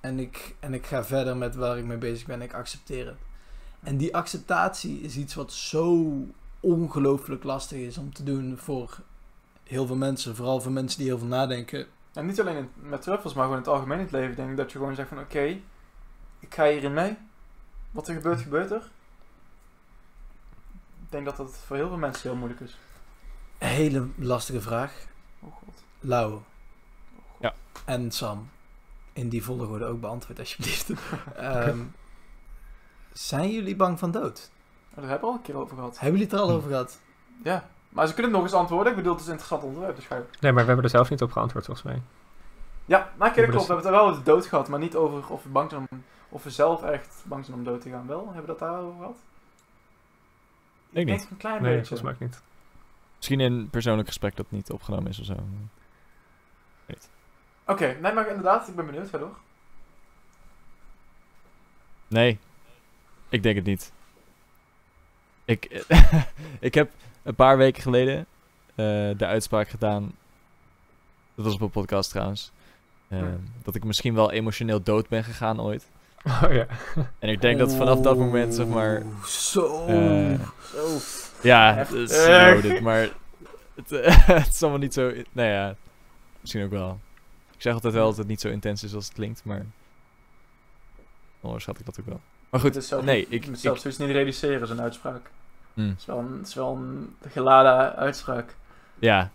en 0.00 0.18
ik, 0.18 0.56
en 0.60 0.74
ik 0.74 0.86
ga 0.86 1.04
verder 1.04 1.36
met 1.36 1.54
waar 1.54 1.78
ik 1.78 1.84
mee 1.84 1.98
bezig 1.98 2.26
ben. 2.26 2.42
Ik 2.42 2.54
accepteer 2.54 3.06
het. 3.06 3.18
En 3.80 3.96
die 3.96 4.16
acceptatie 4.16 5.00
is 5.00 5.16
iets 5.16 5.34
wat 5.34 5.52
zo 5.52 6.06
ongelooflijk 6.60 7.44
lastig 7.44 7.78
is 7.78 7.98
om 7.98 8.14
te 8.14 8.22
doen 8.22 8.56
voor 8.56 8.98
heel 9.64 9.86
veel 9.86 9.96
mensen. 9.96 10.36
Vooral 10.36 10.60
voor 10.60 10.72
mensen 10.72 10.98
die 10.98 11.08
heel 11.08 11.18
veel 11.18 11.26
nadenken. 11.26 11.86
En 12.12 12.26
niet 12.26 12.40
alleen 12.40 12.56
in, 12.56 12.70
met 12.74 13.02
truffels, 13.02 13.34
maar 13.34 13.42
gewoon 13.44 13.58
in 13.58 13.64
het 13.64 13.72
algemeen 13.74 13.98
in 13.98 14.04
het 14.04 14.12
leven. 14.12 14.36
Denk 14.36 14.50
ik 14.50 14.56
dat 14.56 14.72
je 14.72 14.78
gewoon 14.78 14.94
zegt 14.94 15.08
van 15.08 15.18
oké, 15.18 15.42
ik 16.38 16.54
ga 16.54 16.64
hierin 16.68 16.94
mee. 16.94 17.16
Wat 17.90 18.08
er 18.08 18.14
gebeurt, 18.14 18.40
gebeurt 18.40 18.70
er. 18.70 18.90
Ik 21.02 21.10
denk 21.10 21.24
dat 21.24 21.36
dat 21.36 21.56
voor 21.66 21.76
heel 21.76 21.88
veel 21.88 21.96
mensen 21.96 22.30
heel 22.30 22.38
moeilijk 22.38 22.60
is. 22.60 22.78
Hele 23.58 24.08
lastige 24.16 24.60
vraag. 24.60 25.06
Oh 25.40 25.52
god. 25.54 25.82
Lau 26.00 26.40
Ja. 27.40 27.54
en 27.84 28.10
Sam. 28.12 28.48
In 29.12 29.28
die 29.28 29.44
volgorde 29.44 29.84
ook 29.84 30.00
beantwoord 30.00 30.38
alsjeblieft. 30.38 30.90
Ehm, 31.36 31.80
zijn 33.12 33.50
jullie 33.50 33.76
bang 33.76 33.98
van 33.98 34.10
dood? 34.10 34.50
Oh, 34.90 34.96
daar 34.96 35.08
hebben 35.08 35.20
we 35.20 35.26
al 35.26 35.34
een 35.34 35.42
keer 35.42 35.56
over 35.56 35.76
gehad. 35.76 35.98
Hebben 35.98 36.18
jullie 36.20 36.32
het 36.32 36.32
er 36.32 36.40
al 36.40 36.48
Hm. 36.50 36.54
over 36.56 36.68
gehad? 36.70 37.00
Ja, 37.44 37.68
maar 37.90 38.06
ze 38.06 38.14
kunnen 38.14 38.32
het 38.32 38.40
nog 38.40 38.50
eens 38.50 38.60
antwoorden. 38.60 38.90
Ik 38.90 38.96
bedoel, 38.96 39.12
het 39.12 39.20
is 39.20 39.26
een 39.26 39.32
interessant 39.32 39.68
onderwerp. 39.68 39.96
Dus 39.96 40.06
ga 40.06 40.16
je... 40.16 40.22
Nee, 40.40 40.52
maar 40.52 40.60
we 40.62 40.66
hebben 40.66 40.84
er 40.84 40.90
zelf 40.90 41.10
niet 41.10 41.22
op 41.22 41.32
geantwoord 41.32 41.64
volgens 41.64 41.86
mij. 41.86 42.02
Ja, 42.84 42.98
maar 43.16 43.28
Over 43.28 43.32
kijk, 43.32 43.50
klopt. 43.50 43.66
We 43.66 43.72
hebben 43.72 43.76
het 43.76 43.84
er 43.84 44.00
wel 44.00 44.10
over 44.10 44.24
de 44.24 44.30
dood 44.30 44.46
gehad, 44.46 44.68
maar 44.68 44.78
niet 44.78 44.96
over 44.96 45.28
of 45.28 45.42
we 45.42 45.48
bang 45.48 45.70
zijn 45.70 45.86
om, 45.90 46.02
of 46.28 46.42
we 46.44 46.50
zelf 46.50 46.82
echt 46.82 47.22
bang 47.24 47.44
zijn 47.44 47.56
om 47.56 47.64
dood 47.64 47.80
te 47.80 47.90
gaan. 47.90 48.06
Wel, 48.06 48.24
hebben 48.24 48.40
we 48.40 48.46
dat 48.46 48.58
daarover 48.58 48.98
gehad? 48.98 49.16
Ik 50.90 51.06
niet. 51.06 51.18
denk 51.18 51.30
een 51.30 51.36
klein 51.36 51.62
Nee, 51.62 51.76
beetje. 51.76 51.96
volgens 51.96 52.18
mij 52.18 52.28
niet. 52.28 52.42
Misschien 53.16 53.40
in 53.40 53.52
een 53.52 53.70
persoonlijk 53.70 54.08
gesprek 54.08 54.36
dat 54.36 54.50
niet 54.50 54.70
opgenomen 54.70 55.10
is 55.10 55.20
of 55.20 55.26
zo. 55.26 55.34
Oké, 57.66 57.96
nee, 58.00 58.12
maar 58.12 58.28
inderdaad, 58.28 58.68
ik 58.68 58.74
ben 58.76 58.86
benieuwd. 58.86 59.10
Door. 59.10 59.36
Nee, 62.08 62.38
ik 63.28 63.42
denk 63.42 63.56
het 63.56 63.64
niet. 63.64 63.92
Ik, 65.44 65.84
ik 66.60 66.74
heb 66.74 66.90
een 67.30 67.34
paar 67.36 67.56
weken 67.56 67.82
geleden 67.82 68.18
eh, 68.74 68.84
de 69.16 69.26
uitspraak 69.26 69.68
gedaan. 69.68 70.12
Dat 71.34 71.44
was 71.44 71.54
op 71.54 71.60
een 71.60 71.70
podcast 71.70 72.10
trouwens. 72.10 72.50
eh, 73.08 73.18
Hm. 73.18 73.24
Dat 73.62 73.74
ik 73.74 73.84
misschien 73.84 74.14
wel 74.14 74.30
emotioneel 74.32 74.82
dood 74.82 75.08
ben 75.08 75.24
gegaan 75.24 75.60
ooit. 75.60 75.90
Oh 76.24 76.52
ja. 76.52 76.66
En 77.18 77.28
ik 77.28 77.40
denk 77.40 77.58
dat 77.58 77.74
vanaf 77.74 78.00
dat 78.00 78.16
moment, 78.16 78.54
zeg 78.54 78.66
maar. 78.66 79.02
Zo. 79.26 79.86
eh, 79.86 80.40
Zo. 80.72 80.98
ja, 81.42 81.76
Echt. 81.78 81.90
het 81.90 82.10
is 82.10 82.24
Echt. 82.26 82.52
loaded, 82.64 82.80
maar 82.80 83.08
het, 83.74 83.92
eh, 83.92 84.26
het 84.26 84.46
is 84.54 84.62
allemaal 84.62 84.80
niet 84.80 84.94
zo. 84.94 85.12
Nou 85.32 85.48
ja, 85.48 85.74
misschien 86.40 86.64
ook 86.64 86.70
wel. 86.70 86.98
Ik 87.54 87.62
zeg 87.62 87.74
altijd 87.74 87.94
wel 87.94 88.06
dat 88.08 88.16
het 88.16 88.26
niet 88.26 88.40
zo 88.40 88.48
intens 88.48 88.82
is 88.82 88.94
als 88.94 89.04
het 89.04 89.14
klinkt, 89.14 89.44
maar. 89.44 89.66
Onderschat 91.40 91.78
ik 91.78 91.86
dat 91.86 92.00
ook 92.00 92.06
wel. 92.06 92.20
Maar 92.50 92.60
goed, 92.60 93.02
nee, 93.02 93.26
ik, 93.28 93.46
ik. 93.46 93.56
zelfs 93.56 93.84
ik 93.84 93.98
niet 93.98 94.10
reduceren, 94.10 94.66
zo'n 94.66 94.80
uitspraak. 94.80 95.30
Hm, 95.82 95.88
Het 95.88 95.98
is 95.98 96.04
wel 96.06 96.18
een, 96.18 96.38
het 96.38 96.46
is 96.46 96.54
wel 96.54 96.76
een 96.76 97.14
geladen 97.28 97.96
uitspraak. 97.96 98.54
ja. 98.98 99.30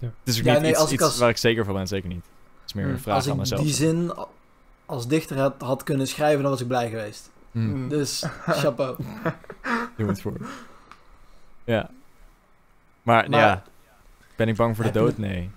Ja. 0.00 0.06
Het 0.24 0.34
is 0.34 0.38
ook 0.38 0.44
Ja, 0.44 0.52
niet 0.52 0.60
nee, 0.62 0.70
iets, 0.70 0.78
als 0.80 0.88
ik 0.88 0.94
iets 0.94 1.02
als- 1.04 1.18
waar 1.18 1.28
ik 1.28 1.36
zeker 1.36 1.64
van 1.64 1.74
ben, 1.74 1.86
zeker 1.86 2.08
niet. 2.08 2.24
Het 2.60 2.66
is 2.66 2.72
meer 2.72 2.86
een 2.88 2.98
vraag 3.00 3.14
Als 3.14 3.24
aan 3.26 3.32
ik 3.32 3.38
mezelf. 3.38 3.60
die 3.60 3.72
zin 3.72 4.12
als 4.86 5.06
dichter 5.08 5.38
had, 5.38 5.54
had 5.58 5.82
kunnen 5.82 6.06
schrijven, 6.06 6.42
dan 6.42 6.50
was 6.50 6.60
ik 6.60 6.66
blij 6.66 6.88
geweest. 6.88 7.30
Hm, 7.52 7.58
Mm. 7.60 7.88
Dus, 7.88 8.24
chapeau. 8.46 8.96
Doe 9.96 10.08
het 10.08 10.20
voor. 10.20 10.36
Ja. 11.64 11.90
Maar, 13.02 13.30
Maar- 13.30 13.40
ja, 13.40 13.62
ben 14.36 14.48
ik 14.48 14.56
bang 14.56 14.76
voor 14.76 14.84
de 14.84 14.90
dood? 14.90 15.18
Nee. 15.18 15.50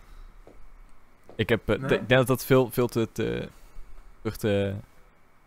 Ik, 1.35 1.49
heb, 1.49 1.69
eh, 1.69 1.79
Nee? 1.79 1.83
ik 1.99 2.07
denk 2.07 2.09
dat 2.19 2.27
dat 2.27 2.45
veel, 2.45 2.69
veel 2.71 2.87
te, 2.87 3.07
te 3.11 3.49
terug 4.21 4.37
te 4.37 4.73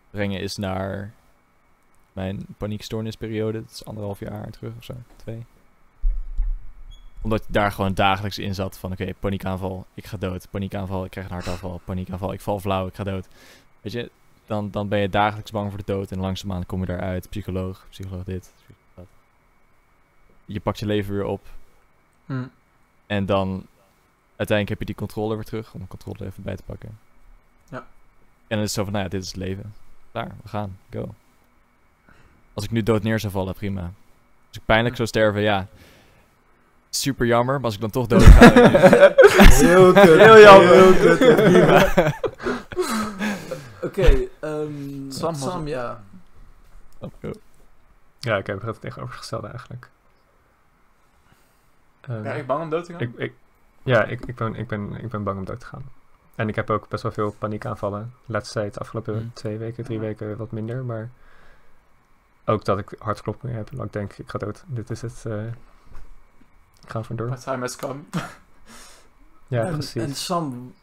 brengen 0.09 0.41
is 0.41 0.55
naar 0.57 1.13
mijn 2.15 2.45
paniekstoornisperiode. 2.57 3.61
Dat 3.61 3.71
is 3.71 3.85
anderhalf 3.85 4.19
jaar 4.19 4.49
terug 4.49 4.73
of 4.77 4.83
zo, 4.83 4.93
twee. 5.15 5.45
Omdat 7.21 7.43
je 7.45 7.51
daar 7.51 7.71
gewoon 7.71 7.93
dagelijks 7.93 8.37
in 8.37 8.55
zat 8.55 8.77
van 8.77 8.91
oké, 8.91 9.13
paniekaanval, 9.19 9.85
ik 9.93 10.05
ga 10.05 10.17
dood. 10.17 10.47
Paniekaanval, 10.49 11.05
ik 11.05 11.11
krijg 11.11 11.27
een 11.27 11.33
hartaanval. 11.33 11.81
Paniekaanval, 11.85 12.33
ik 12.33 12.41
val 12.41 12.59
flauw, 12.59 12.87
ik 12.87 12.95
ga 12.95 13.03
dood. 13.03 13.27
Weet 13.81 13.91
je, 13.91 14.11
dan, 14.45 14.71
dan 14.71 14.87
ben 14.87 14.99
je 14.99 15.09
dagelijks 15.09 15.51
bang 15.51 15.69
voor 15.69 15.77
de 15.79 15.91
dood 15.93 16.11
en 16.11 16.19
langzaamaan 16.19 16.65
kom 16.65 16.79
je 16.79 16.85
daaruit. 16.85 17.29
Psycholoog, 17.29 17.85
psycholoog 17.89 18.23
dit, 18.23 18.53
psycholoog 18.55 18.89
dat. 18.95 19.05
Je 20.45 20.59
pakt 20.59 20.79
je 20.79 20.85
leven 20.85 21.13
weer 21.13 21.25
op 21.25 21.41
Hm. 22.25 22.47
en 23.05 23.25
dan 23.25 23.65
uiteindelijk 24.35 24.69
heb 24.69 24.79
je 24.79 24.85
die 24.85 24.95
controle 24.95 25.35
weer 25.35 25.43
terug 25.43 25.73
om 25.73 25.79
de 25.79 25.87
controle 25.87 26.17
er 26.19 26.25
even 26.25 26.43
bij 26.43 26.55
te 26.55 26.63
pakken. 26.63 26.99
Ja. 27.69 27.77
En 27.77 27.85
dan 28.47 28.57
is 28.59 28.63
het 28.63 28.71
zo 28.71 28.83
van, 28.83 28.91
nou 28.91 29.03
ja, 29.03 29.09
dit 29.09 29.21
is 29.21 29.27
het 29.27 29.37
leven. 29.37 29.73
Klaar, 30.11 30.35
we 30.43 30.49
gaan, 30.49 30.77
go. 30.89 31.13
Als 32.55 32.63
ik 32.63 32.71
nu 32.71 32.83
dood 32.83 33.03
neer 33.03 33.19
zou 33.19 33.31
vallen, 33.33 33.53
prima. 33.53 33.81
Als 34.47 34.57
ik 34.57 34.65
pijnlijk 34.65 34.95
zou 34.95 35.07
sterven, 35.07 35.41
ja. 35.41 35.67
Super 36.89 37.25
jammer, 37.25 37.55
maar 37.55 37.63
als 37.63 37.73
ik 37.75 37.81
dan 37.81 37.89
toch 37.89 38.07
dood 38.11 38.23
ga... 38.23 38.49
Heel 39.49 39.93
kut. 39.93 40.03
Heel 40.19 40.39
jammer. 40.39 40.73
Heel 40.73 40.93
kut. 41.17 41.35
prima. 41.35 41.85
Oké, 43.87 44.27
ehm, 44.39 45.11
Sam 45.11 45.33
Sam, 45.35 45.39
was 45.49 45.53
het. 45.53 45.67
ja. 45.67 46.03
Ja, 48.19 48.37
ik 48.37 48.47
heb 48.47 48.61
het 48.61 48.81
tegenovergestelde 48.81 49.47
eigenlijk. 49.47 49.89
Ehm, 52.01 52.23
Ja, 52.23 52.31
ik 52.33 52.47
bang 52.47 52.61
om 52.63 52.69
dood 52.69 52.85
te 52.85 52.91
gaan? 52.91 53.01
ik, 53.01 53.11
ik, 53.17 53.33
ja, 53.83 54.03
ik, 54.03 54.25
ik, 54.25 54.35
ben, 54.35 54.55
ik, 54.55 54.67
ben, 54.67 54.95
ik 55.03 55.09
ben 55.09 55.23
bang 55.23 55.37
om 55.39 55.45
dood 55.45 55.59
te 55.59 55.65
gaan. 55.65 55.83
En 56.35 56.47
ik 56.47 56.55
heb 56.55 56.69
ook 56.69 56.87
best 56.89 57.03
wel 57.03 57.11
veel 57.11 57.35
paniekaanvallen. 57.39 58.13
Laatst 58.25 58.51
tijd, 58.51 58.73
de 58.73 58.79
afgelopen 58.79 59.13
Hmm. 59.13 59.31
twee 59.33 59.57
weken, 59.57 59.83
drie 59.83 59.97
Ja. 59.99 60.03
weken 60.05 60.37
wat 60.37 60.51
minder. 60.51 60.83
Maar 60.85 61.09
ook 62.45 62.65
dat 62.65 62.77
ik 62.77 62.95
hartkloppingen 62.99 63.55
heb. 63.55 63.69
Dat 63.71 63.85
ik 63.85 63.93
denk, 63.93 64.13
ik 64.13 64.29
ga 64.29 64.37
dood. 64.37 64.63
Dit 64.67 64.89
is 64.89 65.01
het. 65.01 65.25
eh, 65.25 65.45
ik 66.81 66.89
ga 66.91 67.03
vandoor. 67.03 67.29
My 67.29 67.37
time 67.37 67.59
has 67.59 67.75
come. 67.75 67.99
Ja, 69.47 69.63
en, 69.65 69.73
precies. 69.73 70.01
En 70.01 70.15
Sam, 70.15 70.73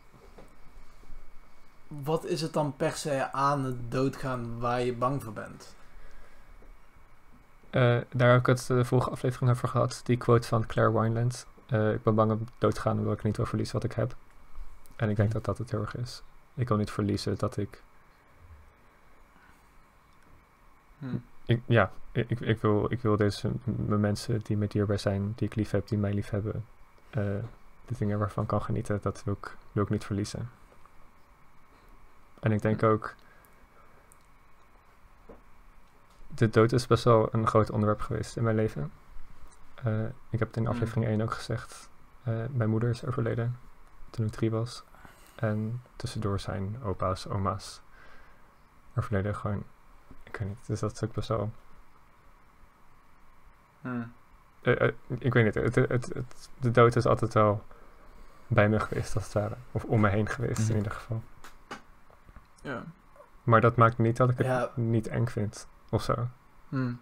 wat 1.89 2.25
is 2.25 2.41
het 2.41 2.53
dan 2.53 2.77
per 2.77 2.93
se 2.93 3.33
aan 3.33 3.65
het 3.65 3.91
doodgaan 3.93 4.59
waar 4.59 4.81
je 4.83 4.93
bang 4.93 5.23
voor 5.23 5.33
bent? 5.33 5.75
Eh, 7.71 7.99
daar 8.11 8.31
heb 8.31 8.41
ik 8.41 8.47
het 8.47 8.67
de 8.67 8.85
vorige 8.85 9.11
aflevering 9.11 9.51
over 9.51 9.69
gehad. 9.69 10.01
Die 10.05 10.17
quote 10.17 10.49
van 10.49 10.67
Claire 10.67 11.01
Wineland. 11.01 11.47
Eh, 11.67 11.93
ik 11.93 12.03
ben 12.03 12.15
bang 12.15 12.31
om 12.31 12.47
dood 12.59 12.75
te 12.75 12.81
gaan 12.81 12.99
omdat 12.99 13.13
ik 13.19 13.23
niet 13.23 13.37
wil 13.37 13.47
verliezen 13.47 13.75
wat 13.75 13.85
ik 13.85 13.93
heb. 13.93 14.15
En 14.97 15.09
ik 15.11 15.17
denk 15.17 15.33
dat 15.33 15.45
dat 15.45 15.59
het 15.59 15.71
heel 15.71 15.81
erg 15.81 15.97
is. 15.97 16.23
Ik 16.55 16.69
wil 16.69 16.77
niet 16.77 16.91
verliezen 16.91 17.39
dat 17.39 17.57
ik... 17.57 17.83
Hm. 20.99 21.17
Ik 21.45 21.63
ja, 21.67 21.91
ik, 22.13 22.31
ik, 22.31 22.61
wil, 22.61 22.93
ik 22.93 23.01
wil 23.03 23.17
deze 23.17 23.51
mensen 23.87 24.41
die 24.43 24.57
me 24.57 24.67
dierbaar 24.67 24.99
zijn, 24.99 25.33
die 25.37 25.49
ik 25.49 25.55
lief 25.55 25.71
heb, 25.71 25.89
die 25.89 25.99
mij 25.99 26.13
lief 26.15 26.31
hebben... 26.31 26.65
eh, 27.11 27.23
de 27.87 27.95
dingen 27.99 28.19
waarvan 28.19 28.43
ik 28.43 28.49
kan 28.49 28.63
genieten, 28.63 28.99
dat 29.03 29.25
wil 29.25 29.35
ik, 29.41 29.57
wil 29.73 29.83
ik 29.83 29.89
niet 29.91 30.05
verliezen. 30.05 30.51
En 32.41 32.53
ik 32.53 32.63
denk 32.63 32.83
ook... 32.83 33.15
De 36.35 36.51
dood 36.51 36.73
is 36.73 36.87
best 36.87 37.05
wel 37.05 37.29
een 37.35 37.47
groot 37.47 37.71
onderwerp 37.71 38.01
geweest 38.01 38.37
in 38.37 38.43
mijn 38.43 38.57
leven. 38.57 38.93
Eh, 39.75 40.05
ik 40.31 40.39
heb 40.39 40.49
het 40.49 40.57
in 40.57 40.63
Mm. 40.63 40.69
aflevering 40.69 41.07
1 41.07 41.21
ook 41.23 41.33
gezegd. 41.33 41.89
Eh, 42.23 42.35
mijn 42.51 42.71
moeder 42.71 42.89
is 42.89 43.05
overleden 43.05 43.59
toen 44.11 44.27
ik 44.27 44.33
drie 44.33 44.51
was. 44.51 44.83
En 45.35 45.83
tussendoor 45.97 46.41
zijn 46.41 46.77
opa's, 46.83 47.27
oma's 47.27 47.81
overleden 48.97 49.35
gewoon. 49.37 49.63
Ik 50.33 50.39
weet 50.39 50.49
niet, 50.49 50.67
dus 50.67 50.81
dat 50.81 50.93
is 50.93 51.03
ook 51.05 51.13
best 51.15 51.29
wel... 51.29 51.51
Hm. 53.81 54.03
eh, 54.63 54.81
eh, 54.81 54.93
ik 55.19 55.33
weet 55.33 55.45
niet, 55.45 55.55
het, 55.55 55.75
het, 55.75 55.89
het- 56.15 56.49
de 56.59 56.71
dood 56.71 56.97
is 56.97 57.07
altijd 57.07 57.35
wel 57.35 57.63
bij 58.47 58.69
me 58.69 58.81
geweest 58.81 59.15
als 59.15 59.25
het 59.25 59.33
ware. 59.33 59.55
Of 59.73 59.85
om 59.85 60.01
me 60.01 60.09
heen 60.09 60.29
geweest 60.29 60.59
Mhm. 60.61 60.71
in 60.71 60.77
ieder 60.77 60.93
geval. 60.93 61.23
Ja. 62.63 62.83
Maar 63.43 63.61
dat 63.61 63.77
maakt 63.77 63.99
niet 63.99 64.17
dat 64.17 64.31
ik 64.31 64.39
het 64.39 64.47
Ja. 64.47 64.71
niet 64.75 65.07
eng 65.09 65.27
vind. 65.27 65.67
Of 65.91 66.03
zo. 66.03 66.15
Hm. 66.69 66.93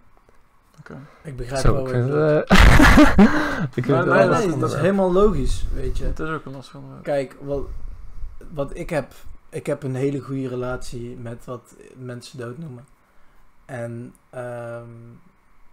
Oké. 0.79 0.99
Ik 1.23 1.37
begrijp 1.37 1.61
Zo, 1.61 1.73
wel 1.73 1.87
ik 1.87 1.93
wat 1.93 1.95
je 1.97 2.03
vind 2.03 2.13
bedoelt. 2.15 2.49
het... 2.49 3.19
eh, 3.19 3.63
ik 3.79 3.85
vind 3.85 3.87
Nee, 4.05 4.59
dat 4.59 4.71
is 4.71 4.77
helemaal 4.77 5.13
logisch, 5.13 5.67
weet 5.75 5.99
je. 5.99 6.05
Het 6.05 6.19
is 6.21 6.29
ook 6.29 6.45
een 6.45 6.53
lastig 6.53 6.75
onderwerp. 6.75 7.05
Kijk, 7.05 7.37
wat, 7.41 7.63
wat 8.53 8.77
ik 8.77 8.91
heb, 8.91 9.13
ik 9.49 9.67
heb 9.67 9.83
een 9.83 9.95
hele 9.95 10.21
goede 10.21 10.49
relatie 10.49 11.17
met 11.17 11.45
wat 11.45 11.75
mensen 11.97 12.39
dood 12.39 12.59
noemen. 12.59 12.85
En 13.71 14.15
ehm, 14.31 14.89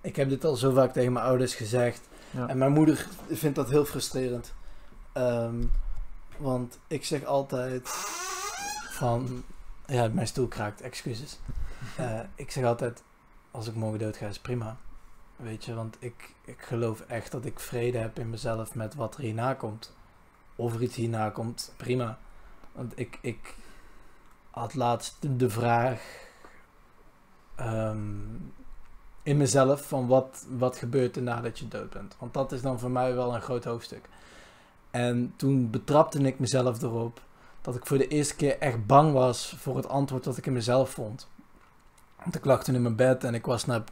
ik 0.01 0.15
heb 0.15 0.29
dit 0.29 0.45
al 0.45 0.55
zo 0.55 0.71
vaak 0.71 0.93
tegen 0.93 1.13
mijn 1.13 1.25
ouders 1.25 1.55
gezegd. 1.55 2.01
Ja. 2.31 2.47
En 2.47 2.57
mijn 2.57 2.71
moeder 2.71 3.07
vindt 3.29 3.55
dat 3.55 3.69
heel 3.69 3.85
frustrerend. 3.85 4.53
Ehm, 5.13 5.63
want 6.37 6.79
ik 6.87 7.05
zeg 7.05 7.23
altijd 7.23 7.87
van... 8.89 9.43
Ja, 9.85 10.07
mijn 10.07 10.27
stoel 10.27 10.47
kraakt, 10.47 10.81
excuses. 10.81 11.39
Eh, 11.97 12.19
ik 12.35 12.51
zeg 12.51 12.63
altijd, 12.63 13.03
als 13.51 13.67
ik 13.67 13.75
morgen 13.75 13.99
dood 13.99 14.17
ga, 14.17 14.27
is 14.27 14.39
prima. 14.39 14.77
Weet 15.35 15.65
je, 15.65 15.73
want 15.73 15.95
ik, 15.99 16.33
ik 16.45 16.61
geloof 16.61 16.99
echt 16.99 17.31
dat 17.31 17.45
ik 17.45 17.59
vrede 17.59 17.97
heb 17.97 18.19
in 18.19 18.29
mezelf 18.29 18.75
met 18.75 18.95
wat 18.95 19.15
er 19.15 19.21
hierna 19.21 19.53
komt. 19.53 19.95
Of 20.55 20.73
er 20.73 20.81
iets 20.81 20.95
hierna 20.95 21.29
komt, 21.29 21.73
prima. 21.77 22.17
Want 22.71 22.99
ik, 22.99 23.17
ik 23.21 23.55
had 24.49 24.73
laatst 24.73 25.15
de 25.19 25.49
vraag 25.49 26.26
ehm, 27.57 27.97
in 29.23 29.37
mezelf 29.37 29.87
van 29.87 30.07
wat, 30.07 30.45
wat 30.57 30.77
gebeurt 30.77 31.15
er 31.15 31.21
nadat 31.21 31.59
je 31.59 31.67
dood 31.67 31.89
bent. 31.89 32.15
Want 32.19 32.33
dat 32.33 32.51
is 32.51 32.61
dan 32.61 32.79
voor 32.79 32.91
mij 32.91 33.15
wel 33.15 33.35
een 33.35 33.41
groot 33.41 33.63
hoofdstuk. 33.63 34.09
En 34.91 35.33
toen 35.35 35.69
betrapte 35.69 36.19
ik 36.19 36.39
mezelf 36.39 36.81
erop 36.81 37.21
dat 37.61 37.75
ik 37.75 37.85
voor 37.85 37.97
de 37.97 38.07
eerste 38.07 38.35
keer 38.35 38.59
echt 38.59 38.85
bang 38.85 39.13
was 39.13 39.55
voor 39.57 39.75
het 39.75 39.89
antwoord 39.89 40.23
dat 40.23 40.37
ik 40.37 40.45
in 40.45 40.53
mezelf 40.53 40.89
vond. 40.89 41.27
Want 42.23 42.35
ik 42.35 42.45
lag 42.45 42.63
toen 42.63 42.75
in 42.75 42.81
mijn 42.81 42.95
bed 42.95 43.23
en 43.23 43.33
ik 43.33 43.45
was 43.45 43.65
naar 43.65 43.83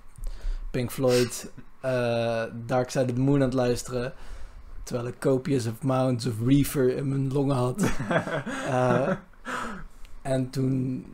Pink 0.72 0.92
Floyd, 0.92 1.52
eh 1.80 2.44
Dark 2.66 2.90
Side 2.90 3.06
of 3.06 3.12
the 3.12 3.22
Moon 3.22 3.36
aan 3.36 3.42
het 3.42 3.54
luisteren. 3.54 4.14
Terwijl 4.84 5.08
ik 5.08 5.20
copious 5.20 5.70
amounts 5.82 6.26
of 6.26 6.34
reefer 6.46 6.98
in 6.98 7.08
mijn 7.08 7.34
longen 7.34 7.56
had. 7.56 7.82
Eh, 8.68 9.16
en 10.22 10.50
toen 10.50 11.06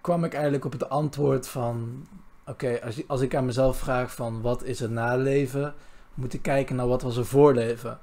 kwam 0.00 0.24
ik 0.24 0.32
eigenlijk 0.32 0.64
op 0.64 0.72
het 0.72 0.88
antwoord 0.88 1.48
van... 1.48 2.06
Oké, 2.46 2.80
als, 2.84 3.08
als 3.08 3.20
ik 3.20 3.34
aan 3.34 3.44
mezelf 3.44 3.78
vraag 3.78 4.14
van 4.14 4.40
wat 4.40 4.64
is 4.64 4.80
het 4.80 4.90
na 4.90 5.16
leven... 5.16 5.74
Moet 6.14 6.34
ik 6.34 6.42
kijken 6.42 6.76
naar 6.76 6.86
wat 6.86 7.02
was 7.02 7.16
er 7.16 7.26
voor 7.26 7.54
leven. 7.54 7.98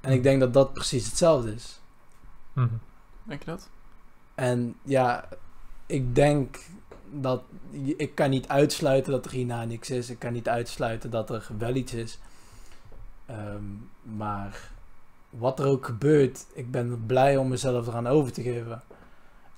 En 0.00 0.12
ik 0.12 0.22
denk 0.22 0.40
dat 0.40 0.52
dat 0.52 0.72
precies 0.72 1.06
hetzelfde 1.06 1.54
is. 1.54 1.80
Mhm. 2.52 2.74
Denk 3.22 3.40
je 3.40 3.50
dat? 3.50 3.68
En 4.34 4.76
ja, 4.82 5.28
ik 5.86 6.14
denk 6.14 6.58
dat... 7.10 7.42
Ik 7.96 8.14
kan 8.14 8.30
niet 8.30 8.48
uitsluiten 8.48 9.12
dat 9.12 9.24
er 9.24 9.30
hierna 9.30 9.64
niks 9.64 9.90
is. 9.90 10.10
Ik 10.10 10.18
kan 10.18 10.32
niet 10.32 10.48
uitsluiten 10.48 11.10
dat 11.10 11.30
er 11.30 11.48
wel 11.58 11.74
iets 11.74 11.94
is. 11.94 12.18
Ehm, 13.26 13.64
maar 14.02 14.70
wat 15.30 15.58
er 15.58 15.66
ook 15.66 15.86
gebeurt, 15.86 16.46
ik 16.52 16.70
ben 16.70 17.06
blij 17.06 17.36
om 17.36 17.48
mezelf 17.48 17.86
eraan 17.86 18.06
over 18.06 18.32
te 18.32 18.42
geven. 18.42 18.82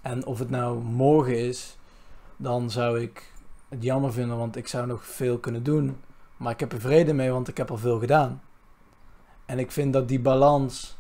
En 0.03 0.27
of 0.27 0.39
het 0.39 0.51
nou 0.51 0.79
morgen 0.83 1.39
is, 1.39 1.77
dan 2.37 2.71
zou 2.71 3.01
ik 3.01 3.33
het 3.69 3.83
jammer 3.83 4.13
vinden, 4.13 4.37
want 4.37 4.57
ik 4.57 4.67
zou 4.69 4.87
nog 4.87 5.05
veel 5.07 5.39
kunnen 5.39 5.63
doen. 5.63 5.97
Maar 6.37 6.53
ik 6.53 6.61
heb 6.61 6.73
er 6.73 6.81
vrede 6.81 7.13
mee, 7.13 7.31
want 7.31 7.49
ik 7.49 7.57
heb 7.57 7.71
al 7.71 7.79
veel 7.79 7.99
gedaan. 7.99 8.43
En 9.47 9.59
ik 9.59 9.71
vind 9.71 9.93
dat 9.93 10.09
die 10.09 10.21
balans 10.21 10.97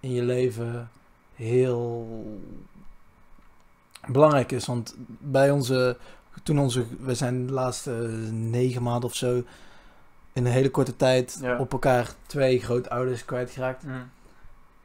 in 0.00 0.12
je 0.12 0.22
leven 0.22 0.90
heel 1.34 2.06
belangrijk 4.06 4.52
is. 4.52 4.66
Want 4.66 4.94
bij 5.18 5.50
onze, 5.50 5.96
toen 6.42 6.58
onze, 6.58 6.84
we 7.00 7.14
zijn 7.14 7.46
de 7.46 7.52
laatste 7.52 7.90
negen 8.32 8.82
maanden 8.82 9.08
of 9.08 9.14
zo 9.16 9.42
in 10.32 10.46
een 10.46 10.52
hele 10.52 10.70
korte 10.70 10.96
tijd 10.96 11.38
Ja. 11.40 11.58
op 11.58 11.72
elkaar 11.72 12.12
twee 12.26 12.60
grootouders 12.60 13.24
kwijtgeraakt. 13.24 13.82
Hm. 13.82 13.90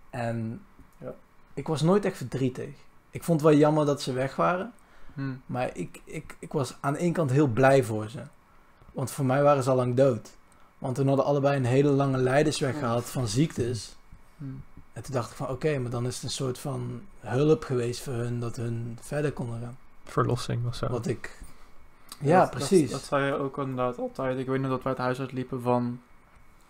En 0.09 0.61
Ja. 0.97 1.13
ik 1.53 1.67
was 1.67 1.81
nooit 1.81 2.05
echt 2.05 2.17
verdrietig. 2.17 2.69
Ik 3.11 3.23
vond 3.23 3.41
het 3.41 3.49
wel 3.49 3.59
jammer 3.59 3.85
dat 3.85 4.01
ze 4.01 4.13
weg 4.13 4.35
waren. 4.35 4.73
Hm. 5.13 5.33
Maar 5.45 5.69
ik, 5.77 6.01
ik, 6.03 6.35
ik 6.39 6.51
was 6.53 6.75
aan 6.79 6.93
de 6.93 6.99
ene 6.99 7.11
kant 7.11 7.31
heel 7.31 7.47
blij 7.47 7.83
voor 7.83 8.09
ze. 8.09 8.19
Want 8.91 9.11
voor 9.11 9.25
mij 9.25 9.43
waren 9.43 9.63
ze 9.63 9.69
al 9.69 9.75
lang 9.75 9.95
dood. 9.95 10.37
Want 10.77 10.97
we 10.97 11.03
hadden 11.07 11.25
allebei 11.25 11.57
een 11.57 11.65
hele 11.65 11.89
lange 11.89 12.17
leidersweg 12.17 12.73
Ja. 12.73 12.79
gehad 12.79 13.09
van 13.09 13.27
ziektes. 13.27 13.95
Hm. 14.37 14.43
En 14.93 15.03
toen 15.03 15.13
dacht 15.13 15.31
ik 15.31 15.35
van 15.37 15.49
oké, 15.49 15.77
maar 15.79 15.91
dan 15.91 16.05
is 16.05 16.15
het 16.15 16.23
een 16.23 16.29
soort 16.29 16.59
van 16.59 17.01
hulp 17.19 17.63
geweest 17.63 18.01
voor 18.01 18.13
hun 18.13 18.39
dat 18.39 18.55
hun 18.55 18.97
verder 19.01 19.31
konden 19.31 19.59
gaan. 19.61 19.77
Verlossing 20.03 20.65
of 20.67 20.75
zo. 20.75 20.87
Wat 20.87 21.07
ik... 21.07 21.37
Ja, 22.19 22.39
dat- 22.39 22.49
precies. 22.49 22.81
Dat, 22.91 22.99
dat 22.99 23.07
zei 23.09 23.25
je 23.25 23.33
ook 23.33 23.57
inderdaad 23.57 23.97
altijd. 23.97 24.37
Ik 24.39 24.47
weet 24.47 24.61
nog 24.61 24.69
dat 24.69 24.83
wij 24.83 24.91
het 24.91 25.01
huis 25.01 25.19
uitliepen 25.19 25.61
van 25.61 25.99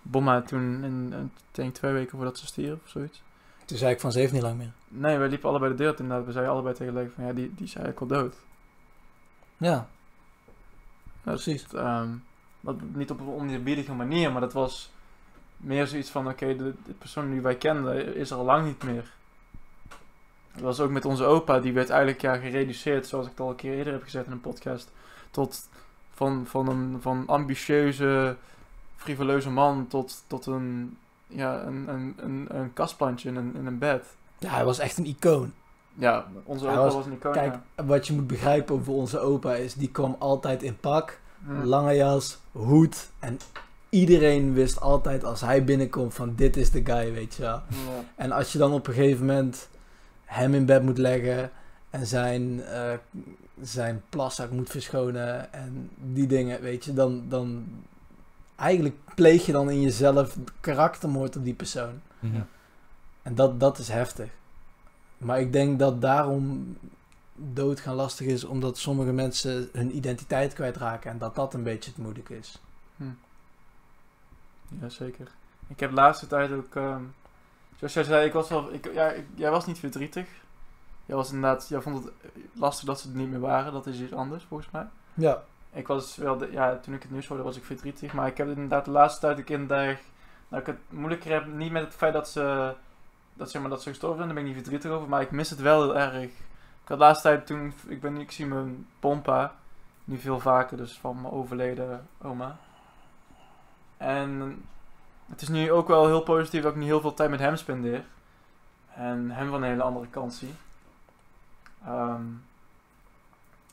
Bomma 0.02 0.42
toen, 0.42 0.84
in, 0.84 1.14
in, 1.14 1.32
ik 1.36 1.56
denk 1.56 1.74
twee 1.76 1.92
weken 1.94 2.16
voordat 2.18 2.38
ze 2.38 2.46
stierf 2.46 2.80
of 2.84 2.90
zoiets. 2.90 3.22
Toen 3.70 3.78
zei 3.78 3.94
ik 3.94 4.00
van 4.00 4.12
ze 4.12 4.20
heeft 4.20 4.34
niet 4.34 4.42
lang 4.42 4.58
meer. 4.58 4.72
Nee, 4.88 5.18
wij 5.18 5.28
liepen 5.28 5.50
allebei 5.50 5.72
de 5.72 5.78
deur 5.78 5.88
uit 5.88 6.00
inderdaad. 6.00 6.26
We 6.26 6.32
zeiden 6.32 6.54
allebei 6.54 6.76
tegelijk 6.76 7.12
van 7.12 7.26
ja, 7.26 7.34
die, 7.34 7.54
die 7.56 7.66
is 7.66 7.76
eigenlijk 7.76 8.00
al 8.00 8.18
dood. 8.18 8.36
Ja, 9.58 9.88
precies. 11.22 11.74
Ehm, 11.74 12.10
dat, 12.60 12.76
niet 12.94 13.12
op 13.12 13.20
een 13.20 13.28
oneerbiedige 13.28 13.94
manier, 13.94 14.32
maar 14.32 14.42
dat 14.42 14.54
was 14.54 14.92
meer 15.58 15.88
zoiets 15.88 16.10
van: 16.10 16.28
oké, 16.28 16.56
de, 16.56 16.74
de 16.86 16.94
persoon 16.94 17.32
die 17.32 17.42
wij 17.42 17.56
kenden 17.56 18.16
is 18.16 18.32
er 18.32 18.38
al 18.38 18.46
lang 18.46 18.66
niet 18.66 18.84
meer. 18.84 19.12
Dat 20.54 20.62
was 20.62 20.80
ook 20.80 20.92
met 20.92 21.06
onze 21.06 21.24
opa, 21.24 21.60
die 21.60 21.74
werd 21.74 21.90
eigenlijk 21.90 22.22
ja, 22.22 22.36
gereduceerd, 22.36 23.08
zoals 23.08 23.26
ik 23.26 23.32
het 23.32 23.40
al 23.40 23.50
een 23.50 23.56
keer 23.56 23.74
eerder 23.74 23.94
heb 23.94 24.04
gezegd 24.04 24.26
in 24.26 24.32
een 24.32 24.42
podcast, 24.42 24.92
tot 25.32 25.70
van, 26.14 26.46
van 26.46 26.68
een 26.68 27.02
van 27.02 27.24
ambitieuze, 27.28 28.38
frivoleuze 28.96 29.50
man 29.50 29.88
tot, 29.88 30.24
tot 30.28 30.46
een, 30.46 30.98
ja, 31.30 31.62
een, 31.62 31.88
een, 31.88 32.14
een, 32.18 32.46
een 32.50 32.74
kastplantje 32.74 33.30
in 33.30 33.36
een, 33.36 33.56
in 33.56 33.66
een 33.66 33.78
bed. 33.78 34.06
Ja, 34.38 34.50
hij 34.50 34.66
was 34.66 34.80
echt 34.80 34.98
een 34.98 35.06
icoon. 35.06 35.54
Ja, 35.94 36.26
onze 36.44 36.68
opa 36.68 36.76
was- 36.76 36.94
was, 36.94 37.06
een 37.06 37.12
icoon. 37.14 37.32
Kijk, 37.32 37.56
ja. 37.76 37.86
wat 37.86 38.08
je 38.08 38.14
moet 38.14 38.28
begrijpen 38.28 38.76
over 38.76 38.94
onze 38.94 39.20
opa 39.20 39.56
is, 39.56 39.74
die 39.74 39.92
kwam 39.92 40.16
altijd 40.20 40.64
in 40.64 40.78
pak. 40.78 41.20
Hm. 41.46 41.64
Lange 41.64 41.94
jas, 41.94 42.40
hoed. 42.52 43.10
En 43.20 43.38
iedereen 43.90 44.54
wist 44.54 44.82
altijd 44.82 45.24
als 45.24 45.42
hij 45.42 45.64
binnenkomt 45.64 46.14
van 46.14 46.34
dit 46.36 46.58
is 46.58 46.72
de 46.72 46.82
guy, 46.86 47.14
weet 47.14 47.36
je 47.36 47.42
wel. 47.42 47.62
Ja. 47.68 48.04
En 48.16 48.32
als 48.32 48.52
je 48.52 48.58
dan 48.58 48.74
op 48.74 48.88
een 48.88 48.94
gegeven 48.94 49.26
moment 49.26 49.70
hem 50.26 50.54
in 50.54 50.66
bed 50.66 50.84
moet 50.84 50.98
leggen 50.98 51.52
en 51.90 52.08
zijn, 52.08 52.64
eh, 52.64 52.92
zijn 53.62 54.02
plaszak 54.10 54.52
moet 54.52 54.70
verschonen 54.70 55.54
en 55.54 55.90
die 55.98 56.28
dingen, 56.28 56.62
weet 56.62 56.86
je, 56.86 56.94
dan, 56.94 57.24
dan 57.28 57.66
eigenlijk 58.60 58.96
pleeg 59.16 59.46
je 59.46 59.52
dan 59.52 59.70
in 59.70 59.82
jezelf 59.82 60.36
karaktermoord 60.60 61.36
op 61.38 61.44
die 61.44 61.54
persoon. 61.54 62.02
Mhm. 62.20 62.42
En 63.22 63.36
dat, 63.36 63.60
dat 63.60 63.78
is 63.78 63.88
heftig. 63.88 64.30
Maar 65.18 65.40
ik 65.40 65.54
denk 65.54 65.80
dat 65.80 66.02
daarom 66.02 66.78
doodgaan 67.36 67.96
lastig 67.96 68.28
is, 68.28 68.44
omdat 68.44 68.78
sommige 68.78 69.12
mensen 69.12 69.70
hun 69.74 69.96
identiteit 69.96 70.54
kwijtraken 70.54 71.12
en 71.12 71.18
dat 71.18 71.36
dat 71.36 71.54
een 71.54 71.64
beetje 71.64 71.90
het 71.92 72.00
moeilijk 72.00 72.30
is. 72.30 72.62
Ja, 74.82 74.90
zeker. 74.90 75.28
Ik 75.68 75.80
heb 75.80 75.90
de 75.90 75.96
laatste 75.96 76.28
tijd 76.28 76.52
ook, 76.52 76.76
ehm, 76.76 77.02
zoals 77.78 77.94
jij 77.94 78.04
zei, 78.04 78.26
ik 78.28 78.34
was 78.34 78.50
wel, 78.50 78.74
ik, 78.74 78.94
ja, 78.94 79.10
ik- 79.10 79.26
jij 79.36 79.52
was 79.52 79.66
niet 79.66 79.80
verdrietig. 79.80 80.28
Jij 81.06 81.16
was 81.16 81.32
inderdaad, 81.32 81.68
jij 81.70 81.82
vond 81.82 82.04
het 82.04 82.14
lastig 82.54 82.86
dat 82.86 83.00
ze 83.00 83.10
er 83.10 83.16
niet 83.16 83.30
meer 83.30 83.40
waren. 83.40 83.74
Dat 83.74 83.88
is 83.88 84.00
iets 84.00 84.14
anders, 84.14 84.44
volgens 84.44 84.70
mij. 84.72 84.86
Ja, 85.14 85.44
ik 85.72 85.88
was 85.88 86.16
wel, 86.16 86.46
ja, 86.46 86.78
toen 86.78 86.94
ik 86.94 87.02
het 87.02 87.12
nieuws 87.12 87.28
hoorde 87.28 87.44
was 87.44 87.58
ik 87.58 87.64
verdrietig, 87.64 88.14
maar 88.14 88.28
ik 88.28 88.38
heb 88.38 88.48
inderdaad 88.48 88.86
de 88.86 88.92
laatste 88.92 89.20
tijd 89.20 89.44
keer 89.44 89.60
inderdaad, 89.60 89.98
nou 90.48 90.62
ik 90.62 90.68
het 90.68 90.80
moeilijker 90.90 91.32
heb, 91.32 91.46
niet 91.46 91.72
met 91.72 91.84
het 91.84 91.94
feit 91.94 92.14
dat 92.14 92.30
ze, 92.30 92.74
dat, 93.34 93.52
zeg 93.52 93.62
maar, 93.62 93.70
dat 93.70 93.82
ze 93.82 93.90
gestorven 93.90 94.18
zijn, 94.18 94.28
daar 94.28 94.38
ben 94.38 94.48
ik 94.48 94.56
niet 94.56 94.66
verdrietig 94.66 94.98
over, 94.98 95.10
maar 95.10 95.22
ik 95.22 95.32
mis 95.32 95.50
het 95.50 95.62
wel 95.62 95.82
heel 95.82 95.98
erg. 95.98 96.24
Ik 96.24 96.34
had 96.84 96.98
de 96.98 97.04
laatste 97.04 97.28
tijd 97.28 97.46
toen, 97.46 97.74
ik 97.88 98.02
ben 98.02 98.18
ik 98.18 98.32
zie 98.32 98.46
mijn 98.46 98.88
pompa, 99.00 99.56
nu 100.04 100.18
veel 100.18 100.40
vaker, 100.40 100.78
dus 100.78 101.00
van 101.00 101.22
mijn 101.22 101.34
overleden 101.34 102.08
oma. 102.22 102.58
En 103.98 104.62
het 105.30 105.42
is 105.42 105.48
nu 105.48 105.72
ook 105.72 105.88
wel 105.88 106.06
heel 106.06 106.22
positief 106.22 106.62
dat 106.62 106.72
ik 106.72 106.78
nu 106.78 106.86
heel 106.86 107.02
veel 107.02 107.14
tijd 107.14 107.30
met 107.30 107.40
hem 107.40 107.56
spendeer. 107.56 108.04
En 108.94 109.32
hem 109.32 109.50
van 109.50 109.64
een 109.64 109.70
hele 109.70 109.84
andere 109.84 110.08
kant 110.08 110.34
zie. 110.34 110.54
Ehm, 111.86 112.24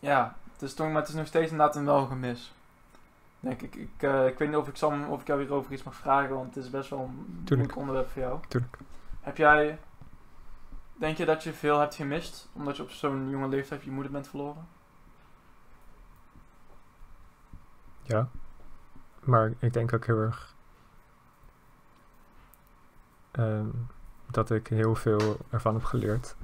ja, 0.01 0.37
het 0.57 0.69
is, 0.69 0.75
toch, 0.75 0.87
maar 0.87 1.01
het 1.01 1.09
is 1.09 1.15
nog 1.15 1.27
steeds 1.27 1.51
inderdaad 1.51 1.77
een 1.77 1.85
wel 1.85 2.07
gemis. 2.07 2.55
Denk 3.41 3.63
ik. 3.63 3.75
Ik, 3.75 3.91
eh, 4.03 4.27
ik 4.27 4.39
weet 4.39 4.49
niet 4.49 4.57
of 4.57 4.69
ik, 4.69 4.77
Sam, 4.77 5.05
of 5.09 5.21
ik 5.21 5.27
jou 5.27 5.41
hierover 5.41 5.73
iets 5.73 5.83
mag 5.83 5.95
vragen, 5.95 6.35
want 6.35 6.55
het 6.55 6.65
is 6.65 6.71
best 6.71 6.91
wel 6.91 7.01
een 7.01 7.45
moeilijk 7.49 7.77
onderwerp 7.77 8.11
voor 8.11 8.23
jou. 8.23 8.41
Tuurlijk. 8.49 8.77
Heb 9.21 9.37
jij, 9.37 9.79
denk 10.95 11.17
je 11.17 11.25
dat 11.25 11.43
je 11.43 11.53
veel 11.53 11.79
hebt 11.79 11.95
gemist, 11.95 12.49
omdat 12.53 12.77
je 12.77 12.83
op 12.83 12.91
zo'n 12.91 13.29
jonge 13.29 13.49
leeftijd 13.49 13.83
je 13.83 13.91
moeder 13.91 14.13
bent 14.13 14.29
verloren? 14.29 14.67
Ja. 18.03 18.29
Maar 19.25 19.53
ik 19.59 19.73
denk 19.73 19.93
ook 19.93 20.07
heel 20.07 20.19
erg 20.19 20.55
ehm, 23.31 23.69
dat 24.31 24.51
ik 24.51 24.67
heel 24.67 24.95
veel 24.95 25.37
ervan 25.51 25.75
heb 25.75 25.85
geleerd. 25.85 26.37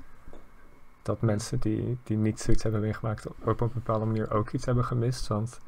Dat 1.03 1.21
mensen 1.21 1.59
die, 1.59 1.99
die 2.03 2.17
niet 2.17 2.41
zoiets 2.41 2.63
hebben 2.63 2.81
meegemaakt 2.81 3.27
op 3.27 3.61
een 3.61 3.71
bepaalde 3.75 4.05
manier 4.05 4.31
ook 4.33 4.51
iets 4.51 4.65
hebben 4.65 4.85
gemist. 4.85 5.27
Want 5.27 5.61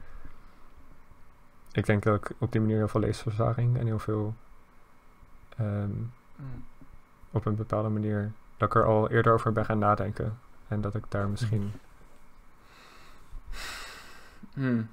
ik 1.72 1.86
denk 1.86 2.02
dat 2.02 2.14
ik 2.14 2.30
op 2.38 2.52
die 2.52 2.60
manier 2.60 2.76
heel 2.76 2.88
veel 2.88 3.00
leesverzaging 3.00 3.78
en 3.78 3.86
heel 3.86 3.98
veel 3.98 4.34
ehm, 5.56 5.90
Mm. 6.36 6.64
op 7.30 7.46
een 7.46 7.54
bepaalde 7.56 7.88
manier 7.88 8.32
dat 8.56 8.68
ik 8.68 8.74
er 8.74 8.84
al 8.84 9.10
eerder 9.10 9.32
over 9.32 9.52
ben 9.52 9.64
gaan 9.64 9.78
nadenken. 9.78 10.38
En 10.68 10.80
dat 10.80 10.94
ik 10.94 11.04
daar 11.08 11.28
misschien. 11.28 11.72
Hmm. 14.54 14.88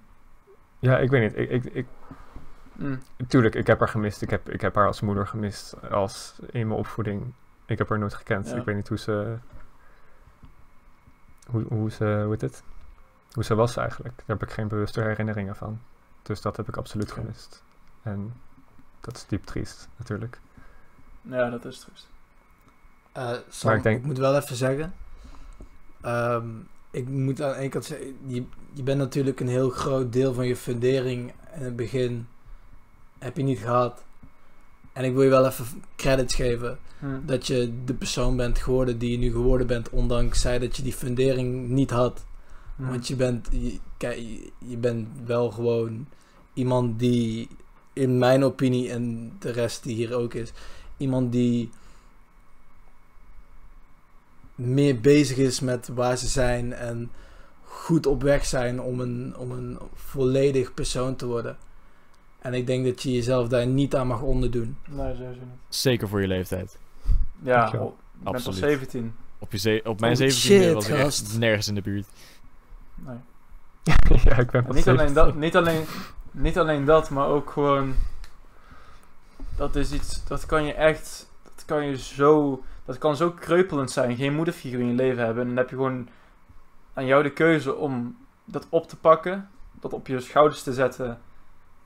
Ja, 0.79 0.97
ik 0.97 1.09
weet 1.09 1.21
niet. 1.21 1.37
Ik, 1.49 1.49
ik, 1.49 1.73
ik, 1.73 1.85
Mm. 2.73 2.99
tuurlijk, 3.27 3.55
ik 3.55 3.67
heb 3.67 3.79
haar 3.79 3.87
gemist. 3.87 4.21
Ik 4.21 4.29
heb, 4.29 4.49
ik 4.49 4.61
heb 4.61 4.75
haar 4.75 4.87
als 4.87 5.01
moeder 5.01 5.27
gemist. 5.27 5.89
Als 5.91 6.39
in 6.49 6.67
mijn 6.67 6.79
opvoeding. 6.79 7.33
Ik 7.65 7.77
heb 7.77 7.89
haar 7.89 7.99
nooit 7.99 8.13
gekend. 8.13 8.49
Ja. 8.49 8.55
Ik 8.55 8.65
weet 8.65 8.75
niet 8.75 8.87
hoe 8.87 8.97
ze. 8.97 9.37
Hoe, 11.51 11.63
hoe 11.69 11.91
ze. 11.91 12.21
Hoe 12.25 12.35
het? 12.39 12.63
Hoe 13.31 13.43
ze 13.43 13.55
was 13.55 13.77
eigenlijk. 13.77 14.15
Daar 14.17 14.37
heb 14.37 14.43
ik 14.43 14.53
geen 14.53 14.67
bewuste 14.67 15.01
herinneringen 15.01 15.55
van. 15.55 15.79
Dus 16.23 16.41
dat 16.41 16.57
heb 16.57 16.67
ik 16.67 16.77
absoluut 16.77 17.11
gemist. 17.11 17.63
En 18.01 18.33
dat 18.99 19.15
is 19.15 19.25
diep 19.27 19.43
triest, 19.45 19.87
natuurlijk. 19.97 20.39
Ja, 21.21 21.49
dat 21.49 21.65
is 21.65 21.79
triest. 21.79 22.07
Eh, 23.11 23.29
Sam, 23.49 23.69
Maar 23.69 23.71
ik 23.71 23.77
ik, 23.77 23.83
denk- 23.83 24.03
moet 24.05 24.17
wel 24.17 24.35
even 24.35 24.55
zeggen. 24.55 24.93
ehm, 26.01 26.47
ik 26.91 27.07
moet 27.07 27.41
aan 27.41 27.53
ene 27.53 27.69
kant 27.69 27.85
zeggen, 27.85 28.15
je, 28.27 28.45
je 28.73 28.83
bent 28.83 28.97
natuurlijk 28.97 29.39
een 29.39 29.47
heel 29.47 29.69
groot 29.69 30.13
deel 30.13 30.33
van 30.33 30.47
je 30.47 30.55
fundering 30.55 31.33
in 31.53 31.61
het 31.63 31.75
begin 31.75 32.27
heb 33.19 33.37
je 33.37 33.43
niet 33.43 33.59
gehad. 33.59 34.03
En 34.93 35.03
ik 35.03 35.13
wil 35.13 35.23
je 35.23 35.29
wel 35.29 35.45
even 35.45 35.65
credits 35.95 36.35
geven 36.35 36.77
Hmm. 37.01 37.21
dat 37.25 37.47
je 37.47 37.73
de 37.85 37.93
persoon 37.93 38.35
bent 38.35 38.59
geworden 38.59 38.97
die 38.97 39.11
je 39.11 39.17
nu 39.17 39.31
geworden 39.31 39.67
bent, 39.67 39.89
ondanks 39.89 40.41
zij 40.41 40.59
dat 40.59 40.75
je 40.75 40.83
die 40.83 40.93
fundering 40.93 41.69
niet 41.69 41.89
had. 41.89 42.25
Hmm. 42.75 42.89
Want 42.89 43.07
je 43.07 43.15
bent, 43.15 43.47
je, 43.51 43.79
kijk, 43.97 44.17
je, 44.17 44.51
je 44.57 44.77
bent 44.77 45.07
wel 45.25 45.51
gewoon 45.51 46.07
iemand 46.53 46.99
die, 46.99 47.47
in 47.93 48.17
mijn 48.17 48.43
opinie 48.43 48.91
en 48.91 49.33
de 49.39 49.51
rest 49.51 49.83
die 49.83 49.95
hier 49.95 50.15
ook 50.15 50.33
is, 50.33 50.51
iemand 50.97 51.31
die 51.31 51.69
meer 54.55 54.99
bezig 54.99 55.37
is 55.37 55.59
met 55.59 55.87
waar 55.87 56.17
ze 56.17 56.27
zijn 56.27 56.73
en 56.73 57.11
goed 57.63 58.05
op 58.05 58.21
weg 58.21 58.45
zijn 58.45 58.81
om 58.81 58.99
een, 58.99 59.37
om 59.37 59.51
een 59.51 59.79
volledig 59.93 60.73
persoon 60.73 61.15
te 61.15 61.25
worden. 61.25 61.57
En 62.41 62.53
ik 62.53 62.67
denk 62.67 62.85
dat 62.85 63.03
je 63.03 63.11
jezelf 63.11 63.47
daar 63.47 63.67
niet 63.67 63.95
aan 63.95 64.07
mag 64.07 64.21
onderdoen. 64.21 64.77
Nee, 64.89 65.15
sowieso 65.15 65.39
niet. 65.39 65.59
Zeker 65.69 66.07
voor 66.07 66.21
je 66.21 66.27
leeftijd. 66.27 66.77
Ja, 67.39 67.65
ik 67.65 67.71
ben 67.79 67.91
Absoluut. 68.23 68.59
17. 68.59 69.15
Op, 69.39 69.51
je 69.51 69.57
ze- 69.57 69.81
op 69.83 69.99
mijn 69.99 70.11
Oh, 70.13 70.19
17e 70.19 70.31
shit, 70.33 70.73
was 70.73 70.87
ik 70.87 70.95
echt 70.95 71.37
nergens 71.37 71.67
in 71.67 71.75
de 71.75 71.81
buurt. 71.81 72.07
Nee. 72.95 73.15
ja, 74.23 74.37
ik 74.37 74.51
ben 74.51 74.61
En 74.61 74.67
pas 74.67 74.75
niet, 74.75 74.87
alleen 74.87 75.07
17. 75.07 75.13
dat, 75.13 75.35
niet, 75.35 75.55
alleen, 75.55 75.85
niet 76.31 76.57
alleen 76.57 76.85
dat, 76.85 77.09
maar 77.09 77.27
ook 77.27 77.49
gewoon. 77.49 77.95
Dat 79.57 79.75
is 79.75 79.91
iets. 79.91 80.23
Dat 80.25 80.45
kan 80.45 80.65
je 80.65 80.73
echt. 80.73 81.29
Dat 81.55 81.63
kan 81.65 81.85
je 81.85 81.97
zo. 81.97 82.63
Dat 82.85 82.97
kan 82.97 83.15
zo 83.15 83.31
kreupelend 83.31 83.91
zijn. 83.91 84.15
Geen 84.15 84.35
moederfiguur 84.35 84.79
in 84.79 84.87
je 84.87 84.93
leven 84.93 85.25
hebben. 85.25 85.41
En 85.41 85.47
dan 85.47 85.57
heb 85.57 85.69
je 85.69 85.75
gewoon 85.75 86.07
aan 86.93 87.05
jou 87.05 87.23
de 87.23 87.31
keuze 87.31 87.75
om 87.75 88.17
dat 88.45 88.65
op 88.69 88.87
te 88.87 88.97
pakken. 88.97 89.49
Dat 89.81 89.93
op 89.93 90.07
je 90.07 90.19
schouders 90.19 90.63
te 90.63 90.73
zetten. 90.73 91.19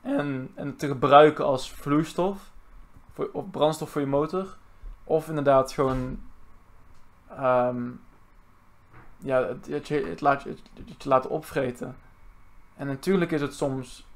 En, 0.06 0.50
en 0.54 0.76
te 0.76 0.86
gebruiken 0.86 1.44
als 1.44 1.72
vloeistof. 1.72 2.50
Voor, 3.12 3.28
of 3.32 3.50
brandstof 3.50 3.90
voor 3.90 4.00
je 4.00 4.06
motor. 4.06 4.56
Of 5.04 5.28
inderdaad 5.28 5.72
gewoon. 5.72 6.20
ehm, 7.28 7.90
ja, 9.18 9.56
het, 9.66 9.88
het, 9.88 10.20
laat, 10.20 10.44
het, 10.44 10.60
het 10.74 11.02
je 11.02 11.08
laten 11.08 11.30
opvreten. 11.30 11.96
En 12.76 12.86
natuurlijk 12.86 13.30
is 13.30 13.40
het 13.40 13.54
soms 13.54 14.06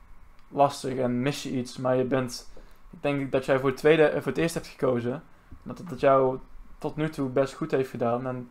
lastig 0.48 0.96
en 0.96 1.22
mis 1.22 1.42
je 1.42 1.50
iets, 1.50 1.76
maar 1.76 1.96
je 1.96 2.04
bent. 2.04 2.52
Ik 2.90 3.02
denk 3.02 3.32
dat 3.32 3.44
jij 3.44 3.58
voor 3.58 3.68
het, 3.68 3.78
tweede, 3.78 4.02
eh, 4.02 4.16
voor 4.16 4.32
het 4.32 4.40
eerst 4.40 4.54
hebt 4.54 4.66
gekozen. 4.66 5.22
Dat 5.62 5.78
het 5.78 5.88
dat 5.88 6.00
jou 6.00 6.38
tot 6.78 6.96
nu 6.96 7.10
toe 7.10 7.28
best 7.28 7.54
goed 7.54 7.70
heeft 7.70 7.90
gedaan. 7.90 8.26
En 8.26 8.50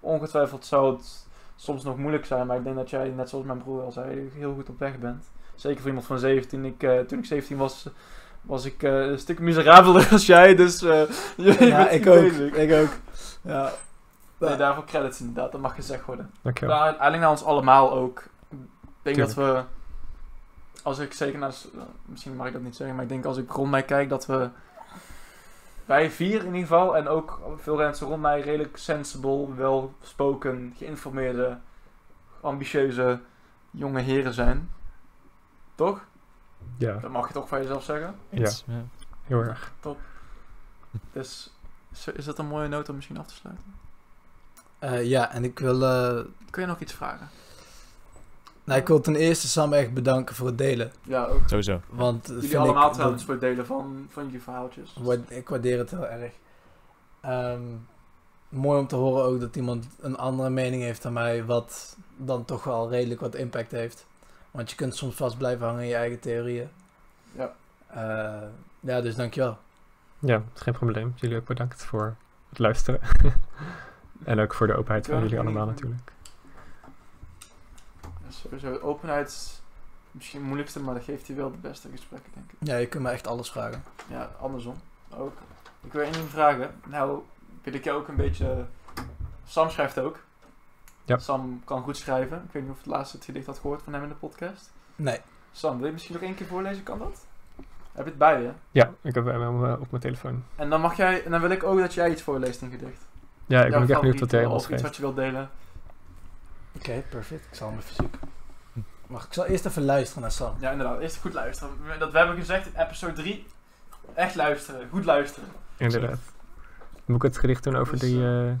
ongetwijfeld 0.00 0.64
zou 0.64 0.96
het 0.96 1.26
soms 1.56 1.84
nog 1.84 1.96
moeilijk 1.98 2.26
zijn, 2.26 2.46
maar 2.46 2.56
ik 2.56 2.64
denk 2.64 2.76
dat 2.76 2.90
jij, 2.90 3.08
net 3.08 3.28
zoals 3.28 3.44
mijn 3.44 3.58
broer 3.58 3.82
al 3.82 3.92
zei, 3.92 4.30
heel 4.34 4.54
goed 4.54 4.68
op 4.68 4.78
weg 4.78 4.98
bent. 4.98 5.30
Zeker 5.60 5.78
voor 5.78 5.88
iemand 5.88 6.06
van 6.06 6.18
17. 6.18 6.64
Ik, 6.64 6.82
eh, 6.82 6.98
toen 6.98 7.18
ik 7.18 7.24
17 7.24 7.56
was, 7.56 7.86
was 8.42 8.64
ik 8.64 8.82
eh, 8.82 9.06
een 9.06 9.18
stuk 9.18 9.38
miserabeler 9.38 10.08
als 10.12 10.26
jij, 10.26 10.54
dus 10.54 10.82
eh, 10.82 11.02
je 11.36 11.66
Ja, 11.66 11.88
ik 11.88 12.06
ook. 12.06 12.20
bezig. 12.20 12.52
Ik 12.52 12.72
ook. 12.72 12.88
Ja. 13.42 13.72
Nee, 14.38 14.56
daarvoor 14.56 14.84
credits 14.84 15.20
inderdaad, 15.20 15.52
dat 15.52 15.60
mag 15.60 15.74
gezegd 15.74 16.04
worden. 16.04 16.30
Dankjewel. 16.42 16.74
Nou, 16.74 16.86
uiteindelijk 16.86 17.22
naar 17.22 17.32
ons 17.32 17.44
allemaal 17.44 17.92
ook. 17.92 18.24
Ik 18.50 18.58
denk 19.02 19.16
dat 19.16 19.34
we, 19.34 19.62
als 20.82 20.98
ik 20.98 21.12
zeker 21.12 21.38
naar, 21.38 21.54
misschien 22.04 22.36
mag 22.36 22.46
ik 22.46 22.52
dat 22.52 22.62
niet 22.62 22.76
zeggen, 22.76 22.94
maar 22.94 23.04
ik 23.04 23.10
denk 23.10 23.24
als 23.24 23.36
ik 23.36 23.50
rond 23.50 23.70
mij 23.70 23.82
kijk 23.82 24.08
dat 24.08 24.26
we, 24.26 24.48
wij 25.84 26.10
vier 26.10 26.38
in 26.38 26.46
ieder 26.46 26.60
geval, 26.60 26.96
en 26.96 27.08
ook 27.08 27.40
veel 27.56 27.76
mensen 27.76 28.06
rond 28.06 28.22
mij 28.22 28.40
redelijk 28.40 28.76
sensible, 28.76 29.54
welgesproken, 29.54 30.74
geïnformeerde, 30.76 31.58
ambitieuze 32.40 33.20
jonge 33.70 34.00
heren 34.00 34.34
zijn. 34.34 34.68
Toch? 35.80 36.00
Ja, 36.76 36.96
Dat 36.96 37.10
mag 37.10 37.26
je 37.26 37.32
toch 37.32 37.48
van 37.48 37.60
jezelf 37.60 37.84
zeggen. 37.84 38.14
Eens? 38.30 38.64
Ja. 38.66 38.84
heel 39.24 39.40
erg. 39.40 39.72
Dus 41.12 41.52
is- 41.92 42.06
is 42.14 42.24
dat 42.24 42.38
een 42.38 42.46
mooie 42.46 42.68
noot 42.68 42.88
om 42.88 42.94
misschien 42.94 43.18
af 43.18 43.26
te 43.26 43.34
sluiten? 43.34 43.64
Eh, 44.78 45.04
ja, 45.04 45.32
en 45.32 45.44
ik 45.44 45.58
wil, 45.58 45.82
eh, 45.84 46.24
Kun 46.50 46.62
je 46.62 46.68
nog 46.68 46.80
iets 46.80 46.92
vragen? 46.92 47.28
nou, 48.64 48.80
ik 48.80 48.86
wil 48.88 49.00
ten 49.00 49.16
eerste 49.16 49.48
Sam 49.48 49.72
echt 49.72 49.94
bedanken 49.94 50.34
voor 50.34 50.46
het 50.46 50.58
delen. 50.58 50.92
Ja, 51.02 51.24
ook. 51.24 51.40
Sowieso. 51.46 51.80
Want 51.88 52.26
Jullie 52.26 52.48
vind 52.48 52.54
allemaal 52.62 52.86
ik, 52.86 52.92
trouwens 52.92 53.24
dat- 53.24 53.30
voor 53.30 53.40
het 53.40 53.52
delen 53.52 53.66
van, 53.66 54.06
van 54.10 54.24
jullie 54.24 54.42
verhaaltjes. 54.42 54.96
Ik 55.28 55.48
waardeer 55.48 55.78
het 55.78 55.90
heel 55.90 56.06
erg. 56.06 56.32
Ehm, 57.20 57.62
mooi 58.48 58.80
om 58.80 58.86
te 58.86 58.96
horen 58.96 59.24
ook 59.24 59.40
dat 59.40 59.56
iemand 59.56 59.86
een 60.00 60.16
andere 60.16 60.50
mening 60.50 60.82
heeft 60.82 61.02
dan 61.02 61.12
mij, 61.12 61.44
wat 61.44 61.96
dan 62.16 62.44
toch 62.44 62.64
wel 62.64 62.90
redelijk 62.90 63.20
wat 63.20 63.34
impact 63.34 63.70
heeft. 63.70 64.06
Want 64.50 64.70
je 64.70 64.76
kunt 64.76 64.96
soms 64.96 65.14
vast 65.14 65.38
blijven 65.38 65.66
hangen 65.66 65.82
in 65.82 65.88
je 65.88 65.94
eigen 65.94 66.20
theorieën. 66.20 66.68
Ja. 67.32 67.54
Eh, 67.86 68.48
ja, 68.80 69.00
dus 69.00 69.14
dankjewel. 69.14 69.58
Ja, 70.18 70.42
geen 70.54 70.74
probleem. 70.74 71.12
Jullie 71.16 71.36
ook 71.36 71.46
bedankt 71.46 71.84
voor 71.84 72.16
het 72.48 72.58
luisteren. 72.58 73.00
en 74.24 74.40
ook 74.40 74.54
voor 74.54 74.66
de 74.66 74.74
openheid 74.74 75.06
van 75.06 75.20
jullie 75.20 75.38
allemaal 75.38 75.66
natuurlijk. 75.66 76.12
Ja, 78.02 78.30
Sowieso, 78.30 78.78
openheid 78.78 79.28
is 79.28 79.60
misschien 80.10 80.38
het 80.38 80.46
moeilijkste, 80.46 80.80
maar 80.80 80.94
dat 80.94 81.04
geeft 81.04 81.26
hij 81.26 81.36
wel 81.36 81.50
de 81.50 81.58
beste 81.58 81.88
gesprekken, 81.90 82.32
denk 82.34 82.50
ik. 82.52 82.68
Ja, 82.68 82.76
je 82.76 82.86
kunt 82.86 83.02
me 83.02 83.10
echt 83.10 83.26
alles 83.26 83.50
vragen. 83.50 83.82
Ja, 84.08 84.30
andersom 84.40 84.74
ook. 85.16 85.36
Ik 85.80 85.92
wil 85.92 86.02
één 86.02 86.12
ding 86.12 86.28
vragen. 86.28 86.70
Nou, 86.86 87.22
wil 87.62 87.74
ik 87.74 87.84
jou 87.84 88.00
ook 88.00 88.08
een 88.08 88.16
beetje... 88.16 88.66
Sam 89.46 89.70
schrijft 89.70 89.98
ook. 89.98 90.18
Ja. 91.10 91.18
Sam 91.18 91.62
kan 91.64 91.82
goed 91.82 91.96
schrijven. 91.96 92.42
Ik 92.46 92.52
weet 92.52 92.62
niet 92.62 92.70
of 92.72 92.76
het 92.78 92.86
laatste 92.86 93.16
het 93.16 93.24
gedicht 93.24 93.46
had 93.46 93.58
gehoord 93.58 93.82
van 93.82 93.92
hem 93.92 94.02
in 94.02 94.08
de 94.08 94.14
podcast. 94.14 94.72
Nee. 94.96 95.18
Sam, 95.52 95.76
wil 95.76 95.86
je 95.86 95.92
misschien 95.92 96.14
nog 96.14 96.22
één 96.22 96.34
keer 96.34 96.46
voorlezen? 96.46 96.82
Kan 96.82 96.98
dat? 96.98 97.26
Heb 97.92 98.04
je 98.04 98.10
het 98.10 98.18
bij 98.18 98.42
je? 98.42 98.50
Ja, 98.70 98.90
ik 99.02 99.14
heb 99.14 99.24
hem 99.24 99.54
op 99.54 99.60
mijn- 99.60 99.78
op 99.78 99.90
mijn 99.90 100.02
telefoon. 100.02 100.44
En 100.56 100.70
dan 100.70 100.80
mag 100.80 100.96
jij... 100.96 101.24
En 101.24 101.30
dan 101.30 101.40
wil 101.40 101.50
ik 101.50 101.64
ook 101.64 101.78
dat 101.78 101.94
jij 101.94 102.10
iets 102.10 102.22
voorleest 102.22 102.62
in 102.62 102.70
gedicht. 102.70 103.06
Ja, 103.46 103.64
ik 103.64 103.70
ben 103.70 103.82
ook 103.82 103.88
echt 103.88 104.00
benieuwd 104.00 104.20
wat 104.20 104.30
jij 104.30 104.40
allemaal 104.40 104.58
Of 104.58 104.68
iets 104.70 104.82
wat 104.82 104.96
je 104.96 105.02
wilt 105.02 105.16
delen. 105.16 105.50
Oké, 106.76 107.02
perfect. 107.10 107.44
Ik 107.46 107.54
zal 107.54 107.68
hem 107.68 107.78
even 107.78 107.94
zoeken. 107.94 108.20
Wacht, 109.06 109.26
ik 109.26 109.32
zal 109.32 109.44
eerst 109.46 109.66
even 109.66 109.84
luisteren 109.84 110.22
naar 110.22 110.30
Sam. 110.32 110.54
Ja, 110.60 110.70
inderdaad. 110.70 111.00
Eerst 111.00 111.16
goed 111.20 111.32
luisteren. 111.34 111.72
Dat 111.98 112.12
we 112.12 112.18
hebben 112.18 112.36
gezegd 112.36 112.66
in 112.66 112.80
episode 112.80 113.12
3. 113.12 113.46
Echt 114.14 114.34
luisteren. 114.34 114.88
Goed 114.90 115.04
luisteren. 115.04 115.48
Inderdaad. 115.76 116.18
Moet 117.04 117.16
ik 117.16 117.22
het 117.22 117.38
gedicht 117.38 117.64
doen 117.64 117.76
over, 117.76 117.98
Dus, 117.98 118.08
die, 118.08 118.24
eh, 118.26 118.52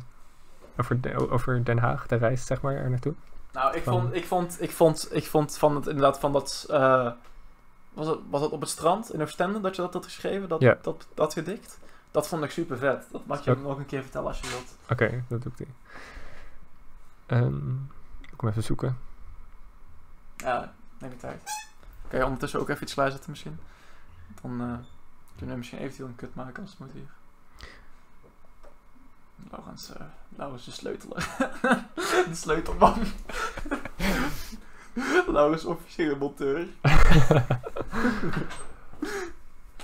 over, 0.80 1.00
de- 1.00 1.30
over 1.30 1.64
Den 1.64 1.78
Haag, 1.78 2.06
de 2.06 2.16
reis, 2.16 2.46
zeg 2.46 2.60
maar, 2.60 2.74
er 2.74 2.90
naartoe? 2.90 3.14
Nou, 3.52 3.76
ik 3.76 3.82
Van- 3.82 4.00
vond, 4.00 4.14
ik 4.14 4.26
vond, 4.26 4.62
ik 4.62 4.70
vond, 4.70 5.08
ik 5.12 5.24
vond 5.26 5.58
van 5.58 5.74
het 5.74 5.86
inderdaad 5.86 6.18
van 6.20 6.32
dat. 6.32 6.66
eh, 6.70 7.10
was, 7.92 8.06
het, 8.06 8.18
was 8.30 8.40
het 8.40 8.50
op 8.50 8.60
het 8.60 8.70
strand 8.70 9.12
in 9.14 9.22
Oostende 9.22 9.60
dat 9.60 9.76
je 9.76 9.82
dat 9.82 9.92
had 9.92 10.04
geschreven? 10.04 10.48
Dat, 10.48 10.60
Ja. 10.60 10.78
dat, 10.82 11.06
dat 11.14 11.32
gedicht? 11.32 11.78
Dat 12.10 12.28
vond 12.28 12.44
ik 12.44 12.50
super 12.50 12.78
vet. 12.78 13.06
Dat 13.12 13.26
mag 13.26 13.44
je 13.44 13.50
Ook- 13.50 13.62
nog 13.62 13.78
een 13.78 13.86
keer 13.86 14.02
vertellen 14.02 14.26
als 14.28 14.40
je 14.40 14.48
wilt. 14.48 14.76
Oké, 14.90 15.24
dat 15.28 15.42
doe 15.42 15.52
ik 15.52 15.58
die. 15.58 15.74
Ehm, 17.26 17.72
ik 18.20 18.32
kom 18.36 18.48
even 18.48 18.62
zoeken. 18.62 18.98
Ja, 20.36 20.72
neem 20.98 21.10
je 21.10 21.16
tijd. 21.16 21.42
Kan 22.08 22.18
je 22.18 22.24
ondertussen 22.24 22.60
ook 22.60 22.68
even 22.68 22.82
iets 22.82 22.94
klaarzetten 22.94 23.30
misschien? 23.30 23.58
Dan 24.42 24.50
eh, 24.60 24.66
kunnen 25.36 25.54
we 25.54 25.56
misschien 25.56 25.78
eventueel 25.78 26.08
een 26.08 26.16
kut 26.16 26.34
maken 26.34 26.62
als 26.62 26.70
het 26.70 26.80
moet 26.80 26.92
hier. 26.92 27.08
Laurens, 29.50 29.92
eh 29.92 30.00
Laurens 30.36 30.64
de 30.64 30.70
sleutelen. 30.70 31.22
de 32.28 32.34
sleutelman. 32.34 33.02
Laurens 35.26 35.64
officiële 35.64 36.16
monteur. 36.16 36.66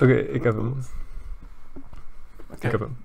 Oké, 0.01 0.15
ik 0.15 0.43
heb 0.43 0.57
hem. 0.57 0.85
Ik 2.61 2.63
heb 2.63 2.81
hem. 2.81 2.97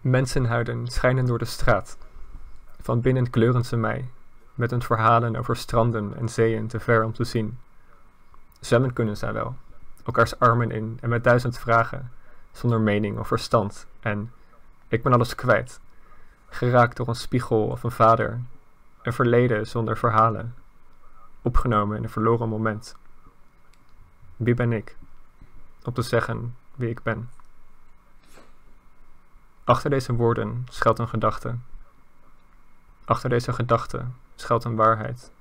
Mensenhuiden 0.00 0.86
schijnen 0.86 1.26
door 1.26 1.38
de 1.38 1.44
straat. 1.44 1.98
Van 2.80 3.00
binnen 3.00 3.30
kleuren 3.30 3.64
ze 3.64 3.76
mij, 3.76 4.08
met 4.54 4.70
hun 4.70 4.82
verhalen 4.82 5.36
over 5.36 5.56
stranden 5.56 6.16
en 6.16 6.28
zeeën 6.28 6.66
te 6.66 6.80
ver 6.80 7.04
om 7.04 7.12
te 7.12 7.24
zien. 7.24 7.58
Zwemmen 8.60 8.92
kunnen 8.92 9.16
zij 9.16 9.32
wel, 9.32 9.54
elkaars 10.10 10.38
armen 10.38 10.70
in 10.70 10.98
en 11.00 11.08
met 11.08 11.24
duizend 11.24 11.58
vragen, 11.58 12.12
zonder 12.52 12.80
mening 12.80 13.18
of 13.18 13.26
verstand. 13.26 13.86
En 14.00 14.32
ik 14.88 15.02
ben 15.02 15.12
alles 15.12 15.34
kwijt, 15.34 15.80
geraakt 16.48 16.96
door 16.96 17.08
een 17.08 17.14
spiegel 17.14 17.66
of 17.66 17.82
een 17.82 17.90
vader, 17.90 18.40
een 19.02 19.12
verleden 19.12 19.66
zonder 19.66 19.96
verhalen, 19.96 20.54
opgenomen 21.42 21.96
in 21.96 22.02
een 22.02 22.10
verloren 22.10 22.48
moment. 22.48 22.96
Wie 24.36 24.54
ben 24.54 24.72
ik? 24.72 24.96
Om 25.84 25.92
te 25.92 26.02
zeggen 26.02 26.56
wie 26.74 26.88
ik 26.88 27.02
ben. 27.02 27.30
Achter 29.64 29.90
deze 29.90 30.12
woorden 30.12 30.66
schuilt 30.70 30.98
een 30.98 31.08
gedachte. 31.08 31.56
Achter 33.04 33.30
deze 33.30 33.52
gedachte 33.52 34.04
schuilt 34.34 34.64
een 34.64 34.76
waarheid. 34.76 35.32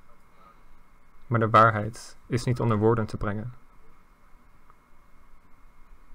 Maar 1.27 1.39
de 1.39 1.49
waarheid 1.49 2.17
is 2.25 2.43
niet 2.43 2.59
onder 2.59 2.77
woorden 2.77 3.05
te 3.05 3.17
brengen. 3.17 3.53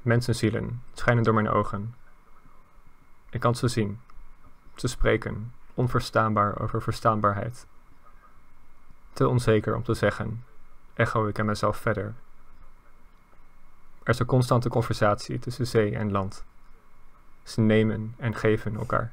Mensenzielen 0.04 0.82
schijnen 0.92 1.24
door 1.24 1.34
mijn 1.34 1.48
ogen. 1.48 1.94
Ik 3.30 3.40
kan 3.40 3.54
ze 3.54 3.68
zien. 3.68 4.00
Ze 4.74 4.88
spreken, 4.88 5.52
onverstaanbaar 5.74 6.60
over 6.60 6.82
verstaanbaarheid. 6.82 7.66
Te 9.12 9.28
onzeker 9.28 9.74
om 9.74 9.82
te 9.82 9.94
zeggen, 9.94 10.44
echo 10.94 11.26
ik 11.26 11.38
aan 11.38 11.46
mezelf 11.46 11.76
verder. 11.76 12.14
Er 14.02 14.10
is 14.10 14.18
een 14.18 14.26
constante 14.26 14.68
conversatie 14.68 15.38
tussen 15.38 15.66
zee 15.66 15.96
en 15.96 16.10
land. 16.10 16.44
Ze 17.42 17.60
nemen 17.60 18.14
en 18.18 18.34
geven 18.34 18.76
elkaar. 18.76 19.12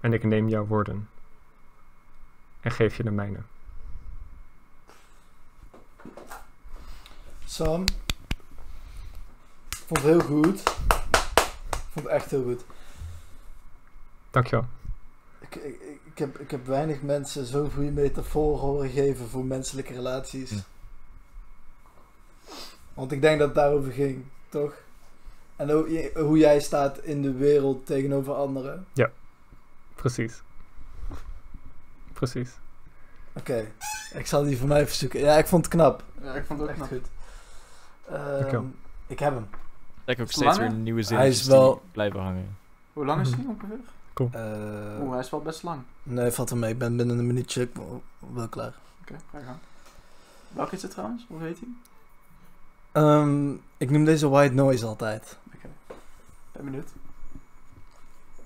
En 0.00 0.12
ik 0.12 0.24
neem 0.24 0.48
jouw 0.48 0.66
woorden. 0.66 1.08
En 2.60 2.70
geef 2.70 2.96
je 2.96 3.02
de 3.02 3.10
mijne. 3.10 3.40
Sam. 7.44 7.84
Vond 9.90 10.02
het 10.02 10.10
heel 10.10 10.20
goed. 10.20 10.60
Ik 11.70 11.86
vond 11.92 12.06
het 12.06 12.14
echt 12.14 12.30
heel 12.30 12.42
goed. 12.42 12.64
Dankjewel. 14.30 14.66
Ik, 15.40 15.54
ik, 15.54 15.64
ik- 15.80 15.98
ik, 16.04 16.18
heb, 16.18 16.38
ik 16.38 16.50
heb 16.50 16.66
weinig 16.66 17.02
mensen 17.02 17.44
zo 17.46 17.68
goede 17.74 17.90
metaforen 17.90 18.60
horen 18.60 18.90
geven 18.90 19.28
voor 19.28 19.44
menselijke 19.44 19.92
relaties. 19.92 20.50
Hm. 20.50 20.56
Want 22.94 23.12
ik 23.12 23.20
denk 23.20 23.38
dat 23.38 23.46
het 23.48 23.56
daarover 23.56 23.92
ging, 23.92 24.24
toch? 24.48 24.74
En 25.56 25.70
hoe, 25.70 26.10
hoe 26.14 26.38
jij 26.38 26.60
staat 26.60 26.98
in 26.98 27.22
de 27.22 27.32
wereld 27.32 27.86
tegenover 27.86 28.34
anderen. 28.34 28.86
Precies. 29.94 30.42
Precies. 32.12 32.50
Oké, 33.32 33.72
ik 34.14 34.26
zal 34.26 34.42
die 34.44 34.58
voor 34.58 34.68
mij 34.68 34.86
verzoeken. 34.86 35.20
Ja, 35.20 35.38
ik 35.38 35.46
vond 35.46 35.64
het 35.64 35.74
knap. 35.74 36.02
Ja, 36.22 36.34
ik 36.34 36.44
vond 36.44 36.60
het 36.60 36.68
ook 36.70 36.76
Echt 36.76 36.88
knap. 36.88 37.00
goed. 37.00 37.10
Ehm, 38.08 38.64
ik 39.06 39.18
heb 39.18 39.34
hem. 39.34 39.48
Lijkt 40.04 40.20
ook 40.20 40.28
Is 40.28 40.34
het 40.34 40.44
steeds 40.44 40.56
langer? 40.58 40.70
weer 40.72 40.82
nieuwe 40.82 40.98
Hij 41.00 41.08
zinnetjes 41.08 41.40
is 41.40 41.46
wel- 41.46 41.82
blijven 41.92 42.20
hangen. 42.20 42.56
Hoe 42.92 43.04
lang 43.04 43.20
is 43.20 43.30
Mhm. 43.30 43.38
die 43.40 43.48
ongeveer? 43.48 43.78
Eh, 44.32 45.00
Oeh, 45.00 45.10
hij 45.10 45.18
is 45.20 45.30
wel 45.30 45.40
best 45.40 45.62
lang. 45.62 45.82
nee, 46.02 46.30
valt 46.30 46.50
wel 46.50 46.58
mee. 46.58 46.70
Ik 46.72 46.78
ben 46.78 46.96
binnen 46.96 47.18
een 47.18 47.26
minuutje 47.26 47.62
ik 47.62 47.70
wel 48.34 48.48
klaar. 48.48 48.74
Oké, 49.00 49.14
ga 49.30 49.38
je 49.38 49.44
gang. 49.44 49.56
Welke 50.52 50.74
is 50.74 50.82
het 50.82 50.90
trouwens? 50.90 51.24
Hoe 51.28 51.40
heet 51.42 51.58
hij? 51.60 51.68
Ehm, 52.92 53.52
ik 53.76 53.90
noem 53.90 54.04
deze 54.04 54.28
white 54.28 54.54
noise 54.54 54.86
altijd. 54.86 55.38
Oké. 55.54 55.68
Ben 56.52 56.64
benieuwd. 56.64 56.88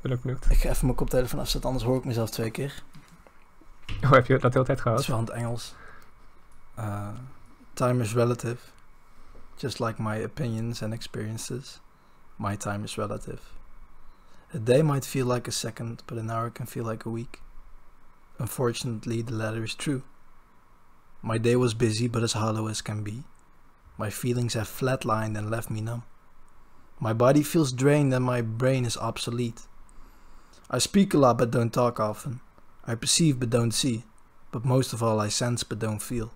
Ben 0.00 0.12
ook 0.12 0.20
benieuwd. 0.22 0.44
Ik 0.50 0.56
ga 0.58 0.68
even 0.68 0.84
mijn 0.84 0.96
koptelefoon 0.96 1.40
afzetten, 1.40 1.70
anders 1.70 1.88
hoor 1.88 1.96
ik 1.98 2.04
mezelf 2.04 2.30
twee 2.30 2.50
keer. 2.50 2.82
Oh, 4.04 4.10
heb 4.10 4.26
je 4.26 4.38
dat 4.38 4.52
de 4.52 4.58
hele 4.58 4.64
tijd 4.64 4.66
Dat 4.66 4.80
gehad? 4.80 4.98
is 5.00 5.06
wel 5.06 5.18
in 5.18 5.24
het 5.24 5.32
Engels. 5.34 5.74
Uh, 6.78 7.08
time 7.72 8.02
is 8.02 8.14
relative. 8.14 8.56
Just 9.56 9.80
like 9.80 10.00
my 10.00 10.16
opinions 10.16 10.82
and 10.82 10.92
experiences. 10.92 11.80
My 12.38 12.56
time 12.56 12.84
is 12.84 12.98
relative. 12.98 13.40
A 14.52 14.58
day 14.58 14.82
might 14.82 15.04
feel 15.04 15.26
like 15.26 15.48
a 15.48 15.52
second, 15.52 16.02
but 16.06 16.18
an 16.18 16.30
hour 16.30 16.50
can 16.50 16.66
feel 16.66 16.84
like 16.84 17.04
a 17.04 17.10
week. 17.10 17.40
Unfortunately, 18.38 19.22
the 19.22 19.32
latter 19.32 19.64
is 19.64 19.74
true. 19.74 20.02
My 21.22 21.38
day 21.38 21.56
was 21.56 21.74
busy, 21.74 22.08
but 22.08 22.22
as 22.22 22.32
hollow 22.34 22.66
as 22.66 22.82
can 22.82 23.02
be. 23.02 23.24
My 23.96 24.10
feelings 24.10 24.54
have 24.54 24.68
flatlined 24.68 25.38
and 25.38 25.50
left 25.50 25.70
me 25.70 25.80
numb. 25.80 26.02
My 27.00 27.12
body 27.12 27.42
feels 27.42 27.72
drained 27.72 28.12
and 28.12 28.24
my 28.24 28.40
brain 28.40 28.84
is 28.84 28.96
obsolete. 28.96 29.62
I 30.70 30.78
speak 30.78 31.14
a 31.14 31.18
lot 31.18 31.38
but 31.38 31.50
don't 31.50 31.72
talk 31.72 32.00
often. 32.00 32.40
I 32.84 32.94
perceive 32.94 33.38
but 33.38 33.50
don't 33.50 33.72
see, 33.72 34.04
but 34.50 34.64
most 34.64 34.92
of 34.92 35.02
all 35.02 35.20
I 35.20 35.28
sense 35.28 35.62
but 35.64 35.78
don't 35.78 36.02
feel. 36.02 36.32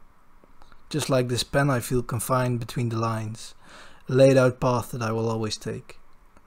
Just 0.89 1.11
like 1.11 1.29
this 1.29 1.43
pen, 1.43 1.69
I 1.69 1.81
feel 1.81 2.03
confined 2.03 2.61
between 2.61 2.89
the 2.89 2.97
lines, 2.97 3.55
a 4.09 4.15
laid 4.15 4.39
out 4.39 4.59
path 4.59 4.91
that 4.93 5.03
I 5.03 5.13
will 5.13 5.29
always 5.29 5.59
take. 5.59 5.99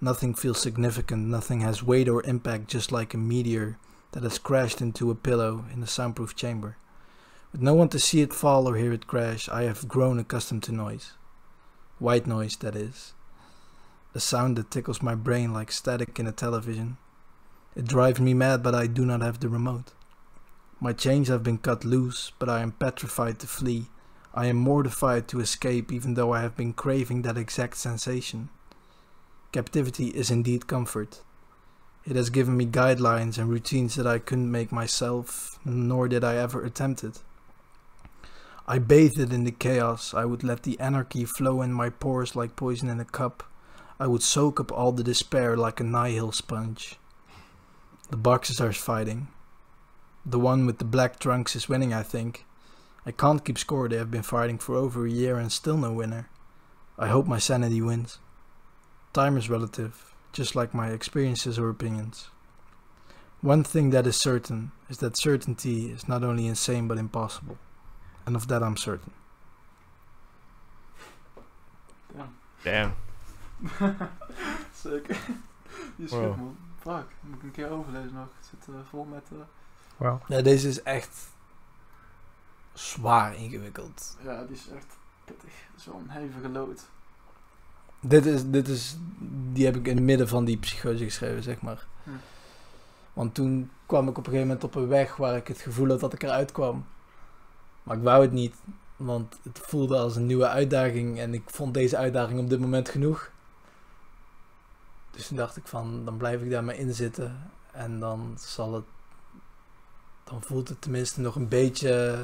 Nothing 0.02 0.34
feels 0.34 0.60
significant, 0.60 1.28
nothing 1.28 1.62
has 1.62 1.84
weight 1.84 2.10
or 2.10 2.24
impact, 2.24 2.68
just 2.68 2.92
like 2.92 3.14
a 3.14 3.20
meteor 3.20 3.78
that 4.14 4.24
has 4.24 4.40
crashed 4.40 4.82
into 4.82 5.12
a 5.12 5.16
pillow 5.16 5.66
in 5.72 5.84
a 5.84 5.88
soundproof 5.88 6.36
chamber. 6.36 6.78
With 7.52 7.62
no 7.62 7.76
one 7.76 7.90
to 7.90 8.00
see 8.00 8.22
it 8.22 8.34
fall 8.34 8.68
or 8.68 8.78
hear 8.78 8.92
it 8.92 9.06
crash, 9.06 9.48
I 9.50 9.64
have 9.64 9.88
grown 9.88 10.18
accustomed 10.18 10.64
to 10.64 10.72
noise. 10.72 11.14
White 12.00 12.26
noise, 12.26 12.56
that 12.58 12.76
is. 12.76 13.14
A 14.16 14.20
sound 14.20 14.58
that 14.58 14.72
tickles 14.72 15.04
my 15.04 15.14
brain 15.14 15.54
like 15.54 15.72
static 15.72 16.18
in 16.18 16.26
a 16.26 16.32
television. 16.32 16.98
It 17.76 17.86
drives 17.86 18.20
me 18.20 18.34
mad, 18.34 18.64
but 18.64 18.74
I 18.74 18.88
do 18.88 19.06
not 19.06 19.22
have 19.22 19.40
the 19.40 19.50
remote. 19.50 19.94
My 20.80 20.94
chains 20.94 21.28
have 21.28 21.44
been 21.44 21.60
cut 21.60 21.86
loose, 21.86 22.32
but 22.40 22.50
I 22.50 22.62
am 22.62 22.72
petrified 22.72 23.38
to 23.40 23.48
flee. 23.48 23.88
I 24.34 24.46
am 24.46 24.56
mortified 24.56 25.28
to 25.30 25.40
escape, 25.42 25.92
even 25.92 26.14
though 26.14 26.34
I 26.34 26.42
have 26.42 26.56
been 26.56 26.74
craving 26.74 27.24
that 27.24 27.38
exact 27.38 27.78
sensation. 27.78 28.50
Captivity 29.52 30.08
is 30.08 30.32
indeed 30.32 30.68
comfort. 30.68 31.22
It 32.06 32.16
has 32.16 32.30
given 32.30 32.56
me 32.56 32.66
guidelines 32.66 33.38
and 33.38 33.50
routines 33.50 33.96
that 33.96 34.08
I 34.08 34.20
couldn't 34.20 34.50
make 34.50 34.72
myself, 34.72 35.60
nor 35.66 36.08
did 36.08 36.24
I 36.24 36.36
ever 36.36 36.64
attempt 36.64 37.04
it. 37.04 37.22
I 38.68 38.80
bathed 38.80 39.34
in 39.34 39.44
the 39.44 39.52
chaos. 39.52 40.14
I 40.14 40.24
would 40.24 40.44
let 40.44 40.64
the 40.64 40.80
anarchy 40.80 41.26
flow 41.26 41.62
in 41.62 41.74
my 41.74 41.90
pores 41.90 42.36
like 42.36 42.56
poison 42.56 42.90
in 42.90 43.00
a 43.00 43.06
cup. 43.06 43.44
I 44.00 44.08
would 44.08 44.24
soak 44.24 44.60
up 44.60 44.72
all 44.72 44.94
the 44.94 45.04
despair 45.04 45.58
like 45.58 45.80
a 45.80 45.84
nihil 45.84 46.32
sponge. 46.32 46.98
The 48.10 48.18
boxes 48.18 48.62
are 48.62 48.72
fighting. 48.72 49.28
The 50.26 50.40
one 50.40 50.66
with 50.66 50.78
the 50.78 50.86
black 50.86 51.20
trunks 51.20 51.56
is 51.56 51.68
winning, 51.68 51.94
I 51.94 52.04
think. 52.04 52.46
I 53.06 53.12
can't 53.12 53.44
keep 53.44 53.58
score, 53.58 53.90
they 53.90 53.98
have 53.98 54.12
been 54.12 54.24
fighting 54.24 54.60
for 54.60 54.76
over 54.76 55.06
a 55.06 55.10
year 55.12 55.38
and 55.38 55.52
still 55.52 55.78
no 55.78 55.92
winner. 55.92 56.30
I 57.00 57.08
hope 57.08 57.28
my 57.28 57.40
sanity 57.40 57.82
wins. 57.82 58.20
Time 59.14 59.38
is 59.38 59.50
relative, 59.50 60.14
just 60.34 60.56
like 60.56 60.74
my 60.74 60.90
experiences 60.92 61.58
or 61.58 61.70
opinions. 61.70 62.30
One 63.42 63.64
thing 63.64 63.90
that 63.92 64.06
is 64.06 64.16
certain 64.22 64.72
is 64.90 64.98
that 64.98 65.18
certainty 65.18 65.90
is 65.92 66.08
not 66.08 66.24
only 66.24 66.46
insane 66.46 66.88
but 66.88 66.98
impossible. 67.00 67.58
And 68.26 68.36
of 68.36 68.48
that 68.48 68.62
I'm 68.62 68.78
certain. 68.78 69.14
Ja. 72.16 72.28
Damn. 72.64 72.94
Zeker. 74.74 75.18
Die 75.98 76.06
is 76.06 76.12
Wow. 76.12 76.20
goed, 76.34 76.38
man. 76.38 76.58
fuck. 76.80 77.08
Moet 77.22 77.38
ik 77.38 77.44
een 77.44 77.52
keer 77.52 77.70
overlezen 77.70 78.14
nog. 78.14 78.28
Het 78.38 78.48
zit 78.50 78.76
eh, 78.76 78.82
vol 78.90 79.04
met... 79.06 79.24
eh, 79.32 79.38
Wauw. 79.98 80.22
Ja, 80.28 80.42
deze 80.42 80.68
is 80.68 80.84
echt 80.84 81.30
zwaar 82.74 83.36
ingewikkeld. 83.36 84.18
ja, 84.24 84.44
die 84.44 84.56
is 84.56 84.68
echt 84.76 84.98
pittig. 85.26 85.54
Zo'n 85.76 86.10
hevige 86.10 86.50
lood. 86.50 86.90
Dit 88.00 88.26
is, 88.26 88.50
dit 88.50 88.68
is, 88.68 88.98
die 89.54 89.66
heb 89.66 89.76
ik 89.76 89.88
in 89.88 89.96
het 89.96 90.06
midden 90.06 90.28
van 90.28 90.46
die 90.46 90.58
psychose 90.58 91.04
geschreven, 91.04 91.44
zeg 91.44 91.62
maar. 91.62 91.88
Hm. 92.04 92.10
Want 93.14 93.34
toen 93.34 93.72
kwam 93.86 94.04
ik 94.04 94.18
op 94.18 94.18
een 94.18 94.24
gegeven 94.24 94.48
moment 94.48 94.64
op 94.64 94.76
een 94.76 94.88
weg 94.88 95.16
waar 95.16 95.36
ik 95.36 95.48
het 95.48 95.60
gevoel 95.60 95.90
had 95.90 96.00
dat 96.00 96.14
ik 96.14 96.24
eruit 96.24 96.52
kwam. 96.52 96.86
Maar 97.84 97.98
ik 97.98 98.04
wou 98.04 98.22
het 98.22 98.32
niet, 98.32 98.56
want 98.96 99.40
het 99.44 99.60
voelde 99.60 99.98
als 99.98 100.16
een 100.16 100.26
nieuwe 100.26 100.48
uitdaging 100.48 101.20
en 101.20 101.34
ik 101.34 101.44
vond 101.46 101.74
deze 101.74 101.98
uitdaging 101.98 102.40
op 102.40 102.50
dit 102.50 102.60
moment 102.60 102.90
genoeg. 102.90 103.32
Dus 105.12 105.28
toen 105.28 105.38
dacht 105.38 105.58
ik 105.58 105.68
van, 105.68 106.06
dan 106.06 106.18
blijf 106.18 106.42
ik 106.42 106.50
daar 106.50 106.64
maar 106.64 106.76
in 106.76 106.94
zitten 106.94 107.52
en 107.72 108.00
dan 108.00 108.34
zal 108.40 108.74
het, 108.74 108.84
dan 110.24 110.42
voelt 110.42 110.70
het 110.70 110.82
tenminste 110.82 111.22
nog 111.22 111.36
een 111.36 111.48
beetje, 111.48 112.20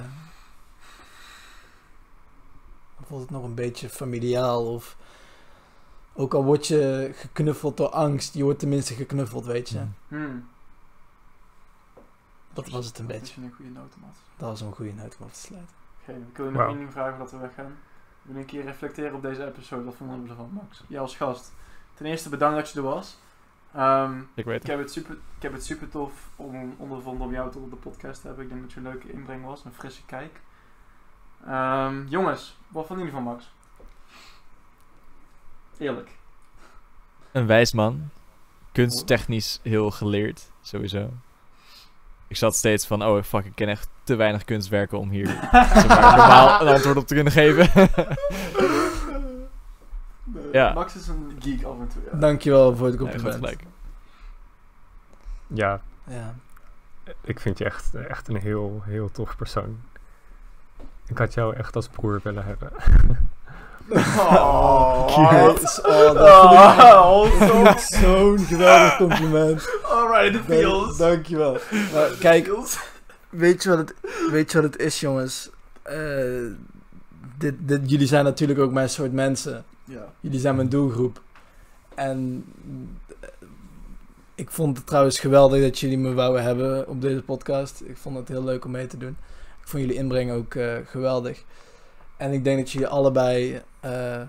voelt 3.06 3.22
het 3.22 3.30
nog 3.30 3.44
een 3.44 3.54
beetje 3.56 3.90
familiaal 3.90 4.74
of 4.74 4.98
ook 6.14 6.34
al 6.34 6.44
word 6.44 6.68
je 6.68 7.12
geknuffeld 7.14 7.78
door 7.78 7.90
angst, 7.90 8.34
je 8.34 8.44
wordt 8.44 8.60
tenminste 8.60 8.94
geknuffeld, 8.94 9.46
weet 9.46 9.70
je. 9.70 9.80
Mm. 9.80 9.94
Hmm. 10.08 10.48
Dat 12.54 12.70
was 12.70 12.86
het 12.86 12.98
een 12.98 13.08
Dat 13.08 13.20
beetje. 13.20 13.42
een 13.42 13.52
goede. 13.56 13.72
Dat 14.38 14.50
was 14.50 14.62
een 14.62 14.72
goede 14.74 14.94
noot 14.94 15.18
om 15.20 15.26
af 15.26 15.34
te 15.34 15.40
sluiten. 15.40 15.76
Geen, 16.06 16.26
ik 16.32 16.38
wil 16.38 16.46
je 16.46 16.52
nog 16.52 16.68
één 16.68 16.78
ding 16.78 16.92
vragen 16.92 17.12
voordat 17.16 17.32
we 17.32 17.38
weggaan. 17.38 17.66
We 18.22 18.28
willen 18.34 18.42
een 18.42 18.48
keer 18.48 18.64
reflecteren 18.64 19.14
op 19.16 19.22
deze 19.22 19.46
episode. 19.46 19.84
Wat 19.84 19.96
vonden 19.96 20.24
we 20.24 20.30
ervan, 20.30 20.50
Max? 20.54 20.84
Jij 20.88 21.00
als 21.00 21.16
gast. 21.16 21.52
Ten 21.94 22.06
eerste 22.06 22.30
bedankt 22.30 22.58
dat 22.58 22.70
je 22.70 22.78
er 22.78 22.84
was. 22.86 23.18
Ehm, 23.74 24.20
Ik 24.34 24.46
weet 24.46 24.62
ik, 24.62 24.68
heb 24.70 24.80
het 24.80 24.92
super, 24.92 25.14
ik 25.36 25.42
heb 25.42 25.54
het 25.54 25.66
super 25.66 25.90
tof 25.90 26.12
om 26.36 26.76
ondervonden 26.78 27.28
om 27.28 27.34
jou 27.34 27.52
tot 27.52 27.64
op 27.64 27.70
de 27.70 27.76
podcast 27.76 28.22
te 28.22 28.28
hebben. 28.28 28.46
Ik 28.46 28.50
denk 28.52 28.62
dat 28.62 28.72
je 28.72 28.78
een 28.78 28.86
leuke 28.86 29.12
inbreng 29.12 29.46
was, 29.46 29.66
een 29.66 29.74
frisse 29.74 30.06
kijk. 30.06 30.40
Ehm, 31.46 32.06
jongens, 32.08 32.58
wat 32.68 32.86
vonden 32.88 33.06
jullie 33.06 33.22
van 33.22 33.32
Max? 33.34 33.52
Eerlijk. 35.78 36.10
Een 37.32 37.46
wijs 37.46 37.74
man. 37.74 38.10
Kunsttechnisch 38.72 39.60
heel 39.64 39.92
geleerd, 39.92 40.52
sowieso. 40.62 41.10
Ik 42.28 42.38
zat 42.38 42.56
steeds 42.56 42.88
van, 42.88 43.04
oh 43.04 43.24
fuck, 43.24 43.46
ik 43.46 43.56
ken 43.56 43.68
echt 43.68 43.90
te 44.04 44.16
weinig 44.16 44.44
kunstwerken 44.44 45.00
om 45.00 45.10
hier 45.10 45.26
normaal 45.88 46.62
een 46.62 46.68
antwoord 46.68 46.98
op 46.98 47.08
te 47.08 47.14
kunnen 47.14 47.34
geven. 47.34 47.70
Nee, 50.24 50.48
Ja. 50.52 50.74
Max 50.74 50.96
is 50.96 51.08
een 51.08 51.38
geek 51.40 51.64
af 51.64 51.80
en 51.80 51.88
toe. 51.88 52.02
Ja. 52.12 52.18
Dankjewel 52.18 52.76
voor 52.76 52.88
het 52.88 52.98
compliment. 52.98 53.36
gelijk. 53.36 53.64
Ja, 55.48 55.82
ja. 56.08 56.36
ik 57.24 57.40
vind 57.40 57.58
je 57.58 57.66
echt, 57.66 57.96
echt 57.96 58.28
een 58.28 58.36
heel, 58.36 58.82
heel 58.84 59.12
tof 59.12 59.36
persoon. 59.36 59.80
Ik 61.08 61.18
had 61.18 61.34
jou 61.34 61.56
echt 61.56 61.76
als 61.76 61.88
broer 61.88 62.20
willen 62.24 62.44
hebben. 62.46 62.70
Oh. 64.18 65.08
Oh, 65.18 65.38
dat 65.54 65.84
Oh, 67.06 67.28
ik- 67.28 67.70
ik 67.70 67.80
zo'n 67.80 68.38
geweldig 68.40 68.96
compliment. 69.06 69.70
Alright, 69.84 70.32
the 70.32 70.38
Dank- 70.48 70.60
feels. 70.60 70.98
Dankjewel. 70.98 71.58
Maar 71.94 72.10
kijk, 72.20 72.46
Feels. 72.46 72.80
weet 73.30 73.64
je 73.64 73.70
wat 73.70 73.78
het, 73.78 73.94
weet 74.32 74.52
je 74.52 74.62
wat 74.62 74.72
het 74.74 74.82
is, 74.82 75.00
jongens? 75.00 75.50
Eh, 75.82 75.98
dit, 77.38 77.54
dit, 77.58 77.90
jullie 77.90 78.08
zijn 78.08 78.24
natuurlijk 78.24 78.60
ook 78.60 78.72
mijn 78.72 78.90
soort 78.90 79.14
mensen. 79.14 79.64
Ja. 79.84 80.06
Jullie 80.20 80.40
zijn 80.40 80.56
mijn 80.56 80.70
doelgroep. 80.70 81.22
En 81.96 82.46
eh, 83.20 83.30
ik 84.36 84.52
vond 84.52 84.78
het 84.78 84.88
trouwens 84.88 85.20
geweldig 85.20 85.62
dat 85.62 85.80
jullie 85.80 85.98
me 85.98 86.14
wouden 86.14 86.44
hebben 86.44 86.88
op 86.88 87.02
deze 87.02 87.22
podcast. 87.22 87.82
Ik 87.86 87.98
vond 87.98 88.18
het 88.18 88.28
heel 88.28 88.44
leuk 88.44 88.66
om 88.66 88.72
mee 88.72 88.88
te 88.88 88.98
doen. 88.98 89.18
Ik 89.68 89.74
vond 89.74 89.86
jullie 89.86 90.00
inbreng 90.00 90.32
ook 90.32 90.56
eh, 90.56 90.74
geweldig. 90.86 91.44
En 92.18 92.32
ik 92.32 92.44
denk 92.44 92.58
dat 92.60 92.72
jullie 92.72 92.88
allebei. 92.88 93.62
eh, 93.80 94.22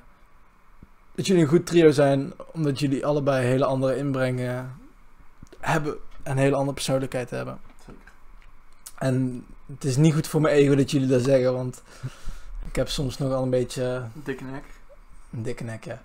dat 1.14 1.26
jullie 1.26 1.42
een 1.42 1.48
goed 1.48 1.66
trio 1.66 1.90
zijn, 1.90 2.32
omdat 2.52 2.78
jullie 2.78 3.06
allebei 3.06 3.46
hele 3.46 3.64
andere 3.64 3.96
inbrengen 3.96 4.76
hebben. 5.60 5.96
En 6.22 6.32
een 6.32 6.38
hele 6.38 6.54
andere 6.56 6.72
persoonlijkheid 6.74 7.30
hebben. 7.30 7.60
Zeker. 7.86 8.00
En 8.98 9.44
het 9.66 9.84
is 9.84 9.96
niet 9.96 10.14
goed 10.14 10.26
voor 10.26 10.40
mijn 10.40 10.54
ego 10.54 10.74
dat 10.74 10.90
jullie 10.90 11.08
dat 11.08 11.22
zeggen, 11.22 11.52
want 11.52 11.82
ik 12.68 12.76
heb 12.76 12.88
soms 12.88 13.18
nogal 13.18 13.42
een 13.42 13.50
beetje 13.50 14.02
Dikke 14.12 14.44
nek. 14.44 14.64
een 15.32 15.42
dikke 15.42 15.64
nek, 15.64 15.84
ja. 15.84 16.02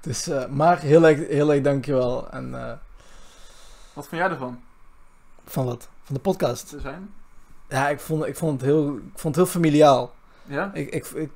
Dus, 0.00 0.26
eh, 0.28 0.46
maar 0.46 0.80
heel 0.80 1.06
erg, 1.06 1.26
heel 1.28 1.52
erg 1.52 1.62
dankjewel. 1.62 2.30
En 2.30 2.50
Wat 3.92 4.08
vond 4.08 4.10
jij 4.22 4.30
ervan? 4.30 4.60
van 5.44 5.64
wat? 5.64 5.88
Van 6.02 6.14
de 6.14 6.20
podcast. 6.20 6.68
Te 6.68 6.80
zijn? 6.80 7.10
Ja, 7.68 7.88
ik 7.88 8.00
vond, 8.00 8.26
ik 8.26 8.36
vond, 8.36 8.60
het, 8.60 8.70
heel, 8.70 8.86
ik 8.96 9.18
vond 9.18 9.36
het 9.36 9.44
heel 9.44 9.54
familiaal. 9.54 10.14
Ja? 10.44 10.70
Ik, 10.74 10.90
ik, 10.90 11.06
ik, 11.06 11.30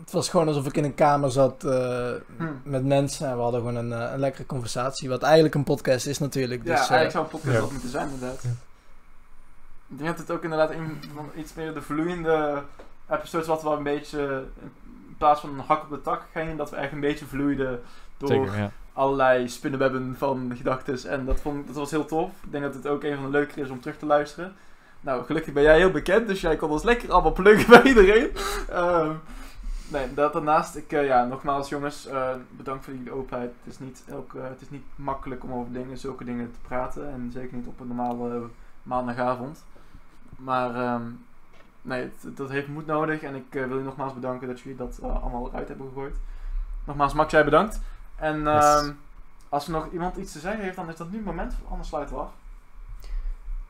het 0.00 0.12
was 0.12 0.28
gewoon 0.28 0.46
alsof 0.48 0.66
ik 0.66 0.76
in 0.76 0.84
een 0.84 0.94
kamer 0.94 1.30
zat 1.30 1.64
eh, 1.64 2.10
Hm. 2.36 2.44
met 2.62 2.84
mensen. 2.84 3.26
En 3.28 3.36
we 3.36 3.42
hadden 3.42 3.60
gewoon 3.60 3.76
een, 3.76 3.92
eh, 3.92 4.12
een 4.12 4.18
lekkere 4.20 4.46
conversatie. 4.46 5.08
Wat 5.08 5.22
eigenlijk 5.22 5.54
een 5.54 5.64
podcast 5.64 6.06
is 6.06 6.18
natuurlijk. 6.18 6.64
Ja, 6.64 6.74
Dus, 6.76 6.88
eh, 6.88 6.90
eigenlijk 6.90 7.10
zou 7.10 7.24
een 7.24 7.30
podcast 7.30 7.54
ja. 7.54 7.60
dat 7.60 7.70
moeten 7.70 7.88
zijn, 7.90 8.08
inderdaad. 8.10 8.42
Ja. 8.42 8.50
Ik 9.88 9.98
denk 9.98 10.10
dat 10.10 10.18
het 10.18 10.30
ook 10.30 10.42
inderdaad 10.42 10.70
een 10.70 11.00
van 11.14 11.30
iets 11.36 11.54
meer 11.54 11.74
de 11.74 11.82
vloeiende 11.82 12.62
episodes 13.10 13.46
wat 13.46 13.62
wel 13.62 13.76
een 13.76 13.82
beetje 13.82 14.44
in 14.60 15.14
plaats 15.18 15.40
van 15.40 15.50
een 15.50 15.64
hak 15.66 15.82
op 15.82 15.90
de 15.90 16.02
tak 16.02 16.22
ging, 16.32 16.58
dat 16.58 16.70
we 16.70 16.76
echt 16.76 16.92
een 16.92 17.00
beetje 17.00 17.24
vloeiden 17.26 17.80
door 18.16 18.28
Zeker, 18.28 18.56
ja. 18.56 18.70
allerlei 18.92 19.48
spinnenwebben 19.48 20.14
van 20.18 20.52
gedachten. 20.56 21.10
En 21.10 21.24
dat, 21.24 21.40
vond, 21.40 21.66
dat 21.66 21.76
was 21.76 21.90
heel 21.90 22.04
tof. 22.04 22.30
Ik 22.44 22.50
denk 22.52 22.64
dat 22.64 22.74
het 22.74 22.86
ook 22.86 23.02
een 23.02 23.14
van 23.14 23.24
de 23.24 23.30
leukere 23.30 23.60
is 23.60 23.70
om 23.70 23.80
terug 23.80 23.98
te 23.98 24.06
luisteren. 24.06 24.54
Nou, 25.04 25.24
gelukkig 25.24 25.52
ben 25.52 25.62
jij 25.62 25.76
heel 25.78 25.90
bekend, 25.90 26.26
dus 26.26 26.40
jij 26.40 26.56
kon 26.56 26.70
ons 26.70 26.82
lekker 26.82 27.12
allemaal 27.12 27.32
pluggen 27.32 27.68
bij 27.82 27.82
iedereen. 27.82 28.30
Ehm, 28.68 29.12
nee, 29.88 30.14
dat 30.14 30.32
daarnaast, 30.32 30.76
ik, 30.76 30.92
eh, 30.92 31.06
ja, 31.06 31.24
nogmaals 31.24 31.68
jongens, 31.68 32.06
eh, 32.06 32.28
bedankt 32.50 32.84
voor 32.84 32.94
jullie 32.94 33.12
openheid. 33.12 33.50
Het 33.62 33.72
is, 33.72 33.78
niet 33.78 34.04
elke, 34.08 34.38
het 34.38 34.60
is 34.60 34.70
niet 34.70 34.84
makkelijk 34.94 35.44
om 35.44 35.52
over 35.52 35.72
dingen, 35.72 35.98
zulke 35.98 36.24
dingen 36.24 36.52
te 36.52 36.58
praten. 36.68 37.08
En 37.12 37.30
zeker 37.32 37.56
niet 37.56 37.66
op 37.66 37.80
een 37.80 37.86
normale 37.86 38.42
maandagavond. 38.82 39.64
Maar 40.36 40.74
ehm, 40.74 41.02
nee, 41.82 42.02
het- 42.02 42.36
dat 42.36 42.50
heeft 42.50 42.68
moed 42.68 42.86
nodig. 42.86 43.22
En 43.22 43.34
ik 43.34 43.44
eh, 43.50 43.60
wil 43.60 43.68
jullie 43.68 43.84
nogmaals 43.84 44.14
bedanken 44.14 44.48
dat 44.48 44.60
jullie 44.60 44.78
dat 44.78 44.98
allemaal 45.02 45.48
eruit 45.48 45.68
hebben 45.68 45.88
gegooid. 45.88 46.16
Nogmaals, 46.84 47.12
Max, 47.14 47.32
jij 47.32 47.44
bedankt. 47.44 47.80
En 48.16 48.38
Yes. 48.42 48.64
ehm, 48.64 48.90
als 49.48 49.64
er 49.66 49.72
nog 49.72 49.88
iemand 49.92 50.16
iets 50.16 50.32
te 50.32 50.38
zeggen 50.38 50.62
heeft, 50.62 50.76
dan 50.76 50.88
is 50.88 50.96
dat 50.96 51.10
nu 51.10 51.16
het 51.16 51.24
moment. 51.26 51.54
Anders 51.70 51.88
sluiten 51.88 52.14
we 52.16 52.20
af. 52.22 52.30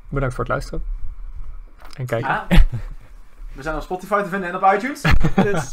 Bedankt 0.09 0.35
voor 0.35 0.45
het 0.45 0.53
luisteren. 0.53 0.83
En 1.97 2.07
kijken. 2.07 2.29
Ah, 2.31 2.43
we 3.57 3.63
zijn 3.63 3.77
op 3.77 3.83
Spotify 3.83 4.23
te 4.23 4.29
vinden 4.29 4.49
en 4.49 4.57
op 4.57 4.73
iTunes. 4.75 5.01
Dus, 5.53 5.73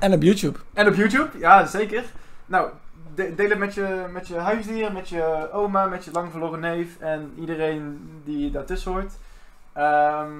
En 0.00 0.12
op 0.12 0.22
YouTube. 0.22 0.58
en 0.72 0.88
op 0.88 0.94
YouTube, 0.94 1.38
ja 1.38 1.66
zeker. 1.66 2.04
Nou, 2.46 2.68
de- 3.14 3.34
deel 3.34 3.48
het 3.48 3.58
met 3.58 3.74
je, 3.74 4.04
met 4.12 4.28
je 4.28 4.36
huisdier, 4.36 4.92
met 4.92 5.08
je 5.08 5.48
oma, 5.52 5.84
met 5.86 6.04
je 6.04 6.10
lang 6.10 6.30
verloren 6.30 6.60
neef 6.60 6.98
en 7.00 7.32
iedereen 7.38 8.10
die 8.24 8.50
daartussen 8.50 8.92
hoort. 8.92 9.12
Ehm, 9.72 10.30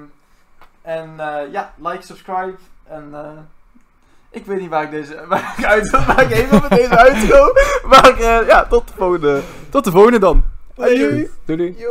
en 0.81 1.13
eh, 1.17 1.51
ja, 1.51 1.73
like, 1.77 2.01
subscribe 2.05 2.55
en 2.87 3.09
eh, 3.13 3.29
ik 4.29 4.45
weet 4.45 4.59
niet 4.59 4.69
waar 4.69 4.83
ik 4.83 4.91
deze 4.91 5.25
waar 5.29 5.53
ik 5.57 5.65
uit 5.65 5.89
waar 5.89 6.31
ik 6.31 6.49
wil 6.49 6.59
met 6.59 6.69
deze 6.69 6.97
uitgo. 6.97 7.53
Maar 7.85 8.19
eh, 8.19 8.47
ja, 8.47 8.65
tot 8.65 8.87
de 8.87 8.93
volgende, 8.93 9.41
tot 9.69 9.83
de 9.83 9.91
volgende 9.91 10.19
dan. 10.19 10.43
Adieu. 10.77 11.31
Doei 11.45 11.57
doei. 11.57 11.85